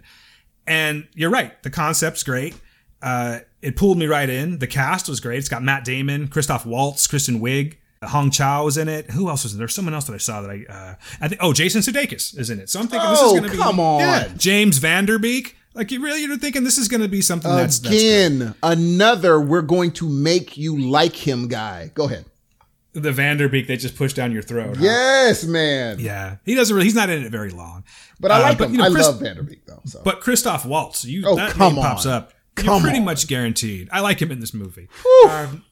And 0.66 1.08
you're 1.14 1.30
right, 1.32 1.62
the 1.64 1.70
concept's 1.70 2.24
great. 2.24 2.56
Uh, 3.02 3.40
it 3.62 3.76
pulled 3.76 3.98
me 3.98 4.06
right 4.06 4.30
in. 4.30 4.60
The 4.60 4.68
cast 4.68 5.10
was 5.10 5.20
great. 5.20 5.40
It's 5.40 5.50
got 5.50 5.64
Matt 5.64 5.84
Damon, 5.84 6.28
Christoph 6.28 6.66
Waltz, 6.66 7.06
Kristen 7.08 7.42
Wiig, 7.42 7.78
Hong 8.04 8.32
Chau 8.32 8.64
was 8.66 8.78
in 8.78 8.88
it. 8.88 9.12
Who 9.12 9.28
else 9.30 9.44
was 9.44 9.54
in 9.54 9.58
there? 9.58 9.66
There's 9.68 9.76
someone 9.76 9.94
else 9.94 10.06
that 10.06 10.14
I 10.14 10.18
saw 10.18 10.42
that 10.42 10.50
I, 10.52 10.66
uh, 10.72 10.96
I 11.20 11.28
think, 11.28 11.42
oh, 11.44 11.52
Jason 11.54 11.82
Sudeikis 11.82 12.38
is 12.38 12.50
in 12.50 12.60
it. 12.60 12.70
So 12.70 12.80
I'm 12.80 12.88
thinking 12.88 13.10
this 13.10 13.20
is 13.20 13.26
Oh, 13.26 13.32
going 13.32 13.44
to 13.44 13.52
be, 13.52 13.58
come 13.58 13.80
on. 13.80 14.00
Yeah, 14.00 14.28
James 14.38 14.78
Van 14.78 15.06
Der 15.06 15.20
Beek. 15.20 15.58
Like 15.74 15.92
you 15.92 16.02
really, 16.04 16.22
you're 16.24 16.38
thinking 16.38 16.64
this 16.64 16.78
is 16.78 16.88
going 16.88 17.02
to 17.02 17.08
be 17.08 17.22
something 17.22 17.50
that's, 17.52 17.80
that's. 17.80 17.96
Again, 17.96 18.56
another 18.64 19.40
we're 19.40 19.62
going 19.62 19.92
to 19.94 20.10
make 20.10 20.58
you 20.58 20.78
like 20.80 21.16
him 21.16 21.48
guy. 21.48 21.92
Go 21.94 22.06
ahead. 22.06 22.26
The 22.94 23.12
Van 23.12 23.38
Der 23.38 23.48
Beek 23.48 23.68
they 23.68 23.78
just 23.78 23.96
push 23.96 24.14
down 24.14 24.32
your 24.34 24.42
throat. 24.42 24.78
huh? 24.78 24.84
Yes, 24.84 25.46
man. 25.46 26.00
Yeah. 26.00 26.38
He 26.46 26.56
doesn't 26.56 26.76
really, 26.76 26.86
he's 26.86 26.96
not 26.96 27.10
in 27.10 27.24
it 27.24 27.32
very 27.32 27.52
long. 27.52 27.84
But 28.20 28.32
I 28.32 28.38
Uh, 28.40 28.42
like 28.42 28.58
but, 28.58 28.66
him. 28.66 28.72
you 28.74 28.78
know, 28.80 28.86
I 28.86 28.88
love 28.90 29.20
Van 29.22 29.36
Der 29.38 29.44
Beek 29.44 29.66
though. 29.66 29.82
So 29.86 30.02
But 30.04 30.20
Christoph 30.22 30.66
Waltz, 30.66 31.06
you 31.06 31.24
Oh, 31.26 31.36
that 31.36 31.52
come 31.52 31.76
name 31.76 31.84
pops 31.84 32.06
on. 32.06 32.12
up. 32.14 32.34
You're 32.62 32.80
pretty 32.82 33.00
on. 33.00 33.06
much 33.06 33.28
guaranteed. 33.28 33.88
I 33.94 34.02
like 34.02 34.22
him 34.22 34.30
in 34.32 34.40
this 34.42 34.54
movie. 34.54 34.90
Um, 35.30 35.64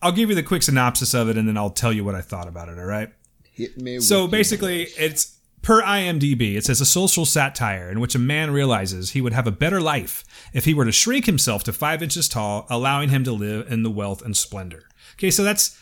I'll 0.00 0.12
give 0.12 0.28
you 0.30 0.34
the 0.34 0.42
quick 0.42 0.62
synopsis 0.62 1.12
of 1.14 1.28
it, 1.28 1.36
and 1.36 1.46
then 1.46 1.56
I'll 1.58 1.70
tell 1.70 1.92
you 1.92 2.04
what 2.04 2.14
I 2.14 2.20
thought 2.22 2.48
about 2.48 2.68
it. 2.68 2.78
All 2.78 2.84
right. 2.86 3.10
hit 3.52 3.76
me. 3.80 4.00
So 4.00 4.26
basically, 4.26 4.84
it's 4.98 5.36
per 5.62 5.82
IMDb. 5.82 6.56
It 6.56 6.64
says 6.64 6.80
a 6.80 6.86
social 6.86 7.26
satire 7.26 7.90
in 7.90 8.00
which 8.00 8.14
a 8.14 8.18
man 8.18 8.50
realizes 8.50 9.10
he 9.10 9.20
would 9.20 9.32
have 9.34 9.46
a 9.46 9.50
better 9.50 9.80
life 9.80 10.24
if 10.52 10.64
he 10.64 10.72
were 10.74 10.84
to 10.84 10.92
shrink 10.92 11.26
himself 11.26 11.64
to 11.64 11.72
five 11.72 12.02
inches 12.02 12.28
tall, 12.28 12.66
allowing 12.70 13.08
him 13.10 13.24
to 13.24 13.32
live 13.32 13.70
in 13.70 13.82
the 13.82 13.90
wealth 13.90 14.22
and 14.22 14.36
splendor. 14.36 14.84
Okay, 15.14 15.30
so 15.30 15.42
that's 15.44 15.78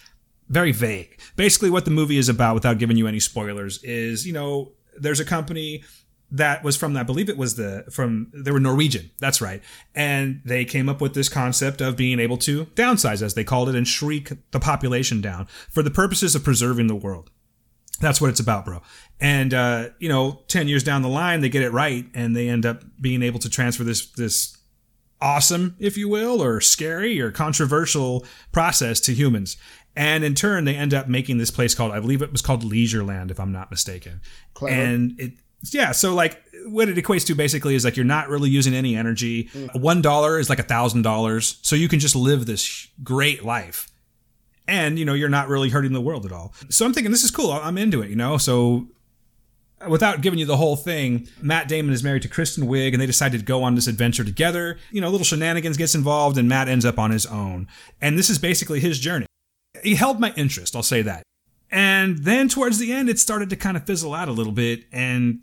very 0.48 0.72
vague. 0.72 1.18
Basically, 1.36 1.70
what 1.70 1.84
the 1.84 1.90
movie 1.90 2.18
is 2.18 2.28
about, 2.28 2.54
without 2.54 2.78
giving 2.78 2.96
you 2.96 3.06
any 3.06 3.20
spoilers, 3.20 3.82
is 3.82 4.26
you 4.26 4.32
know 4.32 4.72
there's 4.96 5.20
a 5.20 5.24
company 5.24 5.82
that 6.30 6.64
was 6.64 6.76
from 6.76 6.96
I 6.96 7.02
believe 7.02 7.28
it 7.28 7.36
was 7.36 7.54
the 7.54 7.84
from 7.90 8.30
they 8.34 8.50
were 8.50 8.60
Norwegian. 8.60 9.10
That's 9.20 9.40
right, 9.40 9.62
and 9.94 10.40
they 10.44 10.64
came 10.64 10.88
up 10.88 11.00
with 11.00 11.14
this 11.14 11.28
concept 11.28 11.80
of 11.80 11.96
being 11.96 12.18
able 12.18 12.36
to 12.38 12.66
downsize, 12.66 13.22
as 13.22 13.34
they 13.34 13.44
called 13.44 13.68
it, 13.68 13.74
and 13.74 13.86
shrink 13.86 14.32
the 14.50 14.60
population 14.60 15.20
down 15.20 15.46
for 15.70 15.82
the 15.82 15.90
purposes 15.90 16.34
of 16.34 16.44
preserving 16.44 16.88
the 16.88 16.94
world. 16.94 17.30
That's 18.00 18.20
what 18.20 18.30
it's 18.30 18.40
about, 18.40 18.64
bro. 18.64 18.82
And 19.20 19.54
uh, 19.54 19.90
you 19.98 20.08
know, 20.08 20.42
ten 20.48 20.68
years 20.68 20.82
down 20.82 21.02
the 21.02 21.08
line, 21.08 21.40
they 21.40 21.48
get 21.48 21.62
it 21.62 21.70
right, 21.70 22.06
and 22.14 22.34
they 22.34 22.48
end 22.48 22.66
up 22.66 22.82
being 23.00 23.22
able 23.22 23.38
to 23.40 23.48
transfer 23.48 23.84
this 23.84 24.10
this 24.12 24.58
awesome, 25.20 25.76
if 25.78 25.96
you 25.96 26.08
will, 26.08 26.42
or 26.42 26.60
scary 26.60 27.20
or 27.20 27.30
controversial 27.30 28.24
process 28.52 29.00
to 29.00 29.14
humans. 29.14 29.56
And 29.96 30.24
in 30.24 30.34
turn, 30.34 30.64
they 30.64 30.74
end 30.74 30.92
up 30.92 31.08
making 31.08 31.38
this 31.38 31.50
place 31.50 31.74
called, 31.74 31.92
I 31.92 32.00
believe 32.00 32.20
it 32.20 32.32
was 32.32 32.42
called 32.42 32.64
Leisureland, 32.64 33.30
if 33.30 33.38
I'm 33.38 33.52
not 33.52 33.70
mistaken. 33.70 34.20
Clever. 34.54 34.74
And 34.74 35.20
it, 35.20 35.34
yeah, 35.72 35.92
so 35.92 36.14
like 36.14 36.42
what 36.66 36.88
it 36.88 36.96
equates 36.96 37.26
to 37.26 37.34
basically 37.34 37.74
is 37.74 37.84
like 37.84 37.96
you're 37.96 38.04
not 38.04 38.28
really 38.28 38.50
using 38.50 38.74
any 38.74 38.96
energy. 38.96 39.44
Mm. 39.44 39.80
One 39.80 40.02
dollar 40.02 40.38
is 40.38 40.50
like 40.50 40.58
a 40.58 40.64
thousand 40.64 41.02
dollars, 41.02 41.58
so 41.62 41.76
you 41.76 41.88
can 41.88 42.00
just 42.00 42.16
live 42.16 42.46
this 42.46 42.88
great 43.02 43.44
life, 43.44 43.90
and 44.66 44.98
you 44.98 45.04
know 45.04 45.14
you're 45.14 45.28
not 45.28 45.48
really 45.48 45.70
hurting 45.70 45.92
the 45.92 46.00
world 46.00 46.26
at 46.26 46.32
all. 46.32 46.54
So 46.70 46.84
I'm 46.84 46.92
thinking 46.92 47.12
this 47.12 47.24
is 47.24 47.30
cool. 47.30 47.52
I'm 47.52 47.78
into 47.78 48.02
it, 48.02 48.10
you 48.10 48.16
know. 48.16 48.36
So 48.36 48.88
without 49.88 50.20
giving 50.20 50.38
you 50.38 50.46
the 50.46 50.56
whole 50.56 50.76
thing, 50.76 51.28
Matt 51.40 51.68
Damon 51.68 51.94
is 51.94 52.02
married 52.02 52.22
to 52.22 52.28
Kristen 52.28 52.66
Wiig, 52.66 52.92
and 52.92 53.00
they 53.00 53.06
decided 53.06 53.40
to 53.40 53.46
go 53.46 53.62
on 53.62 53.74
this 53.74 53.86
adventure 53.86 54.24
together. 54.24 54.78
You 54.90 55.00
know, 55.00 55.08
little 55.10 55.24
shenanigans 55.24 55.76
gets 55.76 55.94
involved, 55.94 56.36
and 56.38 56.48
Matt 56.48 56.68
ends 56.68 56.84
up 56.84 56.98
on 56.98 57.10
his 57.10 57.26
own. 57.26 57.68
And 58.00 58.18
this 58.18 58.28
is 58.28 58.38
basically 58.38 58.80
his 58.80 58.98
journey. 58.98 59.26
He 59.84 59.94
held 59.94 60.18
my 60.18 60.32
interest, 60.36 60.74
I'll 60.74 60.82
say 60.82 61.02
that. 61.02 61.22
And 61.70 62.18
then 62.18 62.48
towards 62.48 62.78
the 62.78 62.92
end, 62.92 63.08
it 63.08 63.18
started 63.18 63.50
to 63.50 63.56
kind 63.56 63.76
of 63.76 63.84
fizzle 63.86 64.14
out 64.14 64.28
a 64.28 64.32
little 64.32 64.52
bit, 64.52 64.84
and 64.92 65.40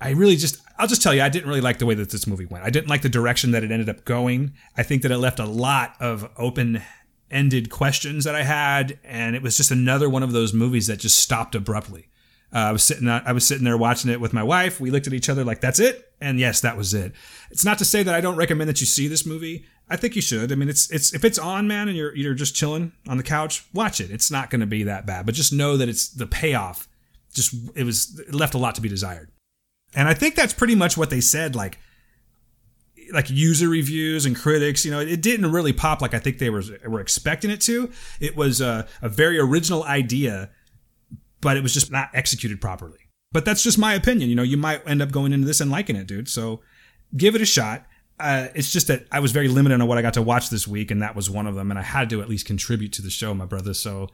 I 0.00 0.10
really 0.10 0.36
just, 0.36 0.60
I'll 0.78 0.86
just 0.86 1.02
tell 1.02 1.14
you, 1.14 1.22
I 1.22 1.28
didn't 1.28 1.48
really 1.48 1.60
like 1.60 1.78
the 1.78 1.86
way 1.86 1.94
that 1.94 2.10
this 2.10 2.26
movie 2.26 2.44
went. 2.44 2.64
I 2.64 2.70
didn't 2.70 2.88
like 2.88 3.02
the 3.02 3.08
direction 3.08 3.52
that 3.52 3.64
it 3.64 3.70
ended 3.70 3.88
up 3.88 4.04
going. 4.04 4.52
I 4.76 4.82
think 4.82 5.02
that 5.02 5.10
it 5.10 5.18
left 5.18 5.38
a 5.38 5.46
lot 5.46 5.94
of 6.00 6.30
open 6.36 6.82
ended 7.30 7.70
questions 7.70 8.24
that 8.24 8.34
I 8.34 8.42
had, 8.42 8.98
and 9.02 9.34
it 9.34 9.42
was 9.42 9.56
just 9.56 9.70
another 9.70 10.08
one 10.10 10.22
of 10.22 10.32
those 10.32 10.52
movies 10.52 10.86
that 10.88 10.98
just 10.98 11.18
stopped 11.18 11.54
abruptly. 11.54 12.08
Uh, 12.54 12.58
I 12.58 12.72
was 12.72 12.84
sitting, 12.84 13.08
I 13.08 13.32
was 13.32 13.46
sitting 13.46 13.64
there 13.64 13.76
watching 13.76 14.10
it 14.10 14.20
with 14.20 14.32
my 14.32 14.42
wife. 14.42 14.80
We 14.80 14.90
looked 14.90 15.06
at 15.06 15.12
each 15.12 15.28
other 15.28 15.44
like, 15.44 15.60
"That's 15.60 15.80
it," 15.80 16.12
and 16.20 16.38
yes, 16.38 16.60
that 16.60 16.76
was 16.76 16.94
it. 16.94 17.12
It's 17.50 17.64
not 17.64 17.78
to 17.78 17.84
say 17.84 18.02
that 18.04 18.14
I 18.14 18.20
don't 18.20 18.36
recommend 18.36 18.68
that 18.68 18.80
you 18.80 18.86
see 18.86 19.08
this 19.08 19.26
movie. 19.26 19.66
I 19.88 19.96
think 19.96 20.16
you 20.16 20.22
should. 20.22 20.50
I 20.50 20.56
mean, 20.56 20.68
it's 20.68 20.90
it's 20.90 21.14
if 21.14 21.24
it's 21.24 21.38
on, 21.38 21.68
man, 21.68 21.88
and 21.88 21.96
you're 21.96 22.14
you're 22.14 22.34
just 22.34 22.56
chilling 22.56 22.92
on 23.06 23.16
the 23.16 23.22
couch, 23.22 23.64
watch 23.72 24.00
it. 24.00 24.10
It's 24.10 24.30
not 24.30 24.50
going 24.50 24.60
to 24.60 24.66
be 24.66 24.82
that 24.84 25.06
bad, 25.06 25.26
but 25.26 25.34
just 25.34 25.52
know 25.52 25.76
that 25.76 25.88
it's 25.88 26.08
the 26.08 26.26
payoff. 26.26 26.88
Just 27.32 27.54
it 27.74 27.84
was 27.84 28.18
it 28.18 28.34
left 28.34 28.54
a 28.54 28.58
lot 28.58 28.74
to 28.76 28.80
be 28.80 28.88
desired. 28.88 29.30
And 29.94 30.08
I 30.08 30.14
think 30.14 30.34
that's 30.34 30.52
pretty 30.52 30.74
much 30.74 30.96
what 30.96 31.10
they 31.10 31.20
said, 31.20 31.54
like 31.54 31.78
like 33.12 33.30
user 33.30 33.68
reviews 33.68 34.26
and 34.26 34.34
critics. 34.34 34.84
You 34.84 34.90
know, 34.90 35.00
it 35.00 35.22
didn't 35.22 35.52
really 35.52 35.72
pop 35.72 36.02
like 36.02 36.14
I 36.14 36.18
think 36.18 36.38
they 36.38 36.50
were 36.50 36.64
were 36.86 37.00
expecting 37.00 37.50
it 37.50 37.60
to. 37.62 37.90
It 38.20 38.36
was 38.36 38.60
a, 38.60 38.88
a 39.02 39.08
very 39.08 39.38
original 39.38 39.84
idea, 39.84 40.50
but 41.40 41.56
it 41.56 41.62
was 41.62 41.72
just 41.72 41.92
not 41.92 42.10
executed 42.12 42.60
properly. 42.60 42.98
But 43.32 43.44
that's 43.44 43.62
just 43.62 43.78
my 43.78 43.94
opinion. 43.94 44.30
You 44.30 44.36
know, 44.36 44.42
you 44.42 44.56
might 44.56 44.86
end 44.88 45.02
up 45.02 45.12
going 45.12 45.32
into 45.32 45.46
this 45.46 45.60
and 45.60 45.70
liking 45.70 45.94
it, 45.94 46.06
dude. 46.06 46.28
So 46.28 46.62
give 47.16 47.34
it 47.36 47.40
a 47.40 47.46
shot. 47.46 47.86
Uh, 48.18 48.48
it's 48.54 48.72
just 48.72 48.86
that 48.88 49.06
I 49.12 49.20
was 49.20 49.32
very 49.32 49.48
limited 49.48 49.80
on 49.80 49.86
what 49.86 49.98
I 49.98 50.02
got 50.02 50.14
to 50.14 50.22
watch 50.22 50.48
this 50.50 50.66
week, 50.66 50.90
and 50.90 51.02
that 51.02 51.14
was 51.14 51.28
one 51.28 51.46
of 51.46 51.54
them. 51.54 51.70
And 51.70 51.78
I 51.78 51.82
had 51.82 52.08
to 52.10 52.22
at 52.22 52.28
least 52.28 52.46
contribute 52.46 52.92
to 52.94 53.02
the 53.02 53.10
show, 53.10 53.34
my 53.34 53.44
brother. 53.44 53.74
So 53.74 54.08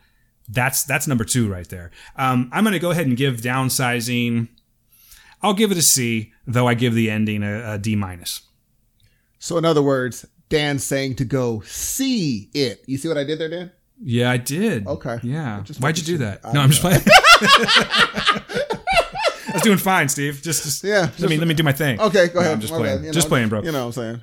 that's 0.49 0.85
that's 0.85 1.07
number 1.07 1.25
two 1.25 1.51
right 1.51 1.69
there. 1.69 1.91
Um, 2.17 2.51
I'm 2.53 2.65
going 2.65 2.73
to 2.73 2.81
go 2.81 2.91
ahead 2.91 3.07
and 3.07 3.17
give 3.17 3.37
downsizing. 3.37 4.49
I'll 5.41 5.55
give 5.55 5.73
it 5.73 5.79
a 5.79 5.83
C, 5.83 6.33
though 6.47 6.69
I 6.69 6.75
give 6.75 6.95
the 6.95 7.11
ending 7.11 7.43
a, 7.43 7.75
a 7.75 7.79
D 7.79 7.97
minus. 7.97 8.43
So, 9.39 9.59
in 9.59 9.65
other 9.65 9.83
words, 9.83 10.25
Dan's 10.49 10.85
saying 10.85 11.17
to 11.17 11.25
go 11.25 11.63
see 11.63 12.49
it. 12.55 12.85
You 12.87 12.97
see 12.97 13.09
what 13.09 13.19
I 13.19 13.25
did 13.25 13.41
there, 13.41 13.49
Dan? 13.49 13.73
Yeah, 14.05 14.31
I 14.31 14.37
did. 14.37 14.87
Okay. 14.87 15.19
Yeah. 15.23 15.63
Why'd 15.79 15.99
you 15.99 16.05
do 16.05 16.19
that? 16.19 16.41
I 16.45 16.53
no, 16.53 16.61
I'm 16.61 16.71
just 16.71 16.81
playing. 16.81 17.01
I 19.53 19.57
was 19.57 19.63
doing 19.63 19.79
fine, 19.79 20.09
Steve. 20.09 20.41
Just, 20.43 20.65
just 20.65 20.85
Yeah, 20.85 21.11
Let 21.19 21.31
me 21.31 21.37
let 21.39 21.47
me 21.49 21.55
do 21.55 21.63
my 21.63 21.73
thing. 21.73 22.01
Okay, 22.01 22.29
go 22.29 22.35
No, 22.35 22.41
ahead. 22.41 22.53
I'm 22.55 22.61
just 22.61 22.73
My 22.73 22.79
playing. 22.79 23.05
you 23.05 23.13
just 23.13 23.27
know, 23.27 23.31
playing, 23.31 23.49
bro. 23.49 23.63
You 23.63 23.73
know 23.73 23.81
what 23.87 23.97
I'm 23.99 24.03
saying? 24.03 24.23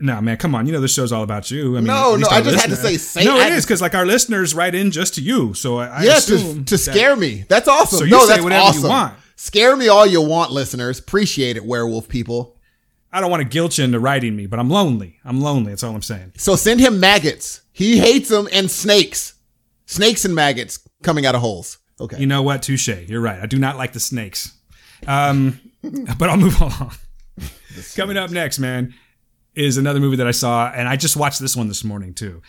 No, 0.00 0.20
man, 0.20 0.36
come 0.36 0.54
on. 0.54 0.66
You 0.66 0.72
know 0.72 0.80
this 0.80 0.92
show's 0.92 1.12
all 1.12 1.22
about 1.22 1.50
you. 1.50 1.76
I 1.76 1.80
mean, 1.80 1.84
No, 1.86 2.16
no, 2.16 2.26
I 2.28 2.42
just 2.42 2.60
had 2.60 2.68
to 2.70 2.76
say- 2.76 2.96
say- 2.96 3.24
No, 3.24 3.38
I 3.38 3.46
it 3.46 3.52
is 3.52 3.64
because 3.64 3.80
like 3.80 3.94
our 3.94 4.04
listeners 4.04 4.54
write 4.54 4.74
in 4.74 4.90
just 4.90 5.14
to 5.14 5.22
you. 5.22 5.54
So 5.54 5.78
I, 5.78 5.86
I 5.86 6.02
Yeah, 6.02 6.16
assume 6.16 6.64
to, 6.64 6.76
to 6.76 6.84
that- 6.84 6.92
scare 6.92 7.14
me. 7.16 7.44
That's 7.48 7.68
awesome. 7.68 7.98
So 8.00 8.04
you 8.04 8.10
no, 8.10 8.20
say 8.22 8.26
that's 8.34 8.42
whatever 8.42 8.62
you 8.62 8.68
awesome. 8.68 8.88
want. 8.88 9.14
Scare 9.36 9.76
me 9.76 9.88
all 9.88 10.04
you 10.06 10.20
want, 10.20 10.50
listeners. 10.50 10.98
Appreciate 10.98 11.56
it, 11.56 11.64
werewolf 11.64 12.08
people. 12.08 12.56
I 13.12 13.20
don't 13.20 13.30
want 13.30 13.42
to 13.42 13.48
guilt 13.48 13.78
you 13.78 13.84
into 13.84 14.00
writing 14.00 14.34
me, 14.34 14.46
but 14.46 14.58
I'm 14.58 14.68
lonely. 14.68 15.18
I'm 15.24 15.40
lonely. 15.40 15.70
That's 15.70 15.84
all 15.84 15.94
I'm 15.94 16.02
saying. 16.02 16.32
So 16.38 16.56
send 16.56 16.80
him 16.80 16.98
maggots. 16.98 17.60
He 17.72 17.98
hates 17.98 18.28
them 18.28 18.48
and 18.52 18.68
snakes. 18.68 19.34
Snakes 19.86 20.24
and 20.24 20.34
maggots 20.34 20.80
coming 21.04 21.24
out 21.24 21.36
of 21.36 21.40
holes. 21.40 21.78
Okay. 22.00 22.18
You 22.18 22.26
know 22.26 22.42
what? 22.42 22.62
Touche. 22.62 22.88
You're 22.88 23.20
right. 23.20 23.40
I 23.40 23.46
do 23.46 23.58
not 23.58 23.76
like 23.76 23.92
the 23.92 24.00
snakes. 24.00 24.52
Um, 25.06 25.60
but 26.18 26.28
I'll 26.30 26.36
move 26.36 26.60
along. 26.60 26.92
Coming 27.96 28.16
up 28.16 28.30
next, 28.30 28.58
man, 28.58 28.94
is 29.54 29.76
another 29.76 30.00
movie 30.00 30.16
that 30.16 30.26
I 30.26 30.30
saw, 30.32 30.70
and 30.70 30.88
I 30.88 30.96
just 30.96 31.16
watched 31.16 31.40
this 31.40 31.56
one 31.56 31.68
this 31.68 31.84
morning 31.84 32.14
too. 32.14 32.42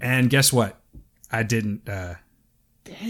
And 0.00 0.30
guess 0.30 0.52
what? 0.52 0.80
I 1.30 1.42
didn't. 1.42 1.88
Uh, 1.88 2.14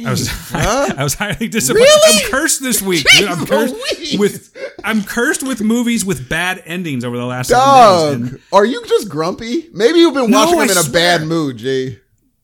I 0.04 0.10
was 0.10 0.28
I 0.54 1.02
was 1.04 1.14
highly 1.14 1.46
disappointed. 1.48 1.84
Really? 1.84 2.24
I'm 2.24 2.30
cursed 2.30 2.62
this 2.62 2.82
week. 2.82 3.06
dude. 3.18 3.28
I'm 3.28 3.46
cursed 3.46 3.74
Louise. 3.74 4.18
with 4.18 4.56
I'm 4.82 5.02
cursed 5.04 5.42
with 5.42 5.60
movies 5.60 6.04
with 6.04 6.28
bad 6.28 6.62
endings 6.66 7.04
over 7.04 7.16
the 7.16 7.24
last 7.26 7.48
seven 7.48 8.22
days. 8.22 8.30
And 8.32 8.40
are 8.52 8.64
you 8.64 8.84
just 8.86 9.08
grumpy? 9.08 9.68
Maybe 9.72 10.00
you've 10.00 10.14
been 10.14 10.30
No, 10.30 10.38
watching 10.46 10.58
them 10.58 10.68
I 10.76 10.80
in 10.80 10.86
a 10.88 10.90
bad 10.90 11.22
mood, 11.22 11.58
G. 11.58 11.98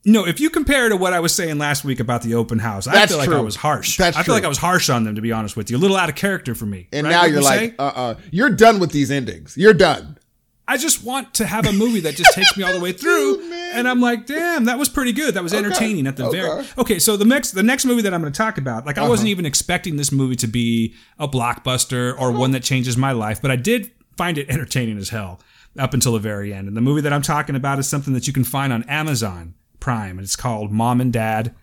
no, 0.04 0.26
if 0.26 0.38
you 0.40 0.50
compare 0.50 0.88
to 0.88 0.96
what 0.96 1.12
I 1.12 1.20
was 1.20 1.34
saying 1.34 1.58
last 1.58 1.84
week 1.84 1.98
about 2.00 2.22
the 2.22 2.34
open 2.34 2.58
house, 2.58 2.86
I 2.86 3.06
feel 3.06 3.18
like 3.18 3.28
I 3.30 3.40
was 3.40 3.56
harsh. 3.56 3.96
That's 3.96 4.16
I 4.16 4.22
feel 4.22 4.34
like. 4.34 4.44
I 4.44 4.48
was 4.48 4.58
harsh 4.58 4.90
on 4.90 5.04
them, 5.04 5.14
to 5.14 5.20
be 5.22 5.32
honest 5.32 5.56
with 5.56 5.70
you. 5.70 5.76
A 5.76 5.78
little 5.78 5.96
out 5.96 6.08
of 6.08 6.14
character 6.14 6.54
for 6.54 6.66
me. 6.66 6.88
And 6.92 7.04
right? 7.06 7.10
now 7.12 7.22
Wouldn't 7.22 7.42
you're 7.42 7.52
you 7.54 7.60
like, 7.60 7.74
uh 7.78 7.82
uh 7.94 8.14
You're 8.30 8.50
done 8.50 8.80
with 8.80 8.92
these 8.92 9.10
endings. 9.10 9.56
You're 9.56 9.72
done. 9.74 10.18
I 10.66 10.78
just 10.78 11.04
want 11.04 11.34
to 11.34 11.44
have 11.46 11.66
a 11.66 11.72
movie 11.72 12.00
that 12.00 12.14
just 12.16 12.32
takes 12.32 12.56
me 12.56 12.64
all 12.64 12.72
the 12.72 12.80
way 12.80 12.92
through. 13.02 13.36
Dude, 13.36 13.52
and 13.74 13.86
I'm 13.86 14.00
like, 14.00 14.24
damn, 14.26 14.64
that 14.64 14.78
was 14.78 14.88
pretty 14.88 15.12
good. 15.12 15.34
That 15.34 15.42
was 15.42 15.52
entertaining 15.52 16.06
at 16.06 16.16
the 16.16 16.30
very. 16.30 16.48
okay. 16.48 16.68
Okay, 16.78 16.98
so 16.98 17.16
the 17.18 17.24
next 17.26 17.50
the 17.52 17.62
next 17.62 17.84
movie 17.84 18.00
that 18.02 18.14
I'm 18.14 18.20
going 18.22 18.32
to 18.32 18.36
talk 18.36 18.56
about, 18.56 18.86
like 18.86 18.96
I 18.96 19.02
Uh-huh. 19.02 19.10
wasn't 19.10 19.28
even 19.28 19.44
expecting 19.46 19.96
this 19.96 20.10
movie 20.10 20.36
to 20.36 20.46
be 20.46 20.94
a 21.18 21.28
blockbuster 21.28 22.18
or 22.18 22.32
one 22.32 22.52
that 22.52 22.62
changes 22.62 22.96
my 22.96 23.12
life, 23.12 23.42
but 23.42 23.50
I 23.50 23.56
did 23.56 23.90
find 24.16 24.38
it 24.38 24.48
entertaining 24.48 24.96
as 24.98 25.10
hell 25.10 25.40
up 25.78 25.92
until 25.92 26.12
the 26.12 26.18
very 26.18 26.54
end. 26.54 26.68
And 26.68 26.76
the 26.76 26.80
movie 26.80 27.00
that 27.02 27.12
I'm 27.12 27.22
talking 27.22 27.56
about 27.56 27.78
is 27.78 27.86
something 27.88 28.14
that 28.14 28.26
you 28.26 28.32
can 28.32 28.44
find 28.44 28.72
on 28.72 28.84
Amazon 28.84 29.54
Prime, 29.84 30.16
and 30.16 30.24
it's 30.24 30.34
called 30.34 30.72
Mom 30.72 30.98
and 30.98 31.12
Dad, 31.12 31.54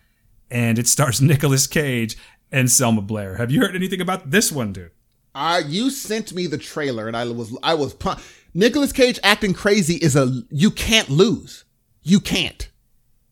and 0.52 0.78
it 0.78 0.88
stars 0.88 1.20
Nicolas 1.32 1.66
Cage 1.66 2.16
and 2.52 2.70
Selma 2.70 3.02
Blair. 3.02 3.38
Have 3.38 3.50
you 3.50 3.62
heard 3.62 3.76
anything 3.76 4.00
about 4.00 4.30
this 4.30 4.52
one, 4.52 4.72
dude? 4.74 4.92
I 5.34 5.60
you 5.60 5.90
sent 5.90 6.32
me 6.32 6.46
the 6.46 6.60
trailer 6.60 7.08
and 7.08 7.18
I 7.18 7.26
was 7.26 7.58
I 7.64 7.74
was 7.74 7.96
pu- 7.96 8.22
Nicolas 8.54 8.92
Cage 8.92 9.18
acting 9.24 9.54
crazy 9.56 9.96
is 9.96 10.16
a 10.16 10.44
you 10.52 10.70
can't 10.70 11.10
lose. 11.10 11.64
You 12.04 12.20
can't. 12.20 12.70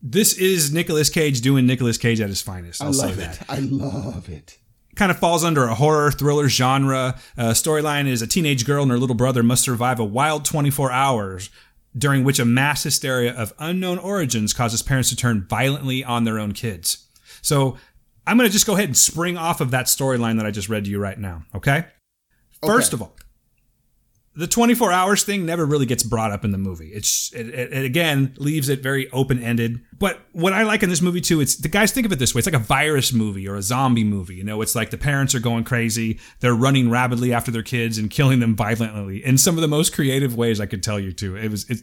This 0.01 0.35
is 0.35 0.73
Nicolas 0.73 1.09
Cage 1.11 1.41
doing 1.41 1.67
Nicolas 1.67 1.99
Cage 1.99 2.19
at 2.19 2.29
his 2.29 2.41
finest. 2.41 2.81
I'll 2.81 2.91
say 2.93 3.11
that. 3.11 3.45
I 3.47 3.59
love 3.59 4.27
it. 4.27 4.57
kind 4.95 5.11
of 5.11 5.19
falls 5.19 5.43
under 5.43 5.65
a 5.65 5.75
horror 5.75 6.09
thriller 6.11 6.49
genre. 6.49 7.19
Uh, 7.37 7.49
storyline 7.51 8.07
is 8.07 8.23
a 8.23 8.27
teenage 8.27 8.65
girl 8.65 8.81
and 8.81 8.91
her 8.91 8.97
little 8.97 9.15
brother 9.15 9.43
must 9.43 9.63
survive 9.63 9.99
a 9.99 10.03
wild 10.05 10.45
24 10.45 10.91
hours 10.91 11.51
during 11.99 12.23
which 12.23 12.39
a 12.39 12.45
mass 12.45 12.83
hysteria 12.83 13.33
of 13.33 13.53
unknown 13.59 13.97
origins 13.99 14.53
causes 14.53 14.81
parents 14.81 15.09
to 15.09 15.15
turn 15.15 15.45
violently 15.47 16.03
on 16.03 16.23
their 16.23 16.39
own 16.39 16.53
kids. 16.53 17.05
So 17.41 17.77
I'm 18.25 18.37
going 18.37 18.47
to 18.49 18.53
just 18.53 18.65
go 18.65 18.73
ahead 18.73 18.85
and 18.89 18.97
spring 18.97 19.37
off 19.37 19.61
of 19.61 19.71
that 19.71 19.85
storyline 19.85 20.37
that 20.37 20.45
I 20.45 20.51
just 20.51 20.69
read 20.69 20.85
to 20.85 20.89
you 20.89 20.99
right 20.99 21.17
now. 21.19 21.43
Okay. 21.53 21.85
First 22.65 22.93
Okay. 22.93 22.97
of 22.97 23.09
all, 23.09 23.15
the 24.39 24.47
24 24.47 24.93
hours 24.93 25.23
thing 25.23 25.45
never 25.45 25.65
really 25.65 25.85
gets 25.85 26.01
brought 26.01 26.31
up 26.31 26.45
in 26.45 26.51
the 26.53 26.57
movie. 26.57 26.87
It's 26.93 27.33
it, 27.33 27.49
it, 27.49 27.73
it 27.73 27.83
again 27.83 28.33
leaves 28.37 28.69
it 28.69 28.81
very 28.81 29.11
open 29.11 29.43
ended. 29.43 29.81
But 29.97 30.21
what 30.31 30.53
I 30.53 30.63
like 30.63 30.81
in 30.81 30.89
this 30.89 31.01
movie 31.01 31.19
too, 31.19 31.41
it's 31.41 31.57
the 31.57 31.67
guys 31.67 31.91
think 31.91 32.05
of 32.05 32.13
it 32.13 32.19
this 32.19 32.33
way: 32.33 32.39
it's 32.39 32.47
like 32.47 32.55
a 32.55 32.59
virus 32.59 33.11
movie 33.11 33.49
or 33.49 33.55
a 33.55 33.61
zombie 33.61 34.05
movie. 34.05 34.35
You 34.35 34.45
know, 34.45 34.61
it's 34.61 34.75
like 34.75 34.91
the 34.91 34.97
parents 34.97 35.35
are 35.35 35.41
going 35.41 35.65
crazy, 35.65 36.21
they're 36.39 36.55
running 36.55 36.89
rapidly 36.89 37.33
after 37.33 37.51
their 37.51 37.63
kids 37.63 37.97
and 37.97 38.09
killing 38.09 38.39
them 38.39 38.55
violently 38.55 39.23
in 39.25 39.37
some 39.37 39.55
of 39.55 39.61
the 39.61 39.67
most 39.67 39.93
creative 39.93 40.37
ways 40.37 40.61
I 40.61 40.67
could 40.67 40.83
tell 40.83 41.01
you 41.01 41.11
to. 41.11 41.35
It 41.35 41.51
was 41.51 41.69
it. 41.69 41.81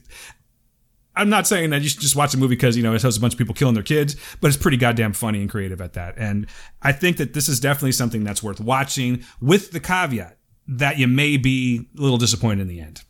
I'm 1.14 1.28
not 1.28 1.46
saying 1.46 1.70
that 1.70 1.82
you 1.82 1.90
should 1.90 2.00
just 2.00 2.16
watch 2.16 2.32
a 2.32 2.38
movie 2.38 2.56
because 2.56 2.74
you 2.74 2.82
know 2.82 2.94
it 2.94 3.02
has 3.02 3.18
a 3.18 3.20
bunch 3.20 3.34
of 3.34 3.38
people 3.38 3.54
killing 3.54 3.74
their 3.74 3.82
kids, 3.82 4.16
but 4.40 4.48
it's 4.48 4.56
pretty 4.56 4.78
goddamn 4.78 5.12
funny 5.12 5.42
and 5.42 5.50
creative 5.50 5.82
at 5.82 5.92
that. 5.92 6.14
And 6.16 6.46
I 6.80 6.92
think 6.92 7.18
that 7.18 7.34
this 7.34 7.50
is 7.50 7.60
definitely 7.60 7.92
something 7.92 8.24
that's 8.24 8.42
worth 8.42 8.60
watching, 8.60 9.24
with 9.42 9.72
the 9.72 9.80
caveat 9.80 10.35
that 10.68 10.98
you 10.98 11.06
may 11.06 11.36
be 11.36 11.86
a 11.96 12.00
little 12.00 12.18
disappointed 12.18 12.62
in 12.62 12.68
the 12.68 12.80
end. 12.80 13.02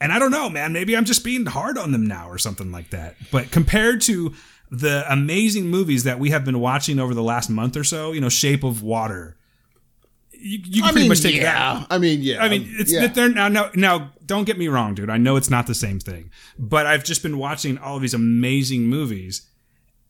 And 0.00 0.12
I 0.12 0.18
don't 0.18 0.32
know, 0.32 0.50
man. 0.50 0.72
Maybe 0.72 0.96
I'm 0.96 1.04
just 1.04 1.24
being 1.24 1.46
hard 1.46 1.78
on 1.78 1.92
them 1.92 2.06
now 2.06 2.28
or 2.28 2.36
something 2.36 2.72
like 2.72 2.90
that. 2.90 3.14
But 3.30 3.50
compared 3.50 4.00
to 4.02 4.34
the 4.70 5.04
amazing 5.10 5.66
movies 5.66 6.04
that 6.04 6.18
we 6.18 6.30
have 6.30 6.44
been 6.44 6.58
watching 6.58 6.98
over 6.98 7.14
the 7.14 7.22
last 7.22 7.48
month 7.48 7.76
or 7.76 7.84
so, 7.84 8.12
you 8.12 8.20
know, 8.20 8.28
Shape 8.28 8.64
of 8.64 8.82
Water, 8.82 9.36
you, 10.32 10.58
you 10.64 10.82
can 10.82 10.88
I 10.88 10.92
pretty 10.92 11.00
mean, 11.02 11.08
much 11.10 11.20
take 11.20 11.36
yeah. 11.36 11.42
that. 11.42 11.86
I 11.90 11.98
mean, 11.98 12.20
yeah. 12.20 12.42
I 12.42 12.48
mean, 12.48 12.66
it's 12.78 12.92
yeah. 12.92 13.06
they're 13.06 13.28
now, 13.28 13.48
now 13.48 13.70
now 13.74 14.12
don't 14.26 14.44
get 14.44 14.58
me 14.58 14.66
wrong, 14.68 14.94
dude. 14.94 15.08
I 15.08 15.18
know 15.18 15.36
it's 15.36 15.50
not 15.50 15.66
the 15.68 15.74
same 15.74 16.00
thing, 16.00 16.30
but 16.58 16.86
I've 16.86 17.04
just 17.04 17.22
been 17.22 17.38
watching 17.38 17.78
all 17.78 17.96
of 17.96 18.02
these 18.02 18.14
amazing 18.14 18.82
movies, 18.86 19.48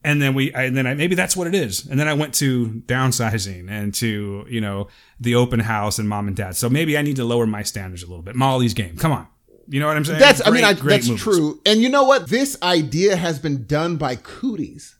and 0.03 0.21
then 0.21 0.33
we 0.33 0.51
and 0.53 0.75
then 0.75 0.85
I, 0.87 0.93
maybe 0.95 1.15
that's 1.15 1.35
what 1.35 1.47
it 1.47 1.55
is. 1.55 1.85
And 1.85 1.99
then 1.99 2.07
I 2.07 2.13
went 2.13 2.33
to 2.35 2.81
downsizing 2.87 3.69
and 3.69 3.93
to 3.95 4.45
you 4.49 4.61
know 4.61 4.87
the 5.19 5.35
open 5.35 5.59
house 5.61 5.99
and 5.99 6.07
mom 6.09 6.27
and 6.27 6.35
dad. 6.35 6.55
So 6.55 6.69
maybe 6.69 6.97
I 6.97 7.01
need 7.01 7.15
to 7.17 7.25
lower 7.25 7.45
my 7.47 7.63
standards 7.63 8.03
a 8.03 8.07
little 8.07 8.23
bit. 8.23 8.35
Molly's 8.35 8.73
Game, 8.73 8.97
come 8.97 9.11
on, 9.11 9.27
you 9.67 9.79
know 9.79 9.87
what 9.87 9.97
I'm 9.97 10.05
saying? 10.05 10.19
That's 10.19 10.45
I 10.45 10.49
mean, 10.51 10.63
I, 10.63 10.73
great 10.73 10.95
that's 10.97 11.07
movies. 11.07 11.23
true. 11.23 11.61
And 11.65 11.81
you 11.81 11.89
know 11.89 12.03
what? 12.03 12.27
This 12.29 12.57
idea 12.61 13.15
has 13.15 13.39
been 13.39 13.65
done 13.65 13.97
by 13.97 14.15
Cooties. 14.17 14.95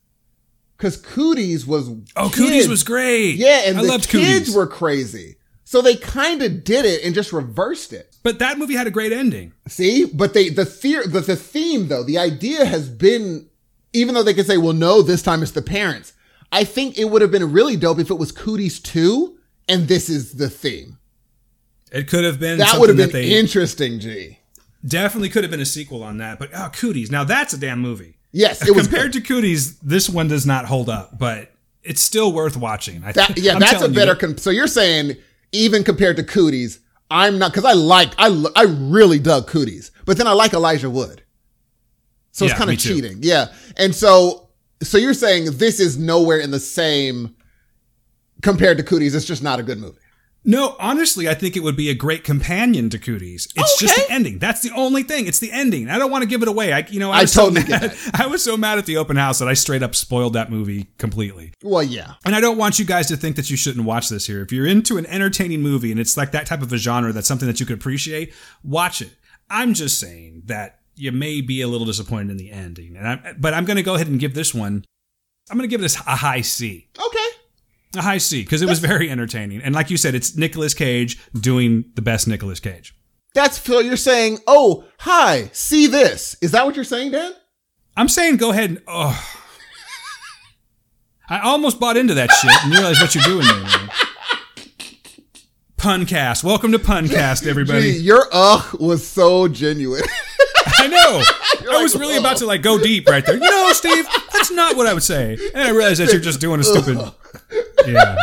Because 0.78 0.98
Cooties 1.02 1.66
was 1.66 1.88
Oh, 2.16 2.30
kids. 2.30 2.36
Cooties 2.36 2.68
was 2.68 2.84
great. 2.84 3.36
yeah, 3.36 3.62
and 3.68 3.78
I 3.78 3.82
the 3.84 3.88
loved 3.88 4.10
kids 4.10 4.48
Cooties. 4.50 4.56
were 4.56 4.68
crazy. 4.68 5.36
So 5.66 5.82
they 5.82 5.96
kind 5.96 6.42
of 6.44 6.64
did 6.64 6.86
it 6.86 7.04
and 7.04 7.16
just 7.16 7.32
reversed 7.34 7.94
it. 7.94 8.16
but 8.22 8.40
that 8.40 8.58
movie 8.58 8.76
had 8.76 8.86
a 8.86 8.92
great 8.92 9.12
ending. 9.14 9.54
See, 9.68 10.06
but 10.06 10.34
they 10.34 10.50
the 10.50 10.66
the, 10.66 11.22
the 11.22 11.36
theme 11.36 11.88
though, 11.88 12.04
the 12.04 12.18
idea 12.18 12.66
has 12.66 12.90
been, 12.90 13.50
even 13.94 14.16
though 14.16 14.24
they 14.24 14.34
could 14.34 14.48
say, 14.48 14.58
well, 14.58 14.74
no, 14.74 15.02
this 15.02 15.22
time 15.22 15.42
it's 15.42 15.52
the 15.52 15.62
parents. 15.62 16.14
I 16.52 16.64
think 16.64 16.98
it 16.98 17.06
would 17.06 17.22
have 17.22 17.32
been 17.32 17.52
really 17.52 17.78
dope 17.78 18.00
if 18.00 18.10
it 18.12 18.16
was 18.16 18.32
Cooties 18.32 18.82
two, 18.82 19.38
and 19.68 19.88
this 19.88 20.10
is 20.10 20.34
the 20.34 20.50
theme. 20.50 20.98
It 21.92 22.08
could 22.08 22.24
have 22.24 22.40
been 22.40 22.58
That 22.58 22.80
would 22.80 22.90
have 22.90 22.98
been 22.98 23.12
they 23.12 23.38
interesting. 23.38 24.00
G. 24.00 24.40
definitely 24.86 25.30
could 25.30 25.44
have 25.44 25.52
been 25.52 25.60
a 25.62 25.66
sequel 25.66 26.04
on 26.04 26.18
that. 26.18 26.40
But 26.40 26.50
oh, 26.54 26.70
Cooties. 26.74 27.12
Now 27.12 27.24
that's 27.24 27.54
a 27.54 27.58
damn 27.58 27.80
movie. 27.80 28.18
Yes, 28.32 28.68
it 28.68 28.76
was 28.76 28.88
Compared 28.88 29.14
to 29.14 29.22
Cooties, 29.22 29.80
this 29.80 30.10
one 30.10 30.28
does 30.28 30.46
not 30.46 30.66
hold 30.66 30.90
up, 30.90 31.18
but 31.18 31.52
it's 31.84 32.02
still 32.02 32.32
worth 32.32 32.58
watching. 32.58 33.04
I 33.04 33.12
That, 33.12 33.38
yeah, 33.38 33.54
I'm 33.54 33.60
that's 33.60 33.74
a 33.74 33.76
telling 33.76 33.94
you, 33.94 34.00
better. 34.00 34.16
Com- 34.16 34.38
so 34.38 34.50
you're 34.50 34.68
saying 34.68 35.18
even 35.52 35.84
compared 35.84 36.18
to 36.18 36.24
Cooties, 36.24 36.80
I'm 37.12 37.38
not 37.38 37.52
because 37.52 37.66
I 37.66 37.74
like 37.74 38.14
I 38.18 38.28
I 38.56 38.64
really 38.64 39.20
dug 39.20 39.48
Cooties, 39.48 39.92
but 40.06 40.18
then 40.18 40.28
I 40.28 40.34
like 40.34 40.54
Elijah 40.54 40.90
Wood, 40.90 41.23
so 42.34 42.44
it's 42.46 42.52
Yeah, 42.54 42.58
kind 42.58 42.70
of 42.72 42.78
too. 42.80 42.96
cheating. 42.96 43.20
Yeah, 43.22 43.54
and 43.78 43.96
so 43.96 44.50
so 44.82 44.98
you're 44.98 45.14
saying 45.14 45.46
this 45.58 45.80
is 45.80 45.98
nowhere 45.98 46.40
in 46.40 46.52
the 46.52 46.60
same 46.60 47.36
compared 48.42 48.78
to 48.78 48.84
Cooties. 48.84 49.16
It's 49.16 49.26
just 49.26 49.42
not 49.42 49.60
a 49.60 49.64
good 49.64 49.78
movie. 49.80 49.98
No, 50.46 50.76
honestly, 50.78 51.30
I 51.30 51.36
think 51.36 51.56
it 51.56 51.62
would 51.64 51.78
be 51.78 51.90
a 51.90 51.94
great 51.94 52.26
companion 52.26 52.90
to 52.90 53.00
Cooties. 53.00 53.48
It's 53.56 53.80
just 53.80 53.96
the 53.96 54.12
ending. 54.12 54.40
That's 54.40 54.60
the 54.62 54.72
only 54.76 55.04
thing. 55.04 55.26
It's 55.26 55.40
the 55.40 55.50
ending. 55.54 55.90
I 55.90 55.98
don't 55.98 56.12
want 56.12 56.24
to 56.24 56.28
give 56.28 56.42
it 56.42 56.50
away. 56.50 56.74
I, 56.74 56.80
you 56.90 57.00
know, 57.00 57.12
I, 57.12 57.20
I 57.20 57.22
was 57.22 57.34
totally 57.34 57.62
so 57.62 57.70
mad. 57.70 57.96
I 58.14 58.28
was 58.28 58.44
so 58.44 58.58
mad 58.58 58.78
at 58.78 58.86
the 58.86 58.98
open 58.98 59.16
house 59.16 59.40
that 59.40 59.48
I 59.48 59.54
straight 59.54 59.82
up 59.84 59.96
spoiled 59.96 60.34
that 60.34 60.52
movie 60.52 60.88
completely. 60.98 61.54
Well, 61.64 61.82
yeah, 61.82 62.16
And 62.26 62.36
I 62.36 62.42
don't 62.42 62.58
want 62.58 62.78
you 62.78 62.84
guys 62.84 63.08
to 63.08 63.16
think 63.16 63.38
that 63.38 63.50
you 63.50 63.56
shouldn't 63.56 63.86
watch 63.86 64.10
this 64.10 64.28
here. 64.28 64.42
If 64.42 64.52
you're 64.52 64.68
into 64.68 64.98
an 64.98 65.06
entertaining 65.06 65.62
movie 65.62 65.92
and 65.92 66.00
it's 66.00 66.18
like 66.18 66.34
that 66.34 66.46
type 66.46 66.62
of 66.62 66.74
a 66.74 66.78
genre 66.78 67.14
that's 67.14 67.28
something 67.28 67.48
that 67.48 67.62
you 67.62 67.66
could 67.66 67.78
appreciate, 67.78 68.34
watch 68.66 69.02
it. 69.02 69.12
I'm 69.50 69.74
just 69.74 69.98
saying 69.98 70.42
that 70.48 70.80
you 70.96 71.12
may 71.12 71.42
be 71.42 71.62
a 71.62 71.68
little 71.68 71.86
disappointed 71.86 72.32
in 72.32 72.38
the 72.38 72.52
ending. 72.52 72.96
And 72.96 73.08
I, 73.08 73.34
but 73.38 73.54
I'm 73.54 73.66
going 73.66 73.78
to 73.78 73.84
go 73.84 73.96
ahead 73.96 74.08
and 74.08 74.20
give 74.20 74.34
this 74.34 74.54
one. 74.54 74.86
I'm 75.50 75.58
going 75.58 75.70
to 75.70 75.74
give 75.74 75.82
this 75.82 75.96
a 75.96 76.16
high 76.16 76.42
C. 76.42 76.88
okay. 76.98 77.28
A 77.96 78.02
high 78.02 78.18
C 78.18 78.42
because 78.42 78.62
it 78.62 78.70
was 78.70 78.80
very 78.80 79.10
entertaining. 79.10 79.62
And 79.62 79.76
like 79.76 79.92
you 79.92 79.98
said, 79.98 80.16
it's 80.16 80.36
Nicolas 80.36 80.74
Cage 80.74 81.20
doing 81.34 81.86
the 81.94 82.02
best 82.02 82.28
Nicolas 82.28 82.60
Cage. 82.60 82.96
That's 83.36 83.58
Phil. 83.58 83.82
You're 83.82 83.98
saying, 83.98 84.40
oh, 84.48 84.86
hi, 85.00 85.50
see 85.54 85.88
this. 85.88 86.36
Is 86.42 86.52
that 86.52 86.66
what 86.66 86.76
you're 86.76 86.86
saying, 86.86 87.12
Dan? 87.12 87.34
I'm 87.96 88.10
saying 88.10 88.38
go 88.38 88.52
ahead 88.52 88.70
and 88.72 88.82
oh. 88.88 89.40
I 91.30 91.40
almost 91.40 91.80
bought 91.80 91.98
into 91.98 92.16
that 92.16 92.32
shit 92.32 92.52
and 92.64 92.72
realized 92.72 93.02
what 93.02 93.16
you're 93.16 93.24
doing 93.24 93.46
there, 93.46 93.62
man. 93.62 93.90
Puncast. 95.78 96.44
Welcome 96.44 96.72
to 96.72 96.80
Puncast, 96.80 97.46
everybody. 97.46 97.94
Gee, 97.94 98.00
your 98.00 98.28
ugh 98.32 98.80
was 98.80 99.06
so 99.06 99.48
genuine. 99.48 100.04
I 100.84 100.88
know. 100.88 101.24
I 101.72 101.74
like, 101.74 101.84
was 101.84 101.96
really 101.96 102.14
"Whoa." 102.16 102.20
about 102.20 102.38
to 102.38 102.46
like 102.46 102.62
go 102.62 102.78
deep 102.78 103.08
right 103.08 103.26
there. 103.26 103.36
You 103.36 103.40
know, 103.50 103.72
Steve, 103.74 104.06
that's 104.34 104.52
not 104.52 104.76
what 104.76 104.88
I 104.88 104.94
would 104.94 105.04
say. 105.04 105.38
And 105.54 105.64
I 105.64 105.72
realized 105.72 106.02
that 106.02 106.12
you're 106.12 106.22
just 106.22 106.42
doing 106.42 106.60
a 106.60 106.64
stupid. 106.64 107.00
Yeah. 107.86 108.16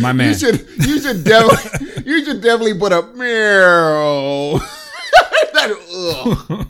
My 0.00 0.12
man. 0.12 0.28
You 0.30 0.34
should 0.34 0.68
you 0.78 1.00
should 1.00 1.22
definitely 1.22 2.02
you 2.04 2.24
should 2.24 2.40
definitely 2.42 2.76
put 2.76 2.92
a 2.92 3.02
meow. 3.02 4.58
that, 5.52 5.70
ugh. 6.50 6.66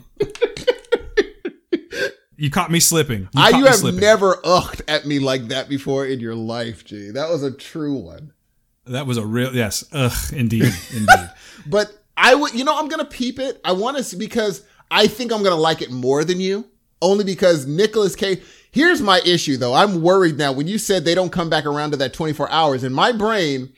You 2.37 2.51
caught 2.51 2.69
me 2.71 2.79
slipping. 2.79 3.21
You, 3.21 3.27
I, 3.35 3.49
you 3.49 3.65
have 3.65 3.77
slipping. 3.77 3.99
never 3.99 4.37
ugged 4.43 4.83
at 4.87 5.05
me 5.05 5.17
like 5.19 5.47
that 5.47 5.69
before 5.69 6.05
in 6.05 6.19
your 6.19 6.35
life, 6.35 6.85
G. 6.85 7.09
That 7.11 7.29
was 7.29 7.41
a 7.43 7.51
true 7.51 7.95
one. 7.95 8.31
That 8.85 9.07
was 9.07 9.17
a 9.17 9.25
real 9.25 9.55
yes. 9.55 9.83
Ugh, 9.91 10.33
indeed, 10.33 10.71
indeed. 10.93 11.29
But 11.65 11.91
I 12.15 12.35
would, 12.35 12.53
you 12.53 12.63
know, 12.63 12.77
I'm 12.77 12.87
gonna 12.87 13.05
peep 13.05 13.39
it. 13.39 13.59
I 13.63 13.71
want 13.71 13.97
to 13.97 14.03
see 14.03 14.17
because 14.17 14.63
I 14.91 15.07
think 15.07 15.31
I'm 15.31 15.41
gonna 15.43 15.55
like 15.55 15.81
it 15.81 15.89
more 15.91 16.23
than 16.23 16.39
you, 16.39 16.65
only 17.01 17.23
because 17.23 17.65
Nicolas 17.65 18.15
Cage. 18.15 18.41
Here's 18.71 19.01
my 19.01 19.19
issue 19.25 19.57
though. 19.57 19.73
I'm 19.73 20.01
worried 20.01 20.37
now. 20.37 20.51
When 20.51 20.67
you 20.67 20.77
said 20.77 21.03
they 21.03 21.15
don't 21.15 21.31
come 21.31 21.49
back 21.49 21.65
around 21.65 21.91
to 21.91 21.97
that 21.97 22.13
24 22.13 22.49
hours, 22.51 22.83
in 22.83 22.93
my 22.93 23.11
brain, 23.11 23.73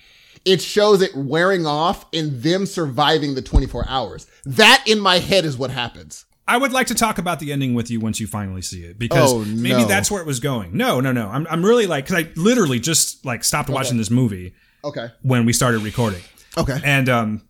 it 0.46 0.62
shows 0.62 1.02
it 1.02 1.16
wearing 1.16 1.66
off 1.66 2.06
and 2.14 2.42
them 2.44 2.66
surviving 2.66 3.34
the 3.36 3.42
24 3.42 3.86
hours. 3.88 4.28
That 4.46 4.84
in 4.86 5.00
my 5.00 5.20
head 5.20 5.46
is 5.46 5.58
what 5.58 5.72
happens. 5.72 6.26
I 6.48 6.58
would 6.58 6.74
like 6.74 6.88
to 6.88 6.96
talk 6.96 7.18
about 7.18 7.40
the 7.40 7.54
ending 7.54 7.74
with 7.74 7.90
you 7.90 8.02
once 8.02 8.20
you 8.20 8.28
finally 8.28 8.62
see 8.62 8.84
it 8.84 9.00
because 9.00 9.32
Oh, 9.34 9.46
maybe 9.46 9.86
that's 9.86 10.12
where 10.12 10.22
it 10.22 10.28
was 10.28 10.42
going. 10.42 10.76
No, 10.76 11.00
no, 11.00 11.12
no. 11.14 11.30
I'm, 11.30 11.48
I'm 11.50 11.64
really 11.64 11.88
like 11.88 12.06
because 12.06 12.26
I 12.26 12.30
literally 12.36 12.80
just 12.82 13.26
like 13.26 13.44
stopped 13.46 13.70
watching 13.70 13.98
this 13.98 14.10
movie 14.12 14.54
Okay. 14.84 15.08
when 15.22 15.46
we 15.46 15.54
started 15.54 15.82
recording, 15.84 16.20
Okay. 16.58 16.78
and 16.84 17.08
um, 17.08 17.42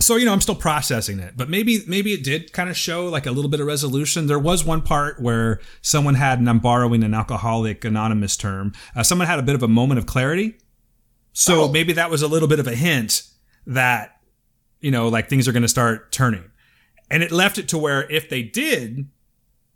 so 0.00 0.16
you 0.16 0.24
know 0.24 0.32
I'm 0.32 0.40
still 0.40 0.54
processing 0.54 1.18
it. 1.18 1.34
But 1.36 1.48
maybe 1.48 1.80
maybe 1.86 2.12
it 2.12 2.22
did 2.24 2.52
kind 2.52 2.70
of 2.70 2.76
show 2.76 3.06
like 3.06 3.26
a 3.26 3.30
little 3.30 3.50
bit 3.50 3.60
of 3.60 3.66
resolution. 3.66 4.26
There 4.26 4.38
was 4.38 4.64
one 4.64 4.82
part 4.82 5.20
where 5.20 5.60
someone 5.82 6.14
had, 6.14 6.38
and 6.38 6.48
I'm 6.48 6.58
borrowing 6.60 7.02
an 7.04 7.14
alcoholic 7.14 7.84
anonymous 7.84 8.36
term. 8.36 8.72
Uh, 8.96 9.02
someone 9.02 9.26
had 9.26 9.38
a 9.38 9.42
bit 9.42 9.54
of 9.54 9.62
a 9.62 9.68
moment 9.68 9.98
of 9.98 10.06
clarity. 10.06 10.56
So 11.32 11.62
Oh. 11.64 11.68
maybe 11.72 11.92
that 11.94 12.10
was 12.10 12.22
a 12.22 12.28
little 12.28 12.48
bit 12.48 12.58
of 12.60 12.66
a 12.66 12.74
hint 12.74 13.22
that 13.66 14.16
you 14.80 14.90
know 14.90 15.08
like 15.08 15.28
things 15.28 15.46
are 15.48 15.52
going 15.52 15.62
to 15.62 15.68
start 15.68 16.10
turning 16.12 16.44
and 17.10 17.22
it 17.22 17.30
left 17.32 17.58
it 17.58 17.68
to 17.68 17.78
where 17.78 18.10
if 18.10 18.28
they 18.30 18.42
did 18.42 19.06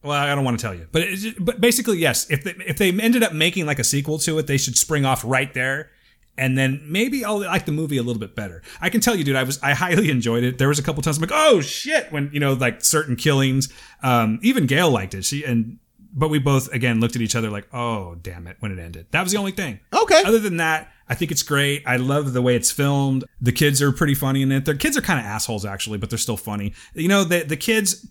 well 0.03 0.13
i 0.13 0.33
don't 0.35 0.45
want 0.45 0.59
to 0.59 0.63
tell 0.63 0.75
you 0.75 0.87
but 0.93 1.03
it, 1.03 1.35
but 1.45 1.61
basically 1.61 1.99
yes 1.99 2.31
if 2.31 2.43
they, 2.45 2.53
if 2.67 2.79
they 2.79 2.91
ended 3.01 3.23
up 3.23 3.33
making 3.33 3.67
like 3.67 3.79
a 3.81 3.85
sequel 3.85 4.19
to 4.19 4.39
it 4.39 4.47
they 4.47 4.57
should 4.57 4.79
spring 4.79 5.05
off 5.05 5.23
right 5.25 5.53
there 5.55 5.91
and 6.39 6.57
then 6.57 6.83
maybe 6.87 7.25
I'll 7.25 7.41
like 7.41 7.67
the 7.67 7.73
movie 7.73 7.99
a 7.99 8.03
little 8.03 8.21
bit 8.21 8.35
better. 8.35 8.63
I 8.81 8.89
can 8.89 9.01
tell 9.01 9.15
you, 9.15 9.25
dude, 9.25 9.37
I 9.37 9.43
was 9.43 9.63
I 9.63 9.75
highly 9.75 10.11
enjoyed 10.17 10.45
it. 10.45 10.59
There 10.59 10.69
was 10.69 10.79
a 10.79 10.83
couple 10.83 11.03
times 11.03 11.19
I'm 11.19 11.23
like, 11.23 11.31
oh 11.33 11.61
shit, 11.61 12.11
when 12.13 12.31
you 12.33 12.41
know 12.41 12.55
like 12.55 12.85
certain 12.85 13.17
killings. 13.17 13.73
Um, 14.03 14.39
even 14.43 14.67
Gail 14.67 14.91
liked 14.91 15.15
it. 15.15 15.25
She 15.25 15.45
and 15.45 15.79
but 16.15 16.29
we 16.29 16.39
both 16.39 16.73
again 16.73 17.01
looked 17.01 17.17
at 17.17 17.23
each 17.23 17.37
other 17.37 17.51
like, 17.51 17.73
oh 17.75 18.17
damn 18.17 18.47
it, 18.47 18.57
when 18.61 18.73
it 18.73 18.79
ended. 18.79 19.07
That 19.11 19.23
was 19.23 19.33
the 19.33 19.39
only 19.39 19.53
thing. 19.53 19.81
Okay. 19.93 20.23
Other 20.25 20.39
than 20.39 20.59
that, 20.59 20.91
I 21.09 21.15
think 21.15 21.31
it's 21.31 21.43
great. 21.43 21.83
I 21.87 21.97
love 21.97 22.33
the 22.33 22.43
way 22.43 22.57
it's 22.57 22.71
filmed. 22.71 23.25
The 23.41 23.53
kids 23.53 23.83
are 23.83 23.93
pretty 23.93 24.15
funny 24.15 24.43
in 24.43 24.53
it. 24.53 24.65
The 24.65 24.75
kids 24.75 24.97
are 24.97 25.03
kind 25.03 25.21
of 25.21 25.27
assholes 25.27 25.65
actually, 25.65 25.99
but 25.99 26.11
they're 26.11 26.19
still 26.19 26.37
funny. 26.37 26.73
You 26.95 27.09
know, 27.09 27.25
the 27.25 27.43
the 27.43 27.57
kids. 27.57 28.07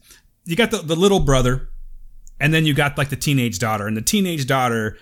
You 0.45 0.55
got 0.55 0.71
the 0.71 0.77
the 0.77 0.95
little 0.95 1.19
brother, 1.19 1.69
and 2.39 2.53
then 2.53 2.65
you 2.65 2.73
got 2.73 2.97
like 2.97 3.09
the 3.09 3.15
teenage 3.15 3.59
daughter, 3.59 3.87
and 3.87 3.95
the 3.95 4.01
teenage 4.01 4.47
daughter 4.47 4.97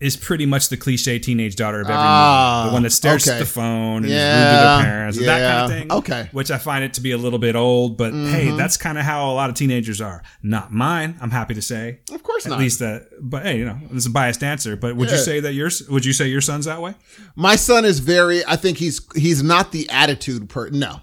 is 0.00 0.16
pretty 0.16 0.46
much 0.46 0.68
the 0.68 0.76
cliche 0.76 1.18
teenage 1.18 1.56
daughter 1.56 1.80
of 1.80 1.86
every 1.86 1.96
Ah, 1.98 2.60
movie. 2.62 2.70
The 2.70 2.74
one 2.74 2.82
that 2.84 2.90
stares 2.90 3.26
okay. 3.26 3.36
at 3.36 3.40
the 3.40 3.44
phone 3.44 4.04
and 4.04 4.06
is 4.06 4.10
rude 4.12 4.18
to 4.18 4.18
their 4.20 4.82
parents, 4.84 5.18
that 5.18 5.40
kind 5.40 5.64
of 5.72 5.78
thing. 5.78 5.92
okay. 5.92 6.26
Mm-hmm. 6.28 6.36
Which 6.36 6.50
I 6.52 6.58
find 6.58 6.84
it 6.84 6.94
to 6.94 7.00
be 7.00 7.10
a 7.10 7.18
little 7.18 7.40
bit 7.40 7.56
old, 7.56 7.96
but 7.96 8.12
hey, 8.12 8.50
that's 8.56 8.76
kind 8.76 8.96
of 8.96 9.04
how 9.04 9.28
a 9.30 9.34
lot 9.34 9.50
of 9.50 9.56
teenagers 9.56 10.00
are. 10.00 10.22
Not 10.40 10.72
mine, 10.72 11.16
I'm 11.20 11.32
happy 11.32 11.54
to 11.54 11.62
say. 11.62 11.98
Of 12.12 12.22
course 12.22 12.46
At 12.46 12.50
not. 12.50 12.54
At 12.56 12.60
least 12.60 12.78
that, 12.78 13.08
but 13.20 13.42
hey, 13.42 13.58
you 13.58 13.64
know, 13.64 13.76
it's 13.92 14.06
a 14.06 14.10
biased 14.10 14.44
answer. 14.44 14.76
But 14.76 14.94
would 14.94 15.10
you 15.10 15.16
say 15.18 15.40
that 15.40 15.52
yours? 15.54 15.88
Would 15.88 16.04
you 16.04 16.12
say 16.12 16.28
your 16.28 16.42
son's 16.42 16.66
that 16.66 16.80
way? 16.80 16.94
My 17.34 17.56
son 17.56 17.84
is 17.84 17.98
very. 17.98 18.44
I 18.46 18.54
think 18.54 18.78
he's 18.78 19.00
he's 19.16 19.42
not 19.42 19.72
the 19.72 19.90
attitude 19.90 20.48
per. 20.48 20.68
No, 20.70 21.00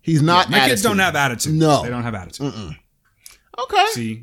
he's 0.00 0.22
not. 0.22 0.50
My 0.50 0.66
kids 0.68 0.82
don't 0.82 0.98
have 0.98 1.14
attitude. 1.14 1.54
No. 1.54 1.82
they 1.84 1.88
don't 1.90 2.02
have 2.02 2.16
attitude. 2.16 2.52
Okay. 3.58 3.86
See, 3.92 4.22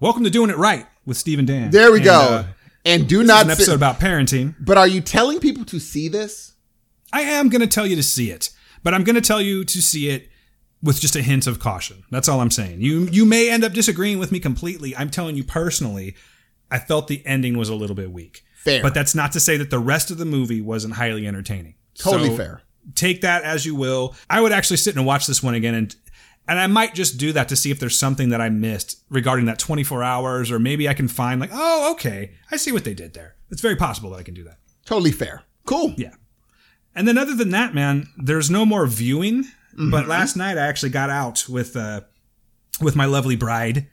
welcome 0.00 0.24
to 0.24 0.30
doing 0.30 0.50
it 0.50 0.56
right 0.56 0.86
with 1.06 1.16
Steve 1.16 1.38
and 1.38 1.46
Dan. 1.46 1.70
There 1.70 1.92
we 1.92 1.98
And, 1.98 2.04
go. 2.04 2.20
uh, 2.20 2.44
and 2.84 3.08
do 3.08 3.18
this 3.18 3.24
is 3.24 3.28
not. 3.28 3.42
an 3.44 3.50
sit- 3.50 3.58
episode 3.60 3.74
about 3.74 4.00
parenting. 4.00 4.54
but 4.60 4.78
are 4.78 4.86
you 4.88 5.00
telling 5.00 5.40
people 5.40 5.64
to 5.66 5.78
see 5.78 6.08
this? 6.08 6.52
I 7.12 7.22
am 7.22 7.48
going 7.48 7.60
to 7.62 7.66
tell 7.66 7.86
you 7.86 7.96
to 7.96 8.02
see 8.02 8.30
it, 8.30 8.50
but 8.82 8.94
I'm 8.94 9.04
going 9.04 9.14
to 9.16 9.20
tell 9.22 9.40
you 9.40 9.64
to 9.64 9.82
see 9.82 10.10
it 10.10 10.28
with 10.82 11.00
just 11.00 11.16
a 11.16 11.22
hint 11.22 11.46
of 11.46 11.58
caution. 11.58 12.04
That's 12.10 12.28
all 12.28 12.40
I'm 12.40 12.50
saying. 12.50 12.80
You 12.80 13.08
you 13.10 13.24
may 13.24 13.50
end 13.50 13.64
up 13.64 13.72
disagreeing 13.72 14.18
with 14.18 14.30
me 14.30 14.40
completely. 14.40 14.94
I'm 14.96 15.10
telling 15.10 15.34
you 15.36 15.42
personally, 15.44 16.14
I 16.70 16.78
felt 16.78 17.08
the 17.08 17.24
ending 17.26 17.56
was 17.56 17.68
a 17.68 17.74
little 17.74 17.96
bit 17.96 18.12
weak. 18.12 18.44
Fair. 18.56 18.82
But 18.82 18.92
that's 18.94 19.14
not 19.14 19.32
to 19.32 19.40
say 19.40 19.56
that 19.56 19.70
the 19.70 19.78
rest 19.78 20.10
of 20.10 20.18
the 20.18 20.24
movie 20.24 20.60
wasn't 20.60 20.94
highly 20.94 21.26
entertaining. 21.26 21.74
Totally 21.98 22.28
So, 22.30 22.36
fair. 22.36 22.62
Take 22.94 23.22
that 23.22 23.42
as 23.42 23.64
you 23.66 23.74
will. 23.74 24.14
I 24.28 24.40
would 24.40 24.52
actually 24.52 24.76
sit 24.78 24.96
and 24.96 25.04
watch 25.06 25.26
this 25.26 25.42
one 25.42 25.54
again 25.54 25.74
and 25.74 25.96
and 26.48 26.58
I 26.58 26.66
might 26.66 26.94
just 26.94 27.18
do 27.18 27.32
that 27.32 27.48
to 27.50 27.56
see 27.56 27.70
if 27.70 27.78
there's 27.78 27.98
something 27.98 28.30
that 28.30 28.40
I 28.40 28.48
missed 28.48 29.02
regarding 29.10 29.44
that 29.46 29.58
24 29.58 30.02
hours 30.02 30.50
or 30.50 30.58
maybe 30.58 30.88
I 30.88 30.94
can 30.94 31.06
find 31.06 31.40
like, 31.40 31.50
"Oh, 31.52 31.92
okay. 31.92 32.32
I 32.50 32.56
see 32.56 32.72
what 32.72 32.84
they 32.84 32.94
did 32.94 33.14
there." 33.14 33.36
It's 33.50 33.60
very 33.60 33.76
possible 33.76 34.10
that 34.10 34.16
I 34.16 34.22
can 34.22 34.34
do 34.34 34.44
that. 34.44 34.58
Totally 34.84 35.12
fair. 35.12 35.42
Cool. 35.66 35.94
Yeah. 35.96 36.14
And 36.94 37.06
then 37.06 37.18
other 37.18 37.34
than 37.34 37.50
that, 37.50 37.74
man, 37.74 38.08
there's 38.16 38.50
no 38.50 38.64
more 38.66 38.86
viewing. 38.86 39.44
But 39.80 40.08
last 40.08 40.34
night 40.34 40.58
I 40.58 40.66
actually 40.66 40.90
got 40.90 41.08
out 41.08 41.44
with 41.48 41.76
uh 41.76 42.00
with 42.80 42.96
my 42.96 43.04
lovely 43.04 43.36
bride. 43.36 43.86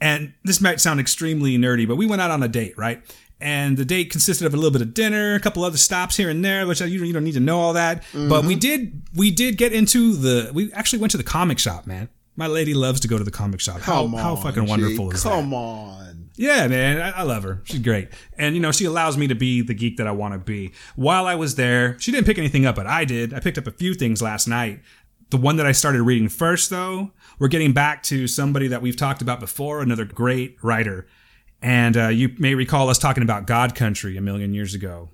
And 0.00 0.32
this 0.42 0.60
might 0.60 0.80
sound 0.80 0.98
extremely 0.98 1.58
nerdy, 1.58 1.86
but 1.86 1.96
we 1.96 2.06
went 2.06 2.22
out 2.22 2.30
on 2.30 2.42
a 2.42 2.48
date, 2.48 2.76
right? 2.78 3.02
And 3.40 3.76
the 3.76 3.84
date 3.84 4.10
consisted 4.10 4.46
of 4.46 4.52
a 4.52 4.56
little 4.56 4.70
bit 4.70 4.82
of 4.82 4.92
dinner, 4.92 5.34
a 5.34 5.40
couple 5.40 5.64
other 5.64 5.78
stops 5.78 6.16
here 6.16 6.28
and 6.28 6.44
there, 6.44 6.66
which 6.66 6.80
you 6.80 6.98
don't- 6.98 7.06
you 7.06 7.12
don't 7.12 7.24
need 7.24 7.34
to 7.34 7.40
know 7.40 7.58
all 7.58 7.72
that. 7.72 8.04
But 8.12 8.44
we 8.44 8.54
mm-hmm. 8.54 8.58
did 8.58 9.02
we 9.14 9.30
did 9.30 9.56
get 9.56 9.72
into 9.72 10.14
the 10.14 10.50
we 10.52 10.72
actually 10.72 10.98
went 10.98 11.10
to 11.12 11.16
the 11.16 11.24
comic 11.24 11.58
shop, 11.58 11.86
man. 11.86 12.08
My 12.36 12.46
lady 12.46 12.74
loves 12.74 13.00
to 13.00 13.08
go 13.08 13.18
to 13.18 13.24
the 13.24 13.30
comic 13.30 13.60
shop. 13.60 13.80
How, 13.80 14.04
on. 14.04 14.12
how 14.12 14.36
fucking 14.36 14.66
wonderful 14.66 15.10
is 15.10 15.22
that? 15.22 15.28
Come 15.28 15.52
on. 15.52 16.30
Yeah, 16.36 16.68
man, 16.68 17.02
I, 17.02 17.10
I 17.20 17.22
love 17.24 17.42
her. 17.42 17.60
She's 17.64 17.80
great. 17.80 18.08
And, 18.38 18.54
you 18.54 18.62
know, 18.62 18.72
she 18.72 18.86
allows 18.86 19.18
me 19.18 19.26
to 19.28 19.34
be 19.34 19.60
the 19.60 19.74
geek 19.74 19.98
that 19.98 20.06
I 20.06 20.12
want 20.12 20.32
to 20.32 20.38
be. 20.38 20.72
While 20.96 21.26
I 21.26 21.34
was 21.34 21.56
there, 21.56 21.98
she 21.98 22.10
didn't 22.12 22.24
pick 22.24 22.38
anything 22.38 22.64
up, 22.64 22.76
but 22.76 22.86
I 22.86 23.04
did. 23.04 23.34
I 23.34 23.40
picked 23.40 23.58
up 23.58 23.66
a 23.66 23.72
few 23.72 23.92
things 23.92 24.22
last 24.22 24.48
night. 24.48 24.80
The 25.28 25.36
one 25.36 25.56
that 25.56 25.66
I 25.66 25.72
started 25.72 26.02
reading 26.02 26.30
first, 26.30 26.70
though, 26.70 27.10
we're 27.38 27.48
getting 27.48 27.74
back 27.74 28.02
to 28.04 28.26
somebody 28.26 28.68
that 28.68 28.80
we've 28.80 28.96
talked 28.96 29.20
about 29.20 29.38
before, 29.38 29.82
another 29.82 30.06
great 30.06 30.56
writer. 30.62 31.06
And 31.62 31.96
uh, 31.96 32.08
you 32.08 32.34
may 32.38 32.54
recall 32.54 32.88
us 32.88 32.98
talking 32.98 33.22
about 33.22 33.46
God 33.46 33.74
Country 33.74 34.16
a 34.16 34.20
million 34.20 34.54
years 34.54 34.74
ago. 34.74 35.10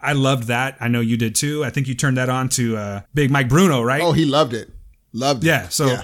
I 0.00 0.14
loved 0.14 0.48
that. 0.48 0.76
I 0.80 0.88
know 0.88 1.00
you 1.00 1.16
did 1.16 1.34
too. 1.34 1.64
I 1.64 1.70
think 1.70 1.86
you 1.86 1.94
turned 1.94 2.16
that 2.16 2.28
on 2.28 2.48
to 2.50 2.76
uh, 2.76 3.00
Big 3.14 3.30
Mike 3.30 3.48
Bruno, 3.48 3.82
right? 3.82 4.02
Oh, 4.02 4.12
he 4.12 4.24
loved 4.24 4.52
it. 4.52 4.70
Loved 5.12 5.44
it. 5.44 5.46
Yeah. 5.46 5.68
So, 5.68 5.98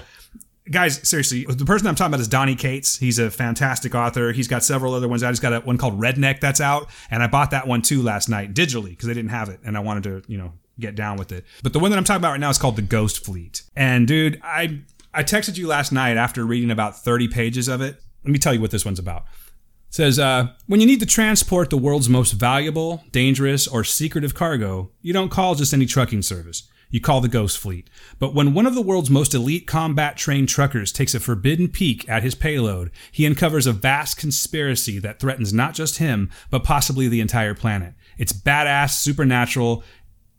guys, 0.71 1.07
seriously, 1.07 1.45
the 1.45 1.65
person 1.65 1.87
I'm 1.87 1.95
talking 1.95 2.11
about 2.11 2.21
is 2.21 2.27
Donny 2.27 2.55
Cates. 2.55 2.97
He's 2.97 3.19
a 3.19 3.29
fantastic 3.29 3.95
author. 3.95 4.31
He's 4.31 4.47
got 4.47 4.63
several 4.63 4.93
other 4.93 5.07
ones. 5.07 5.21
I 5.23 5.31
just 5.31 5.41
got 5.41 5.53
a, 5.53 5.59
one 5.61 5.77
called 5.77 5.99
Redneck 5.99 6.39
that's 6.39 6.61
out, 6.61 6.89
and 7.11 7.21
I 7.21 7.27
bought 7.27 7.51
that 7.51 7.67
one 7.67 7.81
too 7.81 8.01
last 8.01 8.29
night 8.29 8.53
digitally 8.53 8.91
because 8.91 9.09
I 9.09 9.13
didn't 9.13 9.31
have 9.31 9.49
it, 9.49 9.59
and 9.65 9.75
I 9.75 9.81
wanted 9.81 10.03
to, 10.03 10.31
you 10.31 10.37
know, 10.37 10.53
get 10.79 10.95
down 10.95 11.17
with 11.17 11.31
it. 11.31 11.43
But 11.61 11.73
the 11.73 11.79
one 11.79 11.91
that 11.91 11.97
I'm 11.97 12.03
talking 12.05 12.21
about 12.21 12.31
right 12.31 12.39
now 12.39 12.49
is 12.49 12.57
called 12.57 12.77
The 12.77 12.81
Ghost 12.81 13.25
Fleet. 13.25 13.63
And 13.75 14.07
dude, 14.07 14.39
I 14.43 14.81
I 15.13 15.23
texted 15.23 15.57
you 15.57 15.67
last 15.67 15.91
night 15.91 16.17
after 16.17 16.45
reading 16.45 16.71
about 16.71 16.97
30 16.97 17.27
pages 17.27 17.67
of 17.67 17.81
it. 17.81 18.01
Let 18.23 18.31
me 18.31 18.39
tell 18.39 18.53
you 18.53 18.61
what 18.61 18.71
this 18.71 18.85
one's 18.85 18.99
about. 18.99 19.25
Says, 19.91 20.19
uh, 20.19 20.49
when 20.67 20.79
you 20.79 20.85
need 20.85 20.99
to 20.99 21.05
transport 21.05 21.71
the 21.71 21.77
world's 21.77 22.09
most 22.09 22.33
valuable, 22.33 23.03
dangerous, 23.11 23.67
or 23.67 23.83
secretive 23.83 24.35
cargo, 24.35 24.91
you 25.01 25.13
don't 25.13 25.31
call 25.31 25.55
just 25.55 25.73
any 25.73 25.87
trucking 25.87 26.21
service. 26.21 26.69
You 26.91 26.99
call 26.99 27.21
the 27.21 27.27
Ghost 27.27 27.57
Fleet. 27.57 27.87
But 28.17 28.33
when 28.33 28.53
one 28.53 28.65
of 28.65 28.73
the 28.73 28.81
world's 28.81 29.11
most 29.11 29.35
elite 29.35 29.67
combat 29.67 30.17
trained 30.17 30.49
truckers 30.49 30.91
takes 30.91 31.13
a 31.13 31.19
forbidden 31.19 31.67
peek 31.67 32.07
at 32.09 32.23
his 32.23 32.33
payload, 32.33 32.91
he 33.11 33.27
uncovers 33.27 33.67
a 33.67 33.73
vast 33.73 34.17
conspiracy 34.17 34.97
that 34.99 35.19
threatens 35.19 35.53
not 35.53 35.75
just 35.75 35.97
him, 35.97 36.31
but 36.49 36.63
possibly 36.63 37.07
the 37.07 37.21
entire 37.21 37.53
planet. 37.53 37.93
It's 38.17 38.33
badass, 38.33 38.91
supernatural, 38.91 39.83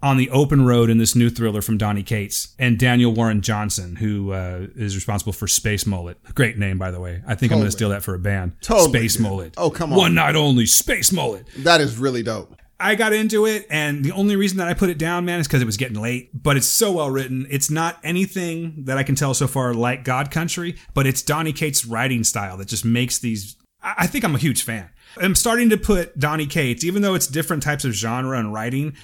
on 0.02 0.16
the 0.16 0.30
open 0.30 0.64
road 0.64 0.88
in 0.88 0.98
this 0.98 1.14
new 1.14 1.30
thriller 1.30 1.60
from 1.60 1.76
Donny 1.78 2.02
Cates 2.02 2.54
and 2.58 2.78
Daniel 2.78 3.12
Warren 3.12 3.42
Johnson, 3.42 3.96
who 3.96 4.32
uh, 4.32 4.66
is 4.74 4.94
responsible 4.94 5.32
for 5.32 5.46
Space 5.46 5.86
Mullet. 5.86 6.18
Great 6.34 6.58
name, 6.58 6.78
by 6.78 6.90
the 6.90 7.00
way. 7.00 7.22
I 7.26 7.34
think 7.34 7.52
I'm 7.52 7.58
going 7.58 7.68
to 7.68 7.72
steal 7.72 7.90
that 7.90 8.02
for 8.02 8.14
a 8.14 8.18
band. 8.18 8.52
Totally, 8.62 8.88
Space 8.88 9.16
dude. 9.16 9.22
Mullet. 9.22 9.54
Oh, 9.56 9.70
come 9.70 9.92
on. 9.92 9.98
One 9.98 10.14
night 10.14 10.36
only, 10.36 10.66
Space 10.66 11.12
Mullet. 11.12 11.46
That 11.58 11.80
is 11.80 11.98
really 11.98 12.22
dope. 12.22 12.56
I 12.82 12.94
got 12.94 13.12
into 13.12 13.44
it, 13.44 13.66
and 13.68 14.02
the 14.02 14.12
only 14.12 14.36
reason 14.36 14.56
that 14.56 14.66
I 14.66 14.72
put 14.72 14.88
it 14.88 14.96
down, 14.96 15.26
man, 15.26 15.38
is 15.38 15.46
because 15.46 15.60
it 15.60 15.66
was 15.66 15.76
getting 15.76 16.00
late. 16.00 16.30
But 16.32 16.56
it's 16.56 16.66
so 16.66 16.92
well 16.92 17.10
written. 17.10 17.46
It's 17.50 17.70
not 17.70 17.98
anything 18.02 18.84
that 18.84 18.96
I 18.96 19.02
can 19.02 19.14
tell 19.14 19.34
so 19.34 19.46
far 19.46 19.74
like 19.74 20.02
God 20.02 20.30
Country, 20.30 20.76
but 20.94 21.06
it's 21.06 21.20
Donny 21.20 21.52
Cates' 21.52 21.84
writing 21.84 22.24
style 22.24 22.56
that 22.56 22.68
just 22.68 22.86
makes 22.86 23.18
these. 23.18 23.56
I 23.82 23.94
I 23.98 24.06
think 24.06 24.24
I'm 24.24 24.34
a 24.34 24.38
huge 24.38 24.62
fan. 24.62 24.88
I'm 25.18 25.34
starting 25.34 25.68
to 25.70 25.76
put 25.76 26.18
Donny 26.18 26.46
Cates, 26.46 26.82
even 26.82 27.02
though 27.02 27.14
it's 27.14 27.26
different 27.26 27.62
types 27.62 27.84
of 27.84 27.92
genre 27.92 28.38
and 28.38 28.52
writing, 28.54 28.94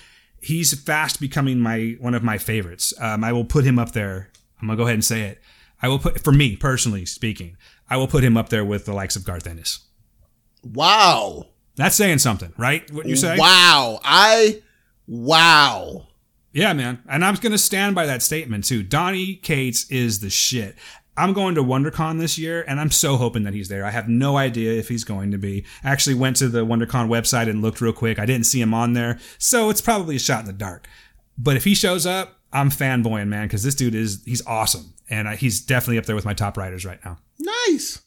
he's 0.47 0.79
fast 0.81 1.21
becoming 1.21 1.59
my 1.59 1.97
one 2.01 2.15
of 2.15 2.23
my 2.23 2.39
favorites. 2.39 2.95
Um, 3.01 3.25
I 3.25 3.33
will 3.33 3.45
put 3.45 3.65
him 3.65 3.79
up 3.79 3.93
there. 3.93 4.31
I'm 4.61 4.69
gonna 4.69 4.77
go 4.77 4.85
ahead 4.85 4.95
and 4.95 5.05
say 5.05 5.23
it. 5.23 5.41
I 5.83 5.89
will 5.89 5.99
put 5.99 6.21
for 6.21 6.33
me 6.33 6.57
personally 6.57 7.05
speaking, 7.05 7.57
I 7.89 7.97
will 7.97 8.09
put 8.09 8.25
him 8.25 8.37
up 8.37 8.49
there 8.49 8.65
with 8.65 8.87
the 8.87 8.93
likes 8.93 9.17
of 9.17 9.25
Garth 9.25 9.47
Ennis. 9.47 9.81
Wow. 10.63 11.49
That's 11.77 11.97
saying 11.97 12.19
something, 12.19 12.53
right? 12.57 12.91
What 12.91 13.07
you 13.07 13.17
say? 13.17 13.37
Wow. 13.39 14.01
I, 14.03 14.63
wow. 15.07 16.09
Yeah, 16.53 16.73
man. 16.73 17.03
And 17.09 17.25
I'm 17.25 17.35
going 17.35 17.53
to 17.53 17.59
stand 17.59 17.95
by 17.95 18.07
that 18.07 18.23
statement 18.23 18.65
too. 18.65 18.83
Donny 18.83 19.35
Cates 19.35 19.89
is 19.91 20.21
the 20.21 20.31
shit. 20.31 20.75
I'm 21.17 21.33
going 21.33 21.55
to 21.55 21.63
WonderCon 21.63 22.19
this 22.19 22.39
year, 22.39 22.65
and 22.69 22.79
I'm 22.79 22.91
so 22.91 23.17
hoping 23.17 23.45
that 23.45 23.55
he's 23.55 23.69
there. 23.69 23.85
I 23.85 23.91
have 23.91 24.09
no 24.09 24.37
idea 24.37 24.73
if 24.73 24.89
he's 24.89 25.05
going 25.05 25.31
to 25.31 25.39
be. 25.39 25.65
I 25.83 25.91
actually 25.91 26.15
went 26.15 26.37
to 26.37 26.49
the 26.49 26.67
WonderCon 26.67 27.09
website 27.09 27.49
and 27.49 27.63
looked 27.63 27.81
real 27.81 27.93
quick. 27.93 28.19
I 28.19 28.27
didn't 28.27 28.47
see 28.47 28.61
him 28.61 28.75
on 28.75 28.93
there, 28.93 29.19
so 29.39 29.71
it's 29.71 29.81
probably 29.81 30.17
a 30.17 30.21
shot 30.21 30.41
in 30.41 30.47
the 30.47 30.53
dark. 30.53 30.87
But 31.39 31.57
if 31.57 31.65
he 31.65 31.75
shows 31.75 32.07
up, 32.07 32.41
I'm 32.53 32.71
fanboying, 32.71 33.29
man, 33.29 33.47
because 33.47 33.63
this 33.63 33.75
dude 33.75 33.95
is 33.95 34.23
he's 34.25 34.47
awesome, 34.47 34.95
and 35.09 35.29
I, 35.29 35.37
he's 35.37 35.61
definitely 35.61 35.99
up 35.99 36.07
there 36.07 36.17
with 36.17 36.25
my 36.25 36.35
top 36.35 36.57
writers 36.57 36.85
right 36.85 37.03
now. 37.05 37.19
Nice. 37.39 38.03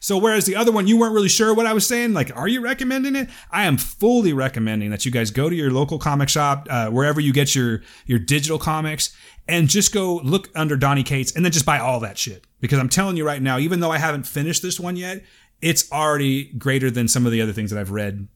So 0.00 0.18
whereas 0.18 0.46
the 0.46 0.56
other 0.56 0.72
one 0.72 0.86
you 0.86 0.96
weren't 0.96 1.14
really 1.14 1.28
sure 1.28 1.54
what 1.54 1.66
I 1.66 1.72
was 1.72 1.86
saying, 1.86 2.12
like, 2.12 2.34
are 2.36 2.48
you 2.48 2.60
recommending 2.60 3.16
it? 3.16 3.28
I 3.50 3.64
am 3.64 3.76
fully 3.76 4.32
recommending 4.32 4.90
that 4.90 5.04
you 5.04 5.10
guys 5.10 5.30
go 5.30 5.48
to 5.48 5.54
your 5.54 5.70
local 5.70 5.98
comic 5.98 6.28
shop, 6.28 6.66
uh, 6.70 6.88
wherever 6.88 7.20
you 7.20 7.32
get 7.32 7.54
your 7.54 7.82
your 8.06 8.18
digital 8.18 8.58
comics, 8.58 9.16
and 9.48 9.68
just 9.68 9.92
go 9.92 10.16
look 10.16 10.50
under 10.54 10.76
Donny 10.76 11.02
Cates, 11.02 11.34
and 11.34 11.44
then 11.44 11.52
just 11.52 11.66
buy 11.66 11.78
all 11.78 12.00
that 12.00 12.18
shit. 12.18 12.44
Because 12.60 12.78
I'm 12.78 12.88
telling 12.88 13.16
you 13.16 13.26
right 13.26 13.42
now, 13.42 13.58
even 13.58 13.80
though 13.80 13.90
I 13.90 13.98
haven't 13.98 14.24
finished 14.26 14.62
this 14.62 14.80
one 14.80 14.96
yet, 14.96 15.22
it's 15.60 15.90
already 15.90 16.52
greater 16.52 16.90
than 16.90 17.08
some 17.08 17.26
of 17.26 17.32
the 17.32 17.40
other 17.40 17.52
things 17.52 17.70
that 17.70 17.78
I've 17.78 17.90
read 17.90 18.28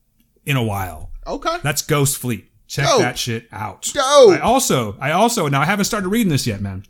in 0.46 0.56
a 0.56 0.62
while. 0.62 1.10
Okay. 1.26 1.56
That's 1.62 1.82
Ghost 1.82 2.18
Fleet. 2.18 2.46
Check 2.66 2.86
Dope. 2.86 3.00
that 3.00 3.18
shit 3.18 3.48
out. 3.50 3.82
Dope. 3.92 4.30
I 4.30 4.38
also, 4.38 4.96
I 5.00 5.10
also 5.10 5.48
now 5.48 5.60
I 5.60 5.64
haven't 5.64 5.86
started 5.86 6.08
reading 6.08 6.30
this 6.30 6.46
yet, 6.46 6.60
man, 6.60 6.84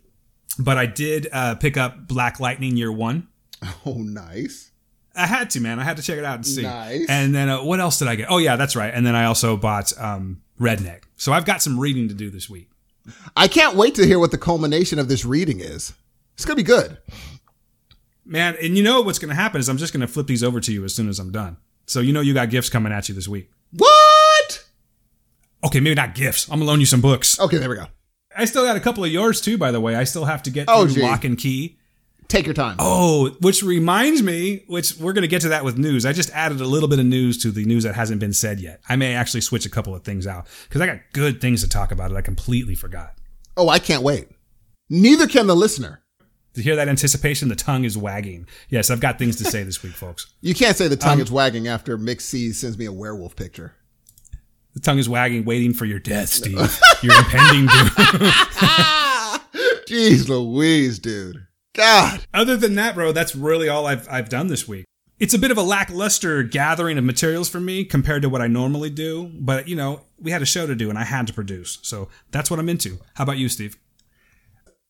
but 0.59 0.77
I 0.77 0.85
did 0.85 1.29
uh, 1.33 1.55
pick 1.55 1.77
up 1.79 2.07
Black 2.07 2.39
Lightning 2.39 2.77
Year 2.77 2.93
One. 2.93 3.29
Oh, 3.87 3.95
nice. 3.95 4.71
I 5.15 5.27
had 5.27 5.51
to, 5.51 5.61
man. 5.61 5.79
I 5.81 5.85
had 5.85 5.97
to 5.97 6.03
check 6.03 6.19
it 6.19 6.25
out 6.25 6.37
and 6.37 6.47
see. 6.47 6.63
Nice. 6.63 7.07
And 7.09 7.35
then 7.35 7.49
uh, 7.49 7.63
what 7.63 7.81
else 7.81 7.99
did 7.99 8.09
I 8.09 8.15
get? 8.15 8.31
Oh 8.31 8.39
yeah, 8.39 8.57
that's 8.57 8.77
right. 8.77 8.93
And 8.95 9.05
then 9.05 9.15
I 9.15 9.25
also 9.25 9.57
bought 9.57 9.93
um, 9.99 10.43
Redneck. 10.61 11.03
So 11.17 11.33
I've 11.33 11.45
got 11.45 11.61
some 11.61 11.79
reading 11.79 12.09
to 12.09 12.15
do 12.15 12.31
this 12.31 12.49
week. 12.49 12.71
I 13.37 13.49
can't 13.49 13.77
wait 13.77 13.95
to 13.97 14.07
hear 14.07 14.19
what 14.19 14.31
the 14.31 14.39
culmination 14.39 14.99
of 14.99 15.09
this 15.09 15.25
reading 15.25 15.61
is. 15.61 15.93
It's 16.35 16.45
going 16.45 16.57
to 16.57 16.63
be 16.63 16.67
good. 16.67 16.99
Man, 18.25 18.57
and 18.63 18.77
you 18.77 18.85
know 18.85 19.01
what's 19.01 19.19
going 19.19 19.31
to 19.31 19.35
happen 19.35 19.59
is 19.61 19.69
I'm 19.69 19.79
just 19.79 19.93
going 19.93 20.03
to 20.03 20.07
flip 20.07 20.27
these 20.27 20.45
over 20.45 20.61
to 20.61 20.73
you 20.73 20.85
as 20.85 20.95
soon 20.95 21.09
as 21.09 21.19
I'm 21.19 21.33
done. 21.33 21.57
So 21.87 22.01
you 22.01 22.13
know 22.13 22.21
you 22.21 22.33
got 22.33 22.51
gifts 22.51 22.69
coming 22.71 22.93
at 22.93 23.09
you 23.09 23.15
this 23.15 23.27
week. 23.27 23.51
What? 23.73 24.65
Okay, 25.65 25.81
maybe 25.81 25.95
not 25.97 26.15
gifts. 26.15 26.47
I'm 26.49 26.59
going 26.59 26.61
to 26.61 26.67
loan 26.67 26.81
you 26.81 26.87
some 26.87 27.01
books. 27.01 27.39
Okay, 27.41 27.59
there 27.59 27.69
we 27.69 27.77
go. 27.77 27.87
I 28.37 28.45
still 28.45 28.65
got 28.65 28.77
a 28.77 28.81
couple 28.81 29.03
of 29.05 29.11
yours 29.11 29.41
too, 29.41 29.59
by 29.59 29.73
the 29.73 29.81
way. 29.81 29.97
I 29.97 30.05
still 30.05 30.25
have 30.27 30.43
to 30.45 30.51
get 30.51 30.67
Oh, 30.69 30.85
through 30.85 30.95
gee. 30.95 31.03
Lock 31.03 31.25
and 31.25 31.37
Key. 31.37 31.79
Take 32.31 32.47
your 32.47 32.55
time. 32.55 32.77
Oh, 32.79 33.31
which 33.41 33.61
reminds 33.65 34.23
me, 34.23 34.63
which 34.69 34.97
we're 34.99 35.13
going 35.13 35.23
to 35.23 35.29
get 35.29 35.43
to 35.43 35.49
that 35.49 35.65
with 35.65 35.77
news. 35.77 36.07
I 36.07 36.13
just 36.13 36.31
added 36.31 36.61
a 36.61 36.65
little 36.65 36.89
bit 36.89 37.01
of 37.01 37.05
news 37.07 37.37
to 37.43 37.51
the 37.51 37.65
news 37.65 37.83
that 37.83 37.97
hasn't 37.97 38.21
been 38.21 38.33
said 38.33 38.61
yet. 38.61 38.81
I 38.89 38.95
may 38.95 39.15
actually 39.15 39.41
switch 39.41 39.67
a 39.67 39.69
couple 39.69 39.97
of 39.97 40.05
things 40.05 40.29
out 40.29 40.47
because 40.69 40.81
I 40.81 40.87
got 40.87 41.01
good 41.13 41.41
things 41.41 41.61
to 41.63 41.69
talk 41.69 41.91
about 41.91 42.11
that 42.11 42.17
I 42.17 42.21
completely 42.23 42.77
forgot. 42.77 43.15
Oh, 43.57 43.69
I 43.69 43.81
can't 43.81 44.05
wait. 44.05 44.29
Neither 44.89 45.27
can 45.27 45.49
the 45.49 45.57
listener. 45.57 46.03
To 46.55 46.63
hear 46.63 46.77
that 46.77 46.89
anticipation, 46.89 47.49
the 47.49 47.57
tongue 47.57 47.83
is 47.85 47.99
wagging. 47.99 48.47
Yes, 48.69 48.91
I've 48.91 49.01
got 49.01 49.19
things 49.19 49.35
to 49.37 49.45
say 49.45 49.65
this 49.65 49.83
week, 49.83 49.93
folks. 49.93 50.33
You 50.41 50.55
can't 50.55 50.77
say 50.77 50.87
the 50.87 50.97
tongue 50.97 51.15
Um, 51.15 51.23
is 51.23 51.33
wagging 51.33 51.67
after 51.67 51.99
Mick 51.99 52.21
C 52.21 52.53
sends 52.53 52.79
me 52.79 52.85
a 52.87 52.93
werewolf 52.93 53.35
picture. 53.35 53.75
The 54.75 54.81
tongue 54.81 54.99
is 54.99 55.09
wagging, 55.09 55.45
waiting 55.45 55.75
for 55.75 55.85
your 55.85 55.99
death, 55.99 56.29
Steve. 56.29 56.79
Your 57.03 57.17
impending 57.19 57.67
doom. 57.67 57.89
Jeez 59.89 60.29
Louise, 60.29 61.01
dude. 61.01 61.45
God. 61.75 62.27
Other 62.35 62.57
than 62.57 62.75
that, 62.75 62.95
bro, 62.95 63.13
that's 63.13 63.35
really 63.35 63.69
all 63.69 63.87
I've, 63.87 64.09
I've 64.09 64.29
done 64.29 64.49
this 64.49 64.67
week. 64.67 64.85
It's 65.19 65.35
a 65.35 65.39
bit 65.39 65.51
of 65.51 65.59
a 65.59 65.63
lackluster 65.63 66.43
gathering 66.43 66.97
of 66.97 67.05
materials 67.05 67.49
for 67.49 67.61
me 67.61 67.85
compared 67.85 68.23
to 68.23 68.29
what 68.29 68.41
I 68.41 68.47
normally 68.47 68.89
do, 68.89 69.31
but 69.35 69.69
you 69.69 69.77
know, 69.77 70.01
we 70.19 70.31
had 70.31 70.41
a 70.41 70.47
show 70.47 70.67
to 70.67 70.75
do 70.75 70.89
and 70.89 70.99
I 70.99 71.05
had 71.05 71.27
to 71.27 71.33
produce. 71.33 71.79
So 71.83 72.09
that's 72.31 72.51
what 72.51 72.59
I'm 72.59 72.71
into. 72.71 72.99
How 73.15 73.25
about 73.25 73.37
you, 73.37 73.49
Steve? 73.49 73.77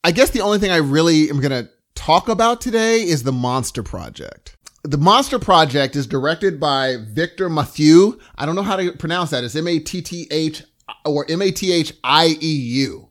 I 0.05 0.13
guess 0.13 0.31
the 0.31 0.41
only 0.41 0.59
thing 0.59 0.71
I 0.71 0.77
really 0.77 1.29
am 1.29 1.41
going 1.41 1.65
to 1.65 1.71
talk 1.95 2.29
about 2.29 2.61
today 2.61 3.01
is 3.03 3.25
the 3.25 3.33
Monster 3.33 3.83
Project. 3.83 4.57
The 4.83 4.97
Monster 4.97 5.39
Project 5.39 5.95
is 5.97 6.07
directed 6.07 6.59
by 6.59 6.97
Victor 7.09 7.51
Mathieu. 7.51 8.19
I 8.39 8.47
don't 8.47 8.55
know 8.55 8.63
how 8.63 8.77
to 8.77 8.93
pronounce 8.93 9.31
that. 9.31 9.45
It's 9.45 9.55
M 9.55 9.69
A 9.69 9.79
T 9.79 10.01
T 10.01 10.27
H 10.31 10.63
or 11.05 11.27
M 11.29 11.43
A 11.43 11.51
T 11.51 11.73
H 11.73 11.93
I 12.03 12.39
E 12.41 12.53
U. 12.55 13.11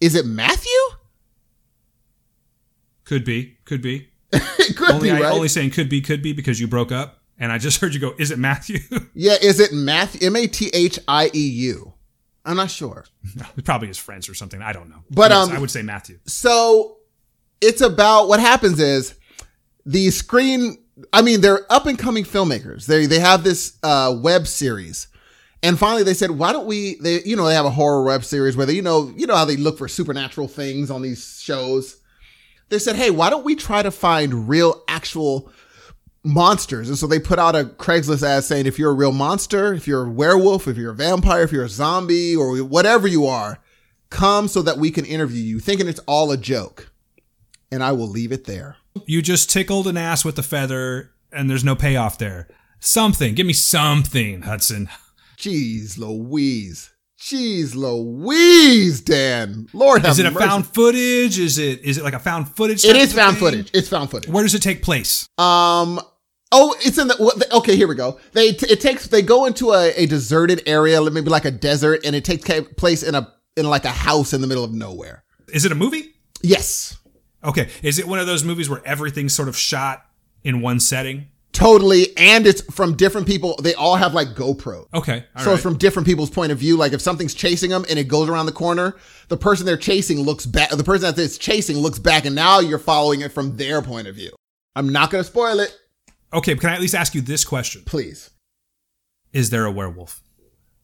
Is 0.00 0.14
it 0.14 0.24
Matthew? 0.24 0.70
Could 3.10 3.24
be, 3.24 3.56
could 3.64 3.82
be. 3.82 4.08
could 4.30 4.88
Only 4.88 5.10
be, 5.10 5.16
I 5.16 5.32
only 5.32 5.48
saying 5.48 5.72
could 5.72 5.88
be, 5.88 6.00
could 6.00 6.22
be 6.22 6.32
because 6.32 6.60
you 6.60 6.68
broke 6.68 6.92
up, 6.92 7.18
and 7.40 7.50
I 7.50 7.58
just 7.58 7.80
heard 7.80 7.92
you 7.92 7.98
go. 7.98 8.14
Is 8.20 8.30
it 8.30 8.38
Matthew? 8.38 8.78
yeah, 9.14 9.34
is 9.42 9.58
it 9.58 9.72
Matthew? 9.72 10.28
M 10.28 10.36
A 10.36 10.46
T 10.46 10.70
H 10.72 10.96
I 11.08 11.28
E 11.34 11.48
U. 11.48 11.92
I'm 12.44 12.56
not 12.56 12.70
sure. 12.70 13.04
no, 13.34 13.46
probably 13.64 13.88
his 13.88 13.98
friends 13.98 14.28
or 14.28 14.34
something. 14.34 14.62
I 14.62 14.72
don't 14.72 14.88
know. 14.90 15.02
But, 15.10 15.32
Yes, 15.32 15.48
um, 15.48 15.56
I 15.56 15.58
would 15.58 15.72
say 15.72 15.82
Matthew. 15.82 16.20
So 16.26 16.98
it's 17.60 17.80
about 17.80 18.28
what 18.28 18.38
happens 18.38 18.78
is 18.78 19.16
the 19.84 20.12
screen. 20.12 20.78
I 21.12 21.22
mean, 21.22 21.40
they're 21.40 21.66
up 21.68 21.86
and 21.86 21.98
coming 21.98 22.22
filmmakers. 22.22 22.86
They 22.86 23.06
they 23.06 23.18
have 23.18 23.42
this 23.42 23.76
uh, 23.82 24.14
web 24.22 24.46
series, 24.46 25.08
and 25.64 25.76
finally 25.76 26.04
they 26.04 26.14
said, 26.14 26.30
"Why 26.30 26.52
don't 26.52 26.66
we?" 26.68 26.94
They 27.00 27.24
you 27.24 27.34
know 27.34 27.46
they 27.46 27.56
have 27.56 27.66
a 27.66 27.70
horror 27.70 28.04
web 28.04 28.22
series 28.22 28.56
where 28.56 28.66
they 28.66 28.74
you 28.74 28.82
know 28.82 29.12
you 29.16 29.26
know 29.26 29.34
how 29.34 29.46
they 29.46 29.56
look 29.56 29.78
for 29.78 29.88
supernatural 29.88 30.46
things 30.46 30.92
on 30.92 31.02
these 31.02 31.40
shows. 31.42 31.96
They 32.70 32.78
said, 32.78 32.96
"Hey, 32.96 33.10
why 33.10 33.30
don't 33.30 33.44
we 33.44 33.54
try 33.54 33.82
to 33.82 33.90
find 33.90 34.48
real 34.48 34.82
actual." 34.88 35.50
monsters 36.22 36.90
and 36.90 36.98
so 36.98 37.06
they 37.06 37.18
put 37.18 37.38
out 37.38 37.56
a 37.56 37.64
craigslist 37.64 38.22
ad 38.22 38.44
saying 38.44 38.66
if 38.66 38.78
you're 38.78 38.90
a 38.90 38.94
real 38.94 39.10
monster 39.10 39.72
if 39.72 39.88
you're 39.88 40.04
a 40.04 40.10
werewolf 40.10 40.68
if 40.68 40.76
you're 40.76 40.92
a 40.92 40.94
vampire 40.94 41.44
if 41.44 41.50
you're 41.50 41.64
a 41.64 41.68
zombie 41.70 42.36
or 42.36 42.58
whatever 42.58 43.08
you 43.08 43.24
are 43.24 43.58
come 44.10 44.46
so 44.46 44.60
that 44.60 44.76
we 44.76 44.90
can 44.90 45.06
interview 45.06 45.42
you 45.42 45.58
thinking 45.58 45.88
it's 45.88 45.98
all 46.00 46.30
a 46.30 46.36
joke 46.36 46.90
and 47.70 47.82
I 47.82 47.92
will 47.92 48.08
leave 48.08 48.32
it 48.32 48.44
there. 48.44 48.76
You 49.06 49.22
just 49.22 49.50
tickled 49.50 49.86
an 49.86 49.96
ass 49.96 50.24
with 50.24 50.38
a 50.38 50.42
feather, 50.42 51.12
and 51.32 51.48
there's 51.48 51.64
no 51.64 51.76
payoff 51.76 52.18
there. 52.18 52.48
Something. 52.80 53.34
Give 53.34 53.46
me 53.46 53.52
something, 53.52 54.42
Hudson. 54.42 54.88
Jeez 55.36 55.98
Louise. 55.98 56.89
Jeez 57.20 57.74
Louise, 57.74 59.02
Dan. 59.02 59.68
Lord 59.72 60.02
have 60.02 60.12
Is 60.12 60.18
it 60.18 60.26
a 60.26 60.30
found 60.30 60.66
footage? 60.66 61.38
Is 61.38 61.58
it 61.58 61.80
is 61.84 61.98
it 61.98 62.04
like 62.04 62.14
a 62.14 62.18
found 62.18 62.48
footage? 62.48 62.84
It 62.84 62.96
is 62.96 63.12
found 63.12 63.36
thing? 63.36 63.44
footage. 63.44 63.70
It's 63.74 63.88
found 63.88 64.10
footage. 64.10 64.30
Where 64.30 64.42
does 64.42 64.54
it 64.54 64.62
take 64.62 64.82
place? 64.82 65.28
Um. 65.38 66.00
Oh, 66.52 66.74
it's 66.80 66.98
in 66.98 67.08
the. 67.08 67.48
Okay, 67.52 67.76
here 67.76 67.86
we 67.86 67.94
go. 67.94 68.18
They 68.32 68.48
it 68.48 68.80
takes 68.80 69.06
they 69.06 69.22
go 69.22 69.46
into 69.46 69.72
a, 69.72 69.92
a 69.96 70.06
deserted 70.06 70.62
area, 70.66 71.00
maybe 71.10 71.28
like 71.30 71.44
a 71.44 71.50
desert, 71.50 72.00
and 72.04 72.16
it 72.16 72.24
takes 72.24 72.48
place 72.76 73.02
in 73.02 73.14
a 73.14 73.32
in 73.56 73.66
like 73.66 73.84
a 73.84 73.90
house 73.90 74.32
in 74.32 74.40
the 74.40 74.46
middle 74.46 74.64
of 74.64 74.72
nowhere. 74.72 75.22
Is 75.52 75.64
it 75.64 75.72
a 75.72 75.76
movie? 75.76 76.14
Yes, 76.42 76.96
Okay. 77.42 77.68
Is 77.82 77.98
it 77.98 78.06
one 78.06 78.18
of 78.18 78.26
those 78.26 78.44
movies 78.44 78.68
where 78.68 78.82
everything's 78.84 79.34
sort 79.34 79.48
of 79.48 79.56
shot 79.56 80.04
in 80.44 80.60
one 80.60 80.80
setting? 80.80 81.28
Totally, 81.52 82.16
and 82.16 82.46
it's 82.46 82.62
from 82.72 82.96
different 82.96 83.26
people. 83.26 83.56
They 83.62 83.74
all 83.74 83.96
have 83.96 84.14
like 84.14 84.28
GoPro. 84.28 84.86
Okay. 84.94 85.24
so 85.38 85.46
right. 85.46 85.54
it's 85.54 85.62
from 85.62 85.76
different 85.78 86.06
people's 86.06 86.30
point 86.30 86.52
of 86.52 86.58
view. 86.58 86.76
Like 86.76 86.92
if 86.92 87.00
something's 87.00 87.34
chasing 87.34 87.70
them 87.70 87.84
and 87.88 87.98
it 87.98 88.08
goes 88.08 88.28
around 88.28 88.46
the 88.46 88.52
corner, 88.52 88.96
the 89.28 89.36
person 89.36 89.66
they're 89.66 89.76
chasing 89.76 90.20
looks 90.20 90.46
back. 90.46 90.70
The 90.70 90.84
person 90.84 91.14
that's 91.14 91.38
chasing 91.38 91.78
looks 91.78 91.98
back, 91.98 92.24
and 92.24 92.34
now 92.34 92.60
you're 92.60 92.78
following 92.78 93.20
it 93.20 93.32
from 93.32 93.56
their 93.56 93.82
point 93.82 94.06
of 94.06 94.14
view. 94.14 94.30
I'm 94.76 94.88
not 94.90 95.10
going 95.10 95.22
to 95.24 95.28
spoil 95.28 95.60
it, 95.60 95.76
okay. 96.32 96.54
Can 96.54 96.70
I 96.70 96.74
at 96.74 96.80
least 96.80 96.94
ask 96.94 97.14
you 97.14 97.20
this 97.20 97.44
question? 97.44 97.82
please, 97.84 98.30
Is 99.32 99.50
there 99.50 99.64
a 99.64 99.70
werewolf? 99.70 100.22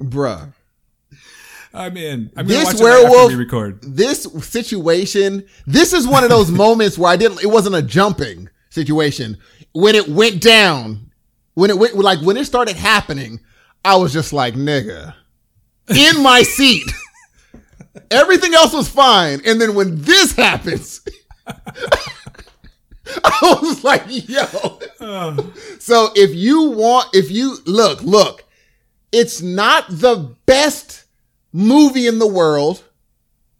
bruh. 0.00 0.52
I'm 1.76 1.96
in. 1.96 2.30
I'm 2.36 2.46
This 2.46 2.64
watch 2.64 2.80
werewolf- 2.80 3.30
we 3.30 3.36
record. 3.36 3.80
this 3.82 4.24
situation, 4.42 5.44
this 5.66 5.92
is 5.92 6.06
one 6.06 6.24
of 6.24 6.30
those 6.30 6.50
moments 6.64 6.98
where 6.98 7.10
I 7.12 7.16
didn't, 7.16 7.42
it 7.42 7.46
wasn't 7.48 7.76
a 7.76 7.82
jumping 7.82 8.48
situation. 8.70 9.38
When 9.72 9.94
it 9.94 10.08
went 10.08 10.40
down, 10.40 11.10
when 11.54 11.70
it 11.70 11.78
went, 11.78 11.94
like 11.96 12.20
when 12.22 12.36
it 12.36 12.46
started 12.46 12.76
happening, 12.76 13.40
I 13.84 13.96
was 13.96 14.12
just 14.12 14.32
like, 14.32 14.54
nigga, 14.54 15.14
in 15.94 16.22
my 16.22 16.42
seat. 16.42 16.84
Everything 18.10 18.54
else 18.54 18.72
was 18.72 18.88
fine. 18.88 19.40
And 19.46 19.60
then 19.60 19.74
when 19.74 20.00
this 20.02 20.32
happens, 20.32 21.00
I 21.46 21.58
was 23.62 23.84
like, 23.84 24.02
yo. 24.08 24.80
So 25.78 26.10
if 26.14 26.34
you 26.34 26.70
want, 26.70 27.08
if 27.14 27.30
you 27.30 27.58
look, 27.66 28.02
look, 28.02 28.44
it's 29.12 29.40
not 29.40 29.86
the 29.88 30.34
best 30.46 31.04
movie 31.56 32.06
in 32.06 32.18
the 32.18 32.26
world. 32.26 32.84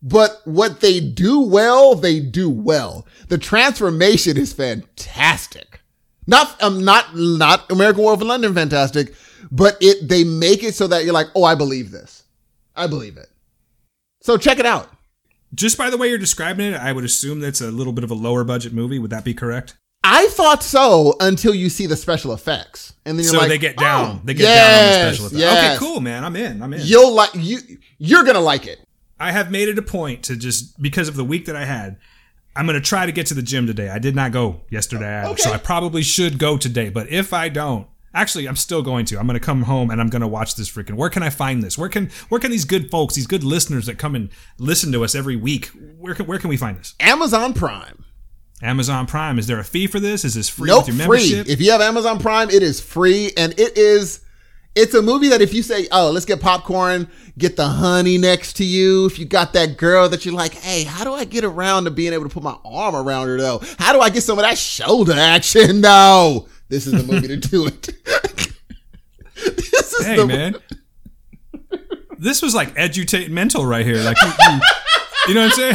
But 0.02 0.42
what 0.44 0.80
they 0.80 1.00
do 1.00 1.40
well, 1.40 1.94
they 1.94 2.20
do 2.20 2.48
well. 2.50 3.06
The 3.28 3.38
transformation 3.38 4.36
is 4.36 4.52
fantastic. 4.52 5.80
Not 6.26 6.62
um 6.62 6.84
not 6.84 7.16
not 7.16 7.70
American 7.72 8.04
Werewolf 8.04 8.20
in 8.20 8.28
London 8.28 8.54
fantastic, 8.54 9.14
but 9.50 9.76
it 9.80 10.08
they 10.08 10.22
make 10.22 10.62
it 10.62 10.74
so 10.74 10.86
that 10.88 11.04
you're 11.04 11.14
like, 11.14 11.28
"Oh, 11.34 11.44
I 11.44 11.54
believe 11.54 11.90
this. 11.90 12.24
I 12.76 12.86
believe 12.86 13.16
it." 13.16 13.28
So 14.22 14.36
check 14.36 14.58
it 14.58 14.66
out. 14.66 14.90
Just 15.54 15.78
by 15.78 15.88
the 15.88 15.96
way 15.96 16.08
you're 16.08 16.18
describing 16.18 16.72
it, 16.72 16.76
I 16.76 16.92
would 16.92 17.04
assume 17.04 17.40
that's 17.40 17.60
a 17.60 17.70
little 17.70 17.92
bit 17.92 18.04
of 18.04 18.10
a 18.10 18.14
lower 18.14 18.44
budget 18.44 18.72
movie. 18.72 18.98
Would 18.98 19.10
that 19.10 19.24
be 19.24 19.34
correct? 19.34 19.76
I 20.08 20.28
thought 20.28 20.62
so 20.62 21.14
until 21.20 21.54
you 21.54 21.68
see 21.68 21.86
the 21.86 21.96
special 21.96 22.32
effects. 22.32 22.94
And 23.04 23.18
then 23.18 23.24
you're 23.24 23.32
So 23.34 23.38
like, 23.38 23.48
they 23.48 23.58
get 23.58 23.74
oh, 23.78 23.82
down. 23.82 24.16
"Oh, 24.16 24.20
they 24.24 24.34
get 24.34 24.44
down 24.44 24.84
on 24.84 24.86
the 24.86 25.08
special 25.14 25.26
effects. 25.26 25.40
yes. 25.40 25.76
Okay, 25.80 25.84
cool, 25.84 26.00
man. 26.00 26.24
I'm 26.24 26.36
in. 26.36 26.62
I'm 26.62 26.72
in. 26.72 26.80
You'll 26.84 27.12
like 27.14 27.30
you 27.34 27.58
you're 27.98 28.22
going 28.22 28.34
to 28.36 28.40
like 28.40 28.66
it. 28.66 28.78
I 29.18 29.32
have 29.32 29.50
made 29.50 29.68
it 29.68 29.78
a 29.78 29.82
point 29.82 30.22
to 30.24 30.36
just 30.36 30.80
because 30.80 31.08
of 31.08 31.16
the 31.16 31.24
week 31.24 31.46
that 31.46 31.56
I 31.56 31.64
had. 31.64 31.96
I'm 32.54 32.66
going 32.66 32.80
to 32.80 32.86
try 32.86 33.04
to 33.04 33.12
get 33.12 33.26
to 33.26 33.34
the 33.34 33.42
gym 33.42 33.66
today. 33.66 33.90
I 33.90 33.98
did 33.98 34.14
not 34.14 34.32
go 34.32 34.62
yesterday, 34.70 35.24
Okay. 35.26 35.42
so 35.42 35.52
I 35.52 35.58
probably 35.58 36.02
should 36.02 36.38
go 36.38 36.56
today. 36.56 36.88
But 36.88 37.10
if 37.10 37.34
I 37.34 37.50
don't, 37.50 37.86
actually, 38.14 38.48
I'm 38.48 38.56
still 38.56 38.80
going 38.82 39.04
to. 39.06 39.18
I'm 39.18 39.26
going 39.26 39.38
to 39.38 39.44
come 39.44 39.62
home 39.64 39.90
and 39.90 40.00
I'm 40.00 40.08
going 40.08 40.22
to 40.22 40.26
watch 40.28 40.54
this 40.56 40.70
freaking. 40.70 40.94
Where 40.94 41.10
can 41.10 41.22
I 41.22 41.28
find 41.30 41.62
this? 41.62 41.76
Where 41.76 41.90
can 41.90 42.10
where 42.30 42.40
can 42.40 42.50
these 42.50 42.64
good 42.64 42.90
folks, 42.90 43.14
these 43.14 43.26
good 43.26 43.44
listeners 43.44 43.84
that 43.86 43.98
come 43.98 44.14
and 44.14 44.30
listen 44.58 44.90
to 44.92 45.04
us 45.04 45.14
every 45.14 45.36
week, 45.36 45.66
where 45.98 46.14
can 46.14 46.26
where 46.26 46.38
can 46.38 46.48
we 46.48 46.56
find 46.56 46.78
this? 46.78 46.94
Amazon 47.00 47.52
Prime. 47.52 48.04
Amazon 48.62 49.06
Prime. 49.06 49.38
Is 49.38 49.46
there 49.46 49.58
a 49.58 49.64
fee 49.64 49.86
for 49.86 50.00
this? 50.00 50.24
Is 50.24 50.34
this 50.34 50.48
free 50.48 50.68
Nope, 50.68 50.86
with 50.86 50.88
your 50.88 50.96
membership? 50.96 51.44
free. 51.46 51.52
If 51.52 51.60
you 51.60 51.70
have 51.72 51.80
Amazon 51.80 52.18
Prime, 52.18 52.48
it 52.50 52.62
is 52.62 52.80
free, 52.80 53.32
and 53.36 53.52
it 53.58 53.76
is. 53.76 54.20
It's 54.74 54.92
a 54.94 55.00
movie 55.00 55.28
that 55.28 55.40
if 55.40 55.54
you 55.54 55.62
say, 55.62 55.88
"Oh, 55.90 56.10
let's 56.10 56.26
get 56.26 56.40
popcorn," 56.40 57.08
get 57.38 57.56
the 57.56 57.66
honey 57.68 58.18
next 58.18 58.54
to 58.54 58.64
you. 58.64 59.06
If 59.06 59.18
you 59.18 59.24
got 59.24 59.52
that 59.54 59.76
girl 59.78 60.08
that 60.10 60.24
you're 60.26 60.34
like, 60.34 60.54
"Hey, 60.54 60.84
how 60.84 61.04
do 61.04 61.12
I 61.14 61.24
get 61.24 61.44
around 61.44 61.84
to 61.84 61.90
being 61.90 62.12
able 62.12 62.24
to 62.24 62.30
put 62.30 62.42
my 62.42 62.56
arm 62.64 62.94
around 62.94 63.28
her 63.28 63.38
though? 63.38 63.62
How 63.78 63.92
do 63.92 64.00
I 64.00 64.10
get 64.10 64.22
some 64.22 64.38
of 64.38 64.44
that 64.44 64.58
shoulder 64.58 65.14
action 65.14 65.80
though?" 65.80 66.48
This 66.68 66.86
is 66.86 66.92
the 66.92 67.04
movie 67.10 67.28
to 67.28 67.36
do 67.36 67.66
it. 67.66 67.88
this 69.34 69.92
is 69.92 70.06
hey 70.06 70.16
the 70.16 70.26
man 70.26 70.56
this 72.18 72.40
was 72.42 72.54
like 72.54 72.74
edutate 72.74 73.28
mental 73.28 73.66
right 73.66 73.84
here 73.84 73.98
like 73.98 74.16
you, 74.22 74.28
you, 74.28 74.60
you 75.28 75.34
know 75.34 75.46
what 75.46 75.58
i'm 75.58 75.74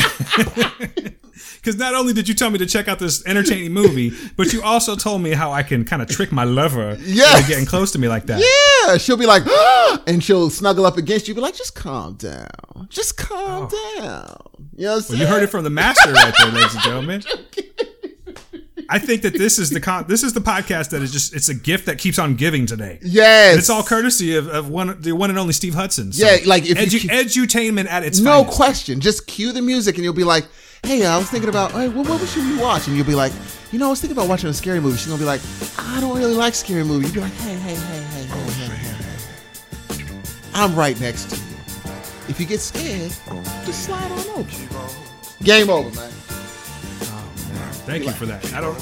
saying 0.96 1.16
because 1.62 1.78
not 1.78 1.94
only 1.94 2.12
did 2.12 2.28
you 2.28 2.34
tell 2.34 2.50
me 2.50 2.58
to 2.58 2.66
check 2.66 2.88
out 2.88 2.98
this 3.00 3.24
entertaining 3.28 3.72
movie 3.72 4.12
but 4.36 4.52
you 4.52 4.62
also 4.64 4.96
told 4.96 5.22
me 5.22 5.32
how 5.32 5.52
i 5.52 5.62
can 5.64 5.86
kind 5.86 6.02
of 6.02 6.08
trick 6.10 6.32
my 6.32 6.44
lover 6.44 6.98
Yes. 7.02 7.38
into 7.38 7.48
getting 7.50 7.66
close 7.66 7.92
to 7.94 8.00
me 8.00 8.08
like 8.08 8.26
that 8.26 8.40
Yeah, 8.42 8.98
she'll 8.98 9.18
be 9.18 9.26
like, 9.28 9.44
ah! 9.48 10.02
and 10.08 10.24
she'll 10.24 10.50
snuggle 10.50 10.86
up 10.86 10.98
against 10.98 11.28
you, 11.28 11.36
be 11.36 11.42
like, 11.42 11.56
just 11.56 11.76
calm 11.76 12.16
down, 12.16 12.88
just 12.90 13.16
calm 13.18 13.70
oh. 13.72 13.98
down. 14.00 14.38
You 14.76 14.86
know 14.88 14.96
Oh. 14.96 15.02
well, 15.10 15.18
you 15.20 15.26
heard 15.28 15.44
it 15.44 15.48
from 15.48 15.64
the 15.64 15.70
master 15.70 16.12
right 16.12 16.34
there 16.38 16.48
ladies 16.52 16.74
and 16.74 16.84
gentlemen 16.84 17.24
i 18.90 18.98
think 19.00 19.22
that 19.22 19.34
this 19.34 19.58
is 19.60 19.70
the 19.70 19.80
con- 19.80 20.06
this 20.08 20.24
is 20.24 20.34
the 20.34 20.40
podcast 20.42 20.90
that 20.90 21.02
is 21.02 21.12
just 21.12 21.34
it's 21.36 21.48
a 21.50 21.54
gift 21.54 21.86
that 21.86 21.98
keeps 21.98 22.18
on 22.20 22.36
giving 22.36 22.66
today 22.66 23.00
Yes, 23.02 23.52
And 23.52 23.60
it's 23.60 23.70
all 23.70 23.84
courtesy 23.84 24.36
of, 24.36 24.48
of 24.48 24.70
one 24.70 25.00
the 25.00 25.12
one 25.14 25.30
and 25.30 25.38
only 25.40 25.54
Steve 25.54 25.76
Hudson. 25.76 26.12
So 26.12 26.26
Yeah, 26.26 26.38
like, 26.46 26.64
if 26.66 26.70
you 26.94 27.00
edu- 27.00 27.02
keep- 27.02 27.12
edutainment 27.12 27.88
at 27.88 28.04
its 28.04 28.20
No 28.20 28.40
finest. 28.42 28.58
question. 28.58 29.00
Just 29.00 29.28
cue 29.28 29.52
the 29.54 29.62
music 29.62 29.96
and 29.96 30.04
you'll 30.04 30.14
be 30.14 30.24
like, 30.24 30.46
hey, 30.86 31.06
I 31.06 31.18
was 31.18 31.30
thinking 31.30 31.50
about, 31.50 31.72
hey, 31.72 31.88
what, 31.90 32.08
what 32.08 32.28
should 32.28 32.46
we 32.46 32.58
watch? 32.62 32.88
And 32.88 32.96
you'll 32.96 33.06
be 33.06 33.16
like, 33.16 33.32
you 33.72 33.80
know, 33.80 33.88
I 33.88 33.90
was 33.90 34.02
thinking 34.02 34.18
about 34.18 34.28
watching 34.30 34.50
a 34.50 34.54
scary 34.54 34.80
movie. 34.80 34.98
She's 34.98 35.08
going 35.08 35.18
to 35.20 35.24
be 35.24 35.28
like, 35.28 35.42
I 35.78 36.00
don't 36.02 36.18
really 36.18 36.34
like 36.34 36.54
scary 36.54 36.84
movies. 36.84 37.10
You'd 37.10 37.16
be 37.16 37.22
like, 37.22 37.34
hey, 37.34 37.56
hey, 37.56 37.76
hey, 37.76 38.02
hey, 38.02 38.24
hey, 38.24 38.68
hey, 38.68 38.94
hey. 39.96 40.22
I'm 40.54 40.76
right 40.76 41.00
next 41.00 41.30
to 41.30 41.36
you. 41.38 41.42
If 42.28 42.40
you 42.40 42.46
get 42.46 42.60
scared, 42.60 43.12
just 43.66 43.86
slide 43.86 44.12
on 44.12 44.20
over. 44.40 45.44
Game 45.44 45.70
over, 45.70 45.90
man. 45.96 46.10
Oh, 46.12 47.30
Thank 47.86 48.06
you 48.06 48.12
for 48.12 48.26
that. 48.26 48.54
I 48.54 48.62
don't. 48.62 48.76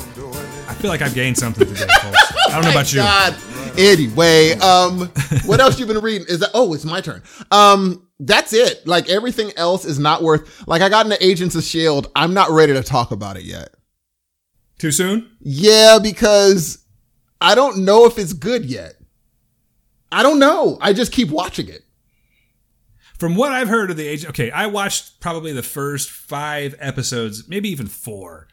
I 0.68 0.74
feel 0.74 0.90
like 0.90 1.02
I've 1.02 1.16
gained 1.16 1.38
something 1.38 1.68
today, 1.68 1.88
folks. 2.02 2.34
I 2.48 2.52
don't 2.54 2.64
know 2.64 2.70
about 2.72 2.92
you. 2.94 3.00
God. 3.00 3.36
Anyway, 3.78 4.52
um, 4.60 5.08
what 5.46 5.60
else 5.60 5.80
you 5.80 5.86
been 5.86 6.00
reading? 6.00 6.28
Is 6.28 6.40
that? 6.40 6.50
Oh, 6.54 6.74
it's 6.74 6.86
my 6.86 7.02
turn. 7.02 7.24
Um, 7.50 8.06
that's 8.20 8.54
it. 8.54 8.86
Like 8.86 9.10
everything 9.10 9.52
else 9.56 9.86
is 9.86 10.00
not 10.00 10.22
worth. 10.22 10.68
Like 10.68 10.82
I 10.82 10.90
got 10.90 11.06
into 11.06 11.24
Agents 11.26 11.56
of 11.56 11.64
Shield. 11.64 12.12
I'm 12.16 12.34
not 12.34 12.52
ready 12.52 12.74
to 12.74 12.84
talk 12.84 13.12
about 13.12 13.38
it 13.38 13.44
yet. 13.44 13.74
Too 14.78 14.92
soon? 14.92 15.30
Yeah, 15.40 16.00
because 16.02 16.86
I 17.42 17.56
don't 17.56 17.80
know 17.86 18.06
if 18.06 18.18
it's 18.18 18.34
good 18.34 18.66
yet. 18.66 18.96
I 20.12 20.24
don't 20.24 20.40
know. 20.40 20.78
I 20.82 20.94
just 20.94 21.12
keep 21.12 21.30
watching 21.30 21.70
it. 21.70 21.82
From 23.18 23.36
what 23.36 23.52
I've 23.52 23.68
heard 23.68 23.92
of 23.92 23.98
the 23.98 24.08
agent, 24.08 24.30
okay, 24.30 24.50
I 24.50 24.68
watched 24.68 25.20
probably 25.20 25.52
the 25.52 25.62
first 25.62 26.10
five 26.10 26.76
episodes, 26.80 27.48
maybe 27.50 27.70
even 27.70 27.88
four 27.88 28.48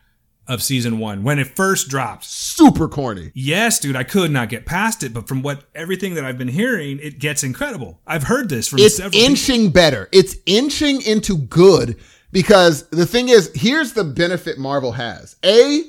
of 0.49 0.63
season 0.63 0.99
one 0.99 1.23
when 1.23 1.39
it 1.39 1.57
first 1.57 1.89
dropped. 1.89 2.25
Super 2.25 2.89
corny. 2.89 3.31
Yes, 3.35 3.79
dude, 3.79 3.97
I 3.97 4.05
could 4.05 4.31
not 4.31 4.49
get 4.49 4.67
past 4.67 5.03
it, 5.03 5.13
but 5.13 5.27
from 5.29 5.43
what 5.43 5.65
everything 5.75 6.15
that 6.15 6.25
I've 6.25 6.39
been 6.39 6.49
hearing, 6.49 6.99
it 7.03 7.19
gets 7.19 7.43
incredible. 7.43 8.01
I've 8.07 8.25
heard 8.25 8.49
this 8.49 8.69
from 8.69 8.79
It's 8.81 8.97
several 8.97 9.13
people. 9.13 9.27
inching 9.31 9.71
better. 9.71 10.09
It's 10.13 10.37
inching 10.47 11.03
into 11.03 11.37
good 11.37 11.97
because 12.33 12.89
the 12.91 13.07
thing 13.07 13.29
is, 13.29 13.51
here's 13.55 13.93
the 13.93 14.05
benefit 14.05 14.59
Marvel 14.59 14.93
has. 14.93 15.37
A, 15.45 15.85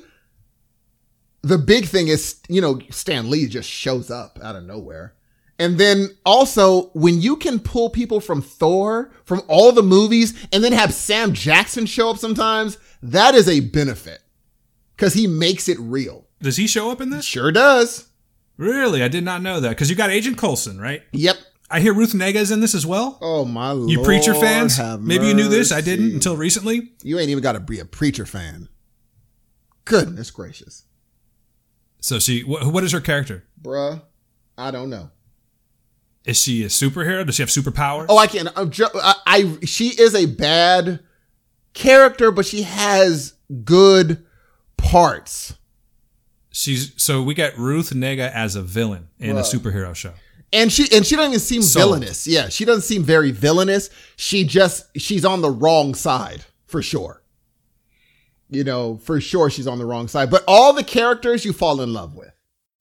the 1.42 1.58
big 1.58 1.86
thing 1.86 2.08
is, 2.08 2.40
you 2.48 2.60
know, 2.60 2.80
Stan 2.90 3.30
Lee 3.30 3.46
just 3.46 3.68
shows 3.68 4.10
up 4.10 4.38
out 4.42 4.56
of 4.56 4.64
nowhere. 4.64 5.14
And 5.60 5.76
then 5.76 6.10
also, 6.24 6.90
when 6.90 7.20
you 7.20 7.34
can 7.36 7.58
pull 7.58 7.90
people 7.90 8.20
from 8.20 8.42
Thor, 8.42 9.10
from 9.24 9.42
all 9.48 9.72
the 9.72 9.82
movies, 9.82 10.32
and 10.52 10.62
then 10.62 10.72
have 10.72 10.94
Sam 10.94 11.32
Jackson 11.32 11.84
show 11.84 12.10
up 12.10 12.18
sometimes, 12.18 12.78
that 13.02 13.34
is 13.34 13.48
a 13.48 13.58
benefit. 13.60 14.20
Cause 14.98 15.14
he 15.14 15.26
makes 15.26 15.68
it 15.68 15.78
real. 15.80 16.26
Does 16.42 16.56
he 16.56 16.66
show 16.66 16.90
up 16.90 17.00
in 17.00 17.08
this? 17.10 17.24
Sure 17.24 17.50
does. 17.50 18.08
Really? 18.58 19.02
I 19.02 19.08
did 19.08 19.24
not 19.24 19.40
know 19.42 19.60
that. 19.60 19.70
Because 19.70 19.88
you 19.88 19.96
got 19.96 20.10
Agent 20.10 20.36
Coulson, 20.36 20.80
right? 20.80 21.02
Yep. 21.12 21.36
I 21.70 21.80
hear 21.80 21.94
Ruth 21.94 22.12
Negga's 22.12 22.50
in 22.50 22.60
this 22.60 22.74
as 22.74 22.84
well. 22.86 23.18
Oh 23.20 23.44
my 23.44 23.70
lord. 23.70 23.90
You 23.90 24.02
preacher 24.02 24.34
fans? 24.34 24.76
have 24.76 25.00
Maybe 25.00 25.26
you 25.26 25.34
knew 25.34 25.48
this. 25.48 25.70
I 25.70 25.80
didn't 25.80 26.14
until 26.14 26.36
recently. 26.36 26.92
You 27.02 27.18
ain't 27.18 27.30
even 27.30 27.42
got 27.42 27.52
to 27.52 27.60
be 27.60 27.78
a 27.78 27.84
preacher 27.84 28.26
fan. 28.26 28.68
Goodness 29.84 30.30
gracious. 30.30 30.84
So 32.00 32.18
she, 32.18 32.42
wh- 32.42 32.72
what 32.72 32.84
is 32.84 32.92
her 32.92 33.00
character? 33.00 33.44
Bruh, 33.60 34.02
I 34.56 34.70
don't 34.70 34.90
know. 34.90 35.10
Is 36.24 36.40
she 36.42 36.62
a 36.64 36.66
superhero? 36.68 37.24
Does 37.24 37.36
she 37.36 37.42
have 37.42 37.48
superpowers? 37.50 38.06
Oh, 38.08 38.18
I 38.18 38.26
can't. 38.26 38.48
I'm 38.56 38.70
jo- 38.70 38.88
I, 38.94 39.14
I 39.26 39.58
she 39.64 39.88
is 39.88 40.14
a 40.14 40.26
bad 40.26 41.00
character, 41.74 42.30
but 42.30 42.44
she 42.46 42.62
has 42.62 43.34
good 43.64 44.24
parts. 44.78 45.54
She's 46.50 46.92
so 46.96 47.22
we 47.22 47.34
got 47.34 47.56
Ruth 47.58 47.90
Negga 47.90 48.32
as 48.32 48.56
a 48.56 48.62
villain 48.62 49.08
in 49.18 49.36
a 49.36 49.42
superhero 49.42 49.94
show. 49.94 50.14
And 50.52 50.72
she 50.72 50.88
and 50.96 51.04
she 51.04 51.14
doesn't 51.14 51.32
even 51.32 51.40
seem 51.40 51.62
villainous. 51.62 52.26
Yeah, 52.26 52.48
she 52.48 52.64
doesn't 52.64 52.82
seem 52.82 53.02
very 53.02 53.30
villainous. 53.30 53.90
She 54.16 54.44
just 54.44 54.86
she's 54.98 55.24
on 55.24 55.42
the 55.42 55.50
wrong 55.50 55.94
side 55.94 56.46
for 56.66 56.80
sure. 56.80 57.22
You 58.48 58.64
know, 58.64 58.96
for 58.96 59.20
sure 59.20 59.50
she's 59.50 59.66
on 59.66 59.78
the 59.78 59.84
wrong 59.84 60.08
side. 60.08 60.30
But 60.30 60.44
all 60.48 60.72
the 60.72 60.82
characters 60.82 61.44
you 61.44 61.52
fall 61.52 61.82
in 61.82 61.92
love 61.92 62.14
with. 62.14 62.32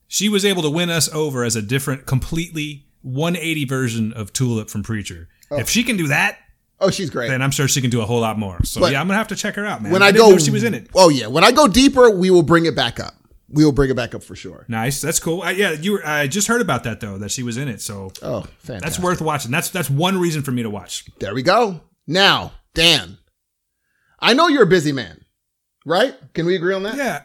She 0.08 0.30
was 0.30 0.46
able 0.46 0.62
to 0.62 0.70
win 0.70 0.90
us 0.90 1.14
over 1.14 1.44
as 1.44 1.58
a 1.58 1.62
different, 1.62 2.06
completely 2.06 2.86
180 3.02 3.66
version 3.66 4.14
of 4.14 4.32
Tulip 4.32 4.70
from 4.70 4.82
Preacher. 4.82 5.28
Oh. 5.52 5.60
If 5.60 5.70
she 5.70 5.84
can 5.84 5.98
do 5.98 6.08
that, 6.08 6.38
Oh, 6.80 6.90
she's 6.92 7.10
great. 7.10 7.30
then 7.30 7.42
I'm 7.42 7.52
sure 7.52 7.68
she 7.68 7.82
can 7.82 7.90
do 7.90 8.02
a 8.02 8.06
whole 8.06 8.20
lot 8.20 8.38
more. 8.38 8.64
So 8.64 8.82
But- 8.82 8.92
yeah, 8.92 9.02
I'm 9.02 9.08
gonna 9.08 9.18
have 9.18 9.30
to 9.30 9.36
check 9.36 9.56
her 9.56 9.66
out, 9.66 9.82
man. 9.82 9.92
when 9.92 10.04
I, 10.04 10.12
didn't 10.12 10.26
go, 10.28 10.32
know 10.32 10.38
she 10.38 10.52
was 10.52 10.64
in 10.64 10.74
it. 10.74 10.90
Oh 10.94 11.10
yeah, 11.10 11.28
when 11.28 11.44
I 11.44 11.52
go 11.52 11.68
deeper, 11.68 12.10
we 12.12 12.30
will 12.30 12.44
bring 12.44 12.66
it 12.66 12.76
back 12.76 13.00
up. 13.00 13.14
We 13.50 13.64
will 13.64 13.72
bring 13.72 13.90
it 13.90 13.96
back 13.96 14.14
up 14.14 14.24
for 14.24 14.36
sure. 14.36 14.66
Nice, 14.68 15.00
that's 15.02 15.20
cool. 15.20 15.42
I, 15.42 15.52
yeah, 15.52 15.72
you. 15.72 15.94
Were, 15.94 16.06
I 16.06 16.28
just 16.28 16.48
heard 16.50 16.60
about 16.62 16.84
that 16.84 17.00
though, 17.00 17.18
that 17.20 17.32
she 17.32 17.44
was 17.44 17.56
in 17.58 17.68
it. 17.70 17.82
So 17.82 18.12
Oh, 18.22 18.42
fantastic. 18.60 18.82
that's 18.82 19.00
worth 19.00 19.22
watching. 19.22 19.52
That's 19.52 19.70
that's 19.70 19.90
one 19.90 20.20
reason 20.20 20.42
for 20.44 20.52
me 20.52 20.64
to 20.64 20.70
watch. 20.70 21.06
There 21.20 21.34
we 21.34 21.44
go. 21.44 21.80
Now, 22.06 22.52
Dan, 22.74 23.18
I 24.20 24.34
know 24.34 24.48
you're 24.50 24.64
a 24.64 24.68
busy 24.68 24.92
man, 24.92 25.24
right? 25.86 26.14
Can 26.34 26.46
we 26.46 26.56
agree 26.56 26.74
on 26.76 26.84
that? 26.84 26.96
Yeah, 26.98 27.22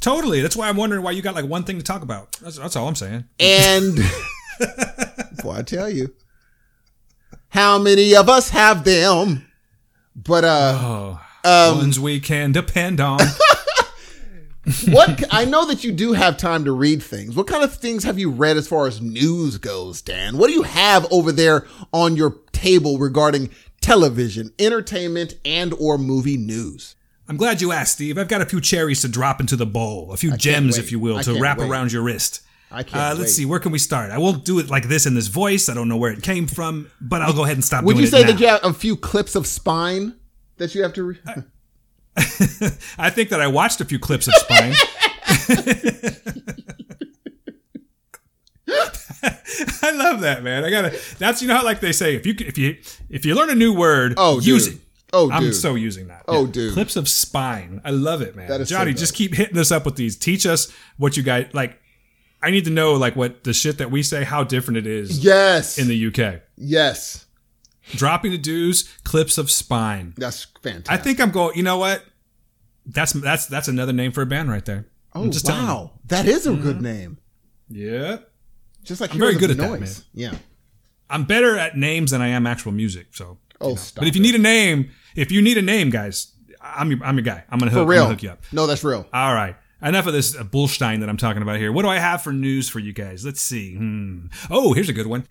totally. 0.00 0.40
That's 0.40 0.54
why 0.56 0.68
I'm 0.68 0.76
wondering 0.76 1.02
why 1.02 1.10
you 1.10 1.22
got 1.22 1.34
like 1.34 1.44
one 1.44 1.64
thing 1.64 1.76
to 1.78 1.84
talk 1.84 2.02
about. 2.02 2.32
That's, 2.40 2.56
that's 2.56 2.76
all 2.76 2.86
I'm 2.88 2.94
saying. 2.94 3.24
And 3.40 3.96
boy, 5.42 5.56
I 5.56 5.62
tell 5.62 5.90
you, 5.90 6.14
how 7.54 7.78
many 7.78 8.16
of 8.16 8.28
us 8.28 8.50
have 8.50 8.82
them? 8.82 9.46
But 10.16 10.42
uh, 10.42 10.76
Oh, 10.76 11.20
um, 11.44 11.78
ones 11.78 12.00
we 12.00 12.18
can 12.18 12.50
depend 12.50 13.00
on. 13.00 13.20
what 14.88 15.22
I 15.30 15.44
know 15.44 15.64
that 15.66 15.84
you 15.84 15.92
do 15.92 16.14
have 16.14 16.36
time 16.36 16.64
to 16.64 16.72
read 16.72 17.00
things. 17.00 17.36
What 17.36 17.46
kind 17.46 17.62
of 17.62 17.72
things 17.72 18.02
have 18.02 18.18
you 18.18 18.28
read 18.28 18.56
as 18.56 18.66
far 18.66 18.88
as 18.88 19.00
news 19.00 19.58
goes, 19.58 20.02
Dan? 20.02 20.36
What 20.36 20.48
do 20.48 20.52
you 20.52 20.64
have 20.64 21.06
over 21.12 21.30
there 21.30 21.64
on 21.92 22.16
your 22.16 22.38
table 22.50 22.98
regarding 22.98 23.50
television, 23.80 24.52
entertainment, 24.58 25.34
and 25.44 25.72
or 25.74 25.96
movie 25.96 26.36
news? 26.36 26.96
I'm 27.28 27.36
glad 27.36 27.60
you 27.60 27.70
asked, 27.70 27.92
Steve. 27.92 28.18
I've 28.18 28.26
got 28.28 28.42
a 28.42 28.46
few 28.46 28.60
cherries 28.60 29.00
to 29.02 29.08
drop 29.08 29.38
into 29.40 29.54
the 29.54 29.64
bowl, 29.64 30.12
a 30.12 30.16
few 30.16 30.36
gems, 30.36 30.76
if 30.76 30.90
you 30.90 30.98
will, 30.98 31.18
I 31.18 31.22
to 31.22 31.40
wrap 31.40 31.58
wait. 31.58 31.70
around 31.70 31.92
your 31.92 32.02
wrist. 32.02 32.40
I 32.74 32.82
can't. 32.82 33.02
Uh, 33.02 33.20
let's 33.20 33.32
see, 33.34 33.44
where 33.46 33.58
can 33.60 33.72
we 33.72 33.78
start? 33.78 34.10
I 34.10 34.18
won't 34.18 34.44
do 34.44 34.58
it 34.58 34.68
like 34.68 34.88
this 34.88 35.06
in 35.06 35.14
this 35.14 35.28
voice. 35.28 35.68
I 35.68 35.74
don't 35.74 35.88
know 35.88 35.96
where 35.96 36.10
it 36.12 36.22
came 36.22 36.46
from, 36.46 36.90
but 37.00 37.22
I'll 37.22 37.32
go 37.32 37.44
ahead 37.44 37.56
and 37.56 37.64
stop 37.64 37.84
Would 37.84 37.92
doing 37.94 38.02
you 38.02 38.08
it 38.08 38.10
say 38.10 38.24
that 38.24 38.38
you 38.40 38.46
have 38.48 38.64
a 38.64 38.72
few 38.72 38.96
clips 38.96 39.34
of 39.36 39.46
spine 39.46 40.14
that 40.58 40.74
you 40.74 40.82
have 40.82 40.92
to? 40.94 41.02
Re- 41.04 41.18
I 42.98 43.10
think 43.10 43.30
that 43.30 43.40
I 43.40 43.46
watched 43.48 43.80
a 43.80 43.84
few 43.84 43.98
clips 43.98 44.28
of 44.28 44.34
Spine. 44.34 44.72
I 49.82 49.90
love 49.92 50.20
that, 50.20 50.42
man. 50.42 50.64
I 50.64 50.70
gotta. 50.70 50.98
That's 51.18 51.40
you 51.42 51.48
know 51.48 51.56
how 51.56 51.64
like 51.64 51.80
they 51.80 51.92
say 51.92 52.14
if 52.14 52.26
you 52.26 52.34
if 52.38 52.58
you 52.58 52.76
if 53.08 53.24
you 53.24 53.34
learn 53.34 53.50
a 53.50 53.54
new 53.54 53.74
word, 53.74 54.14
Oh, 54.16 54.40
use 54.40 54.66
dude. 54.66 54.76
it. 54.76 54.80
Oh, 55.12 55.30
I'm 55.30 55.52
so 55.52 55.76
using 55.76 56.08
that. 56.08 56.24
Oh, 56.26 56.44
dude. 56.46 56.72
Clips 56.72 56.96
of 56.96 57.08
spine. 57.08 57.80
I 57.84 57.90
love 57.90 58.20
it, 58.20 58.34
man. 58.34 58.48
That 58.48 58.60
is 58.60 58.68
so 58.68 58.74
Johnny, 58.76 58.90
dope. 58.92 58.98
just 58.98 59.14
keep 59.14 59.32
hitting 59.32 59.56
us 59.58 59.70
up 59.70 59.84
with 59.84 59.94
these. 59.94 60.16
Teach 60.16 60.44
us 60.44 60.72
what 60.96 61.16
you 61.16 61.22
guys 61.22 61.46
like. 61.52 61.80
I 62.44 62.50
need 62.50 62.64
to 62.66 62.70
know 62.70 62.94
like 62.94 63.16
what 63.16 63.44
the 63.44 63.54
shit 63.54 63.78
that 63.78 63.90
we 63.90 64.02
say, 64.02 64.22
how 64.22 64.44
different 64.44 64.76
it 64.76 64.86
is 64.86 65.24
yes. 65.24 65.78
in 65.78 65.88
the 65.88 66.06
UK. 66.08 66.42
yes. 66.56 67.24
Dropping 67.90 68.30
the 68.30 68.38
dues, 68.38 68.88
clips 69.04 69.36
of 69.36 69.50
spine. 69.50 70.14
That's 70.16 70.46
fantastic. 70.62 70.90
I 70.90 70.96
think 70.96 71.20
I'm 71.20 71.30
going. 71.30 71.54
You 71.54 71.62
know 71.62 71.76
what? 71.76 72.02
That's 72.86 73.12
that's 73.12 73.46
that's 73.46 73.68
another 73.68 73.92
name 73.92 74.10
for 74.10 74.22
a 74.22 74.26
band 74.26 74.50
right 74.50 74.64
there. 74.64 74.86
Oh 75.14 75.22
I'm 75.22 75.30
just 75.30 75.44
telling 75.44 75.60
you. 75.62 75.68
wow, 75.68 75.90
that 76.06 76.26
is 76.26 76.46
a 76.46 76.50
mm-hmm. 76.50 76.62
good 76.62 76.80
name. 76.80 77.18
Yeah. 77.68 78.18
Just 78.84 79.02
like 79.02 79.12
I'm 79.12 79.18
very 79.18 79.34
good 79.34 79.50
at 79.50 79.58
that, 79.58 79.80
Noise. 79.80 80.04
Yeah. 80.14 80.34
I'm 81.10 81.24
better 81.24 81.58
at 81.58 81.76
names 81.76 82.12
than 82.12 82.22
I 82.22 82.28
am 82.28 82.46
actual 82.46 82.72
music. 82.72 83.08
So, 83.10 83.38
Oh, 83.60 83.74
stop. 83.74 84.00
but 84.00 84.08
if 84.08 84.16
you 84.16 84.22
need 84.22 84.34
a 84.34 84.38
name, 84.38 84.90
if 85.14 85.30
you 85.30 85.42
need 85.42 85.58
a 85.58 85.62
name, 85.62 85.90
guys, 85.90 86.32
I'm 86.62 86.90
your 86.90 87.04
I'm 87.04 87.16
your 87.16 87.22
guy. 87.22 87.44
I'm 87.50 87.58
gonna 87.58 87.70
hook, 87.70 87.78
for 87.78 87.82
I'm 87.82 87.88
real, 87.88 88.02
gonna 88.04 88.14
hook 88.14 88.22
you 88.22 88.30
up. 88.30 88.42
no, 88.52 88.66
that's 88.66 88.82
real. 88.82 89.06
All 89.12 89.34
right. 89.34 89.56
Enough 89.84 90.06
of 90.06 90.12
this 90.14 90.34
uh, 90.34 90.42
bullstein 90.44 91.00
that 91.00 91.08
I'm 91.08 91.18
talking 91.18 91.42
about 91.42 91.58
here. 91.58 91.70
What 91.70 91.82
do 91.82 91.88
I 91.88 91.98
have 91.98 92.22
for 92.22 92.32
news 92.32 92.68
for 92.70 92.78
you 92.78 92.92
guys? 92.92 93.24
Let's 93.24 93.42
see. 93.42 93.76
Hmm. 93.76 94.26
Oh, 94.50 94.72
here's 94.72 94.88
a 94.88 94.94
good 94.94 95.06
one. 95.06 95.26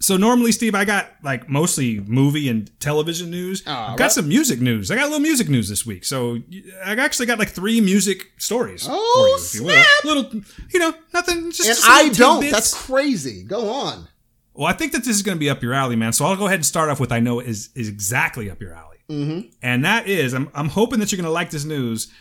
So 0.00 0.16
normally, 0.16 0.50
Steve, 0.50 0.74
I 0.74 0.84
got 0.84 1.10
like 1.22 1.48
mostly 1.48 2.00
movie 2.00 2.48
and 2.48 2.68
television 2.80 3.30
news. 3.30 3.62
I've 3.66 3.96
got 3.96 4.04
right. 4.04 4.12
some 4.12 4.26
music 4.26 4.60
news. 4.60 4.90
I 4.90 4.96
got 4.96 5.02
a 5.02 5.06
little 5.06 5.20
music 5.20 5.48
news 5.48 5.68
this 5.68 5.86
week. 5.86 6.04
So 6.04 6.38
I 6.84 6.96
actually 6.96 7.26
got 7.26 7.38
like 7.38 7.50
three 7.50 7.80
music 7.80 8.32
stories 8.36 8.86
Oh, 8.90 8.96
for 9.14 9.28
you, 9.28 9.36
if 9.36 9.54
you 9.54 9.62
will. 9.64 9.84
snap. 9.84 10.04
Little, 10.04 10.42
you 10.72 10.80
know, 10.80 10.94
nothing. 11.14 11.52
Just 11.52 11.68
And 11.68 11.76
just 11.76 11.88
I 11.88 12.08
don't. 12.08 12.40
tidbits. 12.40 12.52
That's 12.52 12.86
crazy. 12.86 13.44
Go 13.44 13.70
on. 13.70 14.08
Well, 14.54 14.66
I 14.66 14.72
think 14.72 14.90
that 14.92 15.04
this 15.04 15.14
is 15.14 15.22
going 15.22 15.36
to 15.36 15.40
be 15.40 15.48
up 15.48 15.62
your 15.62 15.72
alley, 15.72 15.94
man. 15.96 16.12
So 16.12 16.24
I'll 16.24 16.36
go 16.36 16.46
ahead 16.46 16.56
and 16.58 16.66
start 16.66 16.90
off 16.90 16.98
with 16.98 17.12
I 17.12 17.20
know 17.20 17.38
is 17.40 17.70
is 17.76 17.88
exactly 17.88 18.50
up 18.50 18.60
your 18.60 18.74
alley, 18.74 18.98
mm-hmm. 19.08 19.48
and 19.62 19.84
that 19.84 20.08
is 20.08 20.34
I'm 20.34 20.50
I'm 20.52 20.68
hoping 20.68 20.98
that 21.00 21.12
you're 21.12 21.16
going 21.18 21.26
to 21.26 21.30
like 21.32 21.50
this 21.50 21.64
news. 21.64 22.12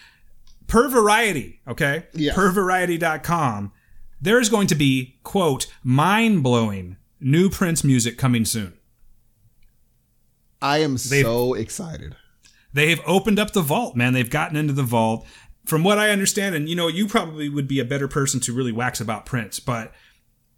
Per 0.71 0.87
Variety, 0.87 1.59
okay, 1.67 2.05
Yes. 2.13 2.33
per 2.33 2.49
Variety.com, 2.49 3.73
there 4.21 4.39
is 4.39 4.47
going 4.47 4.67
to 4.67 4.75
be 4.75 5.19
quote 5.21 5.67
mind 5.83 6.43
blowing 6.43 6.95
new 7.19 7.49
Prince 7.49 7.83
music 7.83 8.17
coming 8.17 8.45
soon. 8.45 8.71
I 10.61 10.77
am 10.77 10.97
so 10.97 11.55
excited. 11.55 12.15
They 12.71 12.89
have 12.89 13.01
opened 13.05 13.37
up 13.37 13.51
the 13.51 13.61
vault, 13.61 13.97
man. 13.97 14.13
They've 14.13 14.29
gotten 14.29 14.55
into 14.55 14.71
the 14.71 14.81
vault. 14.81 15.27
From 15.65 15.83
what 15.83 15.99
I 15.99 16.09
understand, 16.09 16.55
and 16.55 16.69
you 16.69 16.75
know, 16.77 16.87
you 16.87 17.05
probably 17.05 17.49
would 17.49 17.67
be 17.67 17.81
a 17.81 17.85
better 17.85 18.07
person 18.07 18.39
to 18.39 18.53
really 18.53 18.71
wax 18.71 19.01
about 19.01 19.25
Prince, 19.25 19.59
but 19.59 19.91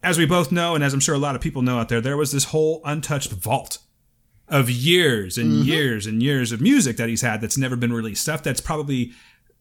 as 0.03 0.19
we 0.19 0.27
both 0.27 0.51
know, 0.51 0.75
and 0.75 0.83
as 0.83 0.93
I'm 0.93 0.99
sure 0.99 1.15
a 1.15 1.17
lot 1.17 1.33
of 1.35 1.41
people 1.41 1.63
know 1.63 1.79
out 1.79 1.89
there, 1.89 2.01
there 2.01 2.17
was 2.17 2.31
this 2.31 2.45
whole 2.45 2.81
untouched 2.85 3.31
vault 3.31 3.79
of 4.47 4.69
years 4.69 5.39
and 5.39 5.51
mm-hmm. 5.51 5.63
years 5.63 6.05
and 6.05 6.21
years 6.21 6.51
of 6.51 6.61
music 6.61 6.97
that 6.97 7.09
he's 7.09 7.21
had 7.21 7.41
that's 7.41 7.57
never 7.57 7.75
been 7.75 7.91
released. 7.91 8.21
Stuff 8.21 8.43
that's 8.43 8.61
probably, 8.61 9.11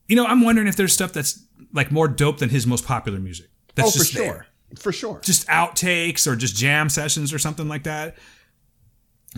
you 0.08 0.16
know, 0.16 0.26
I'm 0.26 0.42
wondering 0.42 0.68
if 0.68 0.76
there's 0.76 0.92
stuff 0.92 1.12
that's 1.12 1.44
like 1.72 1.90
more 1.90 2.08
dope 2.08 2.38
than 2.38 2.48
his 2.50 2.66
most 2.66 2.84
popular 2.84 3.18
music. 3.18 3.46
That's 3.74 3.88
oh, 3.88 3.92
for 3.92 3.98
just 3.98 4.12
sure. 4.12 4.22
there 4.22 4.46
For 4.76 4.92
sure. 4.92 5.20
just 5.22 5.46
outtakes 5.48 6.26
or 6.26 6.36
just 6.36 6.56
jam 6.56 6.88
sessions 6.88 7.32
or 7.32 7.38
something 7.38 7.68
like 7.68 7.84
that. 7.84 8.16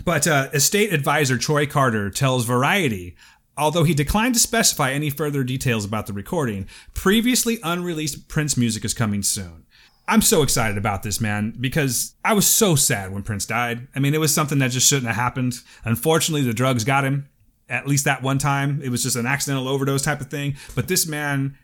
But 0.03 0.27
uh, 0.27 0.49
estate 0.53 0.91
advisor 0.91 1.37
Troy 1.37 1.65
Carter 1.65 2.09
tells 2.09 2.45
Variety, 2.45 3.15
although 3.57 3.83
he 3.83 3.93
declined 3.93 4.33
to 4.33 4.39
specify 4.39 4.91
any 4.91 5.09
further 5.09 5.43
details 5.43 5.85
about 5.85 6.07
the 6.07 6.13
recording, 6.13 6.67
previously 6.93 7.59
unreleased 7.63 8.27
Prince 8.27 8.57
music 8.57 8.83
is 8.83 8.93
coming 8.93 9.23
soon. 9.23 9.65
I'm 10.07 10.21
so 10.21 10.43
excited 10.43 10.77
about 10.77 11.03
this, 11.03 11.19
man, 11.19 11.55
because 11.59 12.13
I 12.23 12.33
was 12.33 12.45
so 12.45 12.75
sad 12.75 13.11
when 13.11 13.23
Prince 13.23 13.45
died. 13.45 13.87
I 13.95 13.99
mean, 13.99 14.13
it 14.13 14.19
was 14.19 14.33
something 14.33 14.59
that 14.59 14.71
just 14.71 14.87
shouldn't 14.87 15.07
have 15.07 15.15
happened. 15.15 15.61
Unfortunately, 15.83 16.43
the 16.43 16.53
drugs 16.53 16.83
got 16.83 17.05
him. 17.05 17.27
At 17.67 17.87
least 17.87 18.05
that 18.05 18.21
one 18.21 18.37
time, 18.37 18.81
it 18.83 18.89
was 18.89 19.01
just 19.03 19.15
an 19.15 19.25
accidental 19.25 19.67
overdose 19.67 20.03
type 20.03 20.21
of 20.21 20.27
thing. 20.27 20.55
But 20.75 20.87
this 20.87 21.07
man, 21.07 21.57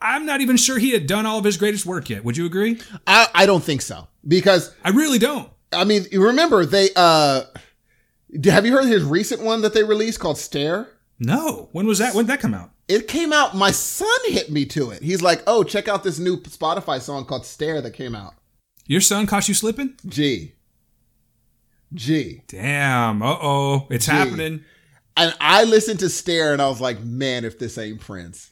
I'm 0.00 0.26
not 0.26 0.40
even 0.40 0.56
sure 0.56 0.78
he 0.78 0.90
had 0.90 1.06
done 1.06 1.24
all 1.26 1.38
of 1.38 1.44
his 1.44 1.56
greatest 1.56 1.86
work 1.86 2.10
yet. 2.10 2.24
Would 2.24 2.36
you 2.36 2.46
agree? 2.46 2.80
I, 3.06 3.28
I 3.34 3.46
don't 3.46 3.62
think 3.62 3.82
so 3.82 4.08
because 4.26 4.74
I 4.84 4.90
really 4.90 5.18
don't. 5.18 5.50
I 5.72 5.84
mean, 5.84 6.06
remember 6.12 6.64
they 6.64 6.88
uh, 6.96 7.42
have 8.44 8.66
you 8.66 8.72
heard 8.72 8.86
his 8.86 9.04
recent 9.04 9.42
one 9.42 9.62
that 9.62 9.74
they 9.74 9.84
released 9.84 10.20
called 10.20 10.38
Stare? 10.38 10.88
No. 11.18 11.68
When 11.72 11.86
was 11.86 11.98
that? 11.98 12.14
When 12.14 12.24
did 12.26 12.32
that 12.32 12.40
come 12.40 12.54
out? 12.54 12.70
It 12.88 13.06
came 13.08 13.32
out. 13.32 13.54
My 13.54 13.70
son 13.70 14.08
hit 14.26 14.50
me 14.50 14.64
to 14.66 14.90
it. 14.90 15.02
He's 15.02 15.20
like, 15.20 15.42
"Oh, 15.46 15.62
check 15.62 15.88
out 15.88 16.04
this 16.04 16.18
new 16.18 16.38
Spotify 16.38 17.00
song 17.00 17.24
called 17.26 17.44
Stare 17.44 17.82
that 17.82 17.92
came 17.92 18.14
out." 18.14 18.34
Your 18.86 19.02
son 19.02 19.26
caught 19.26 19.46
you 19.48 19.54
slipping? 19.54 19.94
G, 20.06 20.54
G, 21.92 22.42
Damn. 22.48 23.22
Uh 23.22 23.36
oh. 23.40 23.86
It's 23.90 24.06
Gee. 24.06 24.12
happening. 24.12 24.64
And 25.18 25.34
I 25.40 25.64
listened 25.64 26.00
to 26.00 26.08
Stare 26.08 26.52
and 26.52 26.62
I 26.62 26.68
was 26.68 26.80
like, 26.80 27.02
"Man, 27.02 27.44
if 27.44 27.58
this 27.58 27.76
ain't 27.78 28.00
Prince, 28.00 28.50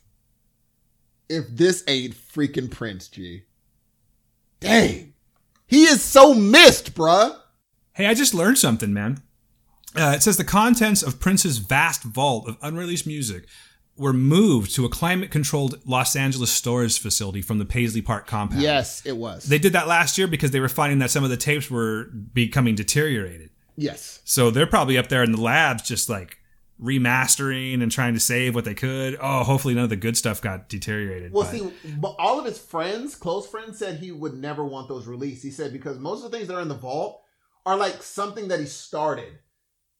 if 1.28 1.44
this 1.48 1.82
ain't 1.86 2.14
freaking 2.14 2.70
Prince, 2.70 3.08
G, 3.08 3.42
dang, 4.60 5.14
he 5.66 5.84
is 5.84 6.02
so 6.02 6.34
missed, 6.34 6.94
bruh." 6.94 7.36
Hey, 7.94 8.06
I 8.06 8.14
just 8.14 8.34
learned 8.34 8.58
something, 8.58 8.92
man. 8.92 9.22
Uh, 9.94 10.12
it 10.14 10.22
says 10.22 10.36
the 10.36 10.44
contents 10.44 11.02
of 11.02 11.20
Prince's 11.20 11.58
vast 11.58 12.02
vault 12.02 12.46
of 12.48 12.58
unreleased 12.60 13.06
music 13.06 13.46
were 13.96 14.12
moved 14.12 14.74
to 14.74 14.84
a 14.84 14.90
climate 14.90 15.30
controlled 15.30 15.80
Los 15.86 16.14
Angeles 16.14 16.50
storage 16.50 16.98
facility 16.98 17.40
from 17.40 17.58
the 17.58 17.64
Paisley 17.64 18.02
Park 18.02 18.26
compound. 18.26 18.60
Yes, 18.60 19.04
it 19.06 19.16
was. 19.16 19.44
They 19.44 19.58
did 19.58 19.72
that 19.72 19.88
last 19.88 20.18
year 20.18 20.26
because 20.26 20.50
they 20.50 20.60
were 20.60 20.68
finding 20.68 20.98
that 20.98 21.10
some 21.10 21.24
of 21.24 21.30
the 21.30 21.36
tapes 21.38 21.70
were 21.70 22.10
becoming 22.34 22.74
deteriorated. 22.74 23.48
yes. 23.76 24.20
So 24.24 24.50
they're 24.50 24.66
probably 24.66 24.98
up 24.98 25.08
there 25.08 25.22
in 25.22 25.32
the 25.32 25.40
labs 25.40 25.82
just 25.82 26.10
like 26.10 26.36
remastering 26.80 27.82
and 27.82 27.90
trying 27.90 28.14
to 28.14 28.20
save 28.20 28.54
what 28.54 28.64
they 28.64 28.74
could. 28.74 29.16
Oh, 29.20 29.44
hopefully 29.44 29.74
none 29.74 29.84
of 29.84 29.90
the 29.90 29.96
good 29.96 30.16
stuff 30.16 30.42
got 30.42 30.68
deteriorated. 30.68 31.32
Well, 31.32 31.44
but- 31.44 31.52
see, 31.52 31.72
but 31.98 32.16
all 32.18 32.38
of 32.38 32.44
his 32.44 32.58
friends, 32.58 33.14
close 33.14 33.46
friends, 33.46 33.78
said 33.78 33.98
he 33.98 34.12
would 34.12 34.34
never 34.34 34.64
want 34.64 34.88
those 34.88 35.06
released. 35.06 35.42
He 35.42 35.50
said 35.50 35.72
because 35.72 35.98
most 35.98 36.24
of 36.24 36.30
the 36.30 36.36
things 36.36 36.48
that 36.48 36.56
are 36.56 36.62
in 36.62 36.68
the 36.68 36.74
vault 36.74 37.22
are 37.64 37.76
like 37.76 38.02
something 38.02 38.48
that 38.48 38.60
he 38.60 38.66
started, 38.66 39.38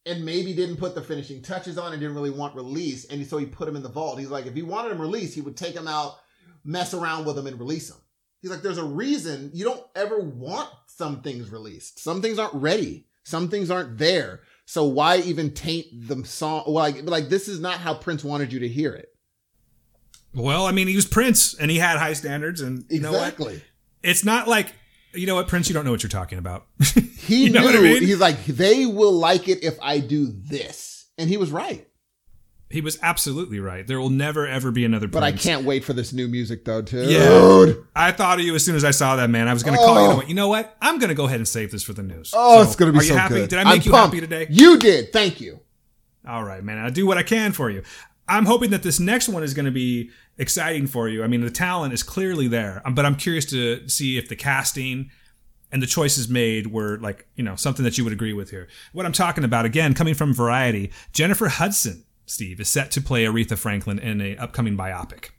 and 0.04 0.24
maybe 0.24 0.54
didn't 0.54 0.76
put 0.76 0.94
the 0.94 1.02
finishing 1.02 1.42
touches 1.42 1.78
on 1.78 1.92
and 1.92 2.00
didn't 2.00 2.14
really 2.14 2.30
want 2.30 2.54
release. 2.54 3.06
And 3.06 3.26
so 3.26 3.38
he 3.38 3.46
put 3.46 3.68
him 3.68 3.74
in 3.74 3.82
the 3.82 3.88
vault. 3.88 4.20
He's 4.20 4.30
like, 4.30 4.46
if 4.46 4.54
he 4.54 4.62
wanted 4.62 4.92
him 4.92 5.00
released, 5.00 5.34
he 5.34 5.40
would 5.40 5.56
take 5.56 5.74
him 5.74 5.88
out, 5.88 6.14
mess 6.64 6.94
around 6.94 7.24
with 7.24 7.36
him, 7.36 7.46
and 7.48 7.58
release 7.58 7.90
him. 7.90 7.96
He's 8.40 8.52
like, 8.52 8.62
there's 8.62 8.78
a 8.78 8.84
reason 8.84 9.50
you 9.52 9.64
don't 9.64 9.84
ever 9.96 10.20
want 10.20 10.68
some 10.86 11.22
things 11.22 11.50
released. 11.50 11.98
Some 11.98 12.22
things 12.22 12.38
aren't 12.38 12.54
ready. 12.54 13.08
Some 13.24 13.48
things 13.48 13.68
aren't 13.68 13.98
there. 13.98 14.42
So 14.66 14.84
why 14.84 15.18
even 15.18 15.54
taint 15.54 15.86
the 16.08 16.24
song? 16.24 16.64
Like, 16.66 17.08
like 17.08 17.28
this 17.28 17.48
is 17.48 17.60
not 17.60 17.78
how 17.78 17.94
Prince 17.94 18.24
wanted 18.24 18.52
you 18.52 18.60
to 18.60 18.68
hear 18.68 18.92
it. 18.92 19.08
Well, 20.34 20.66
I 20.66 20.72
mean, 20.72 20.88
he 20.88 20.96
was 20.96 21.06
Prince 21.06 21.54
and 21.54 21.70
he 21.70 21.78
had 21.78 21.98
high 21.98 22.12
standards, 22.12 22.60
and 22.60 22.84
you 22.90 23.00
know 23.00 23.12
what? 23.12 23.22
Exactly. 23.22 23.62
It's 24.02 24.24
not 24.24 24.48
like 24.48 24.74
you 25.14 25.26
know 25.26 25.36
what, 25.36 25.48
Prince. 25.48 25.68
You 25.68 25.74
don't 25.74 25.84
know 25.84 25.92
what 25.92 26.02
you're 26.02 26.10
talking 26.10 26.38
about. 26.38 26.66
He 27.26 27.46
You 27.46 27.50
know 27.50 27.62
knew. 27.62 27.78
I 27.78 27.80
mean? 27.80 28.02
He's 28.04 28.20
like, 28.20 28.44
they 28.44 28.86
will 28.86 29.12
like 29.12 29.48
it 29.48 29.64
if 29.64 29.76
I 29.82 29.98
do 29.98 30.28
this, 30.28 31.10
and 31.18 31.28
he 31.28 31.36
was 31.36 31.50
right. 31.50 31.85
He 32.68 32.80
was 32.80 32.98
absolutely 33.02 33.60
right. 33.60 33.86
There 33.86 34.00
will 34.00 34.10
never 34.10 34.46
ever 34.46 34.70
be 34.70 34.84
another. 34.84 35.06
But 35.06 35.22
I 35.22 35.32
can't 35.32 35.64
wait 35.64 35.84
for 35.84 35.92
this 35.92 36.12
new 36.12 36.26
music 36.28 36.64
though, 36.64 36.82
too. 36.82 37.06
dude. 37.06 37.68
Yeah. 37.68 37.82
I 37.94 38.12
thought 38.12 38.38
of 38.40 38.44
you 38.44 38.54
as 38.54 38.64
soon 38.64 38.74
as 38.76 38.84
I 38.84 38.90
saw 38.90 39.16
that 39.16 39.30
man. 39.30 39.46
I 39.48 39.52
was 39.52 39.62
going 39.62 39.76
to 39.78 39.82
call 39.84 39.94
you. 39.94 40.00
And 40.00 40.10
I 40.10 40.14
Oh. 40.14 40.16
went, 40.18 40.28
you 40.28 40.34
know 40.34 40.48
what? 40.48 40.76
I'm 40.82 40.98
going 40.98 41.08
to 41.10 41.14
go 41.14 41.26
ahead 41.26 41.38
and 41.38 41.46
save 41.48 41.70
this 41.70 41.82
for 41.82 41.92
the 41.92 42.02
news. 42.02 42.32
Oh, 42.34 42.62
So, 42.62 42.66
it's 42.68 42.76
gonna 42.76 42.92
be 42.92 42.98
are 42.98 43.02
so 43.02 43.14
you 43.14 43.18
happy? 43.18 43.34
good. 43.34 43.50
Did 43.50 43.58
I 43.60 43.64
make 43.64 43.80
I'm 43.82 43.82
you 43.86 43.90
pumped. 43.92 44.14
happy 44.14 44.20
today? 44.26 44.46
You 44.50 44.78
did. 44.78 45.12
Thank 45.12 45.40
you. 45.40 45.60
All 46.26 46.42
right, 46.42 46.62
man. 46.64 46.78
I'll 46.78 46.90
do 46.90 47.06
what 47.06 47.18
I 47.18 47.22
can 47.22 47.52
for 47.52 47.70
you. 47.70 47.82
I'm 48.28 48.46
hoping 48.46 48.70
that 48.70 48.82
this 48.82 48.98
next 48.98 49.28
one 49.28 49.44
is 49.44 49.54
going 49.54 49.66
to 49.66 49.70
be 49.70 50.10
exciting 50.38 50.88
for 50.88 51.08
you. 51.08 51.22
I 51.22 51.28
mean, 51.28 51.42
the 51.42 51.50
talent 51.50 51.94
is 51.94 52.02
clearly 52.02 52.48
there, 52.48 52.82
um, 52.84 52.94
but 52.96 53.06
I'm 53.06 53.14
curious 53.14 53.44
to 53.46 53.88
see 53.88 54.18
if 54.18 54.28
the 54.28 54.34
casting 54.34 55.10
and 55.70 55.80
the 55.80 55.86
choices 55.86 56.28
made 56.28 56.66
were 56.72 56.98
like, 56.98 57.28
you 57.36 57.44
know, 57.44 57.54
something 57.54 57.84
that 57.84 57.96
you 57.96 58.02
would 58.02 58.12
agree 58.12 58.32
with 58.32 58.50
here. 58.50 58.66
What 58.92 59.06
I'm 59.06 59.12
talking 59.12 59.44
about, 59.44 59.64
again, 59.64 59.94
coming 59.94 60.14
from 60.14 60.34
Variety, 60.34 60.90
Jennifer 61.12 61.46
Hudson, 61.48 62.04
Steve, 62.26 62.60
is 62.60 62.68
set 62.68 62.90
to 62.92 63.00
play 63.00 63.24
Aretha 63.24 63.56
Franklin 63.56 63.98
in 63.98 64.20
a 64.20 64.36
upcoming 64.36 64.76
biopic. 64.76 65.30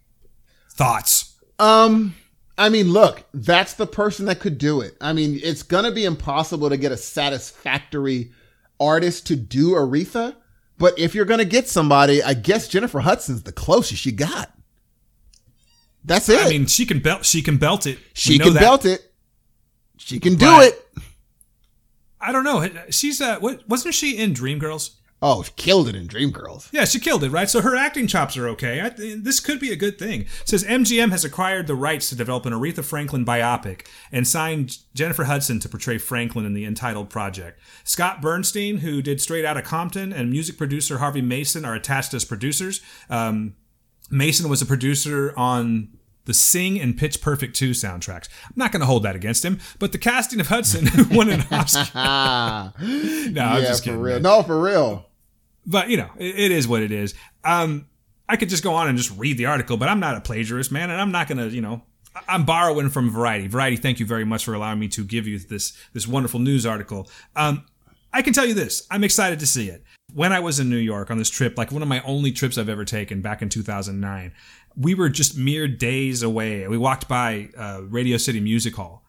Thoughts? 0.71 1.35
Um, 1.59 2.15
I 2.57 2.69
mean, 2.69 2.91
look, 2.91 3.23
that's 3.33 3.73
the 3.73 3.87
person 3.87 4.25
that 4.25 4.39
could 4.39 4.57
do 4.57 4.81
it. 4.81 4.95
I 5.01 5.13
mean, 5.13 5.39
it's 5.43 5.63
gonna 5.63 5.91
be 5.91 6.05
impossible 6.05 6.69
to 6.69 6.77
get 6.77 6.91
a 6.91 6.97
satisfactory 6.97 8.31
artist 8.79 9.27
to 9.27 9.35
do 9.35 9.71
Aretha, 9.71 10.35
but 10.77 10.97
if 10.97 11.13
you're 11.15 11.25
gonna 11.25 11.45
get 11.45 11.67
somebody, 11.67 12.23
I 12.23 12.33
guess 12.33 12.67
Jennifer 12.67 12.99
Hudson's 12.99 13.43
the 13.43 13.51
closest 13.51 14.05
you 14.05 14.11
got. 14.11 14.51
That's 16.05 16.29
it. 16.29 16.39
I 16.45 16.49
mean, 16.49 16.67
she 16.67 16.85
can 16.85 16.99
belt. 16.99 17.25
She 17.25 17.41
can 17.41 17.57
belt 17.57 17.85
it. 17.85 17.99
she 18.13 18.39
can 18.39 18.53
that. 18.53 18.61
belt 18.61 18.85
it. 18.85 19.01
She 19.97 20.19
can 20.19 20.35
do 20.35 20.45
But- 20.45 20.67
it. 20.67 20.83
I 22.19 22.31
don't 22.31 22.43
know. 22.43 22.67
She's 22.89 23.21
uh, 23.21 23.39
what 23.39 23.67
wasn't 23.69 23.93
she 23.93 24.17
in 24.17 24.33
Dreamgirls? 24.33 24.95
Oh, 25.19 25.41
she 25.41 25.51
killed 25.55 25.89
it 25.89 25.95
in 25.95 26.07
Dreamgirls. 26.07 26.71
Yeah, 26.71 26.85
she 26.85 26.99
killed 26.99 27.23
it, 27.23 27.31
right? 27.31 27.49
So 27.49 27.61
her 27.61 27.75
acting 27.75 28.05
chops 28.05 28.37
are 28.37 28.47
okay. 28.49 28.81
I, 28.81 28.89
this 28.89 29.39
could 29.39 29.59
be 29.59 29.71
a 29.71 29.75
good 29.75 29.97
thing. 29.97 30.21
It 30.21 30.27
says 30.45 30.63
MGM 30.63 31.09
has 31.09 31.25
acquired 31.25 31.65
the 31.65 31.73
rights 31.73 32.09
to 32.09 32.15
develop 32.15 32.45
an 32.45 32.53
Aretha 32.53 32.83
Franklin 32.83 33.25
biopic 33.25 33.87
and 34.11 34.27
signed 34.27 34.77
Jennifer 34.93 35.23
Hudson 35.23 35.59
to 35.61 35.69
portray 35.69 35.97
Franklin 35.97 36.45
in 36.45 36.53
the 36.53 36.65
entitled 36.65 37.09
project. 37.09 37.59
Scott 37.83 38.21
Bernstein, 38.21 38.77
who 38.77 39.01
did 39.01 39.19
Straight 39.19 39.43
Outta 39.43 39.63
Compton, 39.63 40.13
and 40.13 40.29
music 40.29 40.55
producer 40.55 40.99
Harvey 40.99 41.21
Mason 41.21 41.65
are 41.65 41.73
attached 41.73 42.13
as 42.13 42.23
producers. 42.23 42.81
Um, 43.09 43.55
Mason 44.11 44.47
was 44.49 44.61
a 44.61 44.67
producer 44.67 45.33
on 45.35 45.96
the 46.27 46.33
Sing 46.35 46.79
and 46.79 46.95
Pitch 46.95 47.19
Perfect 47.21 47.55
2 47.55 47.71
soundtracks. 47.71 48.29
I'm 48.45 48.53
not 48.55 48.71
going 48.71 48.81
to 48.81 48.85
hold 48.85 49.01
that 49.03 49.15
against 49.15 49.43
him, 49.43 49.59
but 49.79 49.91
the 49.91 49.97
casting 49.97 50.39
of 50.39 50.47
Hudson, 50.49 50.85
who 50.87 51.15
won 51.17 51.29
an 51.31 51.43
Oscar. 51.51 51.89
No, 52.79 53.41
I'm 53.43 53.61
yeah, 53.63 53.67
just 53.67 53.83
for 53.83 53.85
kidding. 53.85 53.99
real. 54.01 54.15
man 54.15 54.21
No, 54.21 54.43
for 54.43 54.61
real. 54.61 55.09
but 55.65 55.89
you 55.89 55.97
know, 55.97 56.09
it, 56.17 56.39
it 56.39 56.51
is 56.51 56.67
what 56.67 56.81
it 56.83 56.91
is. 56.91 57.13
Um, 57.43 57.87
I 58.29 58.35
could 58.35 58.49
just 58.49 58.63
go 58.63 58.73
on 58.75 58.87
and 58.87 58.97
just 58.97 59.17
read 59.17 59.37
the 59.37 59.45
article, 59.47 59.77
but 59.77 59.89
I'm 59.89 59.99
not 59.99 60.15
a 60.17 60.21
plagiarist, 60.21 60.71
man, 60.71 60.89
and 60.89 60.99
I'm 61.01 61.11
not 61.11 61.27
gonna, 61.27 61.47
you 61.47 61.61
know, 61.61 61.81
I'm 62.27 62.45
borrowing 62.45 62.89
from 62.89 63.09
Variety. 63.09 63.47
Variety, 63.47 63.77
thank 63.77 63.99
you 63.99 64.05
very 64.05 64.25
much 64.25 64.43
for 64.45 64.53
allowing 64.53 64.79
me 64.79 64.87
to 64.89 65.03
give 65.05 65.27
you 65.27 65.39
this 65.39 65.77
this 65.93 66.07
wonderful 66.07 66.39
news 66.39 66.65
article. 66.65 67.09
Um, 67.35 67.65
I 68.13 68.21
can 68.21 68.33
tell 68.33 68.45
you 68.45 68.53
this: 68.53 68.85
I'm 68.91 69.03
excited 69.03 69.39
to 69.39 69.47
see 69.47 69.69
it. 69.69 69.83
When 70.13 70.31
I 70.33 70.39
was 70.39 70.59
in 70.59 70.69
New 70.69 70.77
York 70.77 71.11
on 71.11 71.17
this 71.17 71.29
trip, 71.29 71.57
like 71.57 71.71
one 71.71 71.81
of 71.81 71.87
my 71.87 72.01
only 72.03 72.31
trips 72.31 72.57
I've 72.57 72.69
ever 72.69 72.85
taken 72.85 73.21
back 73.21 73.41
in 73.41 73.49
2009, 73.49 74.33
we 74.79 74.93
were 74.93 75.09
just 75.09 75.37
mere 75.37 75.67
days 75.67 76.21
away. 76.21 76.67
We 76.67 76.77
walked 76.77 77.07
by 77.07 77.49
uh, 77.57 77.81
Radio 77.89 78.17
City 78.17 78.39
Music 78.39 78.75
Hall, 78.75 79.03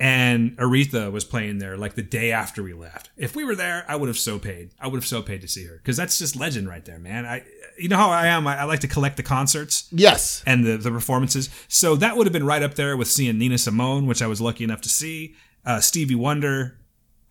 and 0.00 0.56
Aretha 0.58 1.10
was 1.12 1.24
playing 1.24 1.58
there 1.58 1.76
like 1.76 1.94
the 1.94 2.02
day 2.02 2.32
after 2.32 2.62
we 2.62 2.72
left. 2.72 3.10
If 3.16 3.36
we 3.36 3.44
were 3.44 3.54
there, 3.54 3.84
I 3.88 3.96
would 3.96 4.08
have 4.08 4.18
so 4.18 4.38
paid. 4.38 4.70
I 4.80 4.88
would 4.88 4.96
have 4.96 5.06
so 5.06 5.22
paid 5.22 5.40
to 5.42 5.48
see 5.48 5.64
her 5.66 5.76
because 5.76 5.96
that's 5.96 6.18
just 6.18 6.34
legend 6.36 6.68
right 6.68 6.84
there, 6.84 6.98
man. 6.98 7.24
I, 7.26 7.44
you 7.78 7.88
know 7.88 7.96
how 7.96 8.10
I 8.10 8.26
am. 8.26 8.46
I, 8.46 8.58
I 8.60 8.64
like 8.64 8.80
to 8.80 8.88
collect 8.88 9.16
the 9.16 9.22
concerts 9.22 9.88
Yes. 9.92 10.42
and 10.46 10.64
the 10.66 10.76
the 10.76 10.90
performances. 10.90 11.48
So 11.68 11.96
that 11.96 12.16
would 12.16 12.26
have 12.26 12.32
been 12.32 12.46
right 12.46 12.62
up 12.62 12.74
there 12.74 12.96
with 12.96 13.08
seeing 13.08 13.38
Nina 13.38 13.58
Simone, 13.58 14.06
which 14.06 14.20
I 14.22 14.26
was 14.26 14.40
lucky 14.40 14.64
enough 14.64 14.80
to 14.82 14.88
see. 14.88 15.34
Uh, 15.64 15.80
Stevie 15.80 16.14
Wonder. 16.16 16.78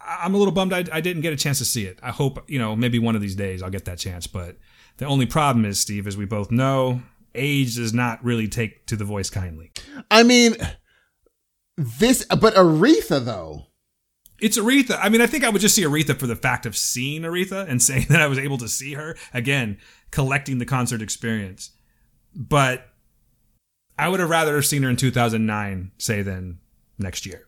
I'm 0.06 0.36
a 0.36 0.38
little 0.38 0.52
bummed 0.54 0.74
I, 0.74 0.84
I 0.92 1.00
didn't 1.00 1.22
get 1.22 1.32
a 1.32 1.38
chance 1.38 1.60
to 1.60 1.66
see 1.66 1.86
it. 1.86 1.98
I 2.04 2.12
hope 2.12 2.44
you 2.50 2.60
know 2.60 2.76
maybe 2.76 3.00
one 3.00 3.16
of 3.16 3.22
these 3.22 3.36
days 3.36 3.62
I'll 3.64 3.70
get 3.70 3.86
that 3.86 4.00
chance. 4.00 4.28
But 4.28 4.58
the 4.98 5.06
only 5.06 5.26
problem 5.26 5.64
is, 5.66 5.80
Steve, 5.80 6.08
as 6.08 6.18
we 6.18 6.26
both 6.26 6.52
know, 6.52 7.02
age 7.36 7.76
does 7.76 7.94
not 7.94 8.24
really 8.24 8.48
take 8.48 8.86
to 8.88 8.96
the 8.96 9.06
voice 9.06 9.30
kindly. 9.30 9.72
I 10.12 10.24
mean, 10.24 10.56
this, 11.78 12.26
but 12.26 12.54
Aretha 12.56 13.24
though. 13.24 13.68
It's 14.40 14.58
Aretha. 14.58 14.98
I 15.02 15.10
mean, 15.10 15.22
I 15.22 15.28
think 15.28 15.44
I 15.46 15.50
would 15.50 15.62
just 15.62 15.74
see 15.76 15.84
Aretha 15.84 16.18
for 16.18 16.28
the 16.28 16.36
fact 16.36 16.66
of 16.66 16.76
seeing 16.76 17.22
Aretha 17.22 17.68
and 17.70 17.82
saying 17.82 18.08
that 18.10 18.22
I 18.22 18.28
was 18.28 18.38
able 18.40 18.58
to 18.60 18.68
see 18.68 18.94
her 18.94 19.16
again, 19.34 19.78
collecting 20.12 20.58
the 20.58 20.66
concert 20.66 21.02
experience. 21.02 21.72
But 22.36 22.88
I 23.98 24.10
would 24.10 24.20
have 24.20 24.30
rather 24.30 24.56
have 24.56 24.66
seen 24.66 24.84
her 24.84 24.90
in 24.90 24.96
2009, 24.98 25.92
say, 25.98 26.22
than 26.24 26.60
next 26.98 27.26
year. 27.26 27.48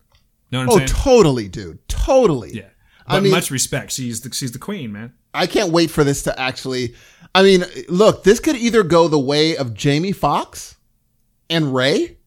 Know 0.52 0.60
what 0.60 0.64
I'm 0.64 0.70
Oh, 0.70 0.78
saying? 0.78 0.88
totally, 0.90 1.48
dude. 1.50 1.88
Totally. 1.90 2.54
yeah. 2.56 2.70
I 3.08 3.16
But 3.18 3.24
mean- 3.24 3.32
much 3.32 3.52
respect. 3.52 3.92
She's 3.92 4.22
the 4.22 4.34
she's 4.34 4.52
the 4.52 4.60
queen, 4.60 4.92
man. 4.92 5.14
I 5.36 5.48
can't 5.48 5.72
wait 5.72 5.92
for 5.92 6.04
this 6.04 6.24
to 6.24 6.40
actually. 6.40 6.96
I 7.34 7.44
mean, 7.44 7.66
look, 7.90 8.24
this 8.24 8.40
could 8.40 8.56
either 8.56 8.82
go 8.84 9.08
the 9.08 9.20
way 9.20 9.58
of 9.58 9.74
Jamie 9.74 10.14
Foxx 10.14 10.76
and 11.50 11.76
Ray, 11.76 12.18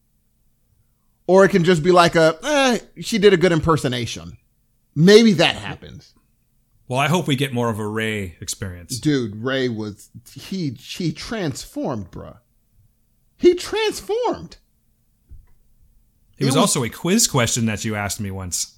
or 1.27 1.43
it 1.45 1.49
can 1.49 1.63
just 1.63 1.81
be 1.81 1.91
like 1.91 2.15
a, 2.15 2.37
eh, 2.43 2.79
she 3.01 3.17
did 3.17 3.33
a 3.33 3.37
good 3.37 3.51
impersonation. 3.51 4.37
Maybe 4.95 5.33
that 5.33 5.55
happens. 5.55 6.13
Well, 6.87 6.99
I 6.99 7.07
hope 7.07 7.27
we 7.27 7.35
get 7.35 7.53
more 7.53 7.69
of 7.69 7.79
a 7.79 7.87
Ray 7.87 8.35
experience. 8.41 8.99
Dude, 8.99 9.35
Ray 9.35 9.67
was, 9.69 10.09
he, 10.33 10.71
he 10.71 11.11
transformed, 11.11 12.11
bruh. 12.11 12.37
He 13.37 13.53
transformed. 13.55 14.57
It 16.37 16.45
was 16.45 16.55
was- 16.55 16.61
also 16.61 16.83
a 16.83 16.89
quiz 16.89 17.27
question 17.27 17.65
that 17.65 17.83
you 17.85 17.95
asked 17.95 18.19
me 18.19 18.31
once. 18.31 18.75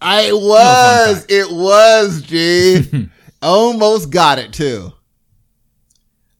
I 0.00 0.30
was, 0.32 1.20
fact. 1.20 1.30
it 1.32 1.50
was, 1.50 2.22
G. 2.22 3.08
Almost 3.42 4.10
got 4.10 4.38
it 4.38 4.52
too. 4.52 4.92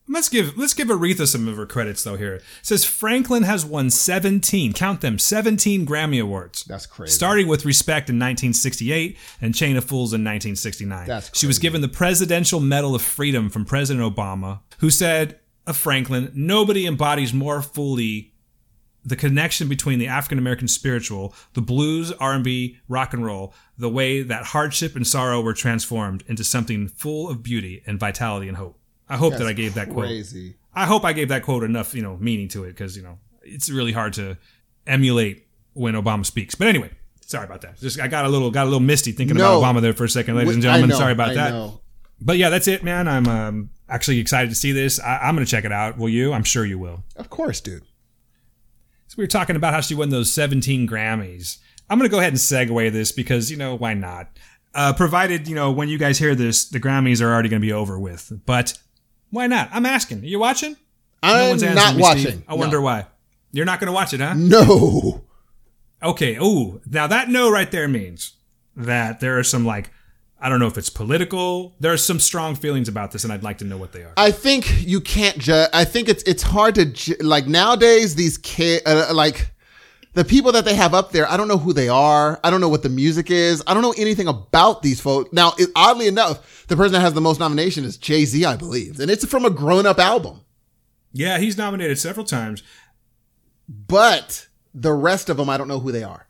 Let's 0.08 0.28
give 0.28 0.56
let's 0.56 0.72
give 0.74 0.88
Aretha 0.88 1.26
some 1.26 1.48
of 1.48 1.56
her 1.56 1.66
credits 1.66 2.04
though. 2.04 2.16
Here 2.16 2.36
it 2.36 2.44
says 2.62 2.84
Franklin 2.84 3.42
has 3.42 3.64
won 3.66 3.90
17, 3.90 4.72
count 4.72 5.00
them, 5.00 5.18
17 5.18 5.84
Grammy 5.84 6.22
awards. 6.22 6.62
That's 6.64 6.86
crazy. 6.86 7.12
Starting 7.12 7.48
with 7.48 7.64
Respect 7.64 8.08
in 8.08 8.16
1968 8.16 9.18
and 9.40 9.54
Chain 9.54 9.76
of 9.76 9.84
Fools 9.84 10.12
in 10.12 10.22
1969. 10.22 11.08
That's 11.08 11.36
she 11.36 11.46
was 11.46 11.58
given 11.58 11.80
the 11.80 11.88
Presidential 11.88 12.60
Medal 12.60 12.94
of 12.94 13.02
Freedom 13.02 13.50
from 13.50 13.64
President 13.64 14.14
Obama, 14.14 14.60
who 14.78 14.90
said 14.90 15.40
of 15.66 15.76
Franklin, 15.76 16.30
nobody 16.34 16.86
embodies 16.86 17.34
more 17.34 17.60
fully 17.60 18.32
the 19.06 19.16
connection 19.16 19.68
between 19.68 20.00
the 20.00 20.08
African 20.08 20.36
American 20.36 20.66
spiritual, 20.66 21.32
the 21.54 21.62
blues, 21.62 22.10
R&B, 22.12 22.78
rock 22.88 23.14
and 23.14 23.24
roll, 23.24 23.54
the 23.78 23.88
way 23.88 24.22
that 24.22 24.46
hardship 24.46 24.96
and 24.96 25.06
sorrow 25.06 25.40
were 25.40 25.54
transformed 25.54 26.24
into 26.26 26.42
something 26.42 26.88
full 26.88 27.30
of 27.30 27.42
beauty 27.42 27.82
and 27.86 28.00
vitality 28.00 28.48
and 28.48 28.56
hope. 28.56 28.76
I 29.08 29.16
hope 29.16 29.34
that 29.34 29.46
I 29.46 29.52
gave 29.52 29.74
that 29.74 29.88
quote. 29.88 30.06
Crazy. 30.06 30.56
I 30.74 30.84
hope 30.86 31.04
I 31.04 31.12
gave 31.12 31.28
that 31.28 31.44
quote 31.44 31.62
enough, 31.62 31.94
you 31.94 32.02
know, 32.02 32.16
meaning 32.16 32.48
to 32.48 32.64
it 32.64 32.70
because 32.70 32.96
you 32.96 33.04
know 33.04 33.18
it's 33.42 33.70
really 33.70 33.92
hard 33.92 34.12
to 34.14 34.36
emulate 34.86 35.46
when 35.74 35.94
Obama 35.94 36.26
speaks. 36.26 36.56
But 36.56 36.66
anyway, 36.66 36.90
sorry 37.20 37.44
about 37.44 37.60
that. 37.60 37.78
Just 37.78 38.00
I 38.00 38.08
got 38.08 38.24
a 38.24 38.28
little 38.28 38.50
got 38.50 38.64
a 38.64 38.70
little 38.70 38.80
misty 38.80 39.12
thinking 39.12 39.36
No. 39.36 39.58
about 39.58 39.76
Obama 39.76 39.80
there 39.80 39.92
for 39.94 40.04
a 40.04 40.08
second, 40.08 40.34
ladies 40.34 40.54
and 40.54 40.62
gentlemen. 40.62 40.90
know, 40.90 40.98
sorry 40.98 41.12
about 41.12 41.30
I 41.30 41.34
that. 41.34 41.50
know. 41.50 41.80
But 42.20 42.38
yeah, 42.38 42.48
that's 42.48 42.66
it, 42.66 42.82
man. 42.82 43.06
I'm 43.08 43.28
um, 43.28 43.70
actually 43.88 44.18
excited 44.18 44.48
to 44.48 44.56
see 44.56 44.72
this. 44.72 44.98
I, 44.98 45.18
I'm 45.18 45.34
going 45.36 45.44
to 45.46 45.50
check 45.50 45.64
it 45.64 45.72
out. 45.72 45.96
Will 45.98 46.08
you? 46.08 46.32
I'm 46.32 46.44
sure 46.44 46.64
you 46.64 46.78
will. 46.78 47.04
Of 47.14 47.30
course, 47.30 47.60
dude. 47.60 47.82
We 49.16 49.22
were 49.24 49.28
talking 49.28 49.56
about 49.56 49.74
how 49.74 49.80
she 49.80 49.94
won 49.94 50.10
those 50.10 50.32
17 50.32 50.86
Grammys. 50.88 51.58
I'm 51.88 51.98
going 51.98 52.08
to 52.08 52.14
go 52.14 52.18
ahead 52.20 52.32
and 52.32 52.38
segue 52.38 52.92
this 52.92 53.12
because, 53.12 53.50
you 53.50 53.56
know, 53.56 53.74
why 53.76 53.94
not? 53.94 54.28
Uh, 54.74 54.92
provided, 54.92 55.48
you 55.48 55.54
know, 55.54 55.70
when 55.72 55.88
you 55.88 55.96
guys 55.98 56.18
hear 56.18 56.34
this, 56.34 56.68
the 56.68 56.80
Grammys 56.80 57.22
are 57.22 57.32
already 57.32 57.48
going 57.48 57.60
to 57.62 57.66
be 57.66 57.72
over 57.72 57.98
with. 57.98 58.30
But 58.44 58.76
why 59.30 59.46
not? 59.46 59.70
I'm 59.72 59.86
asking. 59.86 60.22
Are 60.22 60.26
you 60.26 60.38
watching? 60.38 60.76
I'm 61.22 61.48
one's 61.48 61.62
answering 61.62 61.74
not 61.76 61.96
me, 61.96 62.02
watching. 62.02 62.22
Steve. 62.22 62.42
I 62.46 62.54
wonder 62.54 62.76
No. 62.78 62.82
why. 62.82 63.06
You're 63.52 63.64
not 63.64 63.80
going 63.80 63.86
to 63.86 63.92
watch 63.92 64.12
it, 64.12 64.20
huh? 64.20 64.34
No. 64.36 65.24
Okay. 66.02 66.36
Ooh. 66.36 66.80
Now 66.86 67.06
that 67.06 67.30
no 67.30 67.50
right 67.50 67.70
there 67.70 67.88
means 67.88 68.34
that 68.76 69.20
there 69.20 69.38
are 69.38 69.42
some 69.44 69.64
like 69.64 69.90
I 70.46 70.48
don't 70.48 70.60
know 70.60 70.68
if 70.68 70.78
it's 70.78 70.90
political. 70.90 71.74
There 71.80 71.92
are 71.92 71.96
some 71.96 72.20
strong 72.20 72.54
feelings 72.54 72.86
about 72.88 73.10
this, 73.10 73.24
and 73.24 73.32
I'd 73.32 73.42
like 73.42 73.58
to 73.58 73.64
know 73.64 73.76
what 73.76 73.90
they 73.90 74.04
are. 74.04 74.12
I 74.16 74.30
think 74.30 74.86
you 74.86 75.00
can't 75.00 75.36
judge. 75.38 75.68
I 75.72 75.84
think 75.84 76.08
it's 76.08 76.22
it's 76.22 76.44
hard 76.44 76.76
to 76.76 76.84
ju- 76.84 77.16
like 77.20 77.48
nowadays. 77.48 78.14
These 78.14 78.38
kids, 78.38 78.80
uh, 78.86 79.08
like 79.12 79.50
the 80.12 80.24
people 80.24 80.52
that 80.52 80.64
they 80.64 80.76
have 80.76 80.94
up 80.94 81.10
there. 81.10 81.28
I 81.28 81.36
don't 81.36 81.48
know 81.48 81.58
who 81.58 81.72
they 81.72 81.88
are. 81.88 82.38
I 82.44 82.50
don't 82.50 82.60
know 82.60 82.68
what 82.68 82.84
the 82.84 82.88
music 82.88 83.28
is. 83.28 83.60
I 83.66 83.74
don't 83.74 83.82
know 83.82 83.94
anything 83.98 84.28
about 84.28 84.82
these 84.82 85.00
folks. 85.00 85.32
Now, 85.32 85.52
it, 85.58 85.68
oddly 85.74 86.06
enough, 86.06 86.64
the 86.68 86.76
person 86.76 86.92
that 86.92 87.00
has 87.00 87.12
the 87.14 87.20
most 87.20 87.40
nomination 87.40 87.84
is 87.84 87.96
Jay 87.96 88.24
Z, 88.24 88.44
I 88.44 88.54
believe, 88.54 89.00
and 89.00 89.10
it's 89.10 89.24
from 89.26 89.44
a 89.44 89.50
grown 89.50 89.84
up 89.84 89.98
album. 89.98 90.42
yeah, 91.12 91.38
he's 91.38 91.58
nominated 91.58 91.98
several 91.98 92.24
times. 92.24 92.62
But 93.68 94.46
the 94.72 94.92
rest 94.92 95.28
of 95.28 95.38
them, 95.38 95.50
I 95.50 95.56
don't 95.58 95.66
know 95.66 95.80
who 95.80 95.90
they 95.90 96.04
are. 96.04 96.28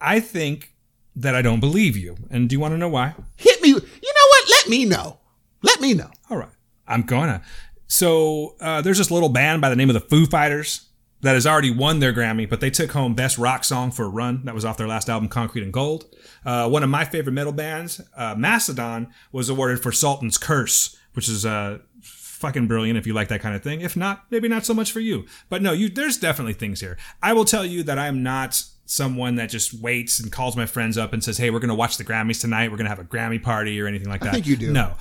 I 0.00 0.20
think 0.20 0.69
that 1.16 1.34
I 1.34 1.42
don't 1.42 1.60
believe 1.60 1.96
you. 1.96 2.16
And 2.30 2.48
do 2.48 2.54
you 2.54 2.60
want 2.60 2.72
to 2.72 2.78
know 2.78 2.88
why? 2.88 3.14
Hit 3.36 3.60
me. 3.62 3.68
You 3.68 3.74
know 3.74 3.80
what? 4.28 4.50
Let 4.50 4.68
me 4.68 4.84
know. 4.84 5.18
Let 5.62 5.80
me 5.80 5.94
know. 5.94 6.10
All 6.28 6.38
right. 6.38 6.48
I'm 6.86 7.02
gonna. 7.02 7.42
So 7.86 8.56
uh, 8.60 8.82
there's 8.82 8.98
this 8.98 9.10
little 9.10 9.28
band 9.28 9.60
by 9.60 9.68
the 9.68 9.76
name 9.76 9.90
of 9.90 9.94
the 9.94 10.00
Foo 10.00 10.26
Fighters 10.26 10.86
that 11.22 11.34
has 11.34 11.46
already 11.46 11.70
won 11.70 11.98
their 11.98 12.12
Grammy, 12.12 12.48
but 12.48 12.60
they 12.60 12.70
took 12.70 12.92
home 12.92 13.14
Best 13.14 13.36
Rock 13.36 13.64
Song 13.64 13.90
for 13.90 14.06
a 14.06 14.08
Run. 14.08 14.44
That 14.44 14.54
was 14.54 14.64
off 14.64 14.76
their 14.76 14.88
last 14.88 15.10
album, 15.10 15.28
Concrete 15.28 15.62
and 15.62 15.72
Gold. 15.72 16.06
Uh, 16.44 16.68
one 16.68 16.82
of 16.82 16.88
my 16.88 17.04
favorite 17.04 17.32
metal 17.32 17.52
bands, 17.52 18.00
uh, 18.16 18.34
Mastodon, 18.36 19.12
was 19.32 19.48
awarded 19.48 19.82
for 19.82 19.92
Sultan's 19.92 20.38
Curse, 20.38 20.96
which 21.12 21.28
is 21.28 21.44
uh, 21.44 21.78
fucking 22.02 22.66
brilliant 22.66 22.96
if 22.96 23.06
you 23.06 23.12
like 23.12 23.28
that 23.28 23.42
kind 23.42 23.54
of 23.54 23.62
thing. 23.62 23.82
If 23.82 23.96
not, 23.96 24.24
maybe 24.30 24.48
not 24.48 24.64
so 24.64 24.72
much 24.72 24.92
for 24.92 25.00
you. 25.00 25.26
But 25.50 25.60
no, 25.60 25.72
you 25.72 25.90
there's 25.90 26.16
definitely 26.16 26.54
things 26.54 26.80
here. 26.80 26.96
I 27.22 27.34
will 27.34 27.44
tell 27.44 27.64
you 27.64 27.82
that 27.82 27.98
I'm 27.98 28.22
not 28.22 28.62
someone 28.90 29.36
that 29.36 29.50
just 29.50 29.72
waits 29.72 30.18
and 30.18 30.32
calls 30.32 30.56
my 30.56 30.66
friends 30.66 30.98
up 30.98 31.12
and 31.12 31.22
says, 31.22 31.38
"Hey, 31.38 31.50
we're 31.50 31.60
going 31.60 31.68
to 31.68 31.74
watch 31.74 31.96
the 31.96 32.04
Grammys 32.04 32.40
tonight. 32.40 32.70
We're 32.70 32.76
going 32.76 32.86
to 32.86 32.90
have 32.90 32.98
a 32.98 33.04
Grammy 33.04 33.42
party 33.42 33.80
or 33.80 33.86
anything 33.86 34.08
like 34.08 34.20
that." 34.22 34.30
I 34.30 34.32
think 34.32 34.46
you 34.46 34.56
do. 34.56 34.72
No. 34.72 34.94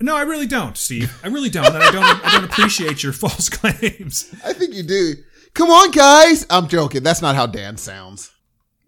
No, 0.00 0.16
I 0.16 0.22
really 0.22 0.46
don't, 0.48 0.76
Steve. 0.76 1.16
I 1.22 1.28
really 1.28 1.48
don't. 1.50 1.66
And 1.66 1.82
I 1.82 1.90
don't 1.90 2.26
I 2.26 2.30
don't 2.32 2.44
appreciate 2.44 3.02
your 3.02 3.12
false 3.24 3.48
claims. 3.48 4.34
I 4.44 4.52
think 4.52 4.74
you 4.74 4.82
do. 4.82 5.14
Come 5.54 5.70
on, 5.70 5.90
guys. 5.90 6.46
I'm 6.50 6.66
joking. 6.68 7.02
That's 7.02 7.22
not 7.22 7.34
how 7.36 7.46
Dan 7.46 7.76
sounds. 7.76 8.30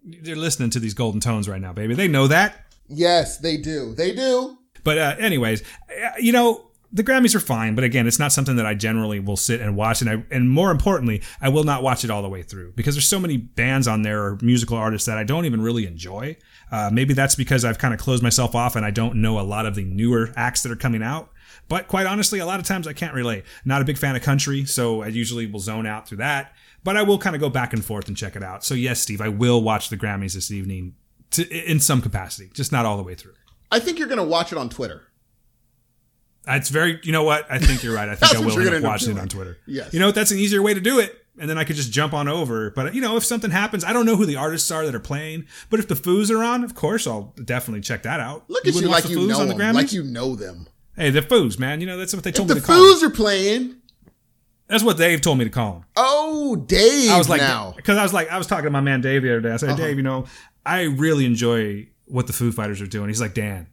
They're 0.03 0.35
listening 0.35 0.69
to 0.71 0.79
these 0.79 0.93
golden 0.93 1.21
tones 1.21 1.47
right 1.47 1.61
now, 1.61 1.73
baby. 1.73 1.95
They 1.95 2.07
know 2.07 2.27
that. 2.27 2.65
Yes, 2.87 3.39
they 3.39 3.57
do. 3.57 3.93
They 3.95 4.13
do. 4.13 4.57
But 4.83 4.97
uh, 4.97 5.15
anyways, 5.19 5.63
uh, 5.89 6.09
you 6.19 6.31
know, 6.31 6.69
the 6.95 7.03
Grammys 7.03 7.35
are 7.35 7.41
fine, 7.41 7.75
but 7.75 7.83
again, 7.83 8.07
it's 8.07 8.19
not 8.19 8.31
something 8.31 8.55
that 8.55 8.65
I 8.65 8.73
generally 8.73 9.19
will 9.19 9.35
sit 9.35 9.59
and 9.59 9.75
watch, 9.75 9.99
and 9.99 10.09
I, 10.09 10.23
and 10.31 10.49
more 10.49 10.71
importantly, 10.71 11.21
I 11.41 11.49
will 11.49 11.65
not 11.65 11.83
watch 11.83 12.05
it 12.05 12.09
all 12.09 12.21
the 12.21 12.29
way 12.29 12.41
through 12.41 12.71
because 12.77 12.95
there's 12.95 13.07
so 13.07 13.19
many 13.19 13.35
bands 13.35 13.85
on 13.85 14.03
there 14.03 14.23
or 14.23 14.39
musical 14.41 14.77
artists 14.77 15.05
that 15.07 15.17
I 15.17 15.25
don't 15.25 15.43
even 15.43 15.59
really 15.59 15.85
enjoy. 15.85 16.37
Uh, 16.71 16.89
maybe 16.93 17.13
that's 17.13 17.35
because 17.35 17.65
I've 17.65 17.79
kind 17.79 17.93
of 17.93 17.99
closed 17.99 18.23
myself 18.23 18.55
off 18.55 18.77
and 18.77 18.85
I 18.85 18.91
don't 18.91 19.15
know 19.15 19.37
a 19.37 19.43
lot 19.43 19.65
of 19.65 19.75
the 19.75 19.83
newer 19.83 20.31
acts 20.37 20.63
that 20.63 20.71
are 20.71 20.77
coming 20.77 21.03
out. 21.03 21.31
But 21.67 21.89
quite 21.89 22.05
honestly, 22.05 22.39
a 22.39 22.45
lot 22.45 22.61
of 22.61 22.65
times 22.65 22.87
I 22.87 22.93
can't 22.93 23.13
relate. 23.13 23.43
Not 23.65 23.81
a 23.81 23.85
big 23.85 23.97
fan 23.97 24.15
of 24.15 24.21
country, 24.21 24.63
so 24.63 25.01
I 25.01 25.07
usually 25.07 25.47
will 25.47 25.59
zone 25.59 25.85
out 25.85 26.07
through 26.07 26.19
that. 26.19 26.53
But 26.85 26.95
I 26.95 27.03
will 27.03 27.17
kind 27.17 27.35
of 27.35 27.41
go 27.41 27.49
back 27.49 27.73
and 27.73 27.83
forth 27.83 28.07
and 28.07 28.15
check 28.15 28.37
it 28.37 28.43
out. 28.43 28.63
So 28.63 28.73
yes, 28.73 29.01
Steve, 29.01 29.19
I 29.19 29.27
will 29.27 29.61
watch 29.61 29.89
the 29.89 29.97
Grammys 29.97 30.33
this 30.33 30.49
evening 30.49 30.95
to, 31.31 31.45
in 31.49 31.81
some 31.81 32.01
capacity, 32.01 32.51
just 32.53 32.71
not 32.71 32.85
all 32.85 32.95
the 32.95 33.03
way 33.03 33.15
through. 33.15 33.33
I 33.69 33.79
think 33.79 33.99
you're 33.99 34.07
going 34.07 34.19
to 34.19 34.23
watch 34.23 34.53
it 34.53 34.57
on 34.57 34.69
Twitter. 34.69 35.07
It's 36.47 36.69
very, 36.69 36.99
you 37.03 37.11
know 37.11 37.23
what? 37.23 37.45
I 37.49 37.59
think 37.59 37.83
you're 37.83 37.95
right. 37.95 38.07
I 38.09 38.15
think 38.15 38.35
I 38.35 38.39
will 38.39 38.59
end 38.59 38.75
up 38.75 38.83
watching 38.83 39.15
it 39.17 39.19
on 39.19 39.27
Twitter. 39.27 39.57
Yes. 39.65 39.93
You 39.93 39.99
know 39.99 40.07
what? 40.07 40.15
That's 40.15 40.31
an 40.31 40.37
easier 40.37 40.61
way 40.61 40.73
to 40.73 40.79
do 40.81 40.99
it. 40.99 41.21
And 41.37 41.49
then 41.49 41.57
I 41.57 41.65
could 41.65 41.75
just 41.75 41.91
jump 41.91 42.13
on 42.13 42.27
over. 42.29 42.69
But, 42.71 42.95
you 42.95 43.01
know, 43.01 43.17
if 43.17 43.25
something 43.25 43.51
happens, 43.51 43.83
I 43.83 43.91
don't 43.91 44.05
know 44.05 44.15
who 44.15 44.25
the 44.25 44.37
artists 44.37 44.71
are 44.71 44.85
that 44.85 44.95
are 44.95 44.99
playing. 45.01 45.45
But 45.69 45.79
if 45.81 45.87
the 45.89 45.95
Foos 45.95 46.31
are 46.31 46.41
on, 46.43 46.63
of 46.63 46.75
course, 46.75 47.05
I'll 47.07 47.33
definitely 47.43 47.81
check 47.81 48.03
that 48.03 48.19
out. 48.21 48.45
Look 48.49 48.65
at 48.65 48.73
you 48.73 48.87
like 48.87 49.03
the 49.03 49.09
you 49.09 49.27
know 49.27 49.41
on 49.41 49.47
the 49.49 49.53
them. 49.55 49.75
Like 49.75 49.91
you 49.91 50.03
know 50.03 50.35
them. 50.35 50.67
hey, 50.95 51.09
the 51.09 51.21
Foos, 51.21 51.59
man. 51.59 51.81
You 51.81 51.87
know, 51.87 51.97
that's 51.97 52.13
what 52.13 52.23
they 52.23 52.29
If 52.29 52.35
told 52.37 52.47
the 52.47 52.55
me 52.55 52.61
to 52.61 52.65
call 52.67 52.75
them. 52.77 52.85
Foos 52.85 53.03
are 53.03 53.09
playing, 53.09 53.75
That's 54.67 54.81
what 54.83 54.97
Dave 54.97 55.19
told 55.21 55.37
me 55.37 55.43
to 55.43 55.49
call 55.51 55.73
them. 55.73 55.83
oh, 55.97 56.55
Dave 56.55 57.11
I 57.11 57.17
was 57.17 57.27
like, 57.27 57.41
now. 57.41 57.73
because 57.75 57.97
I 57.97 58.03
was 58.03 58.13
like, 58.13 58.31
I 58.31 58.37
was 58.37 58.47
talking 58.47 58.63
to 58.65 58.71
my 58.71 58.79
man 58.81 59.01
Dave 59.01 59.23
the 59.23 59.31
other 59.31 59.41
day. 59.41 59.51
I 59.51 59.57
said, 59.57 59.69
Uh-huh. 59.71 59.77
Dave, 59.77 59.97
you 59.97 60.03
know, 60.03 60.25
I 60.65 60.83
really 60.83 61.25
enjoy 61.25 61.89
what 62.05 62.27
the 62.27 62.33
Foo 62.33 62.53
Fighters 62.53 62.79
are 62.81 62.87
doing. 62.87 63.09
He's 63.09 63.19
like, 63.19 63.33
Dan, 63.33 63.67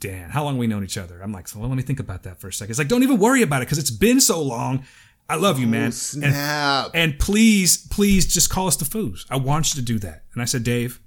Dan, 0.00 0.30
how 0.30 0.44
long 0.44 0.54
have 0.54 0.58
we 0.60 0.66
known 0.66 0.82
each 0.82 0.96
other? 0.98 1.20
I'm 1.22 1.32
like, 1.32 1.46
so 1.48 1.58
well, 1.60 1.68
let 1.68 1.76
me 1.76 1.82
think 1.82 2.00
about 2.00 2.22
that 2.24 2.40
for 2.40 2.48
a 2.48 2.52
second. 2.52 2.70
It's 2.70 2.78
like, 2.78 2.88
don't 2.88 3.02
even 3.02 3.18
worry 3.18 3.42
about 3.42 3.62
it 3.62 3.66
because 3.66 3.78
it's 3.78 3.90
been 3.90 4.20
so 4.20 4.42
long. 4.42 4.84
I 5.28 5.36
love 5.36 5.60
you, 5.60 5.66
man. 5.66 5.82
Oh, 5.82 5.84
And, 5.84 5.94
snap. 5.94 6.90
and 6.94 7.18
please, 7.18 7.86
please 7.88 8.26
just 8.32 8.50
call 8.50 8.66
us 8.66 8.76
the 8.76 8.84
Foos. 8.84 9.26
I 9.30 9.36
want 9.36 9.74
you 9.74 9.80
to 9.80 9.84
do 9.84 9.98
that. 10.00 10.24
And 10.32 10.42
I 10.42 10.44
said, 10.46 10.64
Dave, 10.64 11.00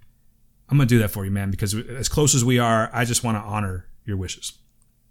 I'm 0.69 0.77
going 0.77 0.87
to 0.87 0.95
do 0.95 0.99
that 0.99 1.09
for 1.09 1.25
you, 1.25 1.31
man, 1.31 1.51
because 1.51 1.73
as 1.75 2.07
close 2.07 2.33
as 2.33 2.45
we 2.45 2.57
are, 2.59 2.89
I 2.93 3.03
just 3.03 3.23
want 3.23 3.37
to 3.37 3.41
honor 3.41 3.87
your 4.05 4.15
wishes. 4.17 4.53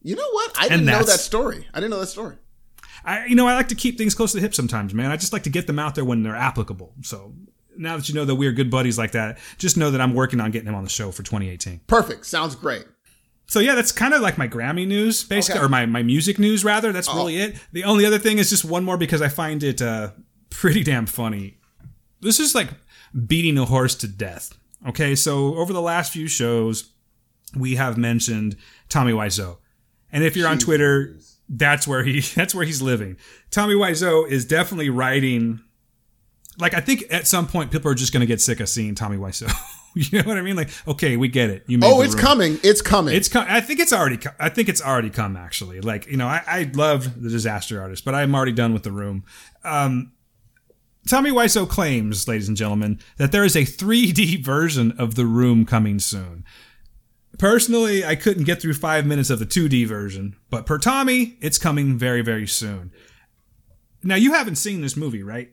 you 0.03 0.17
know 0.17 0.31
what? 0.31 0.53
I 0.59 0.69
didn't 0.69 0.87
know 0.87 1.03
that 1.03 1.21
story. 1.21 1.67
I 1.75 1.81
didn't 1.81 1.91
know 1.91 2.01
that 2.01 2.07
story. 2.07 2.37
I, 3.05 3.27
you 3.27 3.35
know, 3.35 3.49
I 3.49 3.55
like 3.55 3.69
to 3.69 3.75
keep 3.75 3.99
things 3.99 4.15
close 4.15 4.31
to 4.33 4.37
the 4.39 4.43
hip 4.43 4.55
sometimes, 4.55 4.95
man. 4.95 5.11
I 5.11 5.17
just 5.17 5.33
like 5.33 5.43
to 5.43 5.51
get 5.51 5.67
them 5.67 5.79
out 5.79 5.95
there 5.97 6.05
when 6.05 6.23
they're 6.23 6.37
applicable. 6.37 6.95
So 7.03 7.35
now 7.77 7.97
that 7.97 8.09
you 8.09 8.15
know 8.15 8.25
that 8.25 8.35
we're 8.37 8.53
good 8.53 8.71
buddies 8.71 8.97
like 8.97 9.13
that, 9.13 9.39
just 9.59 9.77
know 9.77 9.91
that 9.91 10.01
I'm 10.01 10.15
working 10.15 10.41
on 10.41 10.51
getting 10.53 10.69
him 10.69 10.75
on 10.75 10.85
the 10.85 10.91
show 10.91 11.11
for 11.11 11.23
2018. 11.23 11.81
Perfect. 11.87 12.27
Sounds 12.27 12.55
great. 12.55 12.85
So 13.53 13.61
yeah, 13.61 13.75
that's 13.75 13.93
kind 13.93 14.15
of 14.15 14.23
like 14.23 14.39
my 14.39 14.49
Grammy 14.49 14.87
news, 14.87 15.25
basically, 15.25 15.59
Okay. 15.59 15.67
or 15.67 15.69
my, 15.69 15.85
my 15.85 16.03
music 16.03 16.39
news 16.39 16.65
rather. 16.65 16.91
That's 16.91 17.07
really 17.07 17.37
it. 17.37 17.55
The 17.71 17.85
only 17.85 18.07
other 18.07 18.19
thing 18.19 18.39
is 18.39 18.49
just 18.49 18.65
one 18.65 18.83
more 18.83 18.97
because 18.97 19.21
I 19.21 19.29
find 19.29 19.63
it 19.63 19.83
uh, 19.83 20.13
pretty 20.49 20.83
damn 20.83 21.05
funny. 21.05 21.59
This 22.23 22.41
is 22.41 22.55
like 22.55 22.71
beating 23.27 23.59
a 23.59 23.67
horse 23.67 23.95
to 23.97 24.09
death. 24.09 24.55
Okay, 24.89 25.15
so 25.15 25.55
over 25.57 25.75
the 25.75 25.83
last 25.83 26.15
few 26.15 26.29
shows, 26.29 26.95
we 27.55 27.75
have 27.75 27.99
mentioned 27.99 28.57
Tommy 28.89 29.13
Wiseau, 29.13 29.59
and 30.11 30.25
if 30.25 30.35
you're 30.35 30.49
on 30.49 30.57
Twitter, 30.59 31.19
that's 31.47 31.87
where 31.87 32.05
he 32.05 32.21
that's 32.35 32.55
where 32.55 32.65
he's 32.65 32.81
living. 32.81 33.19
Tommy 33.51 33.75
Wiseau 33.75 34.27
is 34.27 34.47
definitely 34.47 34.89
writing. 34.89 35.61
Like 36.57 36.73
I 36.73 36.81
think 36.81 37.05
at 37.11 37.27
some 37.27 37.47
point 37.47 37.71
people 37.71 37.91
are 37.91 37.95
just 37.95 38.15
going 38.15 38.23
to 38.23 38.27
get 38.27 38.41
sick 38.41 38.61
of 38.61 38.71
seeing 38.71 38.95
Tommy 38.95 39.19
Wiseau. 39.19 39.53
you 39.95 40.23
know 40.23 40.29
what 40.29 40.39
I 40.39 40.43
mean? 40.43 40.57
Like, 40.57 40.71
okay, 40.89 41.17
we 41.17 41.29
get 41.29 41.51
it. 41.51 41.65
You 41.67 41.79
made 41.79 41.87
Oh, 41.93 42.01
it's 42.01 42.15
room. 42.15 42.23
coming. 42.23 42.59
It's 42.63 42.81
coming. 42.83 43.15
It's 43.15 43.29
come. 43.29 43.45
I 43.49 43.61
think 43.61 43.79
it's 43.81 43.93
already. 43.93 44.17
co- 44.17 44.31
I 44.41 44.49
think 44.49 44.69
it's 44.69 44.81
already 44.83 45.11
come. 45.11 45.37
Actually, 45.37 45.81
like 45.81 46.07
you 46.07 46.17
know, 46.17 46.27
I, 46.27 46.43
I 46.47 46.71
love 46.75 47.23
the 47.23 47.29
Disaster 47.29 47.81
Artist, 47.81 48.05
but 48.05 48.15
I'm 48.15 48.35
already 48.35 48.53
done 48.53 48.73
with 48.73 48.83
the 48.85 48.93
room. 48.93 49.25
Um, 49.65 50.13
Tommy 51.09 51.31
Wiseau 51.31 51.69
claims, 51.69 52.29
ladies 52.29 52.49
and 52.49 52.57
gentlemen, 52.57 53.01
that 53.17 53.33
there 53.33 53.45
is 53.45 53.57
a 53.57 53.63
3D 53.63 54.39
version 54.45 54.93
of 54.99 55.15
the 55.17 55.27
room 55.27 55.67
coming 55.67 55.99
soon. 55.99 56.45
Personally, 57.39 58.05
I 58.05 58.15
couldn't 58.15 58.45
get 58.45 58.61
through 58.63 58.75
five 58.75 59.05
minutes 59.07 59.29
of 59.31 59.39
the 59.39 59.47
2D 59.47 59.87
version, 59.87 60.37
but 60.51 60.65
per 60.67 60.79
Tommy, 60.79 61.39
it's 61.41 61.59
coming 61.59 61.99
very, 61.99 62.21
very 62.23 62.47
soon. 62.47 62.93
Now, 64.05 64.17
you 64.17 64.33
haven't 64.35 64.57
seen 64.57 64.81
this 64.81 64.97
movie, 64.97 65.23
right? 65.23 65.51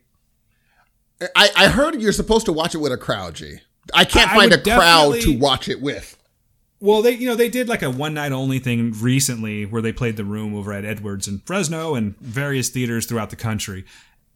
I, 1.35 1.49
I 1.55 1.67
heard 1.69 1.99
you're 2.01 2.11
supposed 2.11 2.45
to 2.45 2.53
watch 2.53 2.75
it 2.75 2.79
with 2.79 2.91
a 2.91 2.97
crowd, 2.97 3.35
G. 3.35 3.59
I 3.93 4.05
can't 4.05 4.31
I 4.31 4.35
find 4.35 4.53
a 4.53 4.61
crowd 4.61 5.21
to 5.21 5.37
watch 5.37 5.67
it 5.67 5.81
with. 5.81 6.17
Well, 6.79 7.01
they 7.01 7.11
you 7.11 7.27
know 7.27 7.35
they 7.35 7.49
did 7.49 7.67
like 7.67 7.81
a 7.81 7.89
one 7.89 8.13
night 8.13 8.31
only 8.31 8.59
thing 8.59 8.93
recently 8.99 9.65
where 9.65 9.81
they 9.81 9.91
played 9.91 10.17
the 10.17 10.23
room 10.23 10.55
over 10.55 10.71
at 10.71 10.85
Edwards 10.85 11.27
in 11.27 11.39
Fresno 11.39 11.95
and 11.95 12.17
various 12.19 12.69
theaters 12.69 13.05
throughout 13.05 13.29
the 13.29 13.35
country. 13.35 13.85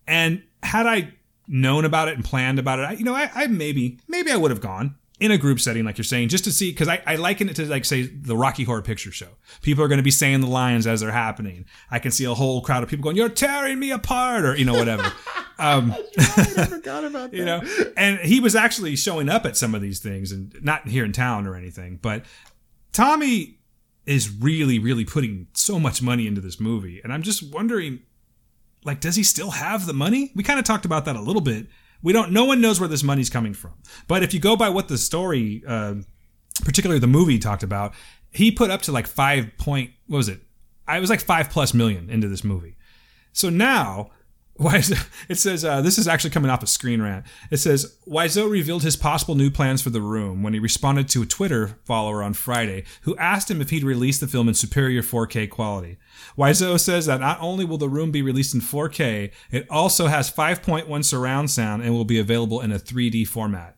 And 0.08 0.43
had 0.62 0.86
I 0.86 1.14
known 1.47 1.86
about 1.86 2.10
it 2.10 2.16
and 2.16 2.26
planned 2.26 2.60
about 2.60 2.80
it, 2.80 2.84
I, 2.84 2.91
you 2.93 3.06
know, 3.06 3.16
I, 3.16 3.30
I 3.34 3.47
maybe 3.47 3.99
maybe 4.08 4.32
I 4.32 4.36
would 4.36 4.51
have 4.51 4.62
gone 4.62 4.95
in 5.24 5.32
a 5.32 5.38
group 5.38 5.57
setting 5.57 5.86
like 5.86 5.97
you're 5.97 6.03
saying 6.03 6.28
just 6.28 6.43
to 6.43 6.51
see 6.51 6.69
because 6.71 6.89
I, 6.89 7.01
I 7.07 7.15
liken 7.15 7.47
it 7.47 7.55
to 7.55 7.65
like 7.65 7.86
say 7.86 8.03
the 8.03 8.36
Rocky 8.36 8.65
Horror 8.65 8.82
Picture 8.82 9.09
Show. 9.11 9.30
People 9.61 9.82
are 9.82 9.88
going 9.88 9.97
to 9.99 10.03
be 10.03 10.11
saying 10.11 10.41
the 10.41 10.47
lines 10.47 10.86
as 10.86 10.99
they're 10.99 11.11
happening. 11.11 11.63
I 11.89 11.99
can 11.99 12.11
see 12.11 12.26
a 12.26 12.34
whole 12.34 12.61
crowd 12.61 12.84
of 12.84 12.89
people 12.89 13.03
going, 13.03 13.15
"You're 13.15 13.30
tearing 13.30 13.80
me 13.80 13.91
apart," 13.91 14.43
or 14.43 14.53
you 14.57 14.65
know 14.65 14.74
whatever. 14.74 15.11
Um, 15.59 15.93
I 16.17 16.65
forgot 16.67 17.03
about 17.05 17.32
that. 17.32 17.38
you 17.38 17.45
know 17.45 17.61
and 17.95 18.17
he 18.19 18.39
was 18.39 18.55
actually 18.55 18.95
showing 18.95 19.30
up 19.30 19.45
at 19.45 19.55
some 19.55 19.76
of 19.76 19.82
these 19.84 19.99
things 19.99 20.32
and 20.32 20.51
not 20.63 20.88
here 20.88 21.05
in 21.05 21.11
town 21.11 21.45
or 21.45 21.55
anything 21.55 21.99
but 22.01 22.26
tommy 22.91 23.59
is 24.07 24.32
really 24.32 24.80
really 24.80 25.05
putting 25.05 25.47
so 25.53 25.80
much 25.80 26.01
money 26.01 26.26
into 26.26 26.41
this 26.41 26.59
movie 26.59 26.99
and 27.03 27.13
i'm 27.13 27.21
just 27.21 27.53
wondering 27.53 27.99
like 28.84 28.99
does 28.99 29.15
he 29.15 29.21
still 29.21 29.51
have 29.51 29.86
the 29.86 29.93
money 29.93 30.32
we 30.36 30.43
kind 30.43 30.57
of 30.57 30.65
talked 30.65 30.86
about 30.86 31.05
that 31.05 31.15
a 31.15 31.21
little 31.21 31.39
bit 31.41 31.67
we 32.04 32.14
don't 32.14 32.32
no 32.32 32.45
one 32.45 32.62
knows 32.62 32.80
where 32.80 32.89
this 32.89 33.04
money's 33.04 33.30
coming 33.30 33.54
from. 33.54 33.74
But 34.08 34.22
if 34.22 34.34
you 34.34 34.39
go 34.39 34.56
by 34.56 34.70
what 34.70 34.88
the 34.88 34.97
story 34.97 35.64
uh, 35.68 35.95
particularly 36.64 36.99
the 36.99 37.08
movie 37.08 37.39
talked 37.39 37.64
about 37.64 37.93
he 38.30 38.51
put 38.51 38.70
up 38.70 38.84
to 38.84 38.91
like 38.91 39.08
five 39.08 39.58
point 39.58 39.91
what 40.08 40.18
was 40.18 40.30
it? 40.30 40.41
I 40.88 40.99
was 40.99 41.10
like 41.10 41.22
five 41.22 41.49
plus 41.49 41.74
million 41.74 42.10
into 42.10 42.28
this 42.28 42.43
movie. 42.43 42.76
So 43.32 43.49
now, 43.49 44.12
Wiseau, 44.60 45.04
it 45.30 45.36
says 45.39 45.66
uh, 45.66 45.82
this 45.82 45.97
is 45.97 46.08
actually 46.08 46.30
coming 46.30 46.51
off 46.51 46.62
a 46.62 46.68
screen 46.68 47.01
rant. 47.01 47.26
It 47.49 47.58
says 47.58 47.97
Wiseau 48.08 48.49
revealed 48.49 48.84
his 48.84 48.95
possible 48.95 49.34
new 49.34 49.49
plans 49.49 49.82
for 49.82 49.89
the 49.89 50.01
room 50.01 50.43
when 50.43 50.54
he 50.54 50.60
responded 50.60 51.10
to 51.10 51.24
a 51.24 51.26
Twitter 51.26 51.80
follower 51.86 52.22
on 52.22 52.34
Friday 52.34 52.84
who 53.01 53.18
asked 53.18 53.49
him 53.49 53.62
if 53.62 53.72
he'd 53.72 53.84
release 53.84 54.20
the 54.20 54.28
film 54.28 54.47
in 54.47 54.54
superior 54.54 55.01
4K 55.01 55.49
quality. 55.49 55.97
Wiseau 56.38 56.80
says 56.80 57.08
that 57.08 57.20
not 57.20 57.39
only 57.41 57.66
will 57.66 57.80
the 57.80 57.89
room 57.89 58.12
be 58.12 58.22
released 58.22 58.54
in 58.54 58.62
4K, 58.62 59.32
it 59.49 59.66
also 59.72 60.06
has 60.06 60.30
5.1 60.30 61.04
surround 61.04 61.49
sound 61.49 61.82
and 61.82 61.91
will 61.91 62.06
be 62.06 62.20
available 62.20 62.62
in 62.62 62.72
a 62.72 62.78
3D 62.78 63.28
format. 63.28 63.76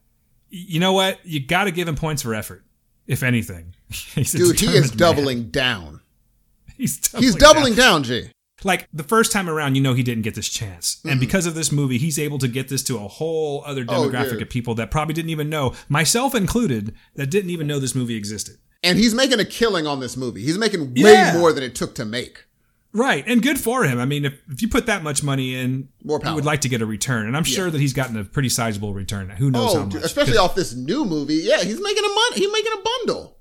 You 0.50 0.82
know 0.82 0.94
what? 0.94 1.20
You 1.24 1.40
got 1.46 1.64
to 1.66 1.72
give 1.72 1.88
him 1.88 1.96
points 1.96 2.22
for 2.22 2.36
effort. 2.36 2.66
if 3.08 3.24
anything. 3.24 3.76
Dude, 4.16 4.16
he 4.16 4.22
is 4.22 4.32
determined 4.32 4.90
man. 4.90 4.98
doubling 4.98 5.50
down. 5.52 6.02
He's 6.78 6.98
doubling. 7.00 7.24
He's 7.24 7.36
down. 7.36 7.54
doubling 7.56 7.76
down, 7.76 8.04
G. 8.04 8.30
Like 8.66 8.88
the 8.92 9.04
first 9.04 9.32
time 9.32 9.48
around, 9.48 9.76
you 9.76 9.82
know 9.82 9.94
he 9.94 10.02
didn't 10.02 10.24
get 10.24 10.34
this 10.34 10.50
chance, 10.50 11.00
and 11.04 11.12
mm-hmm. 11.14 11.20
because 11.20 11.46
of 11.46 11.54
this 11.54 11.72
movie, 11.72 12.00
he's 12.00 12.18
able 12.18 12.40
to 12.40 12.48
get 12.48 12.68
this 12.68 12.82
to 12.86 12.96
a 12.98 13.08
whole 13.08 13.64
other 13.64 13.86
Oh, 13.88 14.10
demographic 14.10 14.32
dude. 14.32 14.42
of 14.42 14.50
people 14.50 14.74
that 14.76 14.90
probably 14.90 15.14
didn't 15.14 15.30
even 15.30 15.50
know, 15.50 15.74
myself 15.88 16.34
included, 16.34 16.96
that 17.16 17.28
didn't 17.30 17.52
even 17.52 17.68
know 17.68 17.78
this 17.80 17.94
movie 17.94 18.16
existed. 18.16 18.58
And 18.84 18.98
he's 18.98 19.14
making 19.14 19.40
a 19.40 19.46
killing 19.46 19.86
on 19.86 20.00
this 20.00 20.18
movie. 20.18 20.42
He's 20.42 20.58
making 20.58 20.96
way 20.96 21.14
Yeah. 21.14 21.38
more 21.38 21.54
than 21.54 21.64
it 21.64 21.76
took 21.76 21.94
to 21.96 22.06
make. 22.06 22.46
Right, 22.92 23.24
and 23.28 23.44
good 23.44 23.60
for 23.60 23.84
him. 23.84 24.00
I 24.00 24.06
mean, 24.06 24.26
if, 24.26 24.42
if 24.50 24.62
you 24.64 24.68
put 24.68 24.86
that 24.88 25.04
much 25.04 25.22
money 25.22 25.54
in, 25.54 25.90
More 26.04 26.18
you 26.18 26.24
power. 26.24 26.34
would 26.36 26.46
like 26.46 26.62
to 26.62 26.70
get 26.70 26.82
a 26.82 26.86
return, 26.88 27.28
and 27.28 27.38
I'm 27.38 27.44
sure 27.44 27.70
that 27.70 27.80
he's 27.80 27.94
gotten 27.94 28.18
a 28.18 28.24
pretty 28.24 28.50
sizable 28.50 28.94
return. 28.96 29.30
Who 29.30 29.52
knows 29.52 29.72
oh, 29.72 29.76
how 29.76 29.80
Oh, 29.82 29.84
much? 29.84 29.92
dude, 29.94 30.04
especially 30.06 30.38
off 30.38 30.56
this 30.56 30.74
new 30.74 31.06
movie. 31.06 31.36
Yeah, 31.44 31.62
he's 31.62 31.80
making 31.82 32.04
a 32.04 32.08
money. 32.08 32.36
He's 32.38 32.52
making 32.52 32.72
a 32.74 32.82
bundle. 32.82 33.38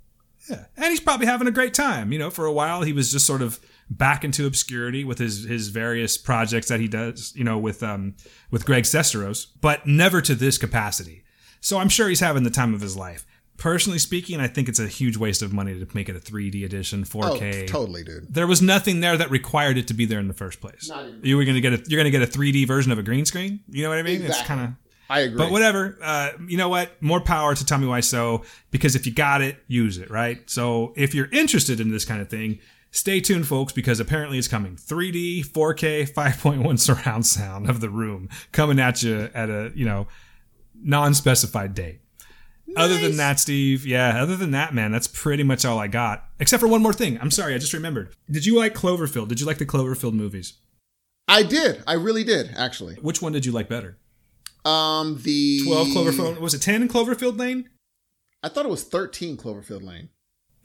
Yeah. 0.50 0.64
And 0.76 0.86
he's 0.90 1.00
probably 1.00 1.26
having 1.26 1.46
a 1.48 1.52
great 1.52 1.72
time. 1.72 2.12
You 2.12 2.18
know, 2.18 2.28
for 2.30 2.44
a 2.44 2.52
while 2.52 2.82
he 2.82 2.92
was 2.92 3.10
just 3.10 3.26
sort 3.26 3.40
of 3.40 3.58
back 3.90 4.24
into 4.24 4.46
obscurity 4.46 5.04
with 5.04 5.18
his 5.18 5.44
his 5.44 5.68
various 5.68 6.16
projects 6.16 6.68
that 6.68 6.80
he 6.80 6.88
does, 6.88 7.32
you 7.36 7.44
know, 7.44 7.58
with 7.58 7.82
um 7.82 8.14
with 8.50 8.64
Greg 8.66 8.84
Sesteros, 8.84 9.46
but 9.60 9.86
never 9.86 10.20
to 10.20 10.34
this 10.34 10.58
capacity. 10.58 11.24
So 11.60 11.78
I'm 11.78 11.88
sure 11.88 12.08
he's 12.08 12.20
having 12.20 12.42
the 12.42 12.50
time 12.50 12.74
of 12.74 12.80
his 12.80 12.96
life. 12.96 13.24
Personally 13.56 13.98
speaking, 14.00 14.40
I 14.40 14.48
think 14.48 14.68
it's 14.68 14.80
a 14.80 14.88
huge 14.88 15.16
waste 15.16 15.40
of 15.40 15.52
money 15.52 15.78
to 15.78 15.86
make 15.94 16.08
it 16.08 16.16
a 16.16 16.18
3D 16.18 16.64
edition, 16.64 17.02
Oh, 17.02 17.18
4K. 17.38 17.62
Oh, 17.62 17.66
totally, 17.66 18.02
dude. 18.02 18.26
There 18.34 18.48
was 18.48 18.60
nothing 18.60 18.98
there 19.00 19.16
that 19.16 19.30
required 19.30 19.78
it 19.78 19.86
to 19.88 19.94
be 19.94 20.06
there 20.06 20.18
in 20.18 20.26
the 20.26 20.34
first 20.34 20.60
place. 20.60 20.88
Not 20.88 21.06
even- 21.06 21.20
You 21.22 21.36
were 21.36 21.44
gonna 21.44 21.60
get 21.60 21.72
a 21.72 21.82
you're 21.88 22.00
gonna 22.00 22.10
get 22.10 22.22
a 22.22 22.26
3D 22.26 22.66
version 22.66 22.90
of 22.90 22.98
a 22.98 23.02
green 23.02 23.24
screen. 23.24 23.60
You 23.68 23.84
know 23.84 23.90
what 23.90 23.98
I 23.98 24.02
mean? 24.02 24.16
It's 24.22 24.30
Exactly. 24.30 24.46
kind 24.56 24.60
of 24.68 24.70
I 25.08 25.20
agree. 25.20 25.36
but 25.38 25.50
whatever. 25.52 25.98
Uh, 26.02 26.30
you 26.48 26.56
know 26.56 26.68
what? 26.70 27.00
More 27.02 27.20
power 27.20 27.54
to 27.54 27.64
Tommy 27.64 27.86
Wiseau 27.86 28.44
because 28.70 28.96
if 28.96 29.06
you 29.06 29.12
got 29.12 29.42
it, 29.42 29.58
use 29.68 29.98
it, 29.98 30.10
right? 30.10 30.40
So 30.50 30.92
if 30.96 31.14
you're 31.14 31.28
interested 31.30 31.78
in 31.78 31.92
this 31.92 32.04
kind 32.06 32.20
of 32.22 32.28
thing, 32.28 32.58
stay 32.94 33.20
tuned, 33.20 33.46
folks, 33.46 33.72
because 33.72 34.00
apparently 34.00 34.38
it's 34.38 34.48
coming. 34.48 34.76
3D, 34.76 35.46
4K, 35.46 36.10
5.1 36.10 36.78
surround 36.78 37.26
sound 37.26 37.68
of 37.68 37.80
the 37.80 37.90
room 37.90 38.30
coming 38.52 38.78
at 38.78 39.02
you 39.02 39.28
at 39.34 39.50
a 39.50 39.72
you 39.74 39.84
know 39.84 40.06
non-specified 40.74 41.74
date. 41.74 42.00
Other 42.76 42.98
than 42.98 43.18
that, 43.18 43.38
Steve, 43.38 43.86
yeah. 43.86 44.20
Other 44.20 44.36
than 44.36 44.50
that, 44.52 44.74
man, 44.74 44.90
that's 44.90 45.06
pretty 45.06 45.42
much 45.42 45.64
all 45.64 45.78
I 45.78 45.86
got. 45.86 46.24
Except 46.40 46.60
for 46.60 46.66
one 46.66 46.82
more 46.82 46.92
thing. 46.92 47.20
I'm 47.20 47.30
sorry, 47.30 47.54
I 47.54 47.58
just 47.58 47.72
remembered. 47.72 48.14
Did 48.28 48.46
you 48.46 48.56
like 48.58 48.74
Cloverfield? 48.74 49.28
Did 49.28 49.38
you 49.38 49.46
like 49.46 49.58
the 49.58 49.66
Cloverfield 49.66 50.14
movies? 50.14 50.54
I 51.28 51.42
did. 51.42 51.84
I 51.86 51.92
really 51.92 52.24
did, 52.24 52.52
actually. 52.56 52.96
Which 52.96 53.22
one 53.22 53.32
did 53.32 53.46
you 53.46 53.52
like 53.52 53.68
better? 53.68 53.98
Um, 54.64 55.20
the 55.22 55.60
12 55.64 55.88
Cloverfield. 55.88 56.40
Was 56.40 56.54
it 56.54 56.62
10 56.62 56.82
in 56.82 56.88
Cloverfield 56.88 57.38
Lane? 57.38 57.68
I 58.42 58.48
thought 58.48 58.66
it 58.66 58.70
was 58.70 58.82
13 58.82 59.36
Cloverfield 59.36 59.84
Lane. 59.84 60.08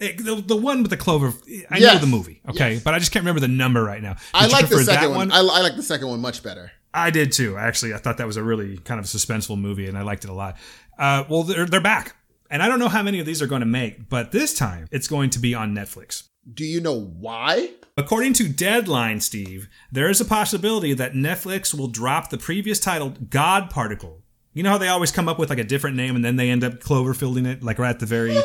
Eh, 0.02 0.14
The, 0.18 0.36
the 0.45 0.56
one 0.56 0.82
with 0.82 0.91
the 0.91 0.97
clover. 0.97 1.34
I 1.70 1.80
know 1.80 1.97
the 1.97 2.08
movie, 2.08 2.41
okay, 2.50 2.74
Yes. 2.74 2.84
but 2.84 2.93
I 2.93 3.00
just 3.00 3.12
can't 3.12 3.24
remember 3.24 3.41
the 3.41 3.47
number 3.47 3.84
right 3.84 4.02
now. 4.02 4.14
Did 4.14 4.20
I 4.34 4.47
like 4.47 4.70
the 4.70 4.84
second 4.84 5.12
that 5.12 5.18
one. 5.18 5.32
I, 5.32 5.38
I 5.39 5.62
like 5.62 5.76
the 5.76 5.84
second 5.84 6.08
one 6.08 6.20
much 6.22 6.41
better. 6.43 6.72
I 6.93 7.12
did 7.12 7.32
too. 7.32 7.58
Actually, 7.58 7.93
I 7.93 7.97
thought 7.97 8.18
that 8.18 8.28
was 8.28 8.38
a 8.38 8.43
really 8.43 8.78
kind 8.80 9.00
of 9.00 9.06
suspenseful 9.06 9.60
movie, 9.60 9.88
and 9.88 9.97
I 9.97 10.02
liked 10.02 10.24
it 10.24 10.30
a 10.30 10.34
lot. 10.34 10.58
Uh, 10.97 11.24
well, 11.30 11.43
they're 11.43 11.66
they're 11.66 11.82
back, 11.82 12.16
and 12.50 12.64
I 12.64 12.68
don't 12.68 12.80
know 12.80 12.88
how 12.89 13.04
many 13.04 13.20
of 13.20 13.26
these 13.26 13.41
are 13.41 13.47
going 13.47 13.60
to 13.62 13.66
make, 13.68 14.10
but 14.10 14.32
this 14.32 14.54
time 14.56 14.88
it's 14.91 15.08
going 15.08 15.30
to 15.32 15.39
be 15.39 15.54
on 15.54 15.74
Netflix. 15.76 16.24
Do 16.52 16.66
you 16.66 16.82
know 16.82 17.00
why? 17.00 17.72
According 17.95 18.34
to 18.34 18.47
Deadline, 18.50 19.20
Steve, 19.20 19.68
there 19.91 20.10
is 20.10 20.20
a 20.22 20.26
possibility 20.26 20.93
that 20.93 21.14
Netflix 21.14 21.78
will 21.78 21.89
drop 21.89 22.30
the 22.30 22.38
previous 22.38 22.80
title 22.80 23.14
God 23.30 23.70
Particle. 23.70 24.24
You 24.54 24.64
know 24.64 24.72
how 24.72 24.78
they 24.80 24.88
always 24.88 25.12
come 25.12 25.28
up 25.30 25.38
with 25.38 25.50
like 25.50 25.60
a 25.60 25.64
different 25.64 25.95
name 25.97 26.16
and 26.16 26.24
then 26.26 26.38
they 26.38 26.50
end 26.50 26.64
up 26.64 26.80
Cloverfielding 26.80 27.45
it 27.45 27.62
like 27.62 27.78
right 27.78 27.89
at 27.89 28.00
the 28.00 28.06
very 28.08 28.36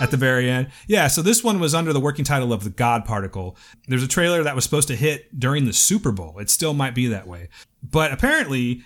at 0.00 0.10
the 0.10 0.16
very 0.16 0.48
end. 0.48 0.70
Yeah, 0.86 1.08
so 1.08 1.22
this 1.22 1.44
one 1.44 1.60
was 1.60 1.74
under 1.74 1.92
the 1.92 2.00
working 2.00 2.24
title 2.24 2.52
of 2.52 2.64
The 2.64 2.70
God 2.70 3.04
Particle. 3.04 3.56
There's 3.88 4.02
a 4.02 4.08
trailer 4.08 4.42
that 4.42 4.54
was 4.54 4.64
supposed 4.64 4.88
to 4.88 4.96
hit 4.96 5.38
during 5.38 5.64
the 5.64 5.72
Super 5.72 6.12
Bowl. 6.12 6.38
It 6.38 6.50
still 6.50 6.74
might 6.74 6.94
be 6.94 7.06
that 7.08 7.26
way. 7.26 7.48
But 7.82 8.12
apparently, 8.12 8.82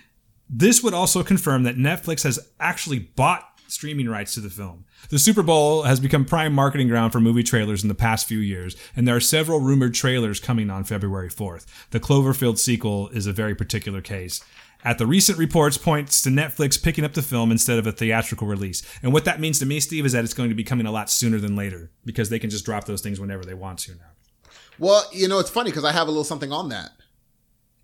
this 0.49 0.83
would 0.83 0.93
also 0.93 1.23
confirm 1.23 1.63
that 1.63 1.77
Netflix 1.77 2.23
has 2.23 2.39
actually 2.59 2.99
bought 2.99 3.49
streaming 3.67 4.07
rights 4.07 4.33
to 4.35 4.39
the 4.39 4.49
film. 4.49 4.85
The 5.09 5.19
Super 5.19 5.43
Bowl 5.43 5.83
has 5.83 5.99
become 5.99 6.25
prime 6.25 6.53
marketing 6.53 6.87
ground 6.87 7.11
for 7.11 7.19
movie 7.19 7.43
trailers 7.43 7.83
in 7.83 7.89
the 7.89 7.95
past 7.95 8.27
few 8.27 8.39
years, 8.39 8.75
and 8.95 9.07
there 9.07 9.15
are 9.15 9.21
several 9.21 9.59
rumored 9.59 9.93
trailers 9.93 10.39
coming 10.39 10.69
on 10.69 10.83
February 10.83 11.29
4th. 11.29 11.65
The 11.91 11.99
Cloverfield 11.99 12.57
sequel 12.57 13.09
is 13.09 13.27
a 13.27 13.33
very 13.33 13.55
particular 13.55 14.01
case. 14.01 14.43
At 14.83 14.99
the 14.99 15.07
recent 15.07 15.39
reports 15.39 15.77
points 15.77 16.21
to 16.21 16.29
Netflix 16.29 16.81
picking 16.81 17.03
up 17.03 17.13
the 17.13 17.23
film 17.23 17.51
instead 17.51 17.79
of 17.79 17.87
a 17.87 17.91
theatrical 17.91 18.47
release. 18.47 18.83
And 19.01 19.11
what 19.11 19.25
that 19.25 19.39
means 19.39 19.57
to 19.59 19.65
me, 19.65 19.79
Steve, 19.79 20.05
is 20.05 20.11
that 20.11 20.23
it's 20.23 20.33
going 20.33 20.49
to 20.49 20.55
be 20.55 20.63
coming 20.63 20.85
a 20.85 20.91
lot 20.91 21.09
sooner 21.09 21.39
than 21.39 21.55
later 21.55 21.91
because 22.05 22.29
they 22.29 22.37
can 22.37 22.51
just 22.51 22.65
drop 22.65 22.85
those 22.85 23.01
things 23.01 23.19
whenever 23.19 23.43
they 23.43 23.55
want 23.55 23.79
to 23.79 23.95
now. 23.95 24.49
Well, 24.77 25.03
you 25.11 25.27
know, 25.27 25.39
it's 25.39 25.49
funny 25.49 25.71
because 25.71 25.85
I 25.85 25.91
have 25.91 26.07
a 26.07 26.11
little 26.11 26.23
something 26.23 26.51
on 26.51 26.69
that. 26.69 26.91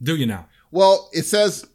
Do 0.01 0.15
you 0.15 0.25
now? 0.25 0.47
Well, 0.71 1.09
it 1.13 1.23
says 1.23 1.65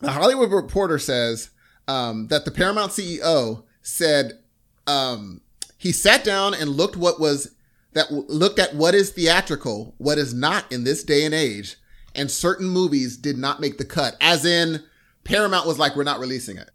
the 0.00 0.12
Hollywood 0.12 0.50
Reporter 0.50 0.98
says 0.98 1.50
um, 1.88 2.28
that 2.28 2.44
the 2.44 2.50
Paramount 2.50 2.92
CEO 2.92 3.64
said 3.82 4.38
um, 4.86 5.40
he 5.78 5.92
sat 5.92 6.24
down 6.24 6.54
and 6.54 6.70
looked 6.70 6.96
what 6.96 7.20
was 7.20 7.54
that 7.92 8.12
looked 8.12 8.58
at 8.58 8.74
what 8.74 8.94
is 8.94 9.10
theatrical, 9.10 9.94
what 9.98 10.18
is 10.18 10.34
not 10.34 10.70
in 10.70 10.84
this 10.84 11.02
day 11.02 11.24
and 11.24 11.34
age, 11.34 11.76
and 12.16 12.30
certain 12.30 12.68
movies 12.68 13.16
did 13.16 13.36
not 13.38 13.60
make 13.60 13.78
the 13.78 13.84
cut. 13.84 14.16
As 14.20 14.44
in, 14.44 14.82
Paramount 15.24 15.66
was 15.66 15.78
like, 15.78 15.94
"We're 15.96 16.04
not 16.04 16.20
releasing 16.20 16.56
it." 16.56 16.70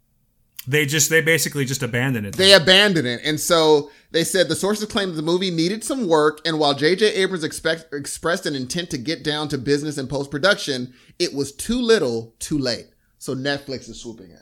They 0.66 0.86
just 0.86 1.10
they 1.10 1.20
basically 1.20 1.64
just 1.64 1.82
abandoned 1.82 2.26
it. 2.26 2.36
They 2.36 2.52
abandoned 2.52 3.06
it, 3.06 3.20
and 3.24 3.40
so 3.40 3.90
they 4.12 4.22
said 4.22 4.48
the 4.48 4.54
sources 4.54 4.88
claimed 4.88 5.14
the 5.14 5.22
movie 5.22 5.50
needed 5.50 5.82
some 5.82 6.06
work, 6.06 6.40
and 6.44 6.58
while 6.58 6.74
J.J. 6.74 7.14
Abrams 7.14 7.42
expect, 7.42 7.92
expressed 7.92 8.46
an 8.46 8.54
intent 8.54 8.90
to 8.90 8.98
get 8.98 9.24
down 9.24 9.48
to 9.48 9.58
business 9.58 9.98
and 9.98 10.08
post 10.08 10.30
production, 10.30 10.94
it 11.18 11.34
was 11.34 11.50
too 11.50 11.80
little, 11.80 12.34
too 12.38 12.58
late. 12.58 12.86
So 13.18 13.34
Netflix 13.34 13.88
is 13.88 14.00
swooping 14.00 14.30
in. 14.30 14.38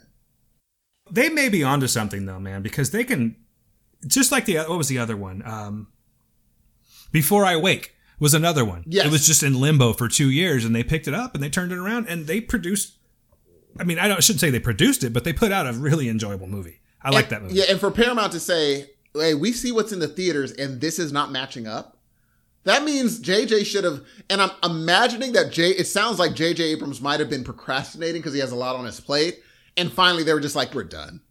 they 1.09 1.29
may 1.29 1.49
be 1.49 1.63
onto 1.63 1.87
something 1.87 2.25
though, 2.27 2.39
man, 2.39 2.61
because 2.61 2.91
they 2.91 3.03
can 3.03 3.35
just 4.05 4.31
like 4.31 4.45
the 4.45 4.57
what 4.57 4.77
was 4.77 4.89
the 4.89 4.99
other 4.99 5.17
one? 5.17 5.41
Um, 5.45 5.87
Before 7.11 7.45
I 7.45 7.55
Wake 7.57 7.95
was 8.21 8.33
another 8.33 8.63
one. 8.63 8.83
Yes. 8.87 9.07
It 9.07 9.11
was 9.11 9.25
just 9.25 9.43
in 9.43 9.59
limbo 9.59 9.91
for 9.93 10.07
two 10.07 10.29
years, 10.29 10.63
and 10.63 10.73
they 10.75 10.83
picked 10.83 11.07
it 11.07 11.13
up 11.13 11.33
and 11.35 11.43
they 11.43 11.49
turned 11.49 11.71
it 11.73 11.77
around 11.77 12.07
and 12.07 12.27
they 12.27 12.39
produced. 12.39 12.93
I 13.79 13.83
mean, 13.83 13.97
I, 13.99 14.07
don't, 14.07 14.17
I 14.17 14.19
shouldn't 14.19 14.41
say 14.41 14.49
they 14.51 14.59
produced 14.59 15.03
it, 15.03 15.11
but 15.11 15.23
they 15.23 15.33
put 15.33 15.51
out 15.51 15.65
a 15.67 15.73
really 15.73 16.07
enjoyable 16.07 16.47
movie. 16.47 16.81
I 17.01 17.09
like 17.09 17.29
that 17.29 17.41
movie. 17.41 17.55
Yeah, 17.55 17.65
and 17.69 17.79
for 17.79 17.89
Paramount 17.89 18.31
to 18.33 18.39
say, 18.39 18.91
"Hey, 19.15 19.33
we 19.33 19.51
see 19.51 19.71
what's 19.71 19.91
in 19.91 19.99
the 19.99 20.07
theaters, 20.07 20.51
and 20.51 20.79
this 20.79 20.99
is 20.99 21.11
not 21.11 21.31
matching 21.31 21.65
up." 21.67 21.97
That 22.63 22.83
means 22.83 23.19
JJ 23.19 23.65
should 23.65 23.85
have, 23.85 24.03
and 24.29 24.39
I'm 24.39 24.51
imagining 24.63 25.31
that 25.31 25.51
J. 25.51 25.69
It 25.71 25.87
sounds 25.87 26.19
like 26.19 26.33
JJ 26.33 26.59
Abrams 26.59 27.01
might 27.01 27.19
have 27.19 27.29
been 27.29 27.43
procrastinating 27.43 28.21
because 28.21 28.33
he 28.35 28.39
has 28.39 28.51
a 28.51 28.55
lot 28.55 28.75
on 28.75 28.85
his 28.85 28.99
plate, 28.99 29.39
and 29.77 29.91
finally 29.91 30.21
they 30.23 30.33
were 30.33 30.39
just 30.39 30.55
like, 30.55 30.75
"We're 30.75 30.83
done. 30.83 31.21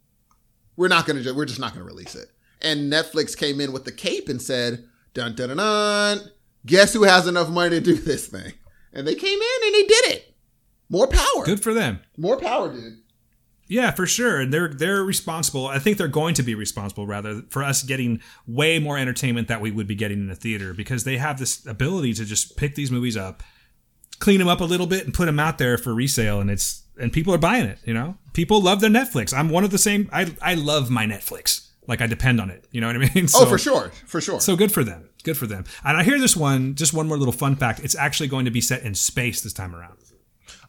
We're 0.75 0.89
not 0.89 1.05
gonna. 1.05 1.21
ju- 1.21 1.33
We're 1.33 1.45
just 1.45 1.59
not 1.59 1.73
gonna 1.73 1.85
release 1.85 2.15
it." 2.15 2.27
And 2.61 2.91
Netflix 2.91 3.37
came 3.37 3.61
in 3.61 3.71
with 3.71 3.85
the 3.85 3.93
cape 3.93 4.27
and 4.27 4.41
said, 4.41 4.83
"Dun 5.13 5.35
dun 5.35 5.47
dun 5.49 5.57
dun. 5.57 6.31
Guess 6.65 6.93
who 6.93 7.03
has 7.03 7.27
enough 7.27 7.49
money 7.49 7.71
to 7.71 7.81
do 7.81 7.95
this 7.95 8.27
thing?" 8.27 8.53
And 8.93 9.07
they 9.07 9.15
came 9.15 9.39
in 9.39 9.65
and 9.65 9.75
they 9.75 9.83
did 9.83 10.05
it. 10.11 10.35
More 10.89 11.07
power. 11.07 11.45
Good 11.45 11.63
for 11.63 11.73
them. 11.73 12.01
More 12.17 12.37
power, 12.37 12.71
dude. 12.71 12.97
Yeah, 13.71 13.91
for 13.91 14.05
sure. 14.05 14.41
And 14.41 14.53
they're 14.53 14.67
they're 14.67 15.01
responsible. 15.01 15.67
I 15.67 15.79
think 15.79 15.97
they're 15.97 16.09
going 16.09 16.33
to 16.33 16.43
be 16.43 16.55
responsible 16.55 17.07
rather 17.07 17.43
for 17.49 17.63
us 17.63 17.83
getting 17.83 18.19
way 18.45 18.79
more 18.79 18.97
entertainment 18.97 19.47
that 19.47 19.61
we 19.61 19.71
would 19.71 19.87
be 19.87 19.95
getting 19.95 20.19
in 20.19 20.27
the 20.27 20.35
theater 20.35 20.73
because 20.73 21.05
they 21.05 21.15
have 21.17 21.39
this 21.39 21.65
ability 21.65 22.13
to 22.15 22.25
just 22.25 22.57
pick 22.57 22.75
these 22.75 22.91
movies 22.91 23.15
up, 23.15 23.43
clean 24.19 24.39
them 24.39 24.49
up 24.49 24.59
a 24.59 24.65
little 24.65 24.87
bit, 24.87 25.05
and 25.05 25.13
put 25.13 25.27
them 25.27 25.39
out 25.39 25.57
there 25.57 25.77
for 25.77 25.93
resale. 25.93 26.41
And 26.41 26.51
it's 26.51 26.83
and 26.99 27.13
people 27.13 27.33
are 27.33 27.37
buying 27.37 27.65
it. 27.65 27.79
You 27.85 27.93
know, 27.93 28.17
people 28.33 28.61
love 28.61 28.81
their 28.81 28.89
Netflix. 28.89 29.33
I'm 29.33 29.47
one 29.47 29.63
of 29.63 29.71
the 29.71 29.77
same. 29.77 30.09
I 30.11 30.35
I 30.41 30.55
love 30.55 30.89
my 30.89 31.05
Netflix. 31.05 31.69
Like 31.87 32.01
I 32.01 32.07
depend 32.07 32.39
on 32.39 32.49
it. 32.49 32.67
You 32.71 32.79
know 32.81 32.87
what 32.87 32.95
I 32.95 32.99
mean? 33.13 33.27
Oh, 33.35 33.45
for 33.45 33.57
sure, 33.57 33.89
for 34.05 34.21
sure. 34.21 34.39
So 34.39 34.55
good 34.55 34.71
for 34.71 34.83
them. 34.83 35.09
Good 35.23 35.37
for 35.37 35.47
them. 35.47 35.65
And 35.83 35.97
I 35.97 36.03
hear 36.03 36.19
this 36.19 36.35
one. 36.35 36.75
Just 36.75 36.93
one 36.93 37.07
more 37.07 37.17
little 37.17 37.33
fun 37.33 37.55
fact. 37.55 37.79
It's 37.83 37.95
actually 37.95 38.27
going 38.29 38.45
to 38.45 38.51
be 38.51 38.61
set 38.61 38.83
in 38.83 38.93
space 38.95 39.41
this 39.41 39.53
time 39.53 39.75
around. 39.75 39.97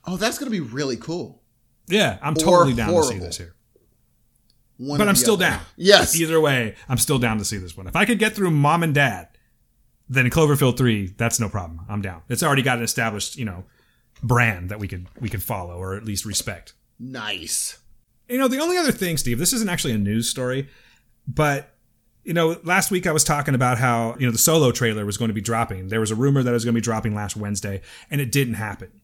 oh, 0.06 0.16
that's 0.16 0.38
gonna 0.38 0.50
be 0.50 0.60
really 0.60 0.96
cool. 0.96 1.42
Yeah, 1.88 2.18
I'm 2.22 2.34
totally 2.34 2.74
down 2.74 2.92
to 2.94 3.02
see 3.02 3.18
this 3.18 3.36
here. 3.38 3.54
One 4.78 4.98
But 4.98 5.08
I'm 5.08 5.16
still 5.16 5.34
other. 5.34 5.44
down. 5.50 5.60
Yes. 5.76 6.18
Either 6.18 6.40
way, 6.40 6.74
I'm 6.88 6.98
still 6.98 7.18
down 7.18 7.38
to 7.38 7.44
see 7.44 7.56
this 7.58 7.76
one. 7.76 7.86
If 7.86 7.94
I 7.94 8.04
could 8.04 8.18
get 8.18 8.34
through 8.34 8.50
Mom 8.50 8.82
and 8.82 8.94
Dad, 8.94 9.28
then 10.08 10.28
Cloverfield 10.30 10.76
three, 10.76 11.08
that's 11.16 11.38
no 11.38 11.48
problem. 11.48 11.84
I'm 11.88 12.02
down. 12.02 12.22
It's 12.28 12.42
already 12.42 12.62
got 12.62 12.78
an 12.78 12.84
established, 12.84 13.36
you 13.36 13.44
know, 13.44 13.64
brand 14.22 14.70
that 14.70 14.78
we 14.78 14.88
could 14.88 15.06
we 15.20 15.28
could 15.28 15.42
follow 15.42 15.76
or 15.76 15.94
at 15.94 16.04
least 16.04 16.24
respect. 16.24 16.72
Nice. 16.98 17.78
You 18.28 18.38
know, 18.38 18.48
the 18.48 18.58
only 18.60 18.76
other 18.78 18.92
thing, 18.92 19.16
Steve, 19.18 19.38
this 19.38 19.52
isn't 19.52 19.68
actually 19.68 19.92
a 19.92 19.98
news 19.98 20.28
story, 20.28 20.68
but 21.26 21.68
you 22.24 22.32
know, 22.32 22.56
last 22.62 22.90
week 22.90 23.06
I 23.06 23.12
was 23.12 23.24
talking 23.24 23.54
about 23.54 23.78
how, 23.78 24.14
you 24.16 24.26
know, 24.26 24.32
the 24.32 24.38
solo 24.38 24.70
trailer 24.70 25.04
was 25.04 25.16
going 25.16 25.30
to 25.30 25.34
be 25.34 25.40
dropping. 25.40 25.88
There 25.88 25.98
was 25.98 26.12
a 26.12 26.14
rumor 26.14 26.42
that 26.42 26.50
it 26.50 26.52
was 26.52 26.64
going 26.64 26.74
to 26.74 26.80
be 26.80 26.84
dropping 26.84 27.16
last 27.16 27.36
Wednesday, 27.36 27.80
and 28.10 28.20
it 28.20 28.30
didn't 28.30 28.54
happen. 28.54 29.00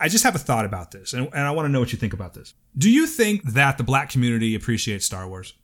I 0.00 0.08
just 0.08 0.24
have 0.24 0.34
a 0.34 0.38
thought 0.38 0.64
about 0.64 0.90
this, 0.90 1.12
and, 1.12 1.28
and 1.32 1.42
I 1.42 1.50
want 1.52 1.66
to 1.66 1.68
know 1.70 1.78
what 1.78 1.92
you 1.92 1.98
think 1.98 2.12
about 2.12 2.34
this. 2.34 2.54
Do 2.76 2.90
you 2.90 3.06
think 3.06 3.44
that 3.44 3.78
the 3.78 3.84
black 3.84 4.10
community 4.10 4.54
appreciates 4.54 5.06
Star 5.06 5.28
Wars? 5.28 5.54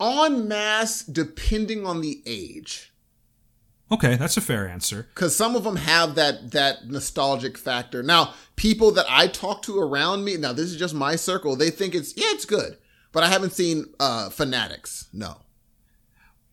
en 0.00 0.48
masse, 0.48 1.02
depending 1.02 1.86
on 1.86 2.00
the 2.00 2.22
age. 2.26 2.92
Okay, 3.90 4.16
that's 4.16 4.38
a 4.38 4.40
fair 4.40 4.66
answer. 4.66 5.06
because 5.14 5.36
some 5.36 5.54
of 5.54 5.64
them 5.64 5.76
have 5.76 6.14
that 6.14 6.52
that 6.52 6.88
nostalgic 6.88 7.58
factor. 7.58 8.02
Now, 8.02 8.32
people 8.56 8.90
that 8.92 9.04
I 9.08 9.26
talk 9.28 9.62
to 9.62 9.78
around 9.78 10.24
me, 10.24 10.36
now 10.38 10.54
this 10.54 10.70
is 10.70 10.76
just 10.76 10.94
my 10.94 11.14
circle, 11.14 11.56
they 11.56 11.70
think 11.70 11.94
it's 11.94 12.16
yeah, 12.16 12.28
it's 12.28 12.46
good, 12.46 12.78
but 13.12 13.22
I 13.22 13.28
haven't 13.28 13.52
seen 13.52 13.86
uh 14.00 14.30
Fanatics. 14.30 15.08
No. 15.12 15.42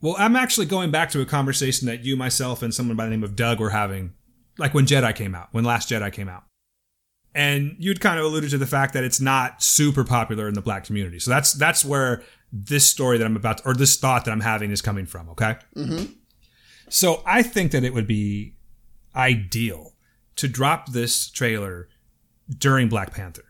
Well, 0.02 0.16
I'm 0.18 0.36
actually 0.36 0.66
going 0.66 0.92
back 0.92 1.10
to 1.12 1.22
a 1.22 1.26
conversation 1.26 1.88
that 1.88 2.06
you, 2.06 2.16
myself, 2.16 2.62
and 2.62 2.74
someone 2.74 2.96
by 2.96 3.06
the 3.06 3.12
name 3.12 3.24
of 3.24 3.36
Doug 3.36 3.60
were 3.60 3.72
having, 3.72 4.14
like 4.58 4.74
when 4.74 4.86
Jedi 4.86 5.14
came 5.14 5.36
out, 5.36 5.50
when 5.52 5.66
Last 5.66 5.90
Jedi 5.90 6.12
came 6.14 6.30
out. 6.30 6.44
And 7.36 7.76
you'd 7.80 8.00
kind 8.00 8.18
of 8.18 8.26
alluded 8.26 8.50
to 8.52 8.58
the 8.58 8.66
fact 8.66 8.94
that 8.94 9.04
it's 9.04 9.20
not 9.20 9.62
super 9.62 10.04
popular 10.04 10.48
in 10.48 10.54
the 10.54 10.62
black 10.62 10.86
community. 10.86 11.20
So 11.20 11.32
that's 11.32 11.54
that's 11.54 11.84
where 11.84 12.24
this 12.52 12.88
story 12.88 13.18
that 13.18 13.26
I'm 13.26 13.36
about, 13.36 13.60
to, 13.60 13.68
or 13.68 13.74
this 13.74 13.98
thought 13.98 14.26
that 14.26 14.32
I'm 14.32 14.40
having, 14.40 14.72
is 14.72 14.82
coming 14.82 15.06
from. 15.06 15.30
Okay. 15.30 15.56
Mm-hmm. 15.76 16.14
So 16.90 17.22
I 17.26 17.44
think 17.44 17.72
that 17.72 17.84
it 17.84 17.94
would 17.94 18.08
be 18.08 18.56
ideal 19.16 19.94
to 20.38 20.48
drop 20.48 20.92
this 20.92 21.30
trailer 21.30 21.90
during 22.58 22.90
Black 22.90 23.14
Panther 23.14 23.46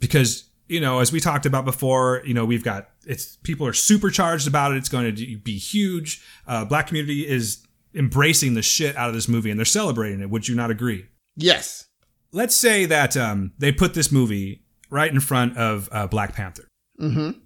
because 0.00 0.50
you 0.68 0.80
know 0.80 1.00
as 1.00 1.12
we 1.12 1.20
talked 1.20 1.46
about 1.46 1.64
before 1.64 2.22
you 2.24 2.34
know 2.34 2.44
we've 2.44 2.64
got 2.64 2.88
it's 3.06 3.36
people 3.42 3.66
are 3.66 3.72
supercharged 3.72 4.46
about 4.48 4.72
it 4.72 4.76
it's 4.76 4.88
going 4.88 5.14
to 5.14 5.36
be 5.38 5.58
huge 5.58 6.22
uh, 6.46 6.64
black 6.64 6.86
community 6.86 7.26
is 7.28 7.66
embracing 7.94 8.54
the 8.54 8.62
shit 8.62 8.96
out 8.96 9.08
of 9.08 9.14
this 9.14 9.28
movie 9.28 9.50
and 9.50 9.58
they're 9.58 9.64
celebrating 9.64 10.20
it 10.20 10.30
would 10.30 10.46
you 10.48 10.54
not 10.54 10.70
agree 10.70 11.06
Yes. 11.36 11.86
let's 12.32 12.54
say 12.56 12.86
that 12.86 13.16
um, 13.16 13.52
they 13.58 13.72
put 13.72 13.94
this 13.94 14.10
movie 14.12 14.62
right 14.90 15.10
in 15.12 15.20
front 15.20 15.56
of 15.56 15.88
uh, 15.92 16.06
black 16.06 16.34
panther 16.34 16.68
Mm-hmm. 17.00 17.38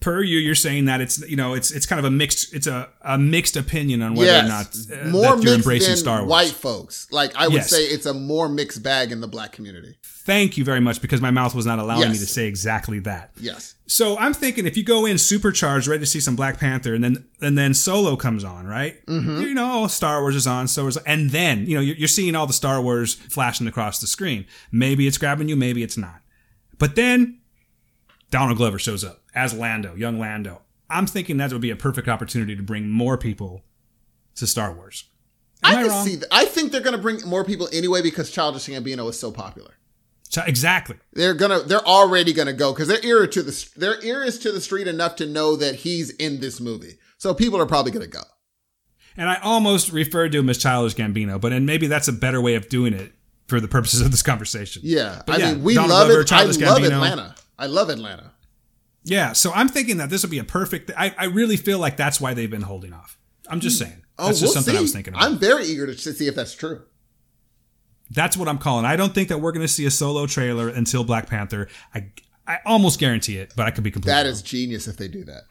per 0.00 0.22
you 0.22 0.38
you're 0.38 0.54
saying 0.54 0.86
that 0.86 1.00
it's 1.00 1.18
you 1.28 1.36
know 1.36 1.52
it's 1.54 1.70
it's 1.70 1.84
kind 1.86 1.98
of 1.98 2.04
a 2.04 2.10
mixed 2.10 2.54
it's 2.54 2.66
a, 2.66 2.88
a 3.02 3.18
mixed 3.18 3.56
opinion 3.56 4.00
on 4.02 4.14
whether 4.14 4.38
or 4.44 4.48
not 4.48 4.66
Yes. 4.74 4.90
uh, 4.90 5.08
more 5.08 5.22
that 5.22 5.28
you're 5.28 5.36
mixed 5.36 5.54
embracing 5.56 5.88
than 5.90 5.96
star 5.98 6.18
wars 6.20 6.30
white 6.30 6.50
folks. 6.52 7.06
Like 7.10 7.34
I 7.36 7.48
would 7.48 7.54
Yes. 7.56 7.70
say, 7.70 7.82
it's 7.84 8.06
a 8.06 8.14
more 8.14 8.48
mixed 8.48 8.82
bag 8.82 9.12
in 9.12 9.20
the 9.20 9.28
black 9.28 9.52
community. 9.52 9.96
Thank 10.26 10.56
you 10.58 10.64
very 10.64 10.80
much 10.80 11.00
because 11.00 11.20
my 11.20 11.30
mouth 11.30 11.54
was 11.54 11.64
not 11.64 11.78
allowing 11.78 12.10
me 12.10 12.18
to 12.18 12.26
say 12.26 12.46
exactly 12.46 12.98
that 13.00 13.30
Yes. 13.38 13.76
So 13.88 14.18
I'm 14.18 14.34
thinking 14.34 14.66
if 14.66 14.76
you 14.76 14.82
go 14.82 15.06
in 15.06 15.16
supercharged, 15.16 15.86
ready 15.86 16.00
to 16.00 16.06
see 16.06 16.18
some 16.18 16.34
Black 16.34 16.58
Panther, 16.58 16.92
and 16.92 17.04
then 17.04 17.24
and 17.40 17.56
then 17.56 17.72
Solo 17.72 18.16
comes 18.16 18.42
on, 18.42 18.66
right? 18.66 19.04
Mm-hmm. 19.06 19.40
You 19.40 19.54
know, 19.54 19.86
Star 19.86 20.20
Wars 20.20 20.34
is 20.34 20.46
on, 20.46 20.66
so 20.66 20.88
is, 20.88 20.96
and 20.98 21.30
then 21.30 21.66
you 21.66 21.76
know 21.76 21.80
you're, 21.80 21.94
you're 21.94 22.08
seeing 22.08 22.34
all 22.34 22.48
the 22.48 22.52
Star 22.52 22.82
Wars 22.82 23.14
flashing 23.14 23.68
across 23.68 24.00
the 24.00 24.08
screen. 24.08 24.44
Maybe 24.72 25.06
it's 25.06 25.18
grabbing 25.18 25.48
you, 25.48 25.54
maybe 25.54 25.84
it's 25.84 25.96
not. 25.96 26.20
But 26.78 26.96
then 26.96 27.38
Donald 28.30 28.58
Glover 28.58 28.78
shows 28.78 29.04
up 29.04 29.22
as 29.34 29.54
Lando, 29.54 29.94
young 29.94 30.18
Lando. 30.18 30.62
I'm 30.90 31.06
thinking 31.06 31.36
that 31.36 31.52
would 31.52 31.60
be 31.60 31.70
a 31.70 31.76
perfect 31.76 32.08
opportunity 32.08 32.56
to 32.56 32.62
bring 32.62 32.88
more 32.88 33.16
people 33.16 33.62
to 34.34 34.46
Star 34.46 34.72
Wars. 34.72 35.04
Am 35.62 35.74
I 35.74 35.78
I, 35.78 35.82
can 35.82 35.90
wrong? 35.90 36.06
see 36.06 36.16
that. 36.16 36.28
I 36.32 36.44
think 36.44 36.72
they're 36.72 36.80
going 36.80 36.96
to 36.96 37.02
bring 37.02 37.20
more 37.26 37.44
people 37.44 37.68
anyway 37.72 38.02
because 38.02 38.30
Childish 38.30 38.66
Gambino 38.66 39.08
is 39.08 39.18
so 39.18 39.30
popular. 39.30 39.74
So- 40.30 40.42
exactly. 40.46 40.96
They're 41.12 41.34
gonna. 41.34 41.60
They're 41.60 41.86
already 41.86 42.32
gonna 42.32 42.52
go 42.52 42.72
because 42.72 42.88
their 42.88 43.04
ear 43.04 43.26
to 43.26 43.42
the 43.42 43.68
their 43.76 44.02
ear 44.04 44.22
is 44.22 44.38
to 44.40 44.52
the 44.52 44.60
street 44.60 44.86
enough 44.88 45.16
to 45.16 45.26
know 45.26 45.56
that 45.56 45.76
he's 45.76 46.10
in 46.10 46.40
this 46.40 46.60
movie. 46.60 46.98
So 47.18 47.34
people 47.34 47.60
are 47.60 47.66
probably 47.66 47.92
gonna 47.92 48.06
go. 48.06 48.22
And 49.16 49.28
I 49.28 49.36
almost 49.36 49.92
referred 49.92 50.32
to 50.32 50.38
him 50.38 50.50
as 50.50 50.58
Childish 50.58 50.94
Gambino, 50.94 51.40
but 51.40 51.52
and 51.52 51.64
maybe 51.64 51.86
that's 51.86 52.08
a 52.08 52.12
better 52.12 52.40
way 52.40 52.54
of 52.54 52.68
doing 52.68 52.92
it 52.92 53.12
for 53.46 53.60
the 53.60 53.68
purposes 53.68 54.00
of 54.00 54.10
this 54.10 54.22
conversation. 54.22 54.82
Yeah, 54.84 55.22
But 55.26 55.36
I 55.36 55.38
yeah, 55.38 55.54
mean, 55.54 55.62
we 55.62 55.74
Donald 55.74 55.90
love 55.90 56.06
Glover, 56.08 56.20
it. 56.20 56.32
I 56.32 56.36
Childish 56.36 56.58
love 56.58 56.82
Atlanta. 56.82 57.34
I 57.58 57.66
love 57.66 57.88
Atlanta. 57.88 58.32
Yeah, 59.04 59.32
so 59.32 59.52
I'm 59.52 59.68
thinking 59.68 59.98
that 59.98 60.10
this 60.10 60.22
would 60.22 60.32
be 60.32 60.40
a 60.40 60.44
perfect. 60.44 60.90
I, 60.96 61.14
I 61.16 61.26
really 61.26 61.56
feel 61.56 61.78
like 61.78 61.96
that's 61.96 62.20
why 62.20 62.34
they've 62.34 62.50
been 62.50 62.62
holding 62.62 62.92
off. 62.92 63.16
I'm 63.48 63.60
just 63.60 63.78
hmm. 63.80 63.84
saying. 63.86 64.02
Oh, 64.18 64.26
That's 64.26 64.42
we'll 64.42 64.50
something 64.50 64.72
see. 64.72 64.78
I 64.78 64.80
was 64.80 64.92
thinking 64.92 65.14
about. 65.14 65.24
I'm 65.24 65.38
very 65.38 65.64
eager 65.64 65.86
to 65.86 65.94
see 65.96 66.26
if 66.26 66.34
that's 66.34 66.54
true. 66.54 66.82
That's 68.10 68.36
what 68.36 68.48
I'm 68.48 68.58
calling. 68.58 68.84
I 68.84 68.96
don't 68.96 69.14
think 69.14 69.28
that 69.28 69.38
we're 69.38 69.52
going 69.52 69.66
to 69.66 69.72
see 69.72 69.86
a 69.86 69.90
solo 69.90 70.26
trailer 70.26 70.68
until 70.68 71.04
Black 71.04 71.28
Panther. 71.28 71.68
I 71.94 72.10
I 72.46 72.58
almost 72.64 73.00
guarantee 73.00 73.38
it, 73.38 73.52
but 73.56 73.66
I 73.66 73.70
could 73.72 73.82
be 73.84 73.90
completely. 73.90 74.14
That 74.14 74.22
wrong. 74.22 74.32
is 74.32 74.42
genius 74.42 74.86
if 74.86 74.96
they 74.96 75.08
do 75.08 75.24
that. 75.24 75.42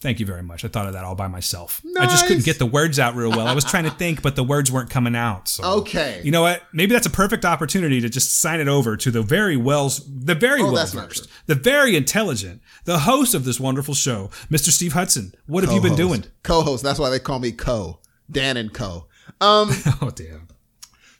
Thank 0.00 0.20
you 0.20 0.26
very 0.26 0.42
much. 0.42 0.66
I 0.66 0.68
thought 0.68 0.86
of 0.86 0.92
that 0.92 1.02
all 1.02 1.14
by 1.14 1.28
myself. 1.28 1.80
Nice. 1.82 2.06
I 2.08 2.10
just 2.10 2.26
couldn't 2.26 2.44
get 2.44 2.58
the 2.58 2.66
words 2.66 2.98
out 2.98 3.14
real 3.14 3.30
well. 3.30 3.46
I 3.46 3.54
was 3.54 3.64
trying 3.64 3.84
to 3.84 3.90
think, 3.90 4.20
but 4.20 4.36
the 4.36 4.44
words 4.44 4.70
weren't 4.70 4.90
coming 4.90 5.16
out. 5.16 5.48
So 5.48 5.64
Okay. 5.78 6.20
You 6.22 6.30
know 6.30 6.42
what? 6.42 6.62
Maybe 6.74 6.92
that's 6.92 7.06
a 7.06 7.10
perfect 7.10 7.46
opportunity 7.46 8.02
to 8.02 8.10
just 8.10 8.38
sign 8.38 8.60
it 8.60 8.68
over 8.68 8.98
to 8.98 9.10
the 9.10 9.22
very 9.22 9.56
wells, 9.56 10.02
the 10.06 10.34
very 10.34 10.60
Oh, 10.60 10.72
well 10.72 10.86
versed, 10.86 11.26
the 11.46 11.54
very 11.54 11.96
intelligent, 11.96 12.60
the 12.84 12.98
host 13.00 13.34
of 13.34 13.46
this 13.46 13.58
wonderful 13.58 13.94
show, 13.94 14.28
Mr. 14.50 14.68
Steve 14.68 14.92
Hudson. 14.92 15.34
What 15.46 15.64
have 15.64 15.72
you 15.72 15.80
been 15.80 15.96
doing? 15.96 16.24
Co-host. 16.42 16.82
That's 16.82 16.98
why 16.98 17.08
they 17.08 17.18
call 17.18 17.38
me 17.38 17.50
Co. 17.52 18.00
Dan 18.30 18.58
and 18.58 18.74
Co. 18.74 19.06
Um. 19.40 19.70
Oh 20.02 20.10
damn. 20.14 20.48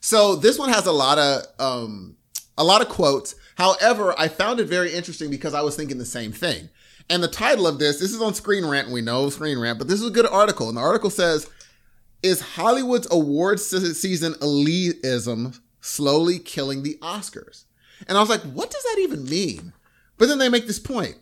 So 0.05 0.37
this 0.37 0.59
one 0.59 0.69
has 0.69 0.85
a 0.85 0.93
lot 0.93 1.19
of 1.19 1.47
um 1.59 2.19
a 2.59 2.63
lot 2.63 2.83
of 2.83 2.91
quotes. 2.91 3.37
However, 3.55 4.15
I 4.19 4.29
found 4.29 4.61
it 4.61 4.67
very 4.67 4.93
interesting 4.93 5.31
because 5.31 5.55
I 5.55 5.63
was 5.63 5.77
thinking 5.77 5.97
the 5.97 6.05
same 6.05 6.31
thing. 6.31 6.69
And 7.09 7.23
the 7.23 7.29
title 7.29 7.67
of 7.67 7.79
this, 7.79 8.01
this 8.01 8.13
is 8.13 8.21
on 8.21 8.35
Screen 8.35 8.67
Rant, 8.67 8.91
we 8.91 9.01
know 9.01 9.31
Screen 9.31 9.59
Rant, 9.59 9.79
but 9.79 9.89
this 9.89 10.03
is 10.03 10.07
a 10.07 10.13
good 10.13 10.27
article. 10.27 10.69
And 10.69 10.77
the 10.77 10.83
article 10.83 11.09
says, 11.09 11.49
"Is 12.23 12.43
Hollywood's 12.43 13.09
awards 13.11 13.65
season 13.99 14.35
elitism 14.35 15.59
slowly 15.81 16.39
killing 16.39 16.83
the 16.83 16.99
Oscars?" 17.01 17.65
And 18.07 18.19
I 18.19 18.21
was 18.21 18.29
like, 18.29 18.43
"What 18.43 18.71
does 18.71 18.83
that 18.83 18.99
even 19.01 19.25
mean?" 19.25 19.73
But 20.19 20.29
then 20.29 20.37
they 20.37 20.51
make 20.51 20.67
this 20.67 20.79
point. 20.79 21.17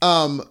Um, 0.00 0.48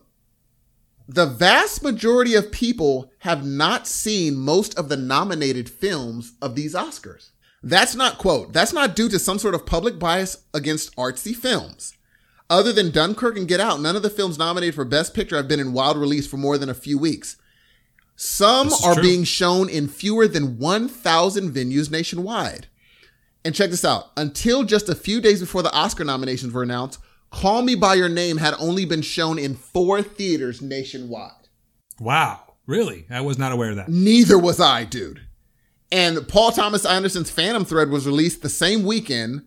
the 1.08 1.26
vast 1.26 1.84
majority 1.84 2.34
of 2.36 2.52
people 2.52 3.12
have 3.20 3.46
not 3.46 3.88
seen 3.88 4.38
most 4.38 4.78
of 4.78 4.90
the 4.90 4.98
nominated 4.98 5.70
films 5.70 6.34
of 6.42 6.56
these 6.56 6.74
Oscars. 6.74 7.30
That's 7.62 7.96
not, 7.96 8.18
quote, 8.18 8.54
that's 8.54 8.74
not 8.74 8.96
due 8.96 9.10
to 9.10 9.20
some 9.20 9.40
sort 9.40 9.56
of 9.56 9.66
public 9.66 10.00
bias 10.00 10.44
against 10.54 10.96
artsy 10.96 11.36
films. 11.36 11.94
Other 12.50 12.74
than 12.74 12.92
Dunkirk 12.92 13.38
and 13.38 13.48
Get 13.48 13.60
Out, 13.60 13.82
none 13.82 13.96
of 13.96 14.04
the 14.04 14.10
films 14.10 14.38
nominated 14.38 14.76
for 14.76 14.86
Best 14.86 15.14
Picture 15.14 15.38
have 15.38 15.48
been 15.48 15.60
in 15.60 15.74
wide 15.74 15.96
release 15.96 16.28
for 16.28 16.38
more 16.38 16.58
than 16.58 16.70
a 16.70 16.74
few 16.74 16.98
weeks. 16.98 17.38
Some 18.16 18.72
are 18.86 18.94
true. 18.94 19.04
being 19.04 19.24
shown 19.24 19.70
in 19.70 19.88
fewer 19.88 20.28
than 20.28 20.58
1,000 20.60 21.52
venues 21.52 21.90
nationwide. 21.90 22.68
And 23.46 23.56
check 23.56 23.72
this 23.72 23.84
out. 23.84 24.12
Until 24.16 24.64
just 24.64 24.88
a 24.88 24.96
few 24.96 25.20
days 25.20 25.40
before 25.40 25.64
the 25.64 25.74
Oscar 25.74 26.04
nominations 26.04 26.54
were 26.54 26.64
announced, 26.64 27.00
Call 27.34 27.64
Me 27.64 27.74
By 27.74 27.96
Your 27.96 28.10
Name 28.10 28.38
had 28.38 28.54
only 28.60 28.86
been 28.86 29.02
shown 29.02 29.40
in 29.40 29.56
four 29.56 30.04
theaters 30.04 30.62
nationwide. 30.62 31.32
Wow. 32.00 32.54
Really? 32.68 33.08
I 33.10 33.22
was 33.22 33.40
not 33.40 33.52
aware 33.52 33.72
of 33.72 33.76
that. 33.78 33.90
Neither 33.90 34.38
was 34.38 34.60
I, 34.60 34.86
dude. 34.86 35.22
And 35.92 36.28
Paul 36.28 36.52
Thomas 36.52 36.86
Anderson's 36.86 37.32
Phantom 37.32 37.66
Thread 37.66 37.90
was 37.90 38.06
released 38.06 38.44
the 38.44 38.50
same 38.50 38.84
weekend 38.84 39.42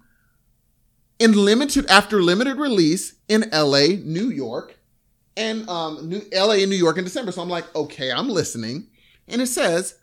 in 1.20 1.32
limited 1.32 1.86
after 1.86 2.20
limited 2.20 2.58
release 2.58 3.14
in 3.28 3.48
LA, 3.52 3.96
New 4.04 4.30
York, 4.30 4.78
and 5.36 5.68
um 5.68 6.08
New, 6.08 6.22
LA 6.32 6.54
and 6.54 6.70
New 6.70 6.76
York 6.76 6.98
in 6.98 7.04
December. 7.04 7.30
So 7.30 7.40
I'm 7.40 7.48
like, 7.48 7.74
okay, 7.74 8.10
I'm 8.10 8.28
listening. 8.28 8.88
And 9.28 9.40
it 9.40 9.46
says, 9.46 9.94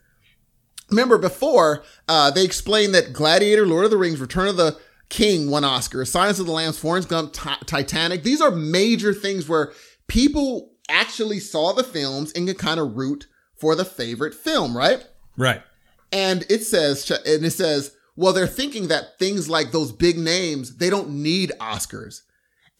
remember 0.90 1.18
before 1.18 1.84
uh, 2.08 2.30
they 2.30 2.44
explained 2.44 2.94
that 2.94 3.12
Gladiator, 3.12 3.66
Lord 3.66 3.84
of 3.84 3.90
the 3.90 3.96
Rings, 3.98 4.20
Return 4.20 4.48
of 4.48 4.56
the 4.56 4.78
King 5.14 5.48
won 5.48 5.62
Oscar, 5.62 6.04
Silence 6.04 6.40
of 6.40 6.46
the 6.46 6.52
Lambs, 6.52 6.76
Forrest 6.76 7.08
Gump, 7.08 7.32
Ti- 7.32 7.64
Titanic. 7.66 8.24
These 8.24 8.40
are 8.40 8.50
major 8.50 9.14
things 9.14 9.48
where 9.48 9.72
people 10.08 10.72
actually 10.88 11.38
saw 11.38 11.72
the 11.72 11.84
films 11.84 12.32
and 12.32 12.48
can 12.48 12.56
kind 12.56 12.80
of 12.80 12.96
root 12.96 13.28
for 13.54 13.76
the 13.76 13.84
favorite 13.84 14.34
film, 14.34 14.76
right? 14.76 15.06
Right. 15.36 15.62
And 16.10 16.44
it 16.50 16.64
says, 16.64 17.08
and 17.08 17.44
it 17.44 17.52
says, 17.52 17.94
well, 18.16 18.32
they're 18.32 18.48
thinking 18.48 18.88
that 18.88 19.16
things 19.20 19.48
like 19.48 19.70
those 19.70 19.92
big 19.92 20.18
names, 20.18 20.78
they 20.78 20.90
don't 20.90 21.10
need 21.10 21.52
Oscars. 21.60 22.22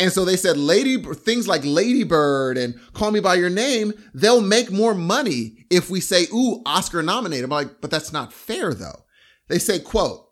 And 0.00 0.10
so 0.10 0.24
they 0.24 0.36
said, 0.36 0.56
Lady, 0.56 1.00
things 1.00 1.46
like 1.46 1.62
Lady 1.64 2.02
Bird 2.02 2.58
and 2.58 2.74
Call 2.94 3.12
Me 3.12 3.20
By 3.20 3.36
Your 3.36 3.48
Name, 3.48 3.92
they'll 4.12 4.40
make 4.40 4.72
more 4.72 4.94
money 4.94 5.66
if 5.70 5.88
we 5.88 6.00
say, 6.00 6.24
ooh, 6.34 6.62
Oscar 6.66 7.00
nominated. 7.00 7.44
I'm 7.44 7.50
like, 7.50 7.80
but 7.80 7.92
that's 7.92 8.12
not 8.12 8.32
fair 8.32 8.74
though. 8.74 9.04
They 9.46 9.60
say, 9.60 9.78
quote, 9.78 10.23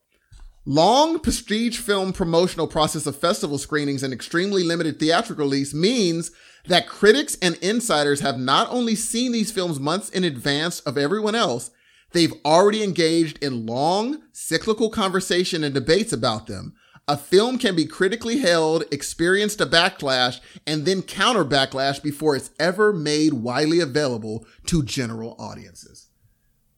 long 0.65 1.19
prestige 1.19 1.79
film 1.79 2.13
promotional 2.13 2.67
process 2.67 3.07
of 3.07 3.17
festival 3.17 3.59
screenings 3.59 4.03
and 4.03 4.13
extremely 4.13 4.63
limited 4.63 4.99
theatrical 4.99 5.45
release 5.45 5.75
means 5.75 6.31
that 6.67 6.87
critics 6.87 7.37
and 7.43 7.57
insiders 7.57 8.21
have 8.21 8.39
not 8.39 8.71
only 8.71 8.95
seen 8.95 9.33
these 9.33 9.51
films 9.51 9.81
months 9.81 10.09
in 10.11 10.23
advance 10.23 10.81
of 10.81 10.97
everyone 10.97 11.35
else, 11.35 11.71
they've 12.13 12.35
already 12.45 12.83
engaged 12.85 13.43
in 13.43 13.67
long, 13.67 14.23
cyclical 14.33 14.89
conversation 14.89 15.65
and 15.65 15.75
debates 15.75 16.13
about 16.13 16.47
them. 16.47 16.75
A 17.09 17.17
film 17.17 17.59
can 17.59 17.75
be 17.75 17.85
critically 17.85 18.39
held, 18.39 18.85
experienced 18.93 19.61
a 19.61 19.67
backlash, 19.67 20.39
and 20.69 20.85
then 20.85 21.03
counter 21.03 21.45
backlash 21.45 22.01
before 22.01 22.37
it's 22.37 22.51
ever 22.61 22.93
made 22.93 23.33
widely 23.33 23.81
available 23.81 24.47
to 24.67 24.85
general 24.85 25.35
audiences. 25.41 26.11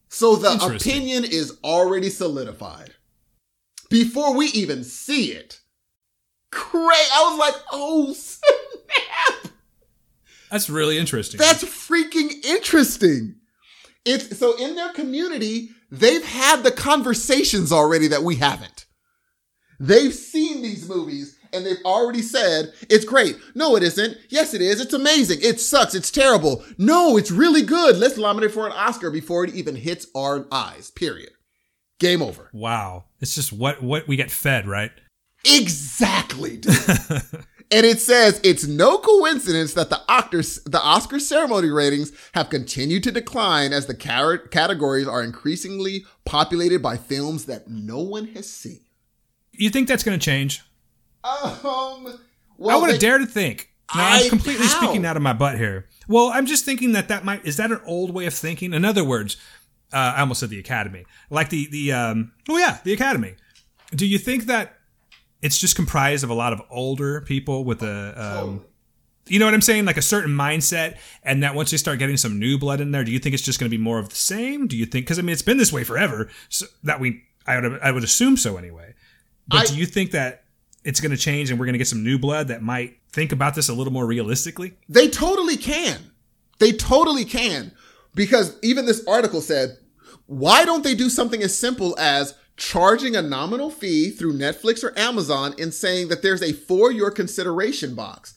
So 0.08 0.36
the 0.36 0.54
opinion 0.64 1.24
is 1.24 1.58
already 1.62 2.08
solidified 2.08 2.94
before 3.94 4.34
we 4.34 4.46
even 4.46 4.82
see 4.82 5.30
it. 5.30 5.60
Great. 6.50 7.08
I 7.14 7.30
was 7.30 7.38
like, 7.38 7.54
oh, 7.70 8.12
snap. 8.12 9.52
That's 10.50 10.68
really 10.68 10.98
interesting. 10.98 11.38
That's 11.38 11.62
freaking 11.62 12.44
interesting. 12.44 13.36
It's 14.04 14.36
so 14.36 14.56
in 14.56 14.74
their 14.74 14.92
community, 14.94 15.68
they've 15.92 16.24
had 16.24 16.64
the 16.64 16.72
conversations 16.72 17.70
already 17.70 18.08
that 18.08 18.24
we 18.24 18.34
haven't. 18.34 18.86
They've 19.78 20.12
seen 20.12 20.60
these 20.60 20.88
movies 20.88 21.38
and 21.52 21.64
they've 21.64 21.84
already 21.84 22.22
said 22.22 22.72
it's 22.90 23.04
great. 23.04 23.36
No, 23.54 23.76
it 23.76 23.84
isn't. 23.84 24.16
Yes, 24.28 24.54
it 24.54 24.60
is. 24.60 24.80
It's 24.80 24.92
amazing. 24.92 25.38
It 25.40 25.60
sucks. 25.60 25.94
It's 25.94 26.10
terrible. 26.10 26.64
No, 26.78 27.16
it's 27.16 27.30
really 27.30 27.62
good. 27.62 27.96
Let's 27.96 28.18
nominate 28.18 28.50
for 28.50 28.66
an 28.66 28.72
Oscar 28.72 29.12
before 29.12 29.44
it 29.44 29.54
even 29.54 29.76
hits 29.76 30.08
our 30.16 30.48
eyes. 30.50 30.90
Period. 30.90 31.30
Game 32.00 32.22
over. 32.22 32.50
wow. 32.52 33.04
It's 33.20 33.34
just 33.34 33.52
what 33.52 33.82
what 33.82 34.06
we 34.08 34.16
get 34.16 34.30
fed, 34.30 34.66
right? 34.66 34.90
Exactly. 35.44 36.54
and 37.70 37.86
it 37.86 38.00
says 38.00 38.40
it's 38.42 38.66
no 38.66 38.98
coincidence 38.98 39.74
that 39.74 39.90
the 39.90 40.00
Oscars, 40.08 40.62
the 40.70 40.80
Oscar 40.80 41.18
ceremony 41.18 41.70
ratings 41.70 42.12
have 42.34 42.50
continued 42.50 43.02
to 43.04 43.12
decline 43.12 43.72
as 43.72 43.86
the 43.86 43.94
categories 43.94 45.06
are 45.06 45.22
increasingly 45.22 46.04
populated 46.24 46.82
by 46.82 46.96
films 46.96 47.44
that 47.46 47.68
no 47.68 47.98
one 48.00 48.26
has 48.28 48.48
seen. 48.50 48.80
You 49.52 49.70
think 49.70 49.86
that's 49.88 50.02
going 50.02 50.18
to 50.18 50.24
change? 50.24 50.62
Um, 51.22 52.18
I 52.68 52.76
would 52.76 52.90
have 52.90 52.98
dared 52.98 53.20
to 53.22 53.26
think. 53.26 53.70
Now 53.94 54.02
I- 54.02 54.20
I'm 54.22 54.28
completely 54.30 54.66
how? 54.66 54.82
speaking 54.82 55.04
out 55.06 55.16
of 55.16 55.22
my 55.22 55.32
butt 55.32 55.56
here. 55.58 55.86
Well, 56.08 56.28
I'm 56.28 56.46
just 56.46 56.64
thinking 56.64 56.92
that 56.92 57.08
that 57.08 57.24
might 57.24 57.44
is 57.46 57.56
that 57.58 57.70
an 57.70 57.80
old 57.86 58.12
way 58.12 58.26
of 58.26 58.34
thinking? 58.34 58.72
In 58.72 58.84
other 58.84 59.04
words, 59.04 59.36
uh, 59.94 60.14
I 60.16 60.20
almost 60.20 60.40
said 60.40 60.50
the 60.50 60.58
Academy, 60.58 61.04
like 61.30 61.50
the 61.50 61.68
the 61.70 61.92
um, 61.92 62.32
oh 62.48 62.58
yeah, 62.58 62.78
the 62.84 62.92
Academy. 62.92 63.34
Do 63.94 64.06
you 64.06 64.18
think 64.18 64.46
that 64.46 64.76
it's 65.40 65.58
just 65.58 65.76
comprised 65.76 66.24
of 66.24 66.30
a 66.30 66.34
lot 66.34 66.52
of 66.52 66.60
older 66.70 67.20
people 67.20 67.64
with 67.64 67.82
a 67.82 68.14
um, 68.42 68.64
you 69.26 69.38
know 69.38 69.44
what 69.46 69.54
I'm 69.54 69.62
saying, 69.62 69.84
like 69.84 69.96
a 69.96 70.02
certain 70.02 70.32
mindset, 70.32 70.98
and 71.22 71.42
that 71.42 71.54
once 71.54 71.72
you 71.72 71.78
start 71.78 71.98
getting 71.98 72.16
some 72.16 72.38
new 72.38 72.58
blood 72.58 72.80
in 72.80 72.90
there, 72.90 73.04
do 73.04 73.12
you 73.12 73.18
think 73.18 73.34
it's 73.34 73.42
just 73.42 73.58
going 73.58 73.70
to 73.70 73.76
be 73.76 73.82
more 73.82 73.98
of 73.98 74.08
the 74.08 74.16
same? 74.16 74.66
Do 74.66 74.76
you 74.76 74.84
think 74.84 75.06
because 75.06 75.18
I 75.18 75.22
mean 75.22 75.32
it's 75.32 75.42
been 75.42 75.58
this 75.58 75.72
way 75.72 75.84
forever, 75.84 76.28
so 76.48 76.66
that 76.82 77.00
we 77.00 77.22
I 77.46 77.60
would 77.60 77.80
I 77.80 77.90
would 77.90 78.04
assume 78.04 78.36
so 78.36 78.56
anyway. 78.56 78.94
But 79.48 79.62
I- 79.62 79.66
do 79.66 79.78
you 79.78 79.86
think 79.86 80.10
that 80.10 80.44
it's 80.84 81.00
going 81.00 81.12
to 81.12 81.16
change 81.16 81.50
and 81.50 81.58
we're 81.58 81.64
going 81.66 81.74
to 81.74 81.78
get 81.78 81.88
some 81.88 82.04
new 82.04 82.18
blood 82.18 82.48
that 82.48 82.62
might 82.62 82.98
think 83.10 83.32
about 83.32 83.54
this 83.54 83.68
a 83.68 83.74
little 83.74 83.92
more 83.92 84.06
realistically? 84.06 84.74
They 84.88 85.08
totally 85.08 85.56
can. 85.56 85.98
They 86.58 86.72
totally 86.72 87.24
can. 87.24 87.72
Because 88.14 88.56
even 88.62 88.84
this 88.86 89.02
article 89.08 89.40
said, 89.40 89.78
why 90.26 90.64
don't 90.64 90.84
they 90.84 90.94
do 90.94 91.08
something 91.08 91.42
as 91.42 91.56
simple 91.56 91.98
as 91.98 92.34
charging 92.56 93.16
a 93.16 93.22
nominal 93.22 93.70
fee 93.70 94.10
through 94.10 94.38
Netflix 94.38 94.84
or 94.84 94.96
Amazon 94.98 95.54
and 95.58 95.74
saying 95.74 96.08
that 96.08 96.22
there's 96.22 96.42
a 96.42 96.52
for 96.52 96.92
your 96.92 97.10
consideration 97.10 97.94
box 97.94 98.34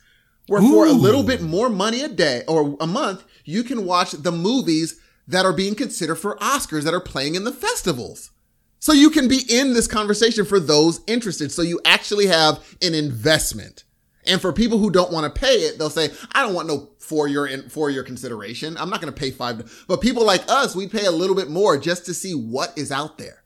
where 0.47 0.61
for 0.61 0.85
a 0.85 0.91
little 0.91 1.23
bit 1.23 1.41
more 1.41 1.69
money 1.69 2.01
a 2.01 2.07
day 2.07 2.43
or 2.47 2.77
a 2.79 2.87
month, 2.87 3.23
you 3.43 3.63
can 3.63 3.85
watch 3.85 4.11
the 4.11 4.31
movies 4.31 4.99
that 5.27 5.45
are 5.45 5.53
being 5.53 5.75
considered 5.75 6.15
for 6.15 6.37
Oscars 6.37 6.83
that 6.83 6.93
are 6.93 7.01
playing 7.01 7.35
in 7.35 7.43
the 7.43 7.51
festivals. 7.51 8.31
So 8.79 8.93
you 8.93 9.09
can 9.09 9.27
be 9.27 9.41
in 9.49 9.73
this 9.73 9.87
conversation 9.87 10.45
for 10.45 10.59
those 10.59 11.01
interested. 11.07 11.51
So 11.51 11.61
you 11.61 11.81
actually 11.83 12.27
have 12.27 12.63
an 12.81 12.93
investment. 12.93 13.83
And 14.27 14.41
for 14.41 14.51
people 14.53 14.77
who 14.77 14.89
don't 14.89 15.11
want 15.11 15.33
to 15.33 15.39
pay 15.39 15.55
it, 15.55 15.77
they'll 15.77 15.89
say, 15.89 16.09
I 16.33 16.43
don't 16.43 16.53
want 16.53 16.67
no 16.67 16.89
for 16.99 17.27
your 17.27 17.47
for 17.69 17.89
your 17.89 18.03
consideration. 18.03 18.75
I'm 18.77 18.89
not 18.89 19.01
going 19.01 19.13
to 19.13 19.17
pay 19.19 19.31
five. 19.31 19.85
But 19.87 20.01
people 20.01 20.25
like 20.25 20.43
us, 20.49 20.75
we 20.75 20.87
pay 20.87 21.05
a 21.05 21.11
little 21.11 21.35
bit 21.35 21.49
more 21.49 21.77
just 21.77 22.05
to 22.07 22.13
see 22.13 22.33
what 22.33 22.73
is 22.77 22.91
out 22.91 23.17
there. 23.17 23.43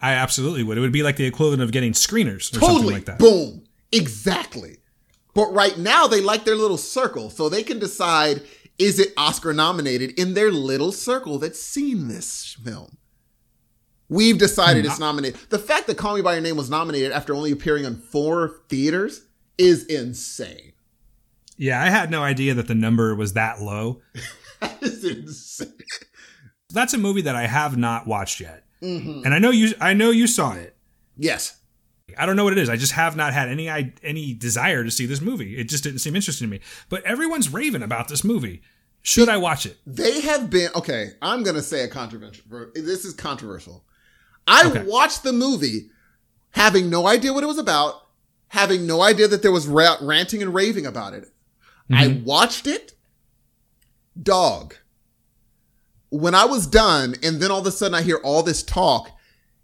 I 0.00 0.14
absolutely 0.14 0.64
would. 0.64 0.76
It 0.76 0.80
would 0.80 0.90
be 0.92 1.04
like 1.04 1.16
the 1.16 1.26
equivalent 1.26 1.62
of 1.62 1.70
getting 1.70 1.92
screeners 1.92 2.36
or 2.36 2.40
something 2.58 2.68
Totally. 2.68 2.94
like 2.94 3.04
that. 3.04 3.18
Boom. 3.20 3.64
Exactly. 3.92 4.78
But 5.34 5.52
right 5.54 5.78
now 5.78 6.08
they 6.08 6.20
like 6.20 6.44
their 6.44 6.56
little 6.56 6.76
circle. 6.76 7.30
So 7.30 7.48
they 7.48 7.62
can 7.62 7.78
decide, 7.78 8.42
is 8.78 8.98
it 8.98 9.12
Oscar 9.16 9.52
nominated 9.52 10.18
in 10.18 10.34
their 10.34 10.50
little 10.50 10.90
circle 10.90 11.38
that's 11.38 11.62
seen 11.62 12.08
this 12.08 12.56
film? 12.64 12.98
We've 14.08 14.36
decided 14.36 14.84
Hmm. 14.84 14.90
it's 14.90 14.98
nominated. 15.00 15.40
The 15.50 15.58
fact 15.58 15.86
that 15.86 15.96
Call 15.96 16.16
Me 16.16 16.20
By 16.22 16.32
Your 16.34 16.42
Name 16.42 16.56
was 16.56 16.68
nominated 16.68 17.12
after 17.12 17.34
only 17.34 17.50
appearing 17.52 17.86
on 17.86 17.94
four 17.96 18.62
theaters 18.68 19.22
is 19.58 19.84
insane. 19.86 20.72
Yeah, 21.56 21.82
I 21.82 21.90
had 21.90 22.10
no 22.10 22.22
idea 22.22 22.54
that 22.54 22.66
the 22.68 22.74
number 22.74 23.14
was 23.14 23.34
that 23.34 23.60
low. 23.60 24.00
That 24.60 24.80
is 24.80 25.04
insane. 25.04 25.72
That's 26.70 26.94
a 26.94 26.98
movie 26.98 27.22
that 27.22 27.34
I 27.34 27.48
have 27.48 27.76
not 27.76 28.06
watched 28.06 28.38
yet, 28.40 28.64
Mhm. 28.80 29.24
and 29.24 29.34
I 29.34 29.40
know 29.40 29.50
you. 29.50 29.74
I 29.80 29.92
know 29.92 30.10
you 30.10 30.28
saw 30.28 30.52
it. 30.54 30.76
Yes. 31.18 31.56
I 32.16 32.26
don't 32.26 32.36
know 32.36 32.44
what 32.44 32.52
it 32.52 32.58
is. 32.60 32.68
I 32.68 32.76
just 32.76 32.92
have 32.92 33.16
not 33.16 33.32
had 33.34 33.48
any 33.48 33.68
i- 33.68 33.92
any 34.04 34.34
desire 34.34 34.84
to 34.84 34.90
see 34.92 35.04
this 35.04 35.20
movie. 35.20 35.56
It 35.56 35.64
just 35.68 35.82
didn't 35.82 35.98
seem 35.98 36.14
interesting 36.14 36.46
to 36.46 36.50
me. 36.50 36.60
But 36.88 37.02
everyone's 37.04 37.48
raving 37.52 37.82
about 37.82 38.06
this 38.06 38.22
movie. 38.22 38.62
Should 39.02 39.28
I 39.28 39.36
watch 39.36 39.66
it? 39.66 39.78
They 39.84 40.20
have 40.20 40.48
been 40.48 40.70
okay. 40.76 41.14
I'm 41.20 41.42
gonna 41.42 41.60
say 41.62 41.82
a 41.82 41.88
controversial. 41.88 42.44
This 42.76 43.04
is 43.04 43.14
controversial. 43.14 43.84
I 44.46 44.64
Okay. 44.68 44.84
watched 44.84 45.24
the 45.24 45.32
movie 45.32 45.90
having 46.50 46.88
no 46.88 47.08
idea 47.08 47.32
what 47.32 47.42
it 47.42 47.48
was 47.48 47.58
about, 47.58 47.94
having 48.52 48.86
no 48.86 49.00
idea 49.00 49.26
that 49.26 49.40
there 49.40 49.50
was 49.50 49.66
ra- 49.66 49.96
ranting 50.02 50.42
and 50.42 50.52
raving 50.52 50.84
about 50.84 51.14
it. 51.14 51.26
I 51.90 52.08
mm-hmm. 52.08 52.24
watched 52.24 52.66
it. 52.66 52.92
Dog. 54.22 54.74
When 56.10 56.34
I 56.34 56.44
was 56.44 56.66
done, 56.66 57.14
and 57.22 57.40
then 57.40 57.50
all 57.50 57.60
of 57.60 57.66
a 57.66 57.70
sudden 57.70 57.94
I 57.94 58.02
hear 58.02 58.20
all 58.22 58.42
this 58.42 58.62
talk, 58.62 59.10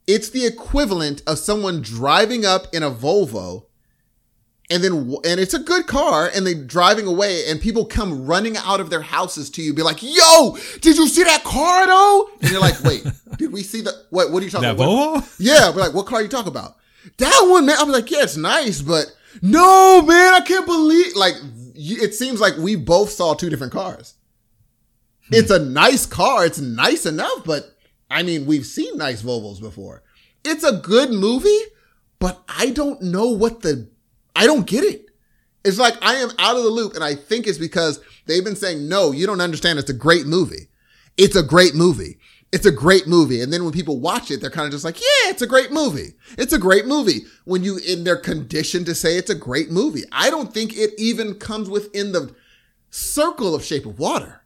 it's 0.06 0.30
the 0.30 0.46
equivalent 0.46 1.22
of 1.26 1.38
someone 1.38 1.82
driving 1.82 2.46
up 2.46 2.74
in 2.74 2.82
a 2.82 2.90
Volvo 2.90 3.66
and 4.70 4.82
then 4.82 5.14
and 5.24 5.38
it's 5.38 5.52
a 5.54 5.58
good 5.58 5.86
car 5.86 6.30
and 6.34 6.46
they 6.46 6.54
driving 6.54 7.06
away 7.06 7.46
and 7.48 7.60
people 7.60 7.84
come 7.84 8.26
running 8.26 8.56
out 8.56 8.80
of 8.80 8.90
their 8.90 9.00
houses 9.00 9.48
to 9.48 9.62
you 9.62 9.72
be 9.72 9.82
like 9.82 10.02
yo 10.02 10.56
did 10.82 10.98
you 10.98 11.08
see 11.08 11.24
that 11.24 11.42
car 11.42 11.86
though 11.86 12.28
and 12.42 12.50
you're 12.50 12.60
like 12.60 12.78
wait 12.84 13.02
did 13.38 13.50
we 13.50 13.62
see 13.62 13.80
the 13.80 13.92
what 14.10 14.30
what 14.30 14.42
are 14.42 14.44
you 14.44 14.50
talking 14.50 14.68
That 14.68 14.74
about 14.74 14.88
Volvo? 15.24 15.36
yeah 15.38 15.70
we're 15.70 15.80
like 15.80 15.94
what 15.94 16.04
car 16.04 16.18
are 16.18 16.22
you 16.22 16.28
talking 16.28 16.52
about 16.52 16.76
that 17.16 17.46
one 17.48 17.66
man 17.66 17.76
i'm 17.78 17.90
like 17.90 18.10
yeah 18.10 18.22
it's 18.22 18.36
nice 18.36 18.80
but 18.82 19.06
no 19.42 20.02
man 20.02 20.34
i 20.34 20.40
can't 20.40 20.66
believe 20.66 21.14
like 21.16 21.34
it 21.74 22.14
seems 22.14 22.40
like 22.40 22.56
we 22.56 22.76
both 22.76 23.10
saw 23.10 23.34
two 23.34 23.50
different 23.50 23.72
cars 23.72 24.14
hmm. 25.26 25.34
it's 25.34 25.50
a 25.50 25.58
nice 25.58 26.06
car 26.06 26.44
it's 26.44 26.60
nice 26.60 27.06
enough 27.06 27.44
but 27.44 27.76
i 28.10 28.22
mean 28.22 28.46
we've 28.46 28.66
seen 28.66 28.96
nice 28.96 29.22
volvos 29.22 29.60
before 29.60 30.02
it's 30.44 30.64
a 30.64 30.72
good 30.78 31.10
movie 31.10 31.60
but 32.18 32.42
i 32.48 32.70
don't 32.70 33.00
know 33.02 33.28
what 33.28 33.62
the 33.62 33.88
I 34.38 34.46
don't 34.46 34.68
get 34.68 34.84
it. 34.84 35.06
It's 35.64 35.80
like 35.80 35.94
I 36.00 36.14
am 36.14 36.30
out 36.38 36.56
of 36.56 36.62
the 36.62 36.70
loop, 36.70 36.94
and 36.94 37.02
I 37.02 37.16
think 37.16 37.48
it's 37.48 37.58
because 37.58 38.00
they've 38.26 38.44
been 38.44 38.54
saying, 38.54 38.88
no, 38.88 39.10
you 39.10 39.26
don't 39.26 39.40
understand. 39.40 39.80
It's 39.80 39.90
a 39.90 39.94
great 39.94 40.26
movie. 40.26 40.68
It's 41.16 41.34
a 41.34 41.42
great 41.42 41.74
movie. 41.74 42.18
It's 42.50 42.64
a 42.64 42.72
great 42.72 43.06
movie. 43.06 43.42
And 43.42 43.52
then 43.52 43.62
when 43.64 43.72
people 43.74 44.00
watch 44.00 44.30
it, 44.30 44.40
they're 44.40 44.50
kind 44.50 44.64
of 44.66 44.72
just 44.72 44.84
like, 44.84 44.98
yeah, 44.98 45.30
it's 45.30 45.42
a 45.42 45.46
great 45.46 45.70
movie. 45.70 46.14
It's 46.38 46.52
a 46.54 46.58
great 46.58 46.86
movie. 46.86 47.22
When 47.44 47.62
you 47.62 47.78
in 47.78 48.04
their 48.04 48.16
condition 48.16 48.84
to 48.86 48.94
say 48.94 49.16
it's 49.18 49.28
a 49.30 49.34
great 49.34 49.70
movie. 49.70 50.04
I 50.12 50.30
don't 50.30 50.52
think 50.54 50.74
it 50.74 50.90
even 50.96 51.34
comes 51.34 51.68
within 51.68 52.12
the 52.12 52.34
circle 52.90 53.54
of 53.54 53.62
Shape 53.64 53.84
of 53.84 53.98
Water. 53.98 54.42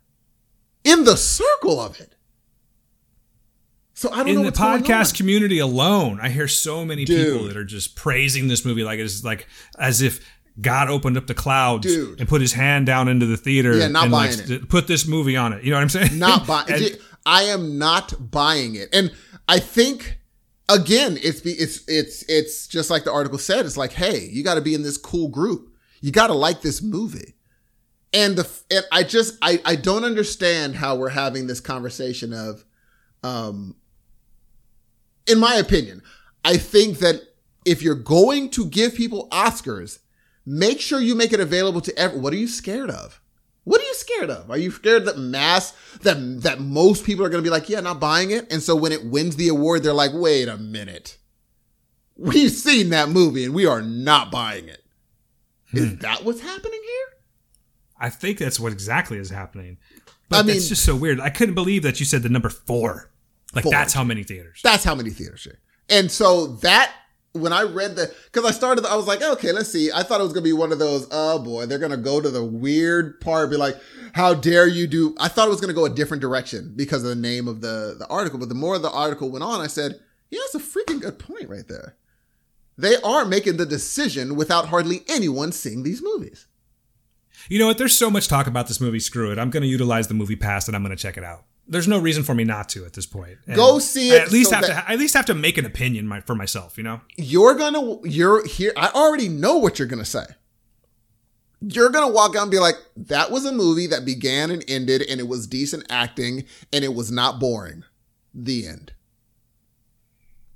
In 0.85 1.05
the 1.05 1.17
circle 1.17 1.81
of 1.81 2.01
it. 2.01 2.17
So 3.95 4.11
I 4.11 4.25
don't 4.25 4.35
know 4.35 4.41
In 4.41 4.47
the 4.47 4.53
podcast 4.53 5.17
community 5.17 5.61
alone, 5.61 6.19
I 6.21 6.29
hear 6.29 6.49
so 6.49 6.85
many 6.85 7.07
people 7.07 7.45
that 7.45 7.57
are 7.57 7.65
just 7.65 7.95
praising 7.95 8.49
this 8.49 8.65
movie 8.65 8.83
like 8.83 8.99
it's 8.99 9.23
like 9.23 9.47
as 9.79 10.03
if 10.03 10.27
God 10.61 10.91
opened 10.91 11.17
up 11.17 11.29
the 11.29 11.35
clouds 11.35 11.87
Dude. 11.87 12.19
and 12.19 12.29
put 12.29 12.41
his 12.41 12.53
hand 12.53 12.85
down 12.87 13.07
into 13.07 13.27
the 13.27 13.37
theater 13.37 13.77
Yeah, 13.77 13.87
not 13.89 14.05
and 14.05 14.13
like, 14.13 14.31
it. 14.51 14.69
put 14.69 14.89
this 14.89 15.07
movie 15.07 15.37
on 15.37 15.53
it. 15.53 15.63
You 15.63 15.71
know 15.71 15.77
what 15.77 15.83
I'm 15.83 15.89
saying? 15.89 16.19
not 16.19 16.47
buying. 16.49 16.67
And- 16.73 16.99
I 17.25 17.45
am 17.45 17.79
not 17.79 18.31
buying 18.31 18.75
it, 18.75 18.89
and 18.93 19.13
I 19.49 19.59
think 19.59 20.19
again, 20.69 21.19
it's 21.23 21.41
be 21.41 21.53
it's 21.53 21.83
it's 21.89 22.23
it's 22.29 22.67
just 22.67 22.91
like 22.91 23.05
the 23.05 23.13
article 23.13 23.39
said. 23.39 23.67
It's 23.67 23.77
like, 23.77 23.93
hey, 23.93 24.29
you 24.31 24.43
got 24.43 24.55
to 24.55 24.61
be 24.61 24.75
in 24.75 24.83
this 24.83 24.97
cool 24.97 25.29
group. 25.29 25.73
You 26.01 26.11
got 26.11 26.29
to 26.29 26.35
like 26.35 26.63
this 26.63 26.83
movie, 26.83 27.35
and 28.13 28.37
the 28.37 28.49
and 28.71 28.85
I 28.91 29.03
just 29.03 29.39
I 29.43 29.61
I 29.65 29.77
don't 29.77 30.05
understand 30.05 30.77
how 30.77 30.97
we're 30.97 31.11
having 31.11 31.47
this 31.47 31.61
conversation 31.61 32.33
of, 32.33 32.65
um, 33.23 33.77
in 35.27 35.39
my 35.39 35.55
opinion, 35.55 36.03
I 36.45 36.57
think 36.57 36.99
that 36.99 37.21
if 37.65 37.83
you're 37.83 37.95
going 37.95 38.51
to 38.51 38.67
give 38.67 38.95
people 38.95 39.29
Oscars, 39.31 40.01
make 40.45 40.81
sure 40.81 41.01
you 41.01 41.15
make 41.15 41.33
it 41.33 41.41
available 41.41 41.81
to 41.83 41.97
everyone. 41.97 42.25
What 42.25 42.33
are 42.33 42.39
you 42.39 42.49
scared 42.49 42.91
of? 42.91 43.21
What 43.65 43.81
are 43.81 43.85
you 43.85 43.95
scared 43.95 44.31
of? 44.31 44.51
Are 44.51 44.59
you 44.59 44.71
scared 44.71 45.05
that 45.05 45.19
mass 45.19 45.73
that 46.03 46.43
that 46.43 46.61
most 46.61 47.05
people 47.05 47.25
are 47.25 47.29
going 47.29 47.43
to 47.43 47.47
be 47.49 47.53
like, 47.53 47.69
yeah, 47.69 47.81
not 47.81 48.01
buying 48.01 48.31
it, 48.31 48.53
and 48.53 48.63
so 48.63 48.75
when 48.75 48.93
it 48.93 49.05
wins 49.05 49.37
the 49.37 49.49
award, 49.49 49.83
they're 49.83 49.93
like, 49.93 50.11
wait 50.15 50.49
a 50.49 50.57
minute, 50.57 51.19
we've 52.17 52.51
seen 52.51 52.91
that 52.91 53.09
movie 53.09 53.45
and 53.45 53.55
we 53.55 53.67
are 53.67 53.83
not 53.83 54.31
buying 54.31 54.69
it. 54.69 54.83
Hmm. 55.71 55.79
Is 55.79 55.99
that 55.99 56.25
what's 56.25 56.41
happening 56.41 56.81
here? 56.83 57.19
I 57.99 58.11
think 58.11 58.39
that's 58.39 58.59
what 58.59 58.73
exactly 58.73 59.17
is 59.19 59.31
happening. 59.31 59.79
But 60.29 60.41
I 60.41 60.43
mean- 60.43 60.57
it's 60.57 60.69
just 60.69 60.85
so 60.85 60.97
weird. 60.97 61.21
I 61.21 61.31
couldn't 61.31 61.55
believe 61.55 61.85
that 61.85 62.01
you 62.01 62.07
said 62.07 62.23
the 62.23 62.29
number 62.29 62.49
four. 62.49 63.11
Like 63.55 63.65
Four. 63.65 63.73
that's 63.73 63.93
how 63.93 64.03
many 64.03 64.23
theaters. 64.23 64.61
That's 64.65 64.83
how 64.83 64.95
many 64.95 65.11
theaters. 65.11 65.47
And 65.91 66.11
so 66.11 66.47
that 66.63 66.91
when 67.33 67.53
I 67.53 67.63
read 67.63 67.97
the, 67.97 68.15
because 68.31 68.49
I 68.49 68.53
started, 68.53 68.85
I 68.85 68.97
was 68.97 69.07
like, 69.07 69.23
okay, 69.23 69.53
let's 69.53 69.71
see. 69.71 69.91
I 69.93 70.03
thought 70.03 70.21
it 70.21 70.25
was 70.25 70.33
gonna 70.33 70.45
be 70.45 70.53
one 70.53 70.73
of 70.73 70.79
those. 70.79 71.07
Oh 71.11 71.39
boy, 71.39 71.67
they're 71.67 71.79
gonna 71.79 71.97
go 71.97 72.21
to 72.21 72.31
the 72.31 72.45
weird 72.45 73.21
part, 73.21 73.51
be 73.51 73.57
like, 73.57 73.77
how 74.13 74.35
dare 74.35 74.67
you 74.67 74.87
do? 74.87 75.15
I 75.19 75.29
thought 75.29 75.49
it 75.49 75.51
was 75.51 75.61
gonna 75.61 75.73
go 75.73 75.87
a 75.87 75.91
different 75.91 76.21
direction 76.21 76.73
because 76.77 77.03
of 77.03 77.09
the 77.09 77.15
name 77.15 77.49
of 77.49 77.61
the 77.61 77.97
the 77.99 78.07
article. 78.09 78.39
But 78.39 78.49
the 78.49 78.55
more 78.55 78.79
the 78.79 78.91
article 78.91 79.31
went 79.31 79.45
on, 79.45 79.61
I 79.61 79.67
said, 79.67 80.01
yeah, 80.31 80.41
that's 80.41 80.55
a 80.55 80.79
freaking 80.79 81.01
good 81.01 81.19
point 81.19 81.49
right 81.49 81.67
there. 81.69 81.97
They 82.79 82.97
are 83.03 83.25
making 83.25 83.59
the 83.59 83.67
decision 83.67 84.35
without 84.35 84.69
hardly 84.69 85.05
anyone 85.09 85.53
seeing 85.53 85.83
these 85.83 86.03
movies. 86.03 86.47
You 87.49 87.59
know 87.59 87.67
what? 87.67 87.79
There's 87.79 87.97
so 87.97 88.11
much 88.11 88.29
talk 88.29 88.47
about 88.47 88.67
this 88.67 88.81
movie. 88.81 88.99
Screw 88.99 89.31
it. 89.31 89.39
I'm 89.39 89.51
going 89.51 89.63
to 89.63 89.69
utilize 89.69 90.09
the 90.09 90.15
movie 90.15 90.37
pass 90.37 90.69
and 90.69 90.77
I'm 90.77 90.83
going 90.83 90.97
to 90.97 91.01
check 91.01 91.17
it 91.17 91.25
out. 91.25 91.45
There's 91.73 91.89
no 91.89 91.99
reason 91.99 92.23
for 92.23 92.35
me 92.35 92.45
not 92.45 92.69
to 92.71 92.85
at 92.85 92.93
this 92.93 93.07
point. 93.07 93.39
And 93.47 93.57
Go 93.57 93.79
see 93.79 94.13
I 94.13 94.17
it 94.17 94.23
at 94.23 94.31
least 94.33 94.51
so 94.51 94.57
have 94.57 94.67
to. 94.67 94.89
I 94.89 94.93
at 94.93 94.99
least 94.99 95.15
have 95.15 95.25
to 95.27 95.35
make 95.35 95.57
an 95.59 95.65
opinion 95.67 96.07
my, 96.07 96.21
for 96.21 96.35
myself. 96.35 96.77
You 96.77 96.85
know. 96.85 97.01
you're 97.17 97.55
gonna 97.55 97.97
you're 98.05 98.47
here 98.47 98.73
i 98.77 98.89
already 98.91 99.29
know 99.29 99.57
what 99.59 99.79
you're 99.79 99.89
gonna 99.89 100.05
say 100.05 100.25
you're 101.61 101.91
gonna 101.91 102.13
walk 102.13 102.35
out 102.37 102.43
and 102.43 102.51
be 102.51 102.59
like 102.59 102.75
that 102.97 103.31
was 103.31 103.45
a 103.47 103.53
movie 103.53 103.87
that 103.87 104.05
began 104.05 104.51
and 104.51 104.65
ended 104.69 105.03
and 105.09 105.21
it 105.21 105.29
was 105.29 105.47
decent 105.47 105.85
acting 105.91 106.45
and 106.73 106.85
it 106.85 106.93
was 106.95 107.11
not 107.11 107.39
boring 107.41 107.85
the 108.35 108.67
end 108.67 108.93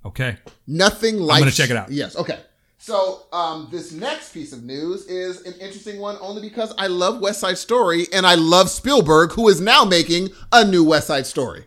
Okay. 0.04 0.36
nothing 0.66 1.18
like 1.18 1.36
I'm 1.36 1.40
gonna 1.42 1.50
check 1.52 1.70
it 1.70 1.76
out. 1.76 1.90
yes 1.90 2.14
okay 2.16 2.38
so 2.78 3.22
um, 3.32 3.68
this 3.70 3.92
next 3.92 4.32
piece 4.32 4.52
of 4.52 4.62
news 4.62 5.06
is 5.06 5.42
an 5.46 5.54
interesting 5.54 5.98
one 5.98 6.16
only 6.20 6.42
because 6.42 6.74
i 6.78 6.86
love 6.86 7.20
west 7.20 7.40
side 7.40 7.58
story 7.58 8.06
and 8.12 8.26
i 8.26 8.34
love 8.34 8.68
spielberg 8.70 9.32
who 9.32 9.48
is 9.48 9.60
now 9.60 9.84
making 9.84 10.28
a 10.52 10.64
new 10.64 10.84
west 10.84 11.06
side 11.06 11.26
story 11.26 11.64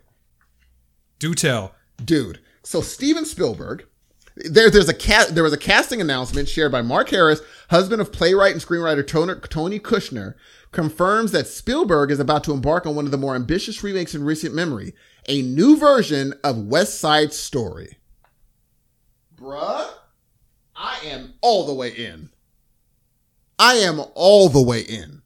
Do 1.20 1.34
tell. 1.34 1.74
dude. 2.04 2.40
So 2.64 2.82
Steven 2.82 3.26
Spielberg, 3.26 3.86
there, 4.36 4.70
there's 4.70 4.90
a 4.90 4.94
cat. 4.94 5.30
There 5.30 5.44
was 5.44 5.54
a 5.54 5.58
casting 5.58 6.00
announcement 6.02 6.48
shared 6.48 6.72
by 6.72 6.82
Mark 6.84 7.10
Harris, 7.10 7.42
husband 7.72 8.00
of 8.00 8.12
playwright 8.14 8.52
and 8.54 8.62
screenwriter 8.62 9.06
Tony, 9.06 9.34
Tony 9.50 9.80
Kushner, 9.80 10.36
confirms 10.72 11.32
that 11.32 11.48
Spielberg 11.48 12.12
is 12.12 12.20
about 12.20 12.44
to 12.44 12.52
embark 12.54 12.86
on 12.86 12.96
one 12.96 13.06
of 13.06 13.12
the 13.12 13.18
more 13.18 13.36
ambitious 13.36 13.82
remakes 13.84 14.14
in 14.14 14.24
recent 14.24 14.54
memory, 14.54 14.94
a 15.28 15.42
new 15.42 15.78
version 15.78 16.34
of 16.44 16.68
West 16.68 17.00
Side 17.00 17.34
Story. 17.34 17.98
Bruh, 19.36 19.88
I 20.82 21.00
am 21.08 21.34
all 21.42 21.66
the 21.66 21.74
way 21.74 21.90
in. 21.90 22.30
I 23.60 23.74
am 23.76 24.02
all 24.16 24.48
the 24.48 24.62
way 24.62 24.80
in. 24.82 25.22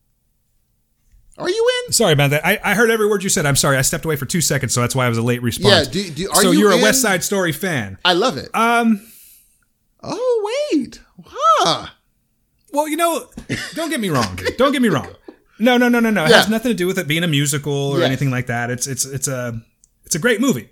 Are 1.38 1.49
you 1.49 1.71
in? 1.88 1.93
Sorry 1.93 2.13
about 2.13 2.31
that. 2.31 2.45
I, 2.45 2.59
I 2.63 2.73
heard 2.75 2.89
every 2.89 3.07
word 3.07 3.21
you 3.23 3.30
said. 3.30 3.45
I'm 3.45 3.55
sorry. 3.55 3.77
I 3.77 3.81
stepped 3.84 4.05
away 4.05 4.15
for 4.15 4.25
two 4.25 4.41
seconds, 4.41 4.73
so 4.73 4.81
that's 4.81 4.95
why 4.95 5.05
I 5.05 5.09
was 5.09 5.17
a 5.17 5.21
late 5.21 5.41
response. 5.43 5.88
Yeah. 5.88 5.91
Do, 6.03 6.09
do, 6.11 6.30
are 6.31 6.41
so 6.41 6.51
you 6.51 6.59
you're 6.59 6.73
in? 6.73 6.80
a 6.80 6.81
West 6.81 7.01
Side 7.01 7.23
Story 7.23 7.51
fan. 7.51 7.97
I 8.03 8.13
love 8.13 8.38
it. 8.38 8.49
Um. 8.55 9.05
oh 10.01 10.69
wait, 10.71 10.99
huh? 11.23 11.88
Well, 12.71 12.88
you 12.88 12.97
know, 12.97 13.30
don't 13.75 13.89
get 13.91 13.99
me 13.99 14.09
wrong. 14.09 14.39
Don't 14.57 14.71
get 14.71 14.81
me 14.81 14.89
wrong. 14.89 15.07
No, 15.59 15.77
no, 15.77 15.89
no, 15.89 15.99
no, 15.99 16.09
no. 16.09 16.25
It 16.25 16.31
Yeah. 16.31 16.38
has 16.38 16.49
nothing 16.49 16.71
to 16.71 16.75
do 16.75 16.88
with 16.88 16.97
it 16.97 17.07
being 17.07 17.23
a 17.23 17.27
musical 17.27 17.71
or 17.91 18.01
anything 18.01 18.31
like 18.31 18.47
that. 18.47 18.71
It's 18.71 18.88
it's 18.88 19.05
it's 19.05 19.27
a 19.27 19.61
it's 20.05 20.15
a 20.15 20.19
great 20.19 20.41
movie. 20.41 20.69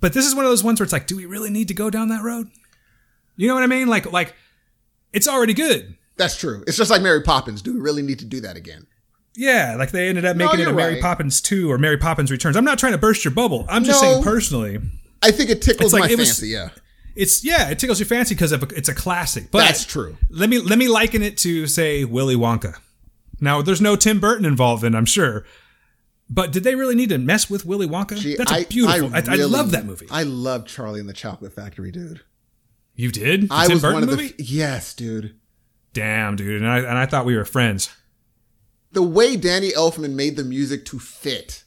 But 0.00 0.12
this 0.12 0.24
is 0.24 0.36
one 0.36 0.44
of 0.44 0.52
those 0.52 0.62
ones 0.62 0.78
where 0.78 0.84
it's 0.84 0.92
like, 0.92 1.08
do 1.08 1.16
we 1.16 1.26
really 1.26 1.50
need 1.50 1.66
to 1.68 1.74
go 1.74 1.90
down 1.90 2.08
that 2.10 2.22
road? 2.22 2.48
You 3.38 3.48
know 3.48 3.54
what 3.54 3.62
I 3.62 3.66
mean? 3.66 3.88
Like 3.88 4.12
like 4.12 4.34
it's 5.14 5.26
already 5.26 5.54
good. 5.54 5.96
That's 6.18 6.36
true. 6.36 6.62
It's 6.66 6.76
just 6.76 6.90
like 6.90 7.00
Mary 7.00 7.22
Poppins. 7.22 7.62
Do 7.62 7.72
we 7.72 7.80
really 7.80 8.02
need 8.02 8.18
to 8.18 8.24
do 8.26 8.40
that 8.42 8.56
again? 8.56 8.86
Yeah, 9.36 9.76
like 9.78 9.92
they 9.92 10.08
ended 10.08 10.24
up 10.24 10.36
No, 10.36 10.46
making 10.46 10.60
it 10.60 10.68
a 10.68 10.72
Mary 10.72 10.94
right. 10.94 11.02
Poppins 11.02 11.40
2 11.40 11.70
or 11.70 11.78
Mary 11.78 11.96
Poppins 11.96 12.30
Returns. 12.32 12.56
I'm 12.56 12.64
not 12.64 12.78
trying 12.78 12.92
to 12.92 12.98
burst 12.98 13.24
your 13.24 13.32
bubble. 13.32 13.64
I'm 13.68 13.84
just 13.84 14.02
No. 14.02 14.08
saying 14.10 14.24
personally, 14.24 14.80
I 15.22 15.30
think 15.30 15.48
it 15.48 15.62
tickles 15.62 15.92
like 15.92 16.00
my 16.00 16.08
it 16.10 16.18
was- 16.18 16.28
fancy. 16.30 16.48
Yeah, 16.48 16.70
it's 17.14 17.44
yeah, 17.44 17.70
it 17.70 17.78
tickles 17.78 18.00
your 18.00 18.06
fancy 18.08 18.34
because 18.34 18.50
it's 18.52 18.88
a 18.88 18.94
classic. 18.94 19.50
But 19.52 19.60
that's 19.60 19.84
true. 19.84 20.16
let 20.28 20.50
me 20.50 20.58
let 20.58 20.78
me 20.78 20.88
liken 20.88 21.22
it 21.22 21.36
to 21.38 21.66
say 21.68 22.04
Willy 22.04 22.34
Wonka. 22.36 22.74
Now, 23.40 23.62
there's 23.62 23.80
no 23.80 23.94
Tim 23.94 24.18
Burton 24.18 24.44
involved 24.44 24.82
in, 24.82 24.96
I'm 24.96 25.06
sure. 25.06 25.44
But 26.28 26.50
did 26.50 26.64
they 26.64 26.74
really 26.74 26.96
need 26.96 27.08
to 27.10 27.18
mess 27.18 27.48
with 27.48 27.64
Willy 27.64 27.86
Wonka? 27.86 28.18
Gee, 28.18 28.34
That's 28.34 28.50
a 28.50 28.64
beautiful. 28.66 29.14
I, 29.14 29.18
I, 29.18 29.20
really- 29.36 29.44
love 29.44 29.70
that 29.70 29.86
movie. 29.86 30.08
I 30.10 30.24
love 30.24 30.66
Charlie 30.66 30.98
and 30.98 31.08
the 31.08 31.12
Chocolate 31.14 31.52
Factory, 31.52 31.92
dude. 31.92 32.20
You 32.98 33.10
did? 33.10 33.48
The 33.48 33.54
I 33.54 33.66
Tim 33.66 33.76
was 33.76 33.82
Burton 33.82 33.94
one 33.94 34.02
of 34.02 34.10
movie? 34.10 34.34
the 34.36 34.42
yes, 34.42 34.92
dude. 34.92 35.36
Damn, 35.94 36.36
dude. 36.36 36.60
And 36.60 36.70
I 36.70 36.78
and 36.78 36.98
I 36.98 37.06
thought 37.06 37.24
we 37.24 37.36
were 37.36 37.46
friends. 37.46 37.88
The 38.92 39.02
way 39.02 39.36
Danny 39.36 39.70
Elfman 39.70 40.14
made 40.14 40.36
the 40.36 40.44
music 40.44 40.84
to 40.86 40.98
fit 40.98 41.64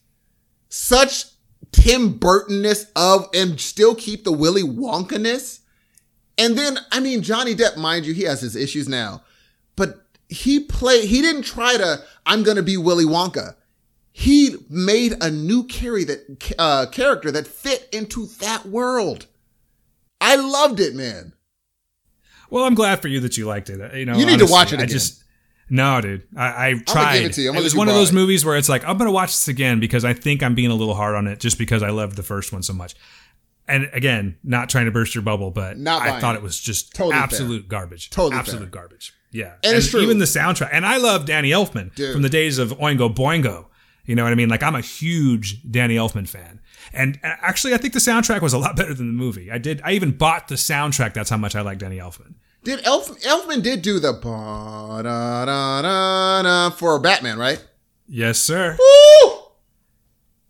such 0.70 1.26
Tim 1.72 2.18
Burtonness 2.18 2.88
of 2.96 3.28
and 3.34 3.60
still 3.60 3.96
keep 3.96 4.24
the 4.24 4.32
Willy 4.32 4.64
Wonka-ness. 4.64 5.62
And 6.38 6.58
then, 6.58 6.80
I 6.92 7.00
mean, 7.00 7.22
Johnny 7.22 7.56
Depp, 7.56 7.78
mind 7.78 8.06
you, 8.06 8.14
he 8.14 8.24
has 8.24 8.42
his 8.42 8.56
issues 8.56 8.90
now, 8.90 9.24
but 9.76 10.06
he 10.28 10.60
played, 10.60 11.06
he 11.06 11.22
didn't 11.22 11.44
try 11.44 11.78
to, 11.78 12.04
I'm 12.26 12.42
going 12.44 12.58
to 12.58 12.64
be 12.64 12.78
Willy 12.78 13.06
Wonka. 13.06 13.56
He 14.12 14.56
made 14.70 15.14
a 15.22 15.30
new 15.30 15.64
carry 15.66 16.04
that, 16.06 16.54
uh, 16.58 16.88
character 16.92 17.32
that 17.32 17.48
fit 17.48 17.88
into 17.92 18.26
that 18.40 18.66
world. 18.66 19.28
I 20.22 20.36
loved 20.36 20.80
it, 20.80 20.96
man. 20.96 21.34
Well, 22.50 22.64
I'm 22.66 22.76
glad 22.76 23.02
for 23.02 23.08
you 23.08 23.20
that 23.22 23.38
you 23.38 23.46
liked 23.48 23.70
it. 23.70 23.94
You 23.96 24.06
know, 24.06 24.18
You 24.18 24.26
need 24.26 24.40
to 24.40 24.46
watch 24.46 24.74
it 24.74 24.80
I 24.80 24.86
just 24.86 25.24
no, 25.70 26.02
dude. 26.02 26.24
I, 26.36 26.70
I 26.72 26.74
tried. 26.86 27.20
give 27.20 27.26
it 27.28 27.34
to 27.36 27.42
you. 27.42 27.54
It 27.54 27.64
was 27.64 27.74
one 27.74 27.88
of 27.88 27.94
those 27.96 28.12
movies 28.12 28.44
where 28.44 28.58
it's 28.58 28.68
like 28.68 28.84
I'm 28.86 28.98
gonna 28.98 29.12
watch 29.12 29.30
this 29.30 29.48
again 29.48 29.80
because 29.80 30.04
I 30.04 30.14
think 30.14 30.44
I'm 30.44 30.54
being 30.54 30.70
a 30.70 30.76
little 30.76 30.96
hard 30.96 31.16
on 31.16 31.28
it 31.28 31.40
just 31.40 31.58
because 31.58 31.82
I 31.82 31.90
loved 31.92 32.18
the 32.18 32.24
first 32.24 32.52
one 32.52 32.62
so 32.62 32.74
much. 32.74 32.94
And 33.70 33.90
again, 33.94 34.36
not 34.44 34.68
trying 34.70 34.86
to 34.86 34.92
burst 34.92 35.16
your 35.16 35.22
bubble, 35.22 35.50
but 35.50 35.78
Not 35.78 36.02
I 36.02 36.20
thought 36.20 36.36
it. 36.36 36.42
was 36.42 36.60
just 36.60 36.94
Totally 36.94 37.14
fair. 37.14 37.24
absolute 37.24 37.68
garbage. 37.70 38.10
Totally 38.10 38.38
absolute 38.38 38.64
fair. 38.64 38.82
garbage. 38.82 39.14
Yeah, 39.32 39.54
And 39.64 39.78
it's 39.78 39.90
true. 39.90 40.02
Even 40.02 40.18
the 40.20 40.26
soundtrack, 40.26 40.72
and 40.74 40.86
I 40.86 40.98
love 40.98 41.26
Danny 41.26 41.52
Elfman 41.52 41.96
Dude. 41.96 42.12
from 42.12 42.22
the 42.22 42.28
days 42.28 42.58
of 42.58 42.72
Oingo 42.80 43.16
Boingo. 43.16 43.68
You 44.04 44.16
know 44.16 44.24
what 44.26 44.34
I 44.34 44.36
mean? 44.36 44.50
Like 44.50 44.62
I'm 44.62 44.76
a 44.76 44.82
huge 44.82 45.62
Danny 45.72 45.96
Elfman 45.96 46.28
fan, 46.28 46.60
and 46.94 47.20
actually, 47.24 47.74
I 47.74 47.78
think 47.78 47.94
the 47.94 48.00
soundtrack 48.00 48.42
was 48.42 48.54
a 48.54 48.58
lot 48.58 48.76
better 48.76 48.94
than 48.94 49.08
the 49.08 49.14
movie. 49.14 49.52
I 49.52 49.58
did. 49.58 49.82
I 49.84 49.92
even 49.94 50.12
bought 50.12 50.48
the 50.48 50.56
soundtrack. 50.56 51.14
That's 51.14 51.30
how 51.30 51.38
much 51.38 51.56
I 51.56 51.62
like 51.62 51.78
Danny 51.80 51.98
Elfman. 51.98 52.36
Did 52.64 52.86
Elf, 52.86 53.10
Elfman 53.22 53.64
did 53.64 53.82
do 53.82 54.00
the 54.00 54.14
ba 54.14 55.02
da 55.04 55.46
da 55.46 55.82
da 55.82 56.42
da 56.44 56.70
for 56.70 57.00
Batman, 57.00 57.38
right? 57.40 57.64
Yes, 58.08 58.38
sir. 58.40 58.78
Woo! 58.78 59.38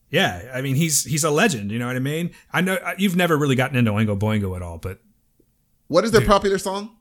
Yeah, 0.10 0.52
I 0.54 0.62
mean 0.62 0.76
he's 0.76 1.06
he's 1.06 1.24
a 1.24 1.32
legend. 1.32 1.72
You 1.72 1.80
know 1.80 1.88
what 1.88 1.96
I 1.96 2.00
mean? 2.00 2.32
I 2.52 2.60
know 2.62 2.74
uh, 2.76 2.96
you've 2.98 3.16
never 3.16 3.38
really 3.38 3.56
gotten 3.56 3.78
into 3.78 3.92
Oingo 3.92 4.20
Boingo 4.20 4.56
at 4.58 4.62
all, 4.62 4.78
but 4.78 5.00
What 5.88 6.04
is 6.04 6.12
their 6.12 6.26
popular 6.26 6.58
song? 6.58 6.98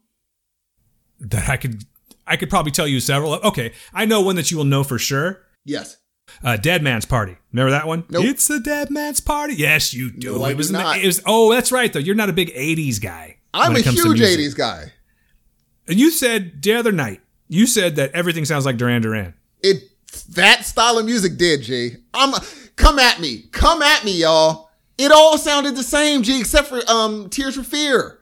that 1.18 1.48
I 1.48 1.56
could 1.56 1.84
I 2.26 2.36
could 2.36 2.48
probably 2.50 2.70
tell 2.72 2.86
you 2.86 3.00
several. 3.00 3.32
Okay, 3.34 3.72
I 3.92 4.04
know 4.04 4.20
one 4.20 4.36
that 4.36 4.50
you 4.52 4.56
will 4.56 4.64
know 4.64 4.84
for 4.84 4.98
sure. 4.98 5.40
Yes. 5.64 5.96
Uh, 6.42 6.56
Dead 6.56 6.82
Man's 6.82 7.04
Party. 7.04 7.36
Remember 7.52 7.70
that 7.70 7.86
one? 7.86 8.04
Nope. 8.08 8.24
It's 8.24 8.48
the 8.48 8.60
Dead 8.60 8.90
Man's 8.90 9.20
Party. 9.20 9.54
Yes, 9.54 9.92
you 9.92 10.10
do. 10.10 10.38
No, 10.38 10.46
it 10.46 10.56
was 10.56 10.68
in 10.68 10.74
the- 10.74 10.82
not. 10.82 10.98
it 10.98 11.06
was. 11.06 11.22
Oh, 11.26 11.52
that's 11.52 11.72
right. 11.72 11.92
Though 11.92 11.98
you're 11.98 12.14
not 12.14 12.28
a 12.28 12.32
big 12.32 12.54
'80s 12.54 13.00
guy. 13.00 13.38
I'm 13.52 13.74
a 13.74 13.80
it 13.80 13.84
comes 13.84 14.00
to 14.02 14.12
huge 14.12 14.20
80s 14.20 14.56
guy. 14.56 14.92
And 15.88 15.98
you 15.98 16.10
said 16.10 16.62
the 16.62 16.74
other 16.74 16.92
night. 16.92 17.20
You 17.48 17.66
said 17.66 17.96
that 17.96 18.12
everything 18.12 18.44
sounds 18.44 18.64
like 18.64 18.76
Duran 18.76 19.02
Duran. 19.02 19.34
It 19.62 19.82
that 20.30 20.64
style 20.64 20.98
of 20.98 21.04
music 21.04 21.36
did, 21.36 21.62
G. 21.62 21.96
I'm 22.14 22.32
come 22.76 22.98
at 22.98 23.20
me. 23.20 23.44
Come 23.50 23.82
at 23.82 24.04
me, 24.04 24.20
y'all. 24.20 24.70
It 24.98 25.10
all 25.10 25.38
sounded 25.38 25.76
the 25.76 25.82
same, 25.82 26.22
G, 26.22 26.38
except 26.38 26.68
for 26.68 26.80
um 26.88 27.28
Tears 27.30 27.56
for 27.56 27.64
Fear. 27.64 28.18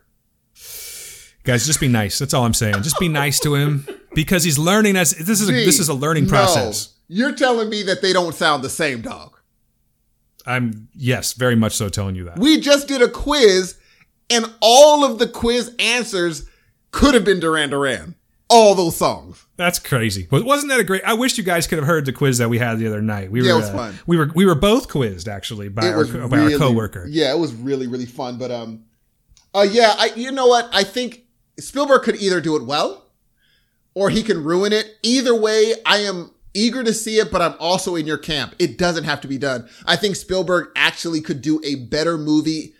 Guys, 1.44 1.66
just 1.66 1.80
be 1.80 1.88
nice. 1.88 2.18
That's 2.18 2.34
all 2.34 2.44
I'm 2.44 2.54
saying. 2.54 2.82
Just 2.82 2.98
be 2.98 3.08
nice 3.08 3.40
to 3.40 3.54
him 3.54 3.86
because 4.14 4.44
he's 4.44 4.58
learning 4.58 4.96
as 4.96 5.12
this 5.12 5.40
is 5.40 5.48
a, 5.48 5.52
G, 5.52 5.64
this 5.64 5.78
is 5.78 5.88
a 5.88 5.94
learning 5.94 6.24
no. 6.24 6.30
process. 6.30 6.94
You're 7.08 7.34
telling 7.34 7.68
me 7.70 7.82
that 7.84 8.02
they 8.02 8.12
don't 8.12 8.34
sound 8.34 8.62
the 8.62 8.68
same, 8.68 9.00
dog. 9.00 9.38
I'm 10.46 10.88
yes, 10.94 11.32
very 11.34 11.56
much 11.56 11.72
so 11.74 11.88
telling 11.88 12.14
you 12.14 12.24
that. 12.24 12.38
We 12.38 12.60
just 12.60 12.88
did 12.88 13.02
a 13.02 13.08
quiz, 13.08 13.76
and 14.30 14.46
all 14.60 15.04
of 15.04 15.18
the 15.18 15.28
quiz 15.28 15.74
answers 15.78 16.48
could 16.90 17.14
have 17.14 17.24
been 17.24 17.40
Duran 17.40 17.70
Duran. 17.70 18.14
All 18.50 18.74
those 18.74 18.96
songs. 18.96 19.44
That's 19.56 19.78
crazy. 19.78 20.26
But 20.30 20.42
wasn't 20.46 20.70
that 20.70 20.80
a 20.80 20.84
great? 20.84 21.02
I 21.04 21.12
wish 21.12 21.36
you 21.36 21.44
guys 21.44 21.66
could 21.66 21.76
have 21.76 21.86
heard 21.86 22.06
the 22.06 22.14
quiz 22.14 22.38
that 22.38 22.48
we 22.48 22.56
had 22.58 22.78
the 22.78 22.86
other 22.86 23.02
night. 23.02 23.30
We 23.30 23.42
Yeah, 23.42 23.52
were 23.52 23.58
it 23.58 23.60
was 23.60 23.68
uh, 23.68 23.76
fun. 23.76 23.98
we 24.06 24.16
were 24.16 24.30
we 24.34 24.46
were 24.46 24.54
both 24.54 24.88
quizzed 24.88 25.28
actually 25.28 25.68
by 25.68 25.86
it 25.88 25.92
our 25.92 26.04
co- 26.06 26.12
really, 26.20 26.28
by 26.30 26.38
our 26.54 26.58
coworker. 26.58 27.06
Yeah, 27.10 27.34
it 27.34 27.38
was 27.38 27.52
really 27.54 27.86
really 27.86 28.06
fun. 28.06 28.38
But 28.38 28.50
um, 28.50 28.84
uh, 29.54 29.66
yeah, 29.70 29.94
I 29.98 30.12
you 30.16 30.32
know 30.32 30.46
what? 30.46 30.70
I 30.72 30.82
think 30.82 31.24
Spielberg 31.60 32.04
could 32.04 32.16
either 32.16 32.40
do 32.40 32.56
it 32.56 32.64
well, 32.64 33.04
or 33.92 34.08
he 34.08 34.22
can 34.22 34.42
ruin 34.42 34.72
it. 34.72 34.96
Either 35.02 35.34
way, 35.38 35.74
I 35.84 35.98
am 35.98 36.30
eager 36.58 36.82
to 36.82 36.92
see 36.92 37.18
it, 37.18 37.30
but 37.30 37.40
I'm 37.40 37.54
also 37.60 37.94
in 37.94 38.06
your 38.06 38.18
camp. 38.18 38.54
It 38.58 38.78
doesn't 38.78 39.04
have 39.04 39.20
to 39.22 39.28
be 39.28 39.38
done. 39.38 39.68
I 39.86 39.96
think 39.96 40.16
Spielberg 40.16 40.70
actually 40.74 41.20
could 41.20 41.40
do 41.40 41.60
a 41.64 41.76
better 41.76 42.18
movie. 42.18 42.74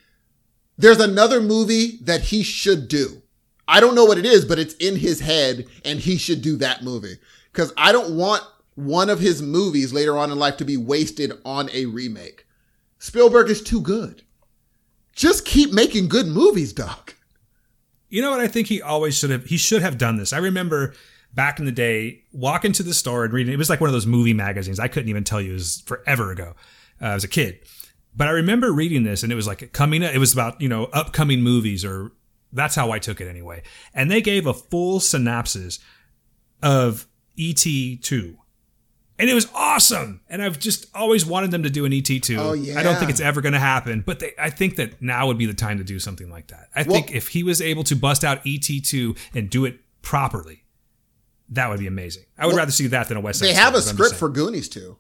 There's 0.77 1.01
another 1.01 1.41
movie 1.41 1.99
that 2.03 2.23
he 2.23 2.43
should 2.43 2.89
do. 2.89 3.23
I 3.67 3.81
don't 3.81 3.95
know 3.95 4.05
what 4.05 4.19
it 4.19 4.27
is, 4.27 4.45
but 4.45 4.59
it's 4.59 4.75
in 4.75 4.97
his 4.97 5.21
head, 5.21 5.67
and 5.85 6.01
he 6.01 6.17
should 6.17 6.43
do 6.43 6.57
that 6.57 6.83
movie 6.83 7.19
because 7.53 7.73
I 7.77 7.93
don't 7.93 8.17
want 8.17 8.43
one 8.75 9.11
of 9.11 9.21
his 9.21 9.43
movies 9.43 9.93
later 9.93 10.17
on 10.17 10.31
in 10.31 10.39
life 10.39 10.57
to 10.59 10.65
be 10.65 10.77
wasted 10.77 11.33
on 11.45 11.69
a 11.73 11.87
remake. 11.87 12.47
Spielberg 12.99 13.51
is 13.51 13.63
too 13.63 13.81
good. 13.81 14.23
Just 15.15 15.45
keep 15.45 15.73
making 15.73 16.09
good 16.09 16.27
movies, 16.27 16.73
Doc. 16.73 17.17
You 18.09 18.23
know 18.23 18.31
what? 18.31 18.41
I 18.41 18.49
think 18.49 18.69
he 18.69 18.81
always 18.81 19.19
should 19.19 19.31
have. 19.31 19.47
He 19.47 19.57
should 19.57 19.83
have 19.83 19.99
done 19.99 20.17
this. 20.17 20.33
I 20.33 20.39
remember 20.39 20.95
back 21.35 21.59
in 21.59 21.65
the 21.65 21.73
day 21.73 22.23
walking 22.33 22.73
to 22.73 22.83
the 22.83 22.95
store 22.95 23.25
and 23.25 23.33
reading. 23.33 23.53
It 23.53 23.59
was 23.59 23.71
like 23.71 23.81
one 23.81 23.89
of 23.89 23.95
those 23.95 24.07
movie 24.07 24.35
magazines. 24.35 24.81
I 24.81 24.89
couldn't 24.89 25.09
even 25.09 25.25
tell 25.25 25.41
you. 25.41 25.51
It 25.51 25.55
was 25.55 25.83
forever 25.87 26.33
ago. 26.33 26.55
Uh, 27.01 27.07
I 27.07 27.15
was 27.15 27.25
a 27.25 27.29
kid, 27.29 27.61
but 28.17 28.29
I 28.29 28.33
remember 28.33 28.73
reading 28.73 29.05
this, 29.05 29.23
and 29.23 29.31
it 29.31 29.37
was 29.37 29.47
like 29.47 29.73
coming. 29.73 30.03
It 30.03 30.19
was 30.19 30.33
about 30.33 30.61
you 30.61 30.69
know 30.69 30.85
upcoming 30.87 31.43
movies, 31.43 31.85
or 31.85 32.13
that's 32.53 32.75
how 32.75 32.91
I 32.91 32.99
took 32.99 33.21
it 33.21 33.29
anyway. 33.29 33.63
And 33.95 34.11
they 34.11 34.21
gave 34.21 34.47
a 34.47 34.55
full 34.55 35.01
synopsis 35.01 35.79
of 36.63 37.07
ET 37.39 37.65
two. 38.03 38.39
And 39.21 39.29
it 39.29 39.35
was 39.35 39.49
awesome. 39.53 40.21
And 40.29 40.41
I've 40.41 40.61
just 40.61 40.87
always 40.95 41.27
wanted 41.27 41.51
them 41.51 41.65
to 41.65 41.71
do 41.71 41.85
an 41.85 41.91
ET2. 41.91 42.39
Oh, 42.39 42.53
yeah. 42.53 42.79
I 42.79 42.85
don't 42.85 42.97
think 42.97 43.11
it's 43.11 43.21
ever 43.21 43.41
going 43.41 43.53
to 43.53 43.59
happen, 43.59 44.03
but 44.07 44.21
they, 44.21 44.33
I 44.39 44.49
think 44.49 44.77
that 44.77 45.03
now 45.03 45.27
would 45.27 45.39
be 45.39 45.47
the 45.47 45.55
time 45.55 45.79
to 45.79 45.85
do 45.85 45.99
something 45.99 46.31
like 46.31 46.49
that. 46.49 46.69
I 46.75 46.85
think 46.85 47.13
if 47.13 47.29
he 47.29 47.43
was 47.43 47.61
able 47.61 47.83
to 47.85 47.97
bust 47.97 48.23
out 48.23 48.45
ET2 48.45 49.19
and 49.35 49.51
do 49.51 49.65
it 49.65 49.81
properly, 50.03 50.63
that 51.51 51.69
would 51.71 51.79
be 51.81 51.87
amazing. 51.87 52.25
I 52.37 52.47
would 52.47 52.53
Well, 52.53 52.59
rather 52.59 52.73
see 52.73 52.89
that 52.89 53.09
than 53.09 53.17
a 53.17 53.21
West 53.21 53.41
Side 53.41 53.47
They 53.47 53.55
have 53.55 53.75
a 53.75 53.81
Story, 53.81 53.97
but 53.97 54.03
I'm 54.03 54.07
script 54.07 54.21
for 54.21 54.29
Goonies 54.29 54.69
too. 54.69 54.97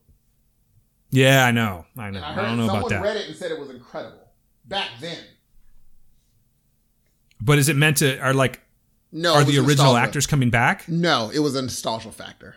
Yeah, 1.10 1.44
I 1.44 1.50
know. 1.50 1.86
I 1.96 2.10
know. 2.10 2.22
I, 2.22 2.34
don't 2.34 2.58
know 2.58 2.64
about 2.64 2.88
that. 2.90 2.96
Someone 2.96 3.02
read 3.02 3.16
it 3.16 3.28
and 3.28 3.36
said 3.36 3.50
it 3.50 3.58
was 3.58 3.70
incredible 3.70 4.28
back 4.66 4.88
then. 5.00 5.18
But 7.40 7.58
is 7.58 7.68
it 7.68 7.76
meant 7.76 7.98
to, 7.98 8.18
are 8.18 8.34
like, 8.34 8.60
No, 9.12 9.34
are 9.34 9.44
the 9.44 9.58
original 9.58 9.92
nostalgia. 9.92 10.00
actors 10.00 10.26
coming 10.26 10.50
back? 10.50 10.88
No, 10.88 11.30
it 11.32 11.38
was 11.38 11.54
a 11.54 11.62
nostalgia 11.62 12.12
factor, 12.12 12.56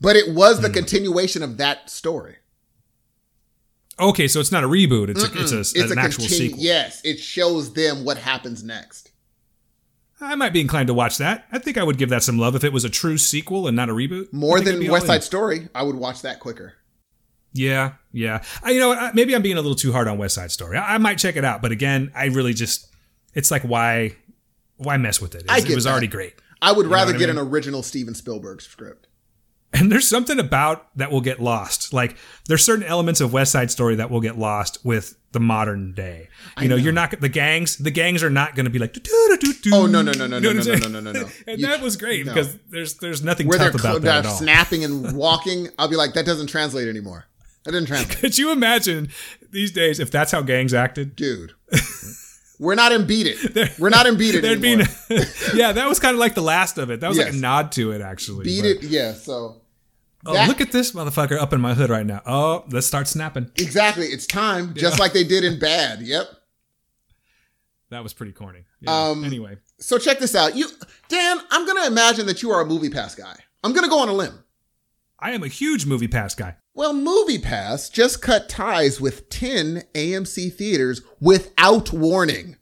but 0.00 0.16
it 0.16 0.34
was 0.34 0.60
the 0.60 0.68
hmm. 0.68 0.74
continuation 0.74 1.42
of 1.42 1.56
that 1.58 1.88
story. 1.90 2.36
Okay, 3.98 4.28
so 4.28 4.40
it's 4.40 4.52
not 4.52 4.62
a 4.62 4.68
reboot. 4.68 5.08
It's 5.08 5.22
a, 5.22 5.40
it's 5.40 5.52
a, 5.52 5.60
It's 5.60 5.90
an 5.90 5.98
a 5.98 6.02
actual 6.02 6.24
continu- 6.24 6.28
sequel. 6.28 6.60
Yes, 6.60 7.00
it 7.02 7.18
shows 7.18 7.72
them 7.72 8.04
what 8.04 8.18
happens 8.18 8.62
next. 8.62 9.10
I 10.20 10.34
might 10.34 10.52
be 10.52 10.60
inclined 10.60 10.86
to 10.86 10.94
watch 10.94 11.18
that. 11.18 11.46
I 11.52 11.58
think 11.58 11.76
I 11.76 11.82
would 11.82 11.98
give 11.98 12.08
that 12.08 12.22
some 12.22 12.38
love 12.38 12.54
if 12.54 12.64
it 12.64 12.72
was 12.72 12.84
a 12.84 12.90
true 12.90 13.18
sequel 13.18 13.66
and 13.66 13.76
not 13.76 13.90
a 13.90 13.92
reboot. 13.92 14.32
More 14.32 14.60
than 14.60 14.86
West 14.90 15.04
in. 15.04 15.08
Side 15.08 15.24
Story, 15.24 15.68
I 15.74 15.82
would 15.82 15.96
watch 15.96 16.22
that 16.22 16.40
quicker. 16.40 16.74
Yeah, 17.52 17.94
yeah. 18.12 18.42
I, 18.62 18.70
you 18.70 18.80
know, 18.80 18.88
what, 18.88 19.14
maybe 19.14 19.34
I'm 19.34 19.42
being 19.42 19.56
a 19.56 19.62
little 19.62 19.76
too 19.76 19.92
hard 19.92 20.08
on 20.08 20.18
West 20.18 20.34
Side 20.34 20.50
Story. 20.50 20.76
I, 20.78 20.94
I 20.94 20.98
might 20.98 21.18
check 21.18 21.36
it 21.36 21.44
out, 21.44 21.62
but 21.62 21.72
again, 21.72 22.12
I 22.14 22.26
really 22.26 22.52
just, 22.54 22.88
it's 23.34 23.50
like 23.50 23.62
why, 23.62 24.16
why 24.76 24.96
mess 24.96 25.20
with 25.20 25.34
it? 25.34 25.42
It's- 25.42 25.64
I 25.64 25.66
it 25.66 25.74
was 25.74 25.84
that. 25.84 25.90
already 25.90 26.06
great. 26.06 26.34
I 26.62 26.72
would 26.72 26.86
rather 26.86 27.12
what 27.12 27.16
I 27.16 27.18
get 27.18 27.28
mean? 27.28 27.38
an 27.38 27.48
original 27.48 27.82
Steven 27.82 28.14
Spielberg 28.14 28.62
script. 28.62 29.08
And 29.72 29.92
there's 29.92 30.08
something 30.08 30.38
about 30.38 30.88
that 30.96 31.10
will 31.10 31.20
get 31.20 31.38
lost. 31.40 31.92
Like 31.92 32.16
there's 32.48 32.64
certain 32.64 32.84
elements 32.84 33.20
of 33.20 33.32
West 33.34 33.52
Side 33.52 33.70
Story 33.70 33.96
that 33.96 34.10
will 34.10 34.20
get 34.22 34.38
lost 34.38 34.78
with 34.84 35.16
the 35.36 35.40
modern 35.40 35.92
day. 35.92 36.28
You 36.60 36.68
know, 36.68 36.76
you're 36.76 36.92
not 36.92 37.10
the 37.20 37.28
gangs. 37.28 37.76
The 37.76 37.90
gangs 37.90 38.22
are 38.24 38.30
not 38.30 38.54
going 38.54 38.64
to 38.64 38.70
be 38.70 38.78
like. 38.78 38.96
Oh, 39.72 39.86
no, 39.86 40.00
no, 40.00 40.12
no, 40.12 40.26
no, 40.26 40.38
no, 40.38 40.52
no, 40.52 40.62
no, 40.62 40.74
no, 40.76 40.88
no, 40.88 41.00
no, 41.00 41.12
no. 41.20 41.28
and 41.46 41.60
You- 41.60 41.66
that 41.66 41.82
was 41.82 41.96
great 41.96 42.24
no. 42.24 42.32
because 42.32 42.56
there's 42.70 42.94
there's 42.94 43.22
nothing 43.22 43.46
Where 43.46 43.58
they're, 43.58 43.70
tough 43.70 43.80
cl- 43.82 43.96
about 43.98 44.02
that 44.02 44.08
they're 44.10 44.18
at 44.20 44.26
all. 44.26 44.36
snapping 44.38 44.82
and 44.84 45.14
walking, 45.26 45.68
I'll 45.78 45.88
be 45.88 45.96
like, 45.96 46.14
that 46.14 46.24
doesn't 46.26 46.46
translate 46.46 46.88
anymore. 46.88 47.26
That 47.64 47.72
didn't 47.72 47.88
translate. 47.88 48.18
Could 48.18 48.38
you 48.38 48.50
imagine 48.52 49.08
these 49.50 49.72
days 49.72 50.00
if 50.00 50.10
that's 50.10 50.32
how 50.32 50.40
gangs 50.42 50.72
acted? 50.72 51.14
Dude. 51.16 51.52
We're 52.58 52.74
not 52.74 52.90
in 52.92 53.06
Beat 53.06 53.26
It. 53.28 53.72
We're 53.78 53.90
not 53.90 54.06
in 54.06 54.16
Beat 54.16 54.34
It 54.36 54.44
anymore. 54.44 54.86
be, 55.10 55.16
yeah, 55.54 55.72
that 55.72 55.86
was 55.88 56.00
kind 56.00 56.14
of 56.14 56.18
like 56.20 56.34
the 56.34 56.42
last 56.42 56.78
of 56.78 56.90
it. 56.90 57.00
That 57.00 57.08
was 57.08 57.18
like 57.18 57.34
a 57.34 57.36
nod 57.36 57.72
to 57.72 57.90
it, 57.92 58.00
actually. 58.00 58.44
Beat 58.44 58.62
but- 58.62 58.68
It, 58.68 58.82
yeah. 58.84 59.12
So 59.12 59.60
Oh, 60.26 60.32
That- 60.34 60.48
look 60.48 60.60
at 60.60 60.72
this 60.72 60.92
motherfucker 60.92 61.38
up 61.38 61.52
in 61.52 61.60
my 61.60 61.74
hood 61.74 61.88
right 61.90 62.04
now. 62.06 62.20
Oh, 62.26 62.64
let's 62.70 62.86
start 62.86 63.06
snapping. 63.08 63.50
exactly, 63.56 64.06
it's 64.06 64.26
time, 64.26 64.74
just 64.74 64.98
like 64.98 65.12
they 65.12 65.24
did 65.24 65.44
in 65.44 65.58
Bad. 65.58 66.00
Yep. 66.02 66.26
That 67.90 68.02
was 68.02 68.12
pretty 68.12 68.32
corny. 68.32 68.64
Yeah. 68.80 68.90
Um, 69.10 69.24
anyway, 69.24 69.58
So 69.78 69.98
check 69.98 70.18
this 70.18 70.34
out. 70.34 70.56
You, 70.56 70.66
Dan, 71.08 71.38
I'm 71.50 71.66
gonna 71.66 71.86
imagine 71.86 72.26
that 72.26 72.42
you 72.42 72.50
are 72.50 72.60
a 72.60 72.66
Movie 72.66 72.90
Pass 72.90 73.14
guy. 73.14 73.36
I'm 73.62 73.72
gonna 73.72 73.88
go 73.88 74.00
on 74.00 74.08
a 74.08 74.12
limb. 74.12 74.42
I 75.18 75.30
am 75.32 75.42
a 75.42 75.48
huge 75.48 75.86
movie 75.86 76.08
pass 76.08 76.34
guy. 76.34 76.56
Well, 76.74 76.92
Movie 76.92 77.38
Pass 77.38 77.88
just 77.88 78.20
cut 78.20 78.50
ties 78.50 79.00
with 79.00 79.30
10 79.30 79.84
AMC 79.94 80.52
theaters 80.52 81.00
without 81.20 81.90
warning. 81.90 82.56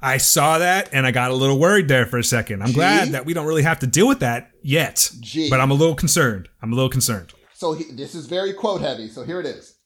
I 0.00 0.18
saw 0.18 0.58
that 0.58 0.88
and 0.92 1.04
I 1.04 1.10
got 1.10 1.32
a 1.32 1.34
little 1.34 1.58
worried 1.58 1.88
there 1.88 2.06
for 2.06 2.16
a 2.18 2.22
second. 2.24 2.62
I'm 2.62 2.68
Gee. 2.68 2.74
glad 2.74 3.08
that 3.08 3.26
we 3.26 3.34
don't 3.34 3.44
really 3.46 3.64
have 3.64 3.80
to 3.80 3.88
deal 3.88 4.06
with 4.06 4.20
that 4.20 4.49
yet. 4.62 5.10
Gee. 5.20 5.50
But 5.50 5.60
I'm 5.60 5.70
a 5.70 5.74
little 5.74 5.94
concerned. 5.94 6.48
I'm 6.62 6.72
a 6.72 6.74
little 6.74 6.90
concerned. 6.90 7.32
So 7.54 7.74
he, 7.74 7.84
this 7.92 8.14
is 8.14 8.26
very 8.26 8.52
quote 8.52 8.80
heavy. 8.80 9.08
So 9.08 9.22
here 9.22 9.40
it 9.40 9.46
is. 9.46 9.76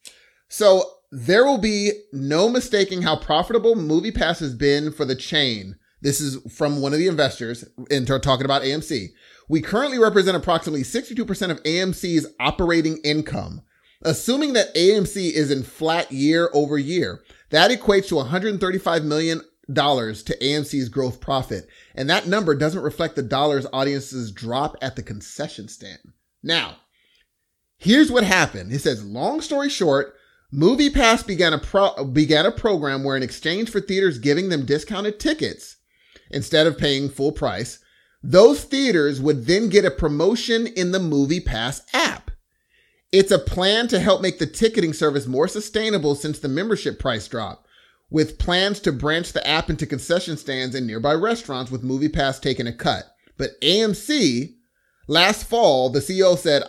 So 0.48 0.84
there 1.10 1.44
will 1.44 1.59
be 1.59 1.92
no 2.12 2.48
mistaking 2.48 3.02
how 3.02 3.16
profitable 3.16 3.74
MoviePass 3.74 4.40
has 4.40 4.55
been 4.55 4.92
for 4.92 5.05
the 5.05 5.16
chain. 5.16 5.76
This 6.01 6.20
is 6.20 6.38
from 6.52 6.80
one 6.80 6.92
of 6.92 6.98
the 6.98 7.06
investors 7.06 7.64
and 7.90 8.06
they're 8.06 8.18
talking 8.18 8.44
about 8.44 8.62
AMC. 8.62 9.09
We 9.48 9.60
currently 9.60 9.98
represent 9.98 10.36
approximately 10.36 10.82
62% 10.82 11.51
of 11.51 11.62
AMC's 11.62 12.26
operating 12.40 12.98
income. 12.98 13.62
Assuming 14.02 14.52
that 14.52 14.74
AMC 14.74 15.32
is 15.32 15.51
in 15.51 15.62
flat 15.62 16.12
year 16.12 16.51
over 16.52 16.76
year, 16.76 17.22
that 17.51 17.70
equates 17.70 18.09
to 18.09 18.16
$135 18.16 19.05
million 19.05 19.40
to 19.66 20.38
AMC's 20.38 20.88
gross 20.88 21.16
profit. 21.16 21.68
And 21.94 22.08
that 22.10 22.26
number 22.26 22.54
doesn't 22.54 22.82
reflect 22.82 23.16
the 23.16 23.22
dollars 23.22 23.66
audiences 23.72 24.30
drop 24.30 24.76
at 24.82 24.96
the 24.96 25.02
concession 25.02 25.68
stand. 25.68 26.12
Now, 26.42 26.76
Here's 27.84 28.10
what 28.10 28.24
happened. 28.24 28.72
It 28.72 28.80
says, 28.80 29.04
long 29.04 29.42
story 29.42 29.68
short, 29.68 30.14
MoviePass 30.52 31.26
began 31.26 31.52
a 31.52 31.58
pro- 31.58 32.04
began 32.04 32.46
a 32.46 32.50
program 32.50 33.04
where 33.04 33.16
in 33.16 33.22
exchange 33.22 33.70
for 33.70 33.80
theaters 33.80 34.18
giving 34.18 34.48
them 34.48 34.64
discounted 34.64 35.18
tickets 35.18 35.76
instead 36.30 36.66
of 36.66 36.78
paying 36.78 37.10
full 37.10 37.32
price, 37.32 37.80
those 38.22 38.64
theaters 38.64 39.20
would 39.20 39.44
then 39.46 39.68
get 39.68 39.84
a 39.84 39.90
promotion 39.90 40.66
in 40.66 40.92
the 40.92 40.98
MoviePass 40.98 41.82
app. 41.92 42.30
It's 43.12 43.30
a 43.30 43.38
plan 43.38 43.86
to 43.88 44.00
help 44.00 44.22
make 44.22 44.38
the 44.38 44.46
ticketing 44.46 44.92
service 44.92 45.26
more 45.26 45.46
sustainable 45.46 46.14
since 46.14 46.38
the 46.38 46.48
membership 46.48 46.98
price 46.98 47.28
drop, 47.28 47.63
with 48.10 48.39
plans 48.39 48.81
to 48.81 48.93
branch 48.93 49.32
the 49.32 49.47
app 49.47 49.70
into 49.70 49.86
concession 49.86 50.36
stands 50.36 50.74
and 50.74 50.86
nearby 50.86 51.12
restaurants 51.14 51.70
with 51.70 51.82
MoviePass 51.82 52.40
taking 52.40 52.66
a 52.66 52.72
cut. 52.72 53.05
But 53.36 53.60
AMC, 53.62 54.55
last 55.09 55.44
fall, 55.47 55.90
the 55.90 56.01
CEO 56.01 56.36
said, 56.39 56.62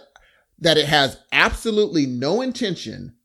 that 0.60 0.78
it 0.78 0.86
has 0.86 1.18
absolutely 1.32 2.06
no 2.06 2.42
intention, 2.42 3.16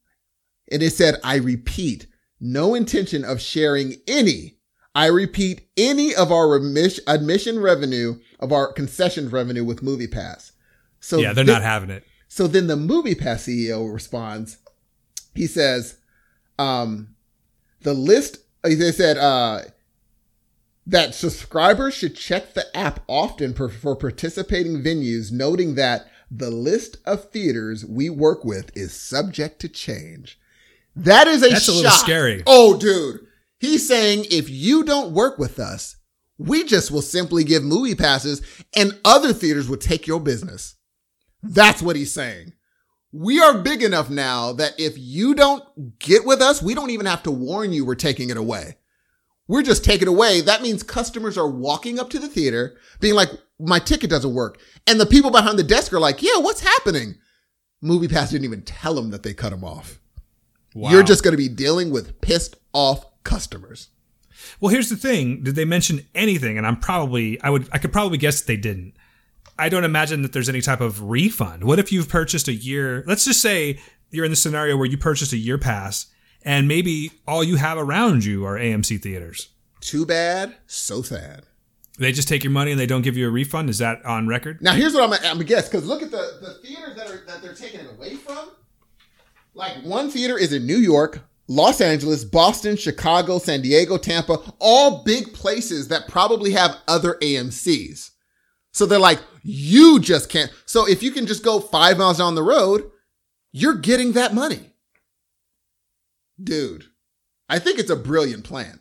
and 0.70 0.82
it 0.82 0.90
said, 0.90 1.14
I 1.22 1.36
repeat, 1.36 2.06
no 2.40 2.74
intention 2.74 3.24
of 3.24 3.40
sharing 3.40 3.94
any, 4.08 4.58
I 4.94 5.06
repeat, 5.06 5.68
any 5.76 6.14
of 6.14 6.32
our 6.32 6.48
remis- 6.48 7.00
admission 7.06 7.60
revenue, 7.60 8.18
of 8.40 8.52
our 8.52 8.72
concession 8.72 9.30
revenue 9.30 9.64
with 9.64 9.82
MoviePass. 9.82 10.50
So 10.98 11.18
yeah, 11.18 11.32
they're 11.32 11.44
thi- 11.44 11.52
not 11.52 11.62
having 11.62 11.90
it. 11.90 12.04
so 12.28 12.46
then 12.46 12.66
the 12.66 12.76
MoviePass 12.76 13.48
CEO 13.48 13.92
responds. 13.92 14.58
He 15.34 15.46
says, 15.46 15.98
um, 16.58 17.14
the 17.82 17.94
list, 17.94 18.38
they 18.62 18.92
said, 18.92 19.16
uh, 19.16 19.62
that 20.86 21.14
subscribers 21.14 21.94
should 21.94 22.16
check 22.16 22.54
the 22.54 22.76
app 22.76 23.00
often 23.06 23.54
for, 23.54 23.68
for 23.68 23.94
participating 23.94 24.82
venues, 24.82 25.30
noting 25.30 25.74
that 25.76 26.06
the 26.30 26.50
list 26.50 26.96
of 27.04 27.30
theaters 27.30 27.84
we 27.84 28.08
work 28.08 28.44
with 28.44 28.76
is 28.76 28.92
subject 28.92 29.60
to 29.60 29.68
change. 29.68 30.38
That 30.96 31.26
is 31.28 31.42
a 31.42 31.50
That's 31.50 31.68
a 31.68 31.72
little 31.72 31.90
scary. 31.90 32.42
Oh, 32.46 32.78
dude. 32.78 33.26
He's 33.58 33.86
saying 33.86 34.26
if 34.30 34.48
you 34.48 34.84
don't 34.84 35.12
work 35.12 35.38
with 35.38 35.58
us, 35.58 35.96
we 36.38 36.64
just 36.64 36.90
will 36.90 37.02
simply 37.02 37.44
give 37.44 37.62
movie 37.62 37.94
passes 37.94 38.42
and 38.74 38.98
other 39.04 39.32
theaters 39.32 39.68
will 39.68 39.76
take 39.76 40.06
your 40.06 40.20
business. 40.20 40.76
That's 41.42 41.82
what 41.82 41.96
he's 41.96 42.12
saying. 42.12 42.54
We 43.12 43.40
are 43.40 43.58
big 43.58 43.82
enough 43.82 44.08
now 44.08 44.52
that 44.52 44.74
if 44.78 44.94
you 44.96 45.34
don't 45.34 45.98
get 45.98 46.24
with 46.24 46.40
us, 46.40 46.62
we 46.62 46.74
don't 46.74 46.90
even 46.90 47.06
have 47.06 47.22
to 47.24 47.30
warn 47.30 47.72
you 47.72 47.84
we're 47.84 47.96
taking 47.96 48.30
it 48.30 48.36
away. 48.36 48.76
We're 49.48 49.62
just 49.62 49.84
taking 49.84 50.06
it 50.06 50.10
away. 50.10 50.42
That 50.42 50.62
means 50.62 50.84
customers 50.84 51.36
are 51.36 51.50
walking 51.50 51.98
up 51.98 52.08
to 52.10 52.20
the 52.20 52.28
theater 52.28 52.78
being 53.00 53.14
like, 53.14 53.30
my 53.58 53.80
ticket 53.80 54.08
doesn't 54.08 54.32
work. 54.32 54.60
And 54.86 55.00
the 55.00 55.06
people 55.06 55.32
behind 55.32 55.58
the 55.58 55.64
desk 55.64 55.92
are 55.92 55.98
like, 55.98 56.22
yeah, 56.22 56.36
what's 56.36 56.60
happening? 56.60 57.16
MoviePass 57.82 58.30
didn't 58.30 58.44
even 58.44 58.62
tell 58.62 58.94
them 58.94 59.10
that 59.10 59.24
they 59.24 59.34
cut 59.34 59.50
them 59.50 59.64
off. 59.64 60.00
Wow. 60.74 60.90
You're 60.90 61.02
just 61.02 61.24
going 61.24 61.32
to 61.32 61.38
be 61.38 61.48
dealing 61.48 61.90
with 61.90 62.20
pissed 62.20 62.56
off 62.72 63.04
customers. 63.24 63.88
Well, 64.60 64.72
here's 64.72 64.88
the 64.88 64.96
thing. 64.96 65.42
Did 65.42 65.56
they 65.56 65.64
mention 65.64 66.06
anything? 66.14 66.56
And 66.56 66.66
I'm 66.66 66.76
probably, 66.76 67.40
I 67.42 67.50
would, 67.50 67.68
I 67.72 67.78
could 67.78 67.92
probably 67.92 68.18
guess 68.18 68.42
they 68.42 68.56
didn't. 68.56 68.94
I 69.60 69.68
don't 69.68 69.84
imagine 69.84 70.22
that 70.22 70.32
there's 70.32 70.48
any 70.48 70.62
type 70.62 70.80
of 70.80 71.02
refund. 71.02 71.64
What 71.64 71.78
if 71.78 71.92
you've 71.92 72.08
purchased 72.08 72.48
a 72.48 72.54
year? 72.54 73.04
Let's 73.06 73.26
just 73.26 73.42
say 73.42 73.78
you're 74.10 74.24
in 74.24 74.30
the 74.30 74.36
scenario 74.36 74.76
where 74.76 74.86
you 74.86 74.96
purchased 74.96 75.34
a 75.34 75.36
year 75.36 75.58
pass 75.58 76.06
and 76.42 76.66
maybe 76.66 77.12
all 77.28 77.44
you 77.44 77.56
have 77.56 77.76
around 77.76 78.24
you 78.24 78.46
are 78.46 78.56
AMC 78.56 79.02
theaters. 79.02 79.50
Too 79.80 80.06
bad, 80.06 80.56
so 80.66 81.02
sad. 81.02 81.44
They 81.98 82.12
just 82.12 82.26
take 82.26 82.42
your 82.42 82.52
money 82.52 82.70
and 82.70 82.80
they 82.80 82.86
don't 82.86 83.02
give 83.02 83.18
you 83.18 83.28
a 83.28 83.30
refund. 83.30 83.68
Is 83.68 83.78
that 83.78 84.02
on 84.06 84.26
record? 84.26 84.62
Now 84.62 84.72
here's 84.72 84.94
what 84.94 85.04
I'm, 85.04 85.12
I'm 85.12 85.34
gonna 85.34 85.44
guess 85.44 85.68
because 85.68 85.86
look 85.86 86.02
at 86.02 86.10
the 86.10 86.38
the 86.40 86.66
theaters 86.66 86.96
that 86.96 87.10
are 87.10 87.24
that 87.26 87.42
they're 87.42 87.54
taking 87.54 87.80
it 87.80 87.90
away 87.90 88.14
from. 88.14 88.50
Like 89.52 89.84
one 89.84 90.10
theater 90.10 90.38
is 90.38 90.54
in 90.54 90.66
New 90.66 90.78
York, 90.78 91.20
Los 91.48 91.82
Angeles, 91.82 92.24
Boston, 92.24 92.76
Chicago, 92.76 93.38
San 93.38 93.60
Diego, 93.60 93.98
Tampa, 93.98 94.38
all 94.58 95.02
big 95.04 95.34
places 95.34 95.88
that 95.88 96.08
probably 96.08 96.52
have 96.52 96.78
other 96.88 97.18
AMCs. 97.20 98.12
So 98.72 98.86
they're 98.86 98.98
like, 98.98 99.20
you 99.42 100.00
just 100.00 100.28
can't. 100.28 100.52
So 100.66 100.88
if 100.88 101.02
you 101.02 101.10
can 101.10 101.26
just 101.26 101.44
go 101.44 101.60
five 101.60 101.98
miles 101.98 102.18
down 102.18 102.34
the 102.34 102.42
road, 102.42 102.90
you're 103.52 103.74
getting 103.74 104.12
that 104.12 104.34
money. 104.34 104.70
Dude, 106.42 106.84
I 107.48 107.58
think 107.58 107.78
it's 107.78 107.90
a 107.90 107.96
brilliant 107.96 108.44
plan. 108.44 108.80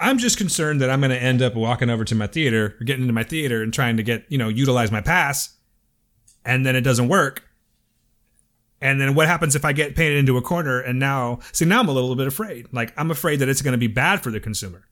I'm 0.00 0.18
just 0.18 0.38
concerned 0.38 0.80
that 0.80 0.90
I'm 0.90 1.00
going 1.00 1.10
to 1.10 1.22
end 1.22 1.42
up 1.42 1.54
walking 1.54 1.90
over 1.90 2.04
to 2.04 2.14
my 2.14 2.28
theater 2.28 2.76
or 2.80 2.84
getting 2.84 3.02
into 3.02 3.12
my 3.12 3.24
theater 3.24 3.62
and 3.62 3.74
trying 3.74 3.96
to 3.96 4.02
get, 4.02 4.24
you 4.28 4.38
know, 4.38 4.48
utilize 4.48 4.92
my 4.92 5.00
pass 5.00 5.56
and 6.44 6.64
then 6.64 6.76
it 6.76 6.82
doesn't 6.82 7.08
work. 7.08 7.42
And 8.80 9.00
then 9.00 9.16
what 9.16 9.26
happens 9.26 9.56
if 9.56 9.64
I 9.64 9.72
get 9.72 9.96
painted 9.96 10.18
into 10.18 10.36
a 10.36 10.42
corner 10.42 10.80
and 10.80 11.00
now, 11.00 11.40
see, 11.52 11.64
now 11.64 11.80
I'm 11.80 11.88
a 11.88 11.92
little 11.92 12.14
bit 12.14 12.28
afraid. 12.28 12.68
Like, 12.70 12.92
I'm 12.96 13.10
afraid 13.10 13.40
that 13.40 13.48
it's 13.48 13.60
going 13.60 13.72
to 13.72 13.78
be 13.78 13.88
bad 13.88 14.22
for 14.22 14.30
the 14.30 14.38
consumer. 14.38 14.84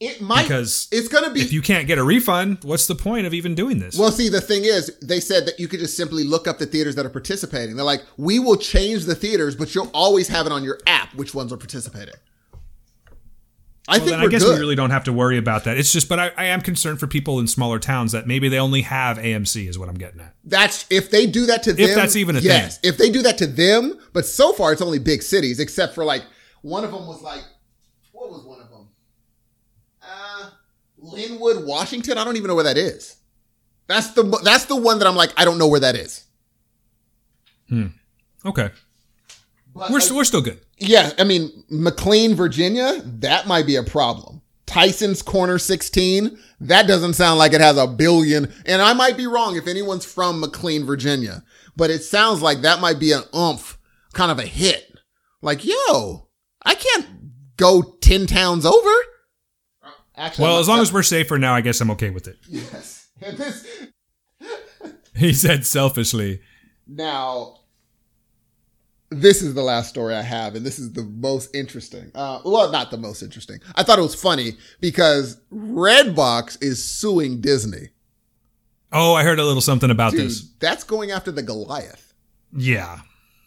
It 0.00 0.22
might, 0.22 0.44
Because 0.44 0.88
it's 0.90 1.08
going 1.08 1.24
to 1.24 1.30
be, 1.30 1.42
If 1.42 1.52
you 1.52 1.60
can't 1.60 1.86
get 1.86 1.98
a 1.98 2.02
refund, 2.02 2.58
what's 2.62 2.86
the 2.86 2.94
point 2.94 3.26
of 3.26 3.34
even 3.34 3.54
doing 3.54 3.80
this? 3.80 3.98
Well, 3.98 4.10
see, 4.10 4.30
the 4.30 4.40
thing 4.40 4.64
is, 4.64 4.90
they 5.02 5.20
said 5.20 5.44
that 5.44 5.60
you 5.60 5.68
could 5.68 5.78
just 5.80 5.94
simply 5.94 6.24
look 6.24 6.48
up 6.48 6.58
the 6.58 6.64
theaters 6.64 6.94
that 6.94 7.04
are 7.04 7.10
participating. 7.10 7.76
They're 7.76 7.84
like, 7.84 8.02
we 8.16 8.38
will 8.38 8.56
change 8.56 9.04
the 9.04 9.14
theaters, 9.14 9.54
but 9.54 9.74
you'll 9.74 9.90
always 9.92 10.28
have 10.28 10.46
it 10.46 10.52
on 10.52 10.64
your 10.64 10.78
app 10.86 11.14
which 11.14 11.34
ones 11.34 11.52
are 11.52 11.58
participating. 11.58 12.14
I 13.88 13.98
Well, 13.98 14.06
think 14.06 14.18
I 14.20 14.26
guess 14.28 14.42
good. 14.44 14.54
we 14.54 14.60
really 14.60 14.76
don't 14.76 14.90
have 14.90 15.04
to 15.04 15.12
worry 15.12 15.36
about 15.36 15.64
that. 15.64 15.76
It's 15.76 15.92
just, 15.92 16.08
but 16.08 16.18
I, 16.18 16.30
I 16.36 16.44
am 16.46 16.60
concerned 16.60 17.00
for 17.00 17.06
people 17.06 17.38
in 17.40 17.46
smaller 17.46 17.78
towns 17.78 18.12
that 18.12 18.26
maybe 18.26 18.48
they 18.48 18.58
only 18.58 18.82
have 18.82 19.18
AMC, 19.18 19.68
is 19.68 19.78
what 19.78 19.88
I'm 19.88 19.96
getting 19.98 20.20
at. 20.20 20.34
that's 20.44 20.86
if 20.90 21.10
they 21.10 21.26
do 21.26 21.44
that 21.46 21.62
to 21.64 21.72
them. 21.72 21.94
that's 21.94 22.14
even 22.16 22.36
a 22.36 22.40
yes, 22.40 22.78
thing. 22.78 22.88
if 22.90 22.98
they 22.98 23.10
do 23.10 23.20
that 23.22 23.36
to 23.38 23.46
them, 23.46 23.98
but 24.12 24.24
so 24.26 24.52
far 24.52 24.72
it's 24.72 24.80
only 24.82 24.98
big 24.98 25.22
cities, 25.22 25.58
except 25.60 25.94
for 25.94 26.04
like 26.04 26.22
one 26.62 26.84
of 26.84 26.92
them 26.92 27.06
was 27.06 27.20
like, 27.20 27.42
what 28.12 28.30
was 28.30 28.44
one 28.44 28.54
of 28.54 28.58
them? 28.58 28.59
Lynnwood, 31.12 31.64
Washington. 31.64 32.18
I 32.18 32.24
don't 32.24 32.36
even 32.36 32.48
know 32.48 32.54
where 32.54 32.64
that 32.64 32.78
is. 32.78 33.16
That's 33.86 34.12
the 34.12 34.22
that's 34.44 34.66
the 34.66 34.76
one 34.76 34.98
that 34.98 35.08
I'm 35.08 35.16
like, 35.16 35.32
I 35.36 35.44
don't 35.44 35.58
know 35.58 35.68
where 35.68 35.80
that 35.80 35.96
is. 35.96 36.24
Hmm. 37.68 37.86
Okay. 38.44 38.70
But, 39.74 39.90
We're, 39.90 40.00
like, 40.00 40.10
we're 40.10 40.24
still 40.24 40.42
good. 40.42 40.60
Yeah, 40.78 41.12
I 41.18 41.24
mean, 41.24 41.64
McLean, 41.70 42.34
Virginia, 42.34 43.00
that 43.04 43.46
might 43.46 43.66
be 43.66 43.76
a 43.76 43.84
problem. 43.84 44.42
Tyson's 44.66 45.22
Corner 45.22 45.58
16, 45.58 46.38
that 46.60 46.86
doesn't 46.86 47.14
sound 47.14 47.38
like 47.38 47.52
it 47.52 47.60
has 47.60 47.76
a 47.76 47.86
billion. 47.86 48.52
And 48.66 48.80
I 48.80 48.92
might 48.92 49.16
be 49.16 49.26
wrong 49.26 49.56
if 49.56 49.66
anyone's 49.66 50.04
from 50.04 50.40
McLean, 50.40 50.86
Virginia, 50.86 51.44
but 51.76 51.90
it 51.90 52.02
sounds 52.02 52.42
like 52.42 52.60
that 52.60 52.80
might 52.80 52.98
be 52.98 53.12
an 53.12 53.22
oomph, 53.34 53.78
kind 54.12 54.30
of 54.30 54.38
a 54.38 54.46
hit. 54.46 54.92
Like, 55.42 55.64
yo, 55.64 56.28
I 56.62 56.74
can't 56.74 57.06
go 57.56 57.82
10 58.00 58.26
towns 58.26 58.64
over. 58.64 58.94
Actually, 60.20 60.42
Well, 60.44 60.58
as 60.58 60.68
long 60.68 60.80
as 60.80 60.92
we're 60.92 61.02
safe 61.02 61.26
for 61.28 61.38
now, 61.38 61.54
I 61.54 61.62
guess 61.62 61.80
I'm 61.80 61.90
okay 61.92 62.10
with 62.10 62.28
it. 62.28 62.38
Yes. 62.48 62.98
And 63.22 63.36
this, 63.36 63.66
He 65.14 65.34
said 65.34 65.66
selfishly. 65.66 66.40
Now, 66.86 67.56
this 69.10 69.42
is 69.42 69.52
the 69.52 69.62
last 69.62 69.90
story 69.90 70.14
I 70.14 70.22
have, 70.22 70.54
and 70.54 70.64
this 70.64 70.78
is 70.78 70.92
the 70.94 71.02
most 71.02 71.54
interesting. 71.54 72.10
Uh, 72.14 72.40
well, 72.46 72.70
not 72.72 72.90
the 72.90 72.96
most 72.96 73.22
interesting. 73.22 73.58
I 73.74 73.82
thought 73.82 73.98
it 73.98 74.02
was 74.02 74.14
funny 74.14 74.52
because 74.80 75.38
Redbox 75.52 76.62
is 76.62 76.82
suing 76.82 77.42
Disney. 77.42 77.88
Oh, 78.90 79.12
I 79.14 79.22
heard 79.22 79.38
a 79.38 79.44
little 79.44 79.60
something 79.60 79.90
about 79.90 80.12
Dude, 80.12 80.22
this. 80.22 80.50
that's 80.60 80.84
going 80.84 81.10
after 81.10 81.30
the 81.30 81.42
Goliath. 81.42 82.14
Yeah. 82.56 83.00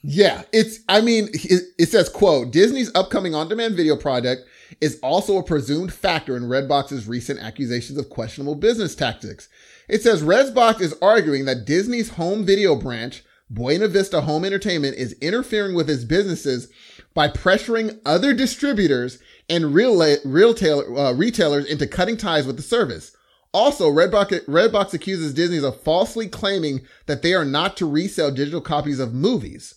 Yeah, 0.03 0.43
it's, 0.51 0.79
I 0.87 1.01
mean, 1.01 1.29
it, 1.33 1.63
it 1.79 1.89
says, 1.89 2.09
quote, 2.09 2.51
Disney's 2.51 2.91
upcoming 2.93 3.33
on-demand 3.33 3.75
video 3.75 3.95
project 3.95 4.43
is 4.81 4.99
also 5.01 5.37
a 5.37 5.43
presumed 5.43 5.93
factor 5.93 6.35
in 6.35 6.43
Redbox's 6.43 7.07
recent 7.07 7.39
accusations 7.39 7.97
of 7.97 8.09
questionable 8.09 8.55
business 8.55 8.95
tactics. 8.95 9.49
It 9.87 10.01
says 10.01 10.23
Redbox 10.23 10.81
is 10.81 10.95
arguing 11.01 11.45
that 11.45 11.65
Disney's 11.65 12.11
home 12.11 12.45
video 12.45 12.75
branch, 12.75 13.23
Buena 13.49 13.87
Vista 13.87 14.21
Home 14.21 14.45
Entertainment, 14.45 14.95
is 14.95 15.13
interfering 15.21 15.75
with 15.75 15.89
its 15.89 16.03
businesses 16.03 16.69
by 17.13 17.27
pressuring 17.27 17.99
other 18.05 18.33
distributors 18.33 19.19
and 19.49 19.73
real, 19.73 20.01
real 20.25 20.53
tail, 20.53 20.97
uh, 20.97 21.13
retailers 21.13 21.65
into 21.65 21.85
cutting 21.85 22.17
ties 22.17 22.47
with 22.47 22.55
the 22.55 22.63
service. 22.63 23.15
Also, 23.53 23.89
Redbox, 23.89 24.45
Redbox 24.45 24.93
accuses 24.93 25.33
Disney 25.33 25.63
of 25.63 25.79
falsely 25.81 26.27
claiming 26.27 26.81
that 27.05 27.21
they 27.21 27.33
are 27.33 27.45
not 27.45 27.77
to 27.77 27.85
resell 27.85 28.31
digital 28.31 28.61
copies 28.61 28.99
of 28.99 29.13
movies 29.13 29.75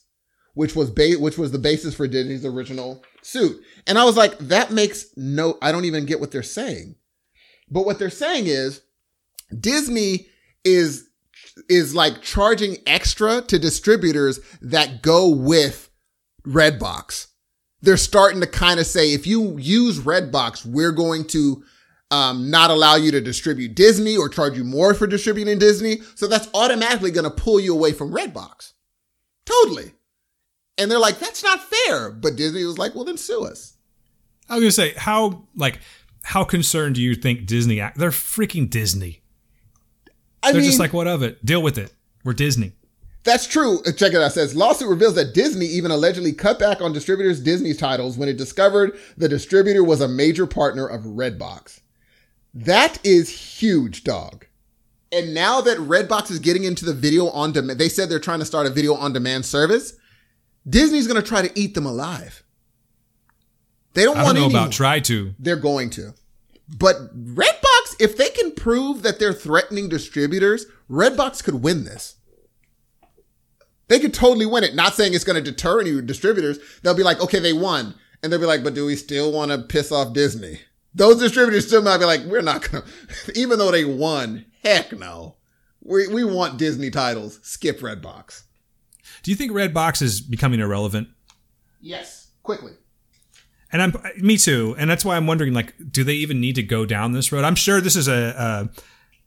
which 0.57 0.75
was 0.75 0.91
ba- 0.91 1.21
which 1.21 1.39
was 1.39 1.53
the 1.53 1.59
basis 1.59 1.95
for 1.95 2.09
Disney's 2.09 2.45
original 2.45 3.05
suit. 3.27 3.61
And 3.87 3.99
I 3.99 4.05
was 4.05 4.17
like, 4.17 4.39
that 4.39 4.71
makes 4.71 5.07
no, 5.17 5.59
I 5.61 5.73
don't 5.73 5.85
even 5.85 6.07
get 6.07 6.21
what 6.21 6.31
they're 6.31 6.43
saying. 6.43 6.95
But 7.69 7.85
what 7.85 7.99
they're 7.99 8.11
saying 8.11 8.47
is 8.47 8.83
Disney 9.59 10.29
is, 10.65 11.09
is 11.69 11.95
like 11.95 12.23
charging 12.23 12.77
extra 12.87 13.43
to 13.43 13.59
distributors 13.59 14.41
that 14.63 15.03
go 15.03 15.29
with 15.29 15.91
Redbox. 16.47 17.29
They're 17.83 17.97
starting 17.97 18.41
to 18.41 18.47
kind 18.47 18.81
of 18.81 18.87
say, 18.87 19.13
if 19.13 19.27
you 19.27 19.59
use 19.59 19.99
Redbox, 19.99 20.65
we're 20.65 20.93
going 20.93 21.27
to 21.29 21.63
um, 22.11 22.51
not 22.51 22.71
allow 22.71 22.95
you 22.97 23.11
to 23.11 23.21
distribute 23.21 23.75
Disney 23.75 24.17
or 24.17 24.29
charge 24.29 24.57
you 24.57 24.65
more 24.65 24.95
for 24.95 25.07
distributing 25.07 25.59
Disney. 25.59 25.99
So 26.15 26.27
that's 26.27 26.49
automatically 26.55 27.11
going 27.11 27.25
to 27.25 27.31
pull 27.31 27.59
you 27.59 27.75
away 27.75 27.93
from 27.93 28.13
Redbox. 28.13 28.73
Totally. 29.45 29.93
And 30.79 30.91
they're 30.91 30.99
like, 30.99 31.19
that's 31.19 31.43
not 31.43 31.61
fair. 31.63 32.11
But 32.11 32.37
Disney 32.37 32.65
was 32.65 32.79
like, 32.79 32.95
well, 32.95 33.05
then 33.05 33.17
sue 33.17 33.45
us. 33.45 33.77
I 34.49 34.55
was 34.55 34.63
gonna 34.63 34.71
say 34.73 34.93
how 34.97 35.45
like 35.57 35.81
how 36.23 36.45
concerned 36.45 36.95
do 36.97 37.03
you 37.03 37.15
think 37.15 37.47
Disney? 37.47 37.81
act- 37.81 37.99
They're 37.99 38.11
freaking 38.11 38.69
Disney. 38.71 39.23
I 40.43 40.53
They're 40.53 40.61
mean, 40.61 40.69
just 40.69 40.79
like, 40.79 40.93
what 40.93 41.07
of 41.09 41.23
it? 41.23 41.45
Deal 41.45 41.63
with 41.63 41.79
it. 41.79 41.93
We're 42.25 42.33
Disney. 42.33 42.73
that's 43.25 43.47
true. 43.47 43.81
Uh, 43.87 43.93
Check 43.93 44.13
it 44.13 44.17
out. 44.23 44.27
It 44.29 44.35
says 44.35 44.55
lawsuit 44.55 44.89
reveals 44.89 45.15
that 45.17 45.35
Disney 45.35 45.67
even 45.67 45.91
allegedly 45.91 46.33
cut 46.33 46.59
back 46.59 46.81
on 46.81 46.93
distributors 46.93 47.41
Disney's 47.41 47.77
titles 47.79 48.17
when 48.19 48.29
it 48.29 48.37
discovered 48.37 48.97
the 49.17 49.29
distributor 49.29 49.83
was 49.83 50.01
a 50.01 50.09
major 50.09 50.47
partner 50.47 50.87
of 50.87 51.03
Redbox. 51.03 51.81
That 52.55 52.99
is 53.05 53.29
huge, 53.61 54.05
dog. 54.05 54.47
And 55.13 55.35
now 55.35 55.61
that 55.61 55.79
Redbox 55.79 56.31
is 56.31 56.39
getting 56.39 56.65
into 56.65 56.85
the 56.85 56.95
video 56.95 57.29
on 57.29 57.53
demand, 57.53 57.79
they 57.81 57.89
said 57.89 58.09
they're 58.09 58.19
trying 58.21 58.39
to 58.41 58.45
start 58.45 58.67
a 58.67 58.71
video 58.71 58.95
on 58.95 59.13
demand 59.13 59.45
service. 59.47 59.95
Disney's 60.69 61.07
going 61.07 61.21
to 61.21 61.27
try 61.27 61.47
to 61.47 61.59
eat 61.59 61.75
them 61.75 61.87
alive. 61.87 62.43
They 63.95 64.05
don't 64.05 64.17
I 64.19 64.25
want 64.25 64.37
don't 64.37 64.53
know 64.53 64.59
any. 64.59 64.65
about 64.65 64.73
try 64.73 65.01
to. 65.01 65.35
They're 65.39 65.57
going 65.57 65.91
to. 65.91 66.15
But 66.69 67.17
Redbox, 67.17 67.97
if 68.01 68.17
they 68.17 68.29
can 68.29 68.53
prove 68.53 69.03
that 69.03 69.19
they're 69.19 69.33
threatening 69.33 69.89
distributors, 69.89 70.67
Redbox 70.91 71.43
could 71.45 71.63
win 71.63 71.85
this. 71.85 72.17
They 73.89 74.01
could 74.01 74.13
totally 74.13 74.47
win 74.47 74.65
it. 74.65 74.75
Not 74.75 74.95
saying 74.95 75.15
it's 75.15 75.25
going 75.25 75.43
to 75.43 75.51
deter 75.51 75.81
any 75.81 76.03
distributors. 76.03 76.59
They'll 76.83 76.97
be 76.97 77.05
like, 77.05 77.21
okay, 77.21 77.39
they 77.39 77.53
won. 77.53 77.95
And 78.23 78.33
they'll 78.33 78.41
be 78.41 78.47
like, 78.47 78.65
but 78.65 78.75
do 78.75 78.85
we 78.85 78.97
still 78.97 79.33
want 79.33 79.53
to 79.53 79.59
piss 79.59 79.93
off 79.93 80.13
Disney? 80.13 80.61
Those 80.93 81.19
distributors 81.19 81.67
still 81.67 81.83
might 81.83 81.99
be 81.99 82.05
like, 82.05 82.23
we're 82.23 82.43
not 82.43 82.69
going 82.71 82.83
to, 83.27 83.39
even 83.39 83.59
though 83.59 83.71
they 83.71 83.85
won, 83.85 84.47
heck 84.65 84.93
no. 84.93 85.37
We, 85.83 86.09
we 86.09 86.25
want 86.25 86.59
Disney 86.59 86.91
titles. 86.91 87.39
Skip 87.43 87.79
Redbox. 87.81 88.43
Do 89.27 89.33
you 89.33 89.37
think 89.37 89.51
Redbox 89.51 90.03
is 90.03 90.21
becoming 90.21 90.61
irrelevant? 90.61 91.09
Yes. 91.81 92.29
Quickly. 92.45 92.75
And 93.73 93.83
I'm 93.83 93.93
me 94.19 94.37
too. 94.37 94.77
And 94.79 94.89
that's 94.89 95.05
why 95.05 95.17
I'm 95.17 95.27
wondering, 95.27 95.53
like, 95.53 95.75
do 95.91 96.05
they 96.05 96.13
even 96.13 96.41
need 96.41 96.55
to 96.55 96.63
go 96.63 96.87
down 96.87 97.11
this 97.11 97.33
road? 97.33 97.43
I'm 97.43 97.57
sure 97.57 97.81
this 97.81 97.97
is 97.97 98.07
a, 98.07 98.71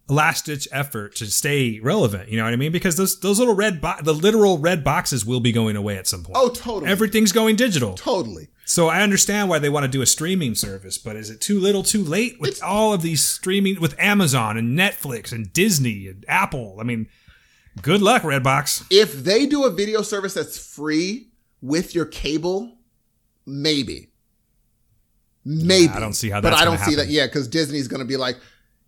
a 0.08 0.14
last 0.14 0.46
ditch 0.46 0.70
effort 0.72 1.16
to 1.16 1.26
stay 1.26 1.82
relevant. 1.82 2.30
You 2.30 2.38
know 2.38 2.46
what 2.46 2.54
I 2.54 2.56
mean? 2.56 2.72
Because 2.72 2.96
those 2.96 3.20
those 3.20 3.40
little 3.40 3.56
red 3.56 3.82
bo- 3.82 4.02
the 4.02 4.14
literal 4.14 4.58
red 4.58 4.86
boxes 4.86 5.26
will 5.26 5.42
be 5.42 5.52
going 5.52 5.76
away 5.76 5.98
at 5.98 6.08
some 6.08 6.24
point. 6.24 6.38
Oh, 6.40 6.48
totally. 6.48 6.90
Everything's 6.90 7.34
going 7.34 7.58
digital. 7.58 7.96
totally. 7.96 8.48
So 8.64 8.88
I 8.88 9.02
understand 9.02 9.50
why 9.50 9.60
they 9.60 9.68
want 9.68 9.84
to 9.84 9.92
do 9.92 10.02
a 10.02 10.06
streaming 10.06 10.56
service, 10.56 10.98
but 10.98 11.18
is 11.18 11.30
it 11.30 11.42
too 11.42 11.60
little, 11.60 11.84
too 11.84 12.06
late 12.06 12.40
with 12.40 12.64
all 12.64 12.94
of 12.94 13.02
these 13.02 13.22
streaming 13.22 13.82
with 13.82 14.00
Amazon 14.00 14.56
and 14.56 14.80
Netflix 14.80 15.34
and 15.34 15.52
Disney 15.52 16.08
and 16.08 16.24
Apple? 16.30 16.78
I 16.80 16.84
mean, 16.84 17.10
good 17.82 18.02
luck, 18.02 18.24
Redbox. 18.24 18.86
If 18.90 19.24
they 19.24 19.46
do 19.46 19.66
a 19.66 19.72
video 19.72 20.02
service 20.02 20.34
that's 20.34 20.58
free 20.58 21.30
with 21.62 21.96
your 21.96 22.06
cable, 22.06 22.78
maybe. 23.46 24.10
Maybe. 25.46 25.92
I 25.94 26.00
don't 26.00 26.14
see 26.14 26.30
how 26.30 26.42
But 26.42 26.54
I 26.54 26.66
don't 26.66 26.78
see 26.80 26.96
that. 26.96 27.04
happen. 27.04 27.14
Yeah, 27.14 27.26
because 27.26 27.48
Disney's 27.48 27.88
going 27.88 28.02
to 28.02 28.06
be 28.06 28.18
like, 28.18 28.38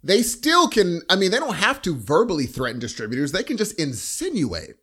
they 0.03 0.21
still 0.21 0.67
can. 0.67 1.01
I 1.09 1.15
mean, 1.15 1.31
they 1.31 1.39
don't 1.39 1.55
have 1.55 1.81
to 1.83 1.95
verbally 1.95 2.45
threaten 2.45 2.79
distributors. 2.79 3.31
They 3.31 3.43
can 3.43 3.57
just 3.57 3.79
insinuate. 3.79 4.75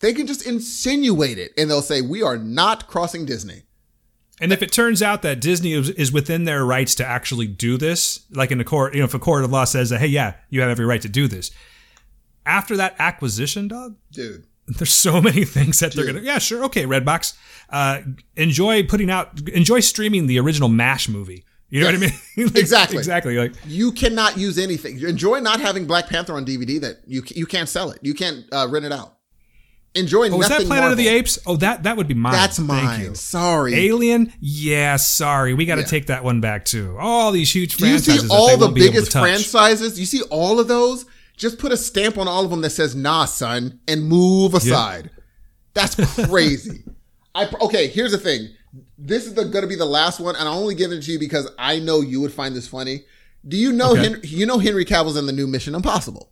They 0.00 0.12
can 0.12 0.26
just 0.26 0.46
insinuate 0.46 1.38
it 1.38 1.52
and 1.56 1.70
they'll 1.70 1.80
say, 1.80 2.02
we 2.02 2.22
are 2.22 2.36
not 2.36 2.88
crossing 2.88 3.24
Disney. 3.24 3.62
And 4.40 4.52
if 4.52 4.62
it 4.62 4.72
turns 4.72 5.00
out 5.00 5.22
that 5.22 5.40
Disney 5.40 5.72
is, 5.72 5.90
is 5.90 6.12
within 6.12 6.44
their 6.44 6.64
rights 6.66 6.94
to 6.96 7.06
actually 7.06 7.46
do 7.46 7.78
this, 7.78 8.26
like 8.30 8.50
in 8.50 8.60
a 8.60 8.64
court, 8.64 8.94
you 8.94 8.98
know, 9.00 9.04
if 9.06 9.14
a 9.14 9.18
court 9.18 9.44
of 9.44 9.50
law 9.52 9.64
says 9.64 9.90
that, 9.90 10.00
hey, 10.00 10.08
yeah, 10.08 10.34
you 10.50 10.60
have 10.60 10.68
every 10.68 10.84
right 10.84 11.00
to 11.02 11.08
do 11.08 11.28
this. 11.28 11.52
After 12.46 12.76
that 12.76 12.94
acquisition, 12.98 13.68
dog, 13.68 13.96
Dude, 14.12 14.46
there's 14.66 14.92
so 14.92 15.20
many 15.20 15.44
things 15.44 15.80
that 15.80 15.92
they're 15.92 16.06
gonna. 16.06 16.20
Yeah, 16.20 16.38
sure, 16.38 16.64
okay, 16.64 16.84
Redbox. 16.84 17.34
Uh, 17.70 18.00
enjoy 18.36 18.82
putting 18.84 19.10
out, 19.10 19.48
enjoy 19.48 19.80
streaming 19.80 20.26
the 20.26 20.38
original 20.38 20.68
Mash 20.68 21.08
movie. 21.08 21.44
You 21.70 21.80
know 21.80 21.86
what 21.86 21.94
I 21.96 21.98
mean? 21.98 22.12
Like, 22.36 22.56
Exactly. 22.56 22.98
Exactly. 22.98 23.36
Like 23.36 23.52
You 23.66 23.90
cannot 23.90 24.36
use 24.36 24.58
anything. 24.58 25.00
Enjoy 25.00 25.40
not 25.40 25.60
having 25.60 25.86
Black 25.86 26.08
Panther 26.08 26.34
on 26.34 26.44
DVD 26.44 26.80
that 26.82 26.98
you 27.06 27.22
you 27.34 27.46
can't 27.46 27.68
sell 27.68 27.90
it. 27.90 27.98
You 28.02 28.14
can't 28.14 28.44
uh, 28.52 28.68
rent 28.70 28.84
it 28.84 28.92
out. 28.92 29.16
Enjoy 29.96 30.28
Oh, 30.28 30.36
was 30.36 30.48
that 30.48 30.62
Planet 30.62 30.90
of 30.90 30.98
the 30.98 31.06
Apes? 31.06 31.38
Oh, 31.46 31.56
that 31.56 31.84
that 31.84 31.96
would 31.96 32.08
be 32.08 32.14
mine. 32.14 32.32
That's 32.32 32.58
mine. 32.58 33.14
Sorry. 33.14 33.74
Alien? 33.74 34.32
Yeah, 34.40 34.96
sorry. 34.96 35.54
We 35.54 35.66
got 35.66 35.76
to 35.76 35.82
Yeah. 35.82 35.86
take 35.86 36.06
that 36.06 36.24
one 36.24 36.40
back 36.40 36.64
too. 36.64 36.96
All 36.98 37.30
these 37.32 37.54
huge 37.54 37.76
Do 37.76 37.88
you 37.88 37.98
see 37.98 38.18
all 38.28 38.56
the 38.56 38.66
won't 38.66 38.74
be 38.74 38.82
able 38.82 38.92
to 38.92 38.92
biggest 38.92 39.12
franchises? 39.12 39.98
You 39.98 40.06
see 40.06 40.22
all 40.22 40.58
of 40.58 40.68
those? 40.68 41.06
Just 41.36 41.58
put 41.58 41.72
a 41.72 41.76
stamp 41.76 42.16
on 42.16 42.28
all 42.28 42.44
of 42.44 42.50
them 42.50 42.60
that 42.62 42.70
says 42.70 42.94
"Nah, 42.94 43.24
son," 43.24 43.80
and 43.88 44.04
move 44.08 44.54
aside. 44.54 45.10
That's 45.74 45.94
crazy. 46.28 46.84
I 47.34 47.48
okay. 47.60 47.88
Here's 47.88 48.12
the 48.12 48.18
thing. 48.18 48.48
This 48.96 49.26
is 49.26 49.34
the, 49.34 49.44
gonna 49.44 49.66
be 49.66 49.76
the 49.76 49.84
last 49.84 50.20
one, 50.20 50.36
and 50.36 50.48
I'm 50.48 50.54
only 50.54 50.74
giving 50.74 50.98
it 50.98 51.02
to 51.02 51.12
you 51.12 51.18
because 51.18 51.48
I 51.58 51.78
know 51.80 52.00
you 52.00 52.20
would 52.20 52.32
find 52.32 52.54
this 52.54 52.68
funny. 52.68 53.04
Do 53.46 53.56
you 53.56 53.72
know 53.72 53.92
Okay. 53.92 54.02
Henry, 54.02 54.20
you 54.28 54.46
know 54.46 54.58
Henry 54.58 54.84
Cavill's 54.84 55.16
in 55.16 55.26
the 55.26 55.32
new 55.32 55.46
Mission 55.46 55.74
Impossible? 55.74 56.30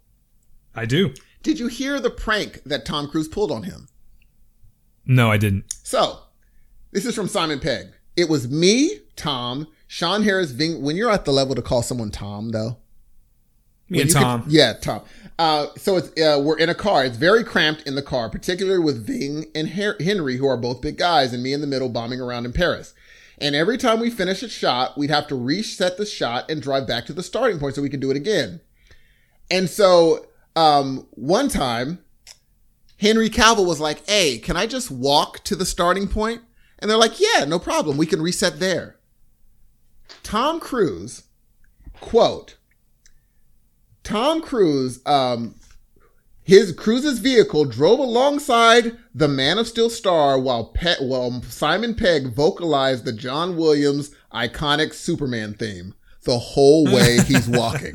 I 0.75 0.87
do. 0.87 1.13
Did 1.43 1.59
you 1.59 1.67
hear 1.67 2.01
the 2.01 2.09
prank 2.11 2.63
that 2.65 2.87
Tom 2.87 3.09
Cruise 3.09 3.29
pulled 3.29 3.51
on 3.51 3.65
him? 3.65 3.89
No, 5.05 5.31
I 5.31 5.37
didn't. 5.37 5.65
So, 5.83 6.21
this 6.93 7.05
is 7.05 7.15
from 7.15 7.29
Simon 7.29 7.59
Pegg. 7.61 7.89
It 8.17 8.29
was 8.29 8.49
me, 8.49 9.01
Tom, 9.17 9.67
Sean 9.89 10.23
Harris, 10.23 10.53
Ving. 10.53 10.81
When 10.83 10.97
you're 10.97 11.11
at 11.11 11.25
the 11.25 11.33
level 11.33 11.55
to 11.57 11.63
call 11.63 11.83
someone 11.83 12.11
Tom, 12.11 12.51
though, 12.51 12.79
Me 13.93 14.01
and 14.01 14.11
Tom. 14.11 14.45
yeah, 14.49 14.73
Tom. 14.75 15.03
Uh, 15.39 15.67
so 15.77 15.97
it's 15.97 16.09
uh, 16.21 16.41
we're 16.41 16.59
in 16.59 16.69
a 16.69 16.75
car. 16.75 17.05
It's 17.05 17.17
very 17.17 17.45
cramped 17.45 17.83
in 17.83 17.95
the 17.95 18.03
car, 18.03 18.29
particularly 18.31 18.83
with 18.83 19.07
Ving 19.07 19.47
and 19.55 19.71
Her- 19.71 19.97
Henry, 20.01 20.37
who 20.37 20.47
are 20.47 20.57
both 20.57 20.81
big 20.81 20.97
guys, 20.99 21.33
and 21.33 21.43
me 21.43 21.53
in 21.53 21.61
the 21.61 21.67
middle 21.67 21.89
bombing 21.89 22.21
around 22.21 22.47
in 22.47 22.53
Paris. 22.53 22.95
And 23.39 23.55
every 23.55 23.77
time 23.77 23.99
we 23.99 24.09
finish 24.09 24.43
a 24.43 24.49
shot, 24.49 24.97
we'd 24.97 25.11
have 25.11 25.27
to 25.29 25.35
reset 25.35 25.97
the 25.97 26.07
shot 26.07 26.51
and 26.51 26.63
drive 26.63 26.87
back 26.87 27.07
to 27.07 27.13
the 27.13 27.23
starting 27.23 27.59
point 27.59 27.75
so 27.75 27.83
we 27.83 27.89
could 27.89 28.01
do 28.01 28.11
it 28.11 28.17
again. 28.17 28.61
And 29.51 29.69
so 29.69 30.27
um, 30.55 31.07
one 31.11 31.49
time, 31.49 31.99
Henry 32.99 33.29
Cavill 33.29 33.67
was 33.67 33.81
like, 33.81 34.09
"Hey, 34.09 34.39
can 34.39 34.57
I 34.57 34.67
just 34.67 34.91
walk 34.91 35.43
to 35.45 35.57
the 35.57 35.67
starting 35.67 36.09
point?" 36.09 36.43
And 36.79 36.91
they're 36.91 36.99
like, 36.99 37.21
"Yeah, 37.21 37.45
no 37.45 37.59
problem. 37.59 37.97
We 37.97 38.07
can 38.07 38.23
reset 38.23 38.61
there." 38.61 38.97
Tom 40.23 40.61
Cruise, 40.61 41.25
quote, 42.01 42.57
Tom 44.05 44.41
Cruise, 44.43 45.01
um, 45.07 45.55
his 46.43 46.73
Cruise's 46.73 47.21
vehicle 47.21 47.65
drove 47.65 47.99
alongside 48.01 48.97
the 49.15 49.29
Man 49.29 49.59
of 49.59 49.69
Steel 49.69 49.89
star 49.91 50.39
while 50.39 50.67
Pe- 50.67 50.97
while 51.01 51.41
Simon 51.43 51.95
Pegg 51.95 52.35
vocalized 52.35 53.05
the 53.05 53.13
John 53.13 53.57
Williams 53.57 54.11
iconic 54.33 54.93
Superman 54.93 55.55
theme 55.55 55.95
the 56.25 56.39
whole 56.39 56.85
way 56.85 57.19
he's 57.27 57.49
walking. 57.49 57.93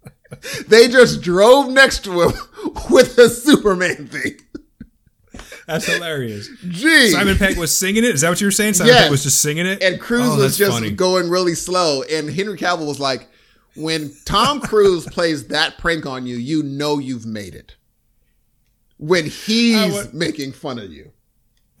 they 0.68 0.88
just 0.88 1.22
drove 1.22 1.68
next 1.70 2.04
to 2.04 2.22
him 2.22 2.32
with 2.90 3.16
the 3.16 3.28
Superman 3.28 4.06
theme. 4.08 4.38
That's 5.66 5.86
hilarious. 5.86 6.48
Gee. 6.68 7.10
Simon 7.10 7.36
Pegg 7.38 7.56
was 7.56 7.76
singing 7.76 8.04
it. 8.04 8.14
Is 8.14 8.20
that 8.22 8.28
what 8.30 8.40
you 8.40 8.46
were 8.46 8.50
saying? 8.52 8.74
Simon 8.74 8.92
Yes. 8.92 9.02
Pegg 9.04 9.10
was 9.12 9.22
just 9.22 9.40
singing 9.40 9.64
it. 9.66 9.82
and 9.82 10.00
Cruise 10.00 10.26
Oh, 10.28 10.36
was 10.38 10.56
just 10.58 10.72
funny. 10.72 10.90
going 10.90 11.30
really 11.30 11.54
slow. 11.54 12.02
And 12.02 12.28
Henry 12.30 12.58
Cavill 12.58 12.86
was 12.86 12.98
like, 13.00 13.28
when 13.76 14.12
Tom 14.24 14.60
Cruise 14.60 15.06
plays 15.06 15.48
that 15.48 15.78
prank 15.78 16.06
on 16.06 16.26
you, 16.26 16.36
you 16.36 16.62
know 16.62 16.98
you've 16.98 17.26
made 17.26 17.54
it. 17.54 17.76
When 18.98 19.26
he's 19.26 19.92
would- 19.92 20.14
making 20.14 20.52
fun 20.52 20.78
of 20.78 20.92
you. 20.92 21.10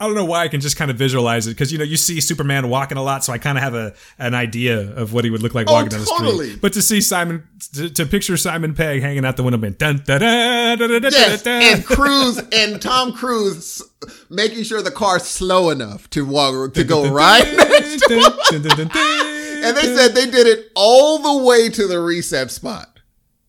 I 0.00 0.06
don't 0.06 0.16
know 0.16 0.24
why 0.24 0.42
I 0.42 0.48
can 0.48 0.60
just 0.60 0.76
kind 0.76 0.90
of 0.90 0.96
visualize 0.96 1.46
it 1.46 1.50
because 1.50 1.70
you 1.70 1.78
know 1.78 1.84
you 1.84 1.96
see 1.96 2.20
Superman 2.20 2.68
walking 2.68 2.98
a 2.98 3.02
lot, 3.04 3.22
so 3.22 3.32
I 3.32 3.38
kind 3.38 3.56
of 3.56 3.62
have 3.62 3.74
a 3.74 3.94
an 4.18 4.34
idea 4.34 4.80
of 4.96 5.12
what 5.12 5.22
he 5.24 5.30
would 5.30 5.42
look 5.44 5.54
like 5.54 5.68
Oh, 5.70 5.74
walking 5.74 5.90
down 5.90 6.00
the 6.00 6.06
street. 6.06 6.58
But 6.60 6.72
to 6.72 6.82
see 6.82 7.00
Simon, 7.00 7.46
to, 7.74 7.88
to 7.88 8.04
picture 8.06 8.36
Simon 8.36 8.74
Pegg 8.74 9.00
hanging 9.00 9.24
out 9.24 9.36
the 9.36 9.44
window, 9.44 9.58
being 9.58 9.74
dun 9.74 9.98
dun 10.04 10.18
dun 10.20 10.78
dun 10.78 11.02
dun 11.02 11.12
Yes, 11.12 11.42
dun, 11.44 11.62
and 11.62 11.86
Cruise 11.86 12.42
and 12.52 12.82
Tom 12.82 13.12
Cruise 13.12 13.80
making 14.28 14.64
sure 14.64 14.82
the 14.82 14.90
car's 14.90 15.22
slow 15.22 15.70
enough 15.70 16.10
to 16.10 16.24
walk 16.26 16.74
to 16.74 16.82
go 16.82 17.08
right 17.08 17.44
next 17.56 18.00
to 18.08 18.14
him. 18.18 18.88
And 19.62 19.76
they 19.76 19.94
said 19.94 20.14
they 20.14 20.26
did 20.30 20.46
it 20.46 20.70
all 20.74 21.18
the 21.18 21.44
way 21.44 21.68
to 21.68 21.86
the 21.86 22.00
reset 22.00 22.50
spot. 22.50 23.00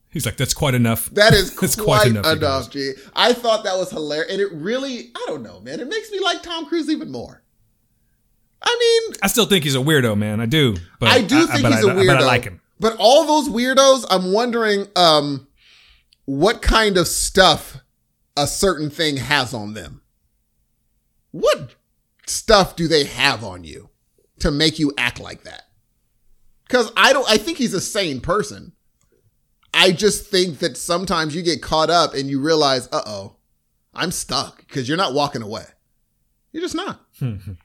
he's 0.09 0.25
like, 0.25 0.37
"That's 0.37 0.53
quite 0.53 0.73
enough." 0.75 1.09
That 1.11 1.33
is 1.33 1.55
That's 1.59 1.75
quite, 1.75 1.85
quite 2.01 2.07
enough, 2.07 2.25
enough, 2.25 2.69
G. 2.69 2.93
I 3.15 3.33
thought 3.33 3.63
that 3.63 3.77
was 3.77 3.89
hilarious. 3.89 4.31
And 4.31 4.41
it 4.41 4.49
really, 4.53 5.11
I 5.15 5.23
don't 5.27 5.43
know, 5.43 5.59
man. 5.59 5.79
It 5.79 5.87
makes 5.87 6.11
me 6.11 6.19
like 6.19 6.41
Tom 6.43 6.65
Cruise 6.65 6.89
even 6.89 7.11
more. 7.11 7.41
I 8.61 8.77
mean, 9.09 9.15
I 9.21 9.27
still 9.27 9.45
think 9.45 9.63
he's 9.65 9.75
a 9.75 9.79
weirdo, 9.79 10.17
man. 10.17 10.39
I 10.39 10.45
do. 10.45 10.75
But 10.99 11.09
I 11.09 11.21
do 11.21 11.45
think 11.47 11.63
but 11.63 11.73
he's 11.73 11.83
a 11.85 11.89
I- 11.89 11.95
weirdo. 11.95 12.07
But 12.07 12.17
I 12.17 12.25
like 12.25 12.43
him. 12.45 12.61
But 12.79 12.95
all 12.99 13.25
those 13.25 13.49
weirdos, 13.53 14.05
I'm 14.09 14.31
wondering 14.33 14.87
um, 14.95 15.47
what 16.25 16.61
kind 16.61 16.97
of 16.97 17.07
stuff 17.07 17.77
a 18.35 18.45
certain 18.47 18.89
thing 18.89 19.17
has 19.17 19.53
on 19.53 19.73
them. 19.73 20.01
What 21.31 21.75
stuff 22.25 22.75
do 22.75 22.87
they 22.87 23.03
have 23.05 23.43
on 23.43 23.63
you 23.63 23.89
to 24.39 24.51
make 24.51 24.79
you 24.79 24.91
act 24.97 25.19
like 25.19 25.43
that? 25.43 25.62
Because 26.67 26.91
I 26.95 27.13
don't. 27.13 27.29
I 27.29 27.37
think 27.37 27.57
he's 27.57 27.73
a 27.73 27.81
sane 27.81 28.21
person. 28.21 28.73
I 29.73 29.91
just 29.91 30.27
think 30.27 30.59
that 30.59 30.77
sometimes 30.77 31.35
you 31.35 31.41
get 31.41 31.61
caught 31.61 31.89
up 31.89 32.13
and 32.13 32.29
you 32.29 32.39
realize, 32.39 32.87
uh 32.91 33.01
oh, 33.05 33.35
I'm 33.93 34.11
stuck 34.11 34.59
because 34.59 34.87
you're 34.87 34.97
not 34.97 35.13
walking 35.13 35.41
away. 35.41 35.65
You're 36.51 36.61
just 36.61 36.75
not, 36.75 37.01
in 37.21 37.57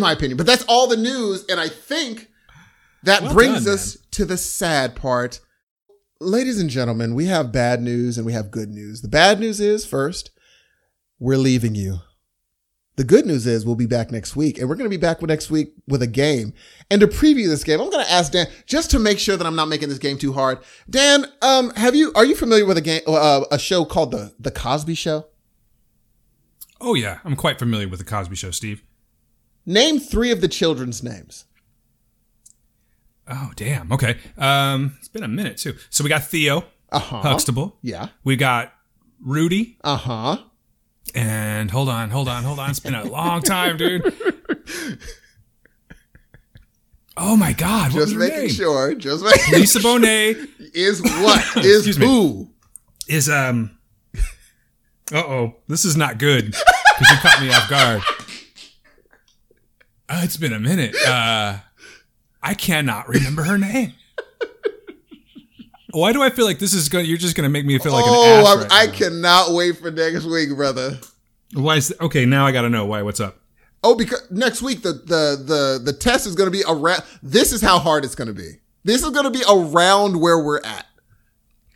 my 0.00 0.12
opinion. 0.12 0.36
But 0.36 0.46
that's 0.46 0.64
all 0.64 0.86
the 0.86 0.96
news, 0.96 1.46
and 1.48 1.58
I 1.58 1.68
think 1.68 2.28
that 3.04 3.22
Well 3.22 3.32
brings 3.32 3.64
done, 3.64 3.74
us 3.74 3.96
to 4.12 4.24
the 4.24 4.36
sad 4.36 4.94
part. 4.94 5.40
Ladies 6.20 6.60
and 6.60 6.68
gentlemen, 6.68 7.14
we 7.14 7.26
have 7.26 7.52
bad 7.52 7.80
news 7.80 8.18
and 8.18 8.26
we 8.26 8.32
have 8.32 8.50
good 8.50 8.68
news. 8.68 9.02
The 9.02 9.08
bad 9.08 9.38
news 9.38 9.60
is 9.60 9.86
first, 9.86 10.30
we're 11.18 11.38
leaving 11.38 11.74
you. 11.74 12.00
The 12.98 13.04
good 13.04 13.26
news 13.26 13.46
is 13.46 13.64
we'll 13.64 13.76
be 13.76 13.86
back 13.86 14.10
next 14.10 14.34
week, 14.34 14.58
and 14.58 14.68
we're 14.68 14.74
going 14.74 14.90
to 14.90 14.96
be 14.96 15.00
back 15.00 15.22
next 15.22 15.52
week 15.52 15.72
with 15.86 16.02
a 16.02 16.06
game. 16.08 16.52
And 16.90 17.00
to 17.00 17.06
preview 17.06 17.46
this 17.46 17.62
game, 17.62 17.80
I'm 17.80 17.90
going 17.90 18.04
to 18.04 18.10
ask 18.10 18.32
Dan 18.32 18.48
just 18.66 18.90
to 18.90 18.98
make 18.98 19.20
sure 19.20 19.36
that 19.36 19.46
I'm 19.46 19.54
not 19.54 19.68
making 19.68 19.88
this 19.88 19.98
game 19.98 20.18
too 20.18 20.32
hard. 20.32 20.58
Dan, 20.90 21.24
um, 21.40 21.70
have 21.76 21.94
you 21.94 22.10
are 22.16 22.24
you 22.24 22.34
familiar 22.34 22.66
with 22.66 22.76
a 22.76 22.80
game, 22.80 23.02
uh, 23.06 23.44
a 23.52 23.58
show 23.58 23.84
called 23.84 24.10
the 24.10 24.34
the 24.40 24.50
Cosby 24.50 24.96
Show? 24.96 25.26
Oh 26.80 26.94
yeah, 26.94 27.20
I'm 27.24 27.36
quite 27.36 27.60
familiar 27.60 27.86
with 27.86 28.00
the 28.00 28.04
Cosby 28.04 28.34
Show, 28.34 28.50
Steve. 28.50 28.82
Name 29.64 30.00
three 30.00 30.32
of 30.32 30.40
the 30.40 30.48
children's 30.48 31.00
names. 31.00 31.44
Oh 33.28 33.52
damn. 33.54 33.92
Okay. 33.92 34.16
Um, 34.36 34.96
it's 34.98 35.06
been 35.06 35.22
a 35.22 35.28
minute 35.28 35.58
too. 35.58 35.76
So 35.88 36.02
we 36.02 36.10
got 36.10 36.24
Theo 36.24 36.64
Uh 36.90 36.98
huh. 36.98 37.20
Huxtable. 37.20 37.78
Yeah. 37.80 38.08
We 38.24 38.34
got 38.34 38.72
Rudy. 39.20 39.78
Uh 39.84 39.96
huh. 39.98 40.38
And 41.18 41.68
hold 41.70 41.88
on, 41.88 42.10
hold 42.10 42.28
on, 42.28 42.44
hold 42.44 42.60
on. 42.60 42.70
It's 42.70 42.78
been 42.78 42.94
a 42.94 43.04
long 43.04 43.42
time, 43.42 43.76
dude. 43.76 44.02
Oh 47.16 47.36
my 47.36 47.52
God! 47.52 47.90
Just 47.90 48.14
making 48.14 48.38
name? 48.38 48.48
sure. 48.48 48.94
Just 48.94 49.24
making 49.24 49.54
Lisa 49.54 49.80
Bonet 49.80 50.48
is 50.72 51.02
what 51.02 51.56
is 51.64 51.78
Excuse 51.88 51.98
me. 51.98 52.06
who. 52.06 52.48
is 53.08 53.28
um. 53.28 53.76
Uh 55.12 55.18
oh, 55.18 55.56
this 55.66 55.84
is 55.84 55.96
not 55.96 56.18
good 56.18 56.46
because 56.46 57.10
you 57.10 57.16
caught 57.16 57.40
me 57.42 57.50
off 57.50 57.68
guard. 57.68 58.02
Uh, 60.08 60.20
it's 60.22 60.36
been 60.36 60.52
a 60.52 60.60
minute. 60.60 60.94
Uh, 61.06 61.58
I 62.42 62.54
cannot 62.54 63.08
remember 63.08 63.42
her 63.42 63.58
name. 63.58 63.94
Why 65.92 66.12
do 66.12 66.22
I 66.22 66.30
feel 66.30 66.44
like 66.44 66.58
this 66.58 66.74
is 66.74 66.88
going? 66.88 67.04
to 67.04 67.08
You're 67.08 67.18
just 67.18 67.34
going 67.36 67.44
to 67.44 67.50
make 67.50 67.64
me 67.64 67.78
feel 67.78 67.92
like 67.92 68.04
an 68.04 68.12
oh, 68.14 68.40
ass 68.40 68.46
I'm- 68.46 68.58
right 68.60 68.68
I 68.70 68.86
now. 68.86 68.92
cannot 68.92 69.52
wait 69.52 69.78
for 69.78 69.90
next 69.90 70.24
week, 70.24 70.54
brother. 70.54 70.98
Why 71.54 71.76
is 71.76 71.94
okay? 72.00 72.26
Now 72.26 72.46
I 72.46 72.52
got 72.52 72.62
to 72.62 72.68
know 72.70 72.84
why. 72.84 73.02
What's 73.02 73.20
up? 73.20 73.38
Oh, 73.82 73.94
because 73.94 74.22
next 74.30 74.60
week 74.60 74.82
the 74.82 74.92
the 74.92 75.42
the 75.44 75.80
the 75.84 75.92
test 75.92 76.26
is 76.26 76.34
going 76.34 76.46
to 76.46 76.56
be 76.56 76.62
around. 76.68 77.02
This 77.22 77.52
is 77.52 77.62
how 77.62 77.78
hard 77.78 78.04
it's 78.04 78.14
going 78.14 78.28
to 78.28 78.34
be. 78.34 78.58
This 78.84 79.02
is 79.02 79.10
going 79.10 79.24
to 79.24 79.30
be 79.30 79.44
around 79.48 80.20
where 80.20 80.38
we're 80.38 80.60
at, 80.62 80.86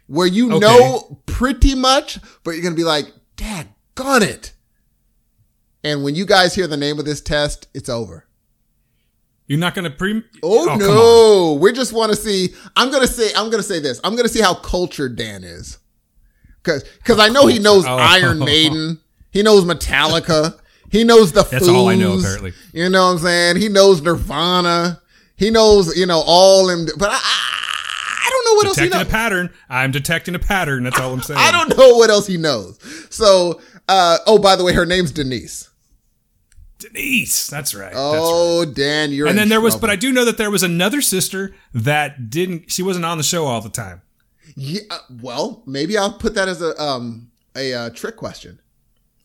where 0.08 0.26
you 0.26 0.48
Okay. 0.52 0.58
know 0.58 1.20
pretty 1.26 1.74
much, 1.74 2.18
but 2.44 2.50
you're 2.52 2.62
going 2.62 2.74
to 2.74 2.78
be 2.80 2.84
like, 2.84 3.06
"Dad, 3.36 3.68
gun 3.94 4.22
it." 4.22 4.52
And 5.84 6.04
when 6.04 6.14
you 6.14 6.26
guys 6.26 6.54
hear 6.54 6.66
the 6.66 6.76
name 6.76 6.98
of 6.98 7.04
this 7.06 7.20
test, 7.22 7.68
it's 7.72 7.88
over. 7.88 8.26
You're 9.52 9.60
not 9.60 9.74
going 9.74 9.84
to 9.84 9.90
pre? 9.94 10.22
Oh, 10.42 10.70
on. 10.70 10.78
no, 10.78 11.58
we 11.60 11.72
just 11.74 11.92
want 11.92 12.10
to 12.10 12.16
see. 12.16 12.54
I'm 12.74 12.90
gonna 12.90 13.06
say. 13.06 13.28
I'm 13.36 13.50
gonna 13.50 13.62
say 13.62 13.80
this. 13.80 14.00
I'm 14.02 14.16
gonna 14.16 14.30
see 14.30 14.40
how 14.40 14.54
cultured 14.54 15.14
Dan 15.14 15.44
is, 15.44 15.76
because 16.62 16.84
because 16.84 17.18
I 17.18 17.28
know 17.28 17.46
he 17.46 17.58
knows 17.58 17.84
Oh. 17.86 17.94
Iron 17.98 18.38
Maiden. 18.52 18.98
He 19.30 19.42
knows 19.42 19.64
Metallica. 19.66 20.58
He 20.90 21.04
knows 21.04 21.32
the. 21.32 21.42
That's 21.42 21.68
all 21.68 21.88
I 21.90 21.96
know, 21.96 22.18
apparently. 22.18 22.54
You 22.72 22.88
know 22.88 23.04
what 23.08 23.12
I'm 23.12 23.18
saying? 23.18 23.56
He 23.56 23.68
knows 23.68 24.00
Nirvana. 24.00 25.02
He 25.36 25.50
knows 25.50 25.94
you 25.98 26.06
know 26.06 26.22
all 26.26 26.66
them. 26.68 26.86
But 26.96 27.10
I, 27.10 27.14
I, 27.14 28.26
I 28.26 28.30
don't 28.30 28.44
know 28.46 28.54
what 28.54 28.66
else 28.68 28.76
he 28.78 28.84
Detecting 28.84 29.00
knows. 29.00 29.08
a 29.08 29.10
pattern. 29.18 29.50
I'm 29.68 29.90
detecting 29.90 30.34
a 30.34 30.38
pattern. 30.38 30.84
That's 30.84 30.98
all 30.98 31.12
I'm 31.12 31.20
saying. 31.28 31.38
I 31.38 31.52
don't 31.52 31.76
know 31.76 31.96
what 31.96 32.08
else 32.08 32.26
he 32.26 32.38
knows. 32.38 32.78
So 33.10 33.60
Uh, 33.86 34.16
oh, 34.26 34.38
by 34.38 34.56
the 34.56 34.64
way, 34.64 34.72
her 34.72 34.86
name's 34.86 35.12
Denise. 35.12 35.68
Denise. 36.82 37.46
That's 37.48 37.74
right. 37.74 37.92
Oh, 37.94 38.64
Dan, 38.64 39.10
you're. 39.12 39.26
and 39.26 39.38
then 39.38 39.48
there 39.48 39.60
was, 39.60 39.76
but 39.76 39.90
I 39.90 39.96
do 39.96 40.12
know 40.12 40.24
that 40.24 40.36
there 40.38 40.50
was 40.50 40.62
another 40.62 41.00
sister 41.00 41.54
that 41.72 42.30
didn't. 42.30 42.70
She 42.70 42.82
wasn't 42.82 43.04
on 43.04 43.18
the 43.18 43.24
show 43.24 43.46
all 43.46 43.60
the 43.60 43.68
time. 43.70 44.02
Yeah, 44.54 44.82
uh, 44.90 44.98
well, 45.22 45.62
maybe 45.66 45.96
I'll 45.96 46.12
put 46.12 46.34
that 46.34 46.48
as 46.48 46.60
a 46.60 46.80
um 46.82 47.30
a 47.56 47.72
uh, 47.72 47.90
trick 47.90 48.16
question. 48.16 48.58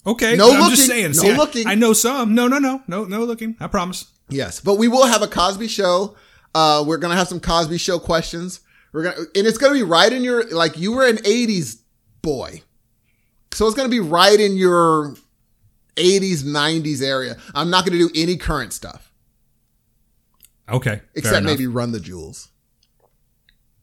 Okay, 0.05 0.35
No 0.37 0.51
but 0.51 0.61
I'm 0.61 0.69
just 0.69 0.87
looking. 0.87 1.01
saying. 1.03 1.11
No 1.11 1.21
see, 1.21 1.31
I- 1.31 1.35
looking. 1.37 1.67
I, 1.67 1.75
know 1.75 1.91
some. 1.93 2.33
No, 2.33 2.47
no, 2.47 2.59
no, 2.59 2.81
no, 2.87 3.03
no 3.03 3.23
looking. 3.25 3.57
I 3.59 3.67
promise. 3.67 4.05
Yes, 4.29 4.61
but 4.61 4.75
we 4.75 4.87
will 4.87 5.05
have 5.05 5.21
a 5.21 5.27
Cosby 5.27 5.67
show. 5.67 6.15
Uh, 6.55 6.83
we're 6.87 6.97
gonna 6.97 7.15
have 7.15 7.27
some 7.27 7.39
Cosby 7.41 7.77
show 7.77 7.99
questions. 7.99 8.61
We're 8.93 9.03
gonna, 9.03 9.17
and 9.35 9.45
it's 9.47 9.57
gonna 9.57 9.73
be 9.73 9.83
right 9.83 10.11
in 10.11 10.23
your 10.23 10.49
like 10.49 10.77
you 10.77 10.93
were 10.93 11.05
an 11.07 11.17
'80s 11.17 11.81
boy, 12.21 12.61
so 13.51 13.67
it's 13.67 13.75
gonna 13.75 13.89
be 13.89 13.99
right 13.99 14.39
in 14.39 14.55
your 14.55 15.15
'80s 15.97 16.43
'90s 16.43 17.01
area. 17.01 17.37
I'm 17.53 17.69
not 17.69 17.85
gonna 17.85 17.97
do 17.97 18.09
any 18.15 18.37
current 18.37 18.71
stuff 18.73 19.07
Okay, 20.69 21.01
except 21.15 21.45
maybe 21.45 21.65
Run 21.67 21.91
the 21.91 21.99
Jewels. 21.99 22.49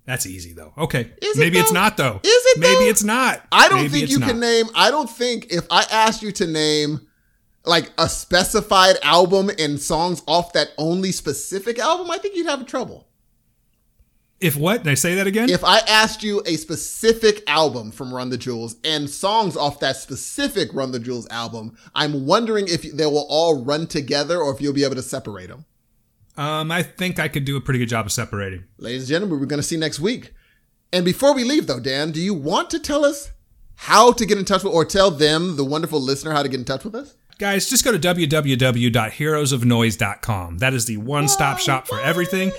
That's 0.06 0.26
easy 0.26 0.52
though. 0.52 0.74
Okay, 0.76 1.10
it, 1.22 1.38
maybe 1.38 1.58
it's 1.58 1.72
not 1.72 1.96
though. 1.96 2.20
Is 2.22 2.30
it, 2.46 2.60
Maybe 2.60 2.84
though? 2.84 2.90
it's 2.90 3.02
not. 3.02 3.40
I 3.50 3.70
don't 3.70 3.78
Maybe 3.84 4.00
think 4.00 4.10
you 4.10 4.18
not. 4.18 4.28
can 4.28 4.40
name. 4.40 4.66
I 4.74 4.90
don't 4.90 5.08
think 5.08 5.46
if 5.50 5.66
I 5.70 5.86
asked 5.90 6.22
you 6.22 6.30
to 6.32 6.46
name 6.46 7.00
like 7.64 7.90
a 7.96 8.06
specified 8.06 8.96
album 9.02 9.50
and 9.58 9.80
songs 9.80 10.22
off 10.26 10.52
that 10.52 10.68
only 10.76 11.10
specific 11.10 11.78
album, 11.78 12.10
I 12.10 12.18
think 12.18 12.36
you'd 12.36 12.46
have 12.46 12.66
trouble. 12.66 13.08
If 14.40 14.56
what? 14.56 14.82
Did 14.82 14.90
I 14.90 14.94
say 14.94 15.14
that 15.14 15.26
again? 15.26 15.48
If 15.48 15.64
I 15.64 15.78
asked 15.88 16.22
you 16.22 16.42
a 16.44 16.56
specific 16.56 17.42
album 17.46 17.90
from 17.90 18.12
Run 18.12 18.30
the 18.30 18.36
Jewels 18.36 18.76
and 18.84 19.08
songs 19.08 19.56
off 19.56 19.80
that 19.80 19.96
specific 19.96 20.74
Run 20.74 20.92
the 20.92 20.98
Jewels 20.98 21.26
album, 21.30 21.76
I'm 21.94 22.26
wondering 22.26 22.66
if 22.68 22.82
they 22.82 23.06
will 23.06 23.26
all 23.30 23.64
run 23.64 23.86
together 23.86 24.38
or 24.38 24.52
if 24.52 24.60
you'll 24.60 24.74
be 24.74 24.84
able 24.84 24.96
to 24.96 25.02
separate 25.02 25.48
them. 25.48 25.64
um, 26.36 26.70
I 26.70 26.82
think 26.82 27.18
I 27.18 27.28
could 27.28 27.44
do 27.44 27.56
a 27.56 27.60
pretty 27.60 27.78
good 27.78 27.88
job 27.88 28.06
of 28.06 28.12
separating. 28.12 28.64
Ladies 28.76 29.02
and 29.02 29.08
gentlemen, 29.08 29.40
we're 29.40 29.46
going 29.46 29.60
to 29.60 29.66
see 29.66 29.76
next 29.76 30.00
week. 30.00 30.34
And 30.92 31.04
before 31.04 31.34
we 31.34 31.44
leave, 31.44 31.66
though, 31.66 31.80
Dan, 31.80 32.12
do 32.12 32.20
you 32.20 32.34
want 32.34 32.70
to 32.70 32.78
tell 32.78 33.04
us 33.04 33.30
how 33.76 34.12
to 34.12 34.26
get 34.26 34.38
in 34.38 34.44
touch 34.44 34.62
with, 34.64 34.74
or 34.74 34.84
tell 34.84 35.10
them, 35.10 35.56
the 35.56 35.64
wonderful 35.64 36.00
listener, 36.00 36.32
how 36.32 36.42
to 36.42 36.48
get 36.48 36.60
in 36.60 36.66
touch 36.66 36.84
with 36.84 36.94
us? 36.94 37.16
Guys, 37.38 37.68
just 37.68 37.84
go 37.84 37.90
to 37.90 37.98
www.heroesofnoise.com. 37.98 40.58
That 40.58 40.74
is 40.74 40.86
the 40.86 40.96
one 40.98 41.26
stop 41.28 41.58
shop 41.58 41.88
for 41.88 42.00
everything. 42.00 42.52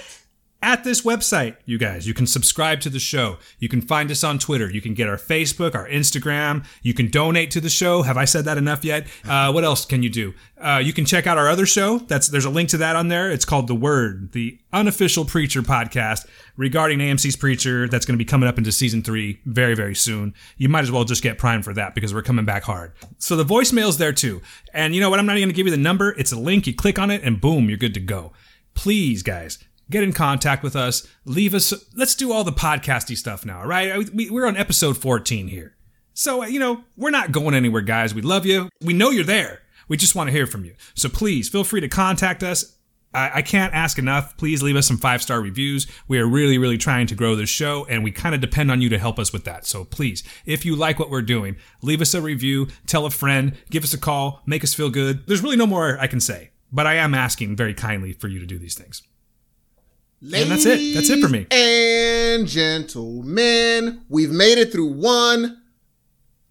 At 0.61 0.84
this 0.84 1.03
website, 1.03 1.57
you 1.65 1.77
guys, 1.77 2.07
you 2.07 2.15
can 2.15 2.26
subscribe 2.26 2.80
to 2.82 2.90
the 2.90 2.99
show. 2.99 3.38
You 3.60 3.69
can 3.69 3.82
find 3.82 4.10
us 4.10 4.23
on 4.23 4.40
Twitter. 4.40 4.68
You 4.72 4.82
can 4.82 4.95
get 4.95 5.07
our 5.07 5.18
Facebook, 5.18 5.76
our 5.76 5.88
Instagram. 5.88 6.65
You 6.82 6.94
can 6.95 7.11
donate 7.11 7.52
to 7.52 7.61
the 7.61 7.69
show. 7.69 8.02
Have 8.02 8.18
I 8.18 8.26
said 8.26 8.45
that 8.45 8.57
enough 8.57 8.84
yet? 8.84 9.06
Uh, 9.27 9.52
what 9.52 9.64
else 9.64 9.86
can 9.86 10.02
you 10.02 10.10
do? 10.10 10.34
Uh, 10.60 10.82
you 10.84 10.91
can 10.91 11.06
check 11.06 11.27
out 11.27 11.38
our 11.38 11.49
other 11.49 11.68
show. 11.68 11.99
That's 11.99 12.30
there's 12.30 12.45
a 12.45 12.49
link 12.49 12.69
to 12.69 12.77
that 12.77 12.95
on 12.95 13.10
there. 13.10 13.30
It's 13.30 13.45
called 13.45 13.68
The 13.68 13.76
Word, 13.76 14.32
the 14.32 14.57
unofficial 14.73 15.23
Preacher 15.23 15.61
podcast 15.61 16.26
regarding 16.57 16.98
AMC's 16.98 17.36
Preacher. 17.36 17.88
That's 17.88 18.06
going 18.06 18.18
to 18.18 18.23
be 18.23 18.26
coming 18.26 18.49
up 18.49 18.57
into 18.57 18.72
season 18.72 19.03
three 19.03 19.41
very 19.45 19.76
very 19.76 19.94
soon. 19.94 20.34
You 20.57 20.69
might 20.69 20.84
as 20.84 20.91
well 20.91 21.03
just 21.03 21.22
get 21.22 21.38
primed 21.38 21.64
for 21.64 21.76
that 21.76 21.94
because 21.94 22.11
we're 22.11 22.23
coming 22.23 22.45
back 22.45 22.64
hard. 22.64 22.94
So 23.19 23.36
the 23.36 23.45
voicemail's 23.45 23.99
there 23.99 24.14
too. 24.14 24.41
And 24.73 24.95
you 24.95 25.02
know 25.02 25.11
what? 25.11 25.19
I'm 25.19 25.27
not 25.27 25.38
even 25.38 25.49
going 25.49 25.53
to 25.53 25.57
give 25.57 25.68
you 25.68 25.72
the 25.72 25.77
number. 25.77 26.15
It's 26.18 26.32
a 26.32 26.40
link. 26.40 26.65
You 26.65 26.73
click 26.73 26.98
on 26.98 27.11
it, 27.11 27.22
and 27.23 27.40
boom, 27.40 27.69
you're 27.69 27.77
good 27.77 27.94
to 27.94 27.99
go. 27.99 28.34
Please, 28.73 29.22
guys. 29.22 29.60
Get 29.90 30.03
in 30.03 30.14
contact 30.14 30.64
with 30.64 30.76
us. 30.76 31.07
Leave 31.26 31.53
us. 31.53 31.74
Let's 31.95 32.16
do 32.16 32.32
all 32.32 32.44
the 32.44 32.52
podcasty 32.52 33.16
stuff 33.16 33.45
now, 33.45 33.64
right? 33.64 34.10
We, 34.10 34.30
we're 34.30 34.48
on 34.48 34.57
episode 34.57 34.98
14 34.98 35.48
here. 35.48 35.76
So, 36.14 36.44
uh, 36.44 36.48
you 36.48 36.60
know, 36.60 36.84
we're 36.95 37.12
not 37.12 37.32
going 37.32 37.53
anywhere, 37.53 37.82
guys. 37.82 38.16
We 38.16 38.22
love 38.22 38.45
you. 38.45 38.70
We 38.82 38.94
know 38.94 39.10
you're 39.10 39.24
there. 39.24 39.62
We 39.88 39.98
just 39.98 40.16
want 40.16 40.28
to 40.28 40.32
hear 40.32 40.48
from 40.48 40.66
you. 40.66 40.76
So 40.95 41.10
please 41.10 41.49
feel 41.49 41.64
free 41.64 41.82
to 41.82 41.88
contact 41.88 42.41
us. 42.41 42.76
I, 43.14 43.32
I 43.36 43.41
can't 43.41 43.74
ask 43.74 43.98
enough. 43.99 44.36
Please 44.38 44.64
leave 44.64 44.76
us 44.76 44.88
some 44.88 44.98
five 44.98 45.22
star 45.22 45.41
reviews. 45.41 45.88
We 46.07 46.20
are 46.20 46.28
really, 46.28 46.57
really 46.57 46.78
trying 46.78 47.07
to 47.07 47.16
grow 47.16 47.36
this 47.36 47.49
show, 47.49 47.86
and 47.86 48.03
we 48.03 48.12
kind 48.12 48.34
of 48.34 48.41
depend 48.41 48.72
on 48.72 48.82
you 48.82 48.90
to 48.90 48.98
help 48.98 49.20
us 49.20 49.32
with 49.32 49.45
that. 49.45 49.66
So 49.66 49.86
please, 49.86 50.24
if 50.45 50.66
you 50.66 50.76
like 50.76 50.99
what 50.99 51.10
we're 51.10 51.22
doing, 51.22 51.57
leave 51.82 52.02
us 52.02 52.14
a 52.14 52.22
review, 52.22 52.68
tell 52.88 53.06
a 53.06 53.12
friend, 53.12 53.53
give 53.70 53.84
us 53.84 53.94
a 53.94 53.98
call, 53.98 54.41
make 54.45 54.64
us 54.64 54.74
feel 54.74 54.90
good. 54.90 55.28
There's 55.28 55.44
really 55.44 55.57
no 55.57 55.68
more 55.68 55.98
I 55.99 56.07
can 56.07 56.20
say, 56.20 56.52
but 56.72 56.88
I 56.88 56.95
am 56.95 57.14
asking 57.14 57.56
very 57.56 57.74
kindly 57.74 58.14
for 58.14 58.28
you 58.28 58.40
to 58.40 58.45
do 58.45 58.57
these 58.57 58.76
things. 58.76 59.02
And 60.34 60.52
that's 60.52 60.65
it. 60.65 60.93
That's 60.95 61.10
it 61.10 61.22
for 61.22 61.30
me. 61.30 61.45
And 61.52 62.47
gentlemen, 62.47 64.02
we've 64.10 64.31
made 64.31 64.57
it 64.57 64.72
through 64.72 64.93
one. 64.93 65.61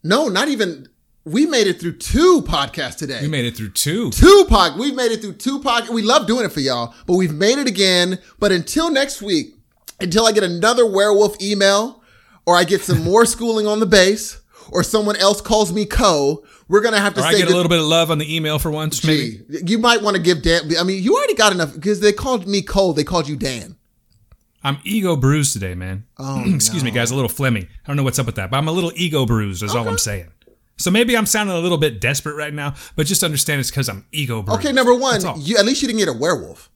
No, 0.02 0.28
not 0.28 0.48
even. 0.48 0.88
We 1.24 1.46
made 1.46 1.66
it 1.66 1.80
through 1.80 1.96
two 1.96 2.42
podcasts 2.42 2.96
today. 2.96 3.20
We 3.22 3.28
made 3.28 3.46
it 3.46 3.56
through 3.56 3.70
two. 3.70 4.10
two 4.10 4.44
pod. 4.48 4.78
We've 4.78 4.94
made 4.94 5.10
it 5.10 5.22
through 5.22 5.34
two 5.34 5.60
pod. 5.60 5.88
We 5.88 6.02
love 6.02 6.26
doing 6.26 6.44
it 6.44 6.52
for 6.52 6.60
y'all, 6.60 6.94
but 7.06 7.14
we've 7.14 7.32
made 7.32 7.58
it 7.58 7.66
again. 7.66 8.18
But 8.38 8.52
until 8.52 8.90
next 8.90 9.22
week, 9.22 9.54
until 10.00 10.26
I 10.26 10.32
get 10.32 10.44
another 10.44 10.86
werewolf 10.86 11.40
email, 11.42 12.02
or 12.46 12.56
I 12.56 12.64
get 12.64 12.82
some 12.82 13.02
more 13.02 13.24
schooling 13.34 13.66
on 13.66 13.80
the 13.80 13.86
bass, 13.86 14.40
or 14.70 14.82
someone 14.82 15.16
else 15.16 15.40
calls 15.40 15.72
me 15.72 15.86
Co, 15.86 16.44
we're 16.68 16.80
gonna 16.80 16.98
have 16.98 17.14
to 17.14 17.20
Or 17.20 17.24
I 17.24 17.32
say 17.32 17.38
get 17.38 17.48
a 17.48 17.54
little 17.54 17.68
bit 17.68 17.78
of 17.78 17.84
love 17.84 18.10
on 18.10 18.18
the 18.18 18.34
email 18.34 18.58
for 18.58 18.70
once, 18.70 19.04
maybe. 19.04 19.40
You 19.48 19.78
might 19.78 20.02
want 20.02 20.16
to 20.16 20.22
give 20.22 20.42
Dan. 20.42 20.70
I 20.78 20.82
mean, 20.82 21.02
you 21.02 21.16
already 21.16 21.34
got 21.34 21.52
enough 21.52 21.74
because 21.74 22.00
they 22.00 22.12
called 22.12 22.46
me 22.46 22.62
Cole. 22.62 22.92
They 22.92 23.04
called 23.04 23.28
you 23.28 23.36
Dan. 23.36 23.76
I'm 24.62 24.78
ego 24.82 25.14
bruised 25.14 25.52
today, 25.52 25.74
man. 25.74 26.06
Oh, 26.18 26.42
Excuse 26.54 26.82
me, 26.82 26.90
guys, 26.90 27.10
a 27.10 27.14
little 27.14 27.30
phlegmy. 27.30 27.64
I 27.64 27.86
don't 27.86 27.96
know 27.96 28.02
what's 28.02 28.18
up 28.18 28.26
with 28.26 28.36
that, 28.36 28.50
but 28.50 28.56
I'm 28.56 28.68
a 28.68 28.72
little 28.72 28.92
ego 28.94 29.26
bruised, 29.26 29.62
is 29.62 29.74
all 29.74 29.86
I'm 29.86 29.98
saying. 29.98 30.30
So 30.76 30.90
maybe 30.90 31.16
I'm 31.16 31.26
sounding 31.26 31.54
a 31.54 31.60
little 31.60 31.78
bit 31.78 32.00
desperate 32.00 32.34
right 32.34 32.52
now, 32.52 32.74
but 32.96 33.06
just 33.06 33.22
understand 33.22 33.60
it's 33.60 33.70
because 33.70 33.88
I'm 33.88 34.06
ego 34.10 34.42
bruised. 34.42 34.60
Okay, 34.60 34.72
number 34.72 34.94
one, 34.94 35.20
you 35.38 35.56
at 35.58 35.66
least 35.66 35.82
you 35.82 35.88
didn't 35.88 36.00
get 36.00 36.08
a 36.08 36.12
werewolf. 36.12 36.70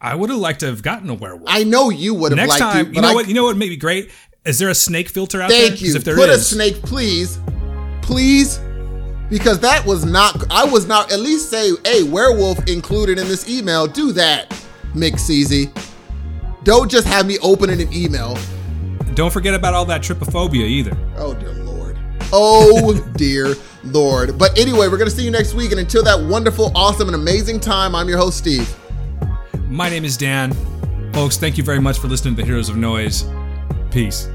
I 0.00 0.14
would 0.14 0.28
have 0.28 0.38
liked 0.38 0.60
to 0.60 0.66
have 0.66 0.82
gotten 0.82 1.08
a 1.08 1.14
werewolf. 1.14 1.48
I 1.48 1.64
know 1.64 1.88
you 1.88 2.12
would 2.14 2.32
have 2.32 2.36
Next 2.36 2.60
liked 2.60 2.60
time, 2.60 2.86
to, 2.86 2.94
you 2.94 3.00
know 3.00 3.10
I, 3.10 3.14
what? 3.14 3.28
You 3.28 3.34
know 3.34 3.44
what? 3.44 3.56
May 3.56 3.68
be 3.68 3.76
great. 3.76 4.10
Is 4.44 4.58
there 4.58 4.68
a 4.68 4.74
snake 4.74 5.08
filter 5.08 5.40
out 5.40 5.48
there? 5.48 5.68
Thank 5.68 5.80
you. 5.80 5.94
If 5.96 6.04
there 6.04 6.14
Put 6.14 6.28
a 6.28 6.38
snake, 6.38 6.82
please, 6.82 7.38
please, 8.06 8.58
because 9.28 9.58
that 9.60 9.84
was 9.84 10.04
not. 10.04 10.50
I 10.50 10.64
was 10.64 10.86
not. 10.86 11.12
At 11.12 11.20
least 11.20 11.50
say, 11.50 11.72
"Hey, 11.84 12.02
werewolf 12.02 12.66
included 12.68 13.18
in 13.18 13.28
this 13.28 13.48
email." 13.48 13.86
Do 13.86 14.12
that, 14.12 14.50
Mick 14.94 15.18
Ceasy. 15.18 15.70
Don't 16.64 16.90
just 16.90 17.06
have 17.06 17.26
me 17.26 17.38
opening 17.42 17.80
an 17.80 17.92
email. 17.92 18.38
don't 19.14 19.32
forget 19.32 19.54
about 19.54 19.72
all 19.74 19.84
that 19.86 20.02
trypophobia 20.02 20.64
either. 20.64 20.96
Oh 21.16 21.32
dear 21.34 21.52
Lord. 21.52 21.98
Oh 22.32 23.00
dear 23.16 23.54
Lord. 23.84 24.38
But 24.38 24.58
anyway, 24.58 24.88
we're 24.88 24.98
gonna 24.98 25.10
see 25.10 25.24
you 25.24 25.30
next 25.30 25.54
week, 25.54 25.70
and 25.70 25.80
until 25.80 26.02
that 26.04 26.20
wonderful, 26.20 26.72
awesome, 26.74 27.08
and 27.08 27.14
amazing 27.14 27.60
time, 27.60 27.94
I'm 27.94 28.08
your 28.08 28.18
host 28.18 28.38
Steve. 28.38 28.74
My 29.68 29.88
name 29.88 30.04
is 30.04 30.16
Dan. 30.16 30.52
Folks, 31.12 31.36
thank 31.38 31.56
you 31.56 31.64
very 31.64 31.80
much 31.80 31.98
for 31.98 32.08
listening 32.08 32.36
to 32.36 32.42
the 32.42 32.46
Heroes 32.46 32.68
of 32.68 32.76
Noise. 32.76 33.24
Peace. 33.90 34.28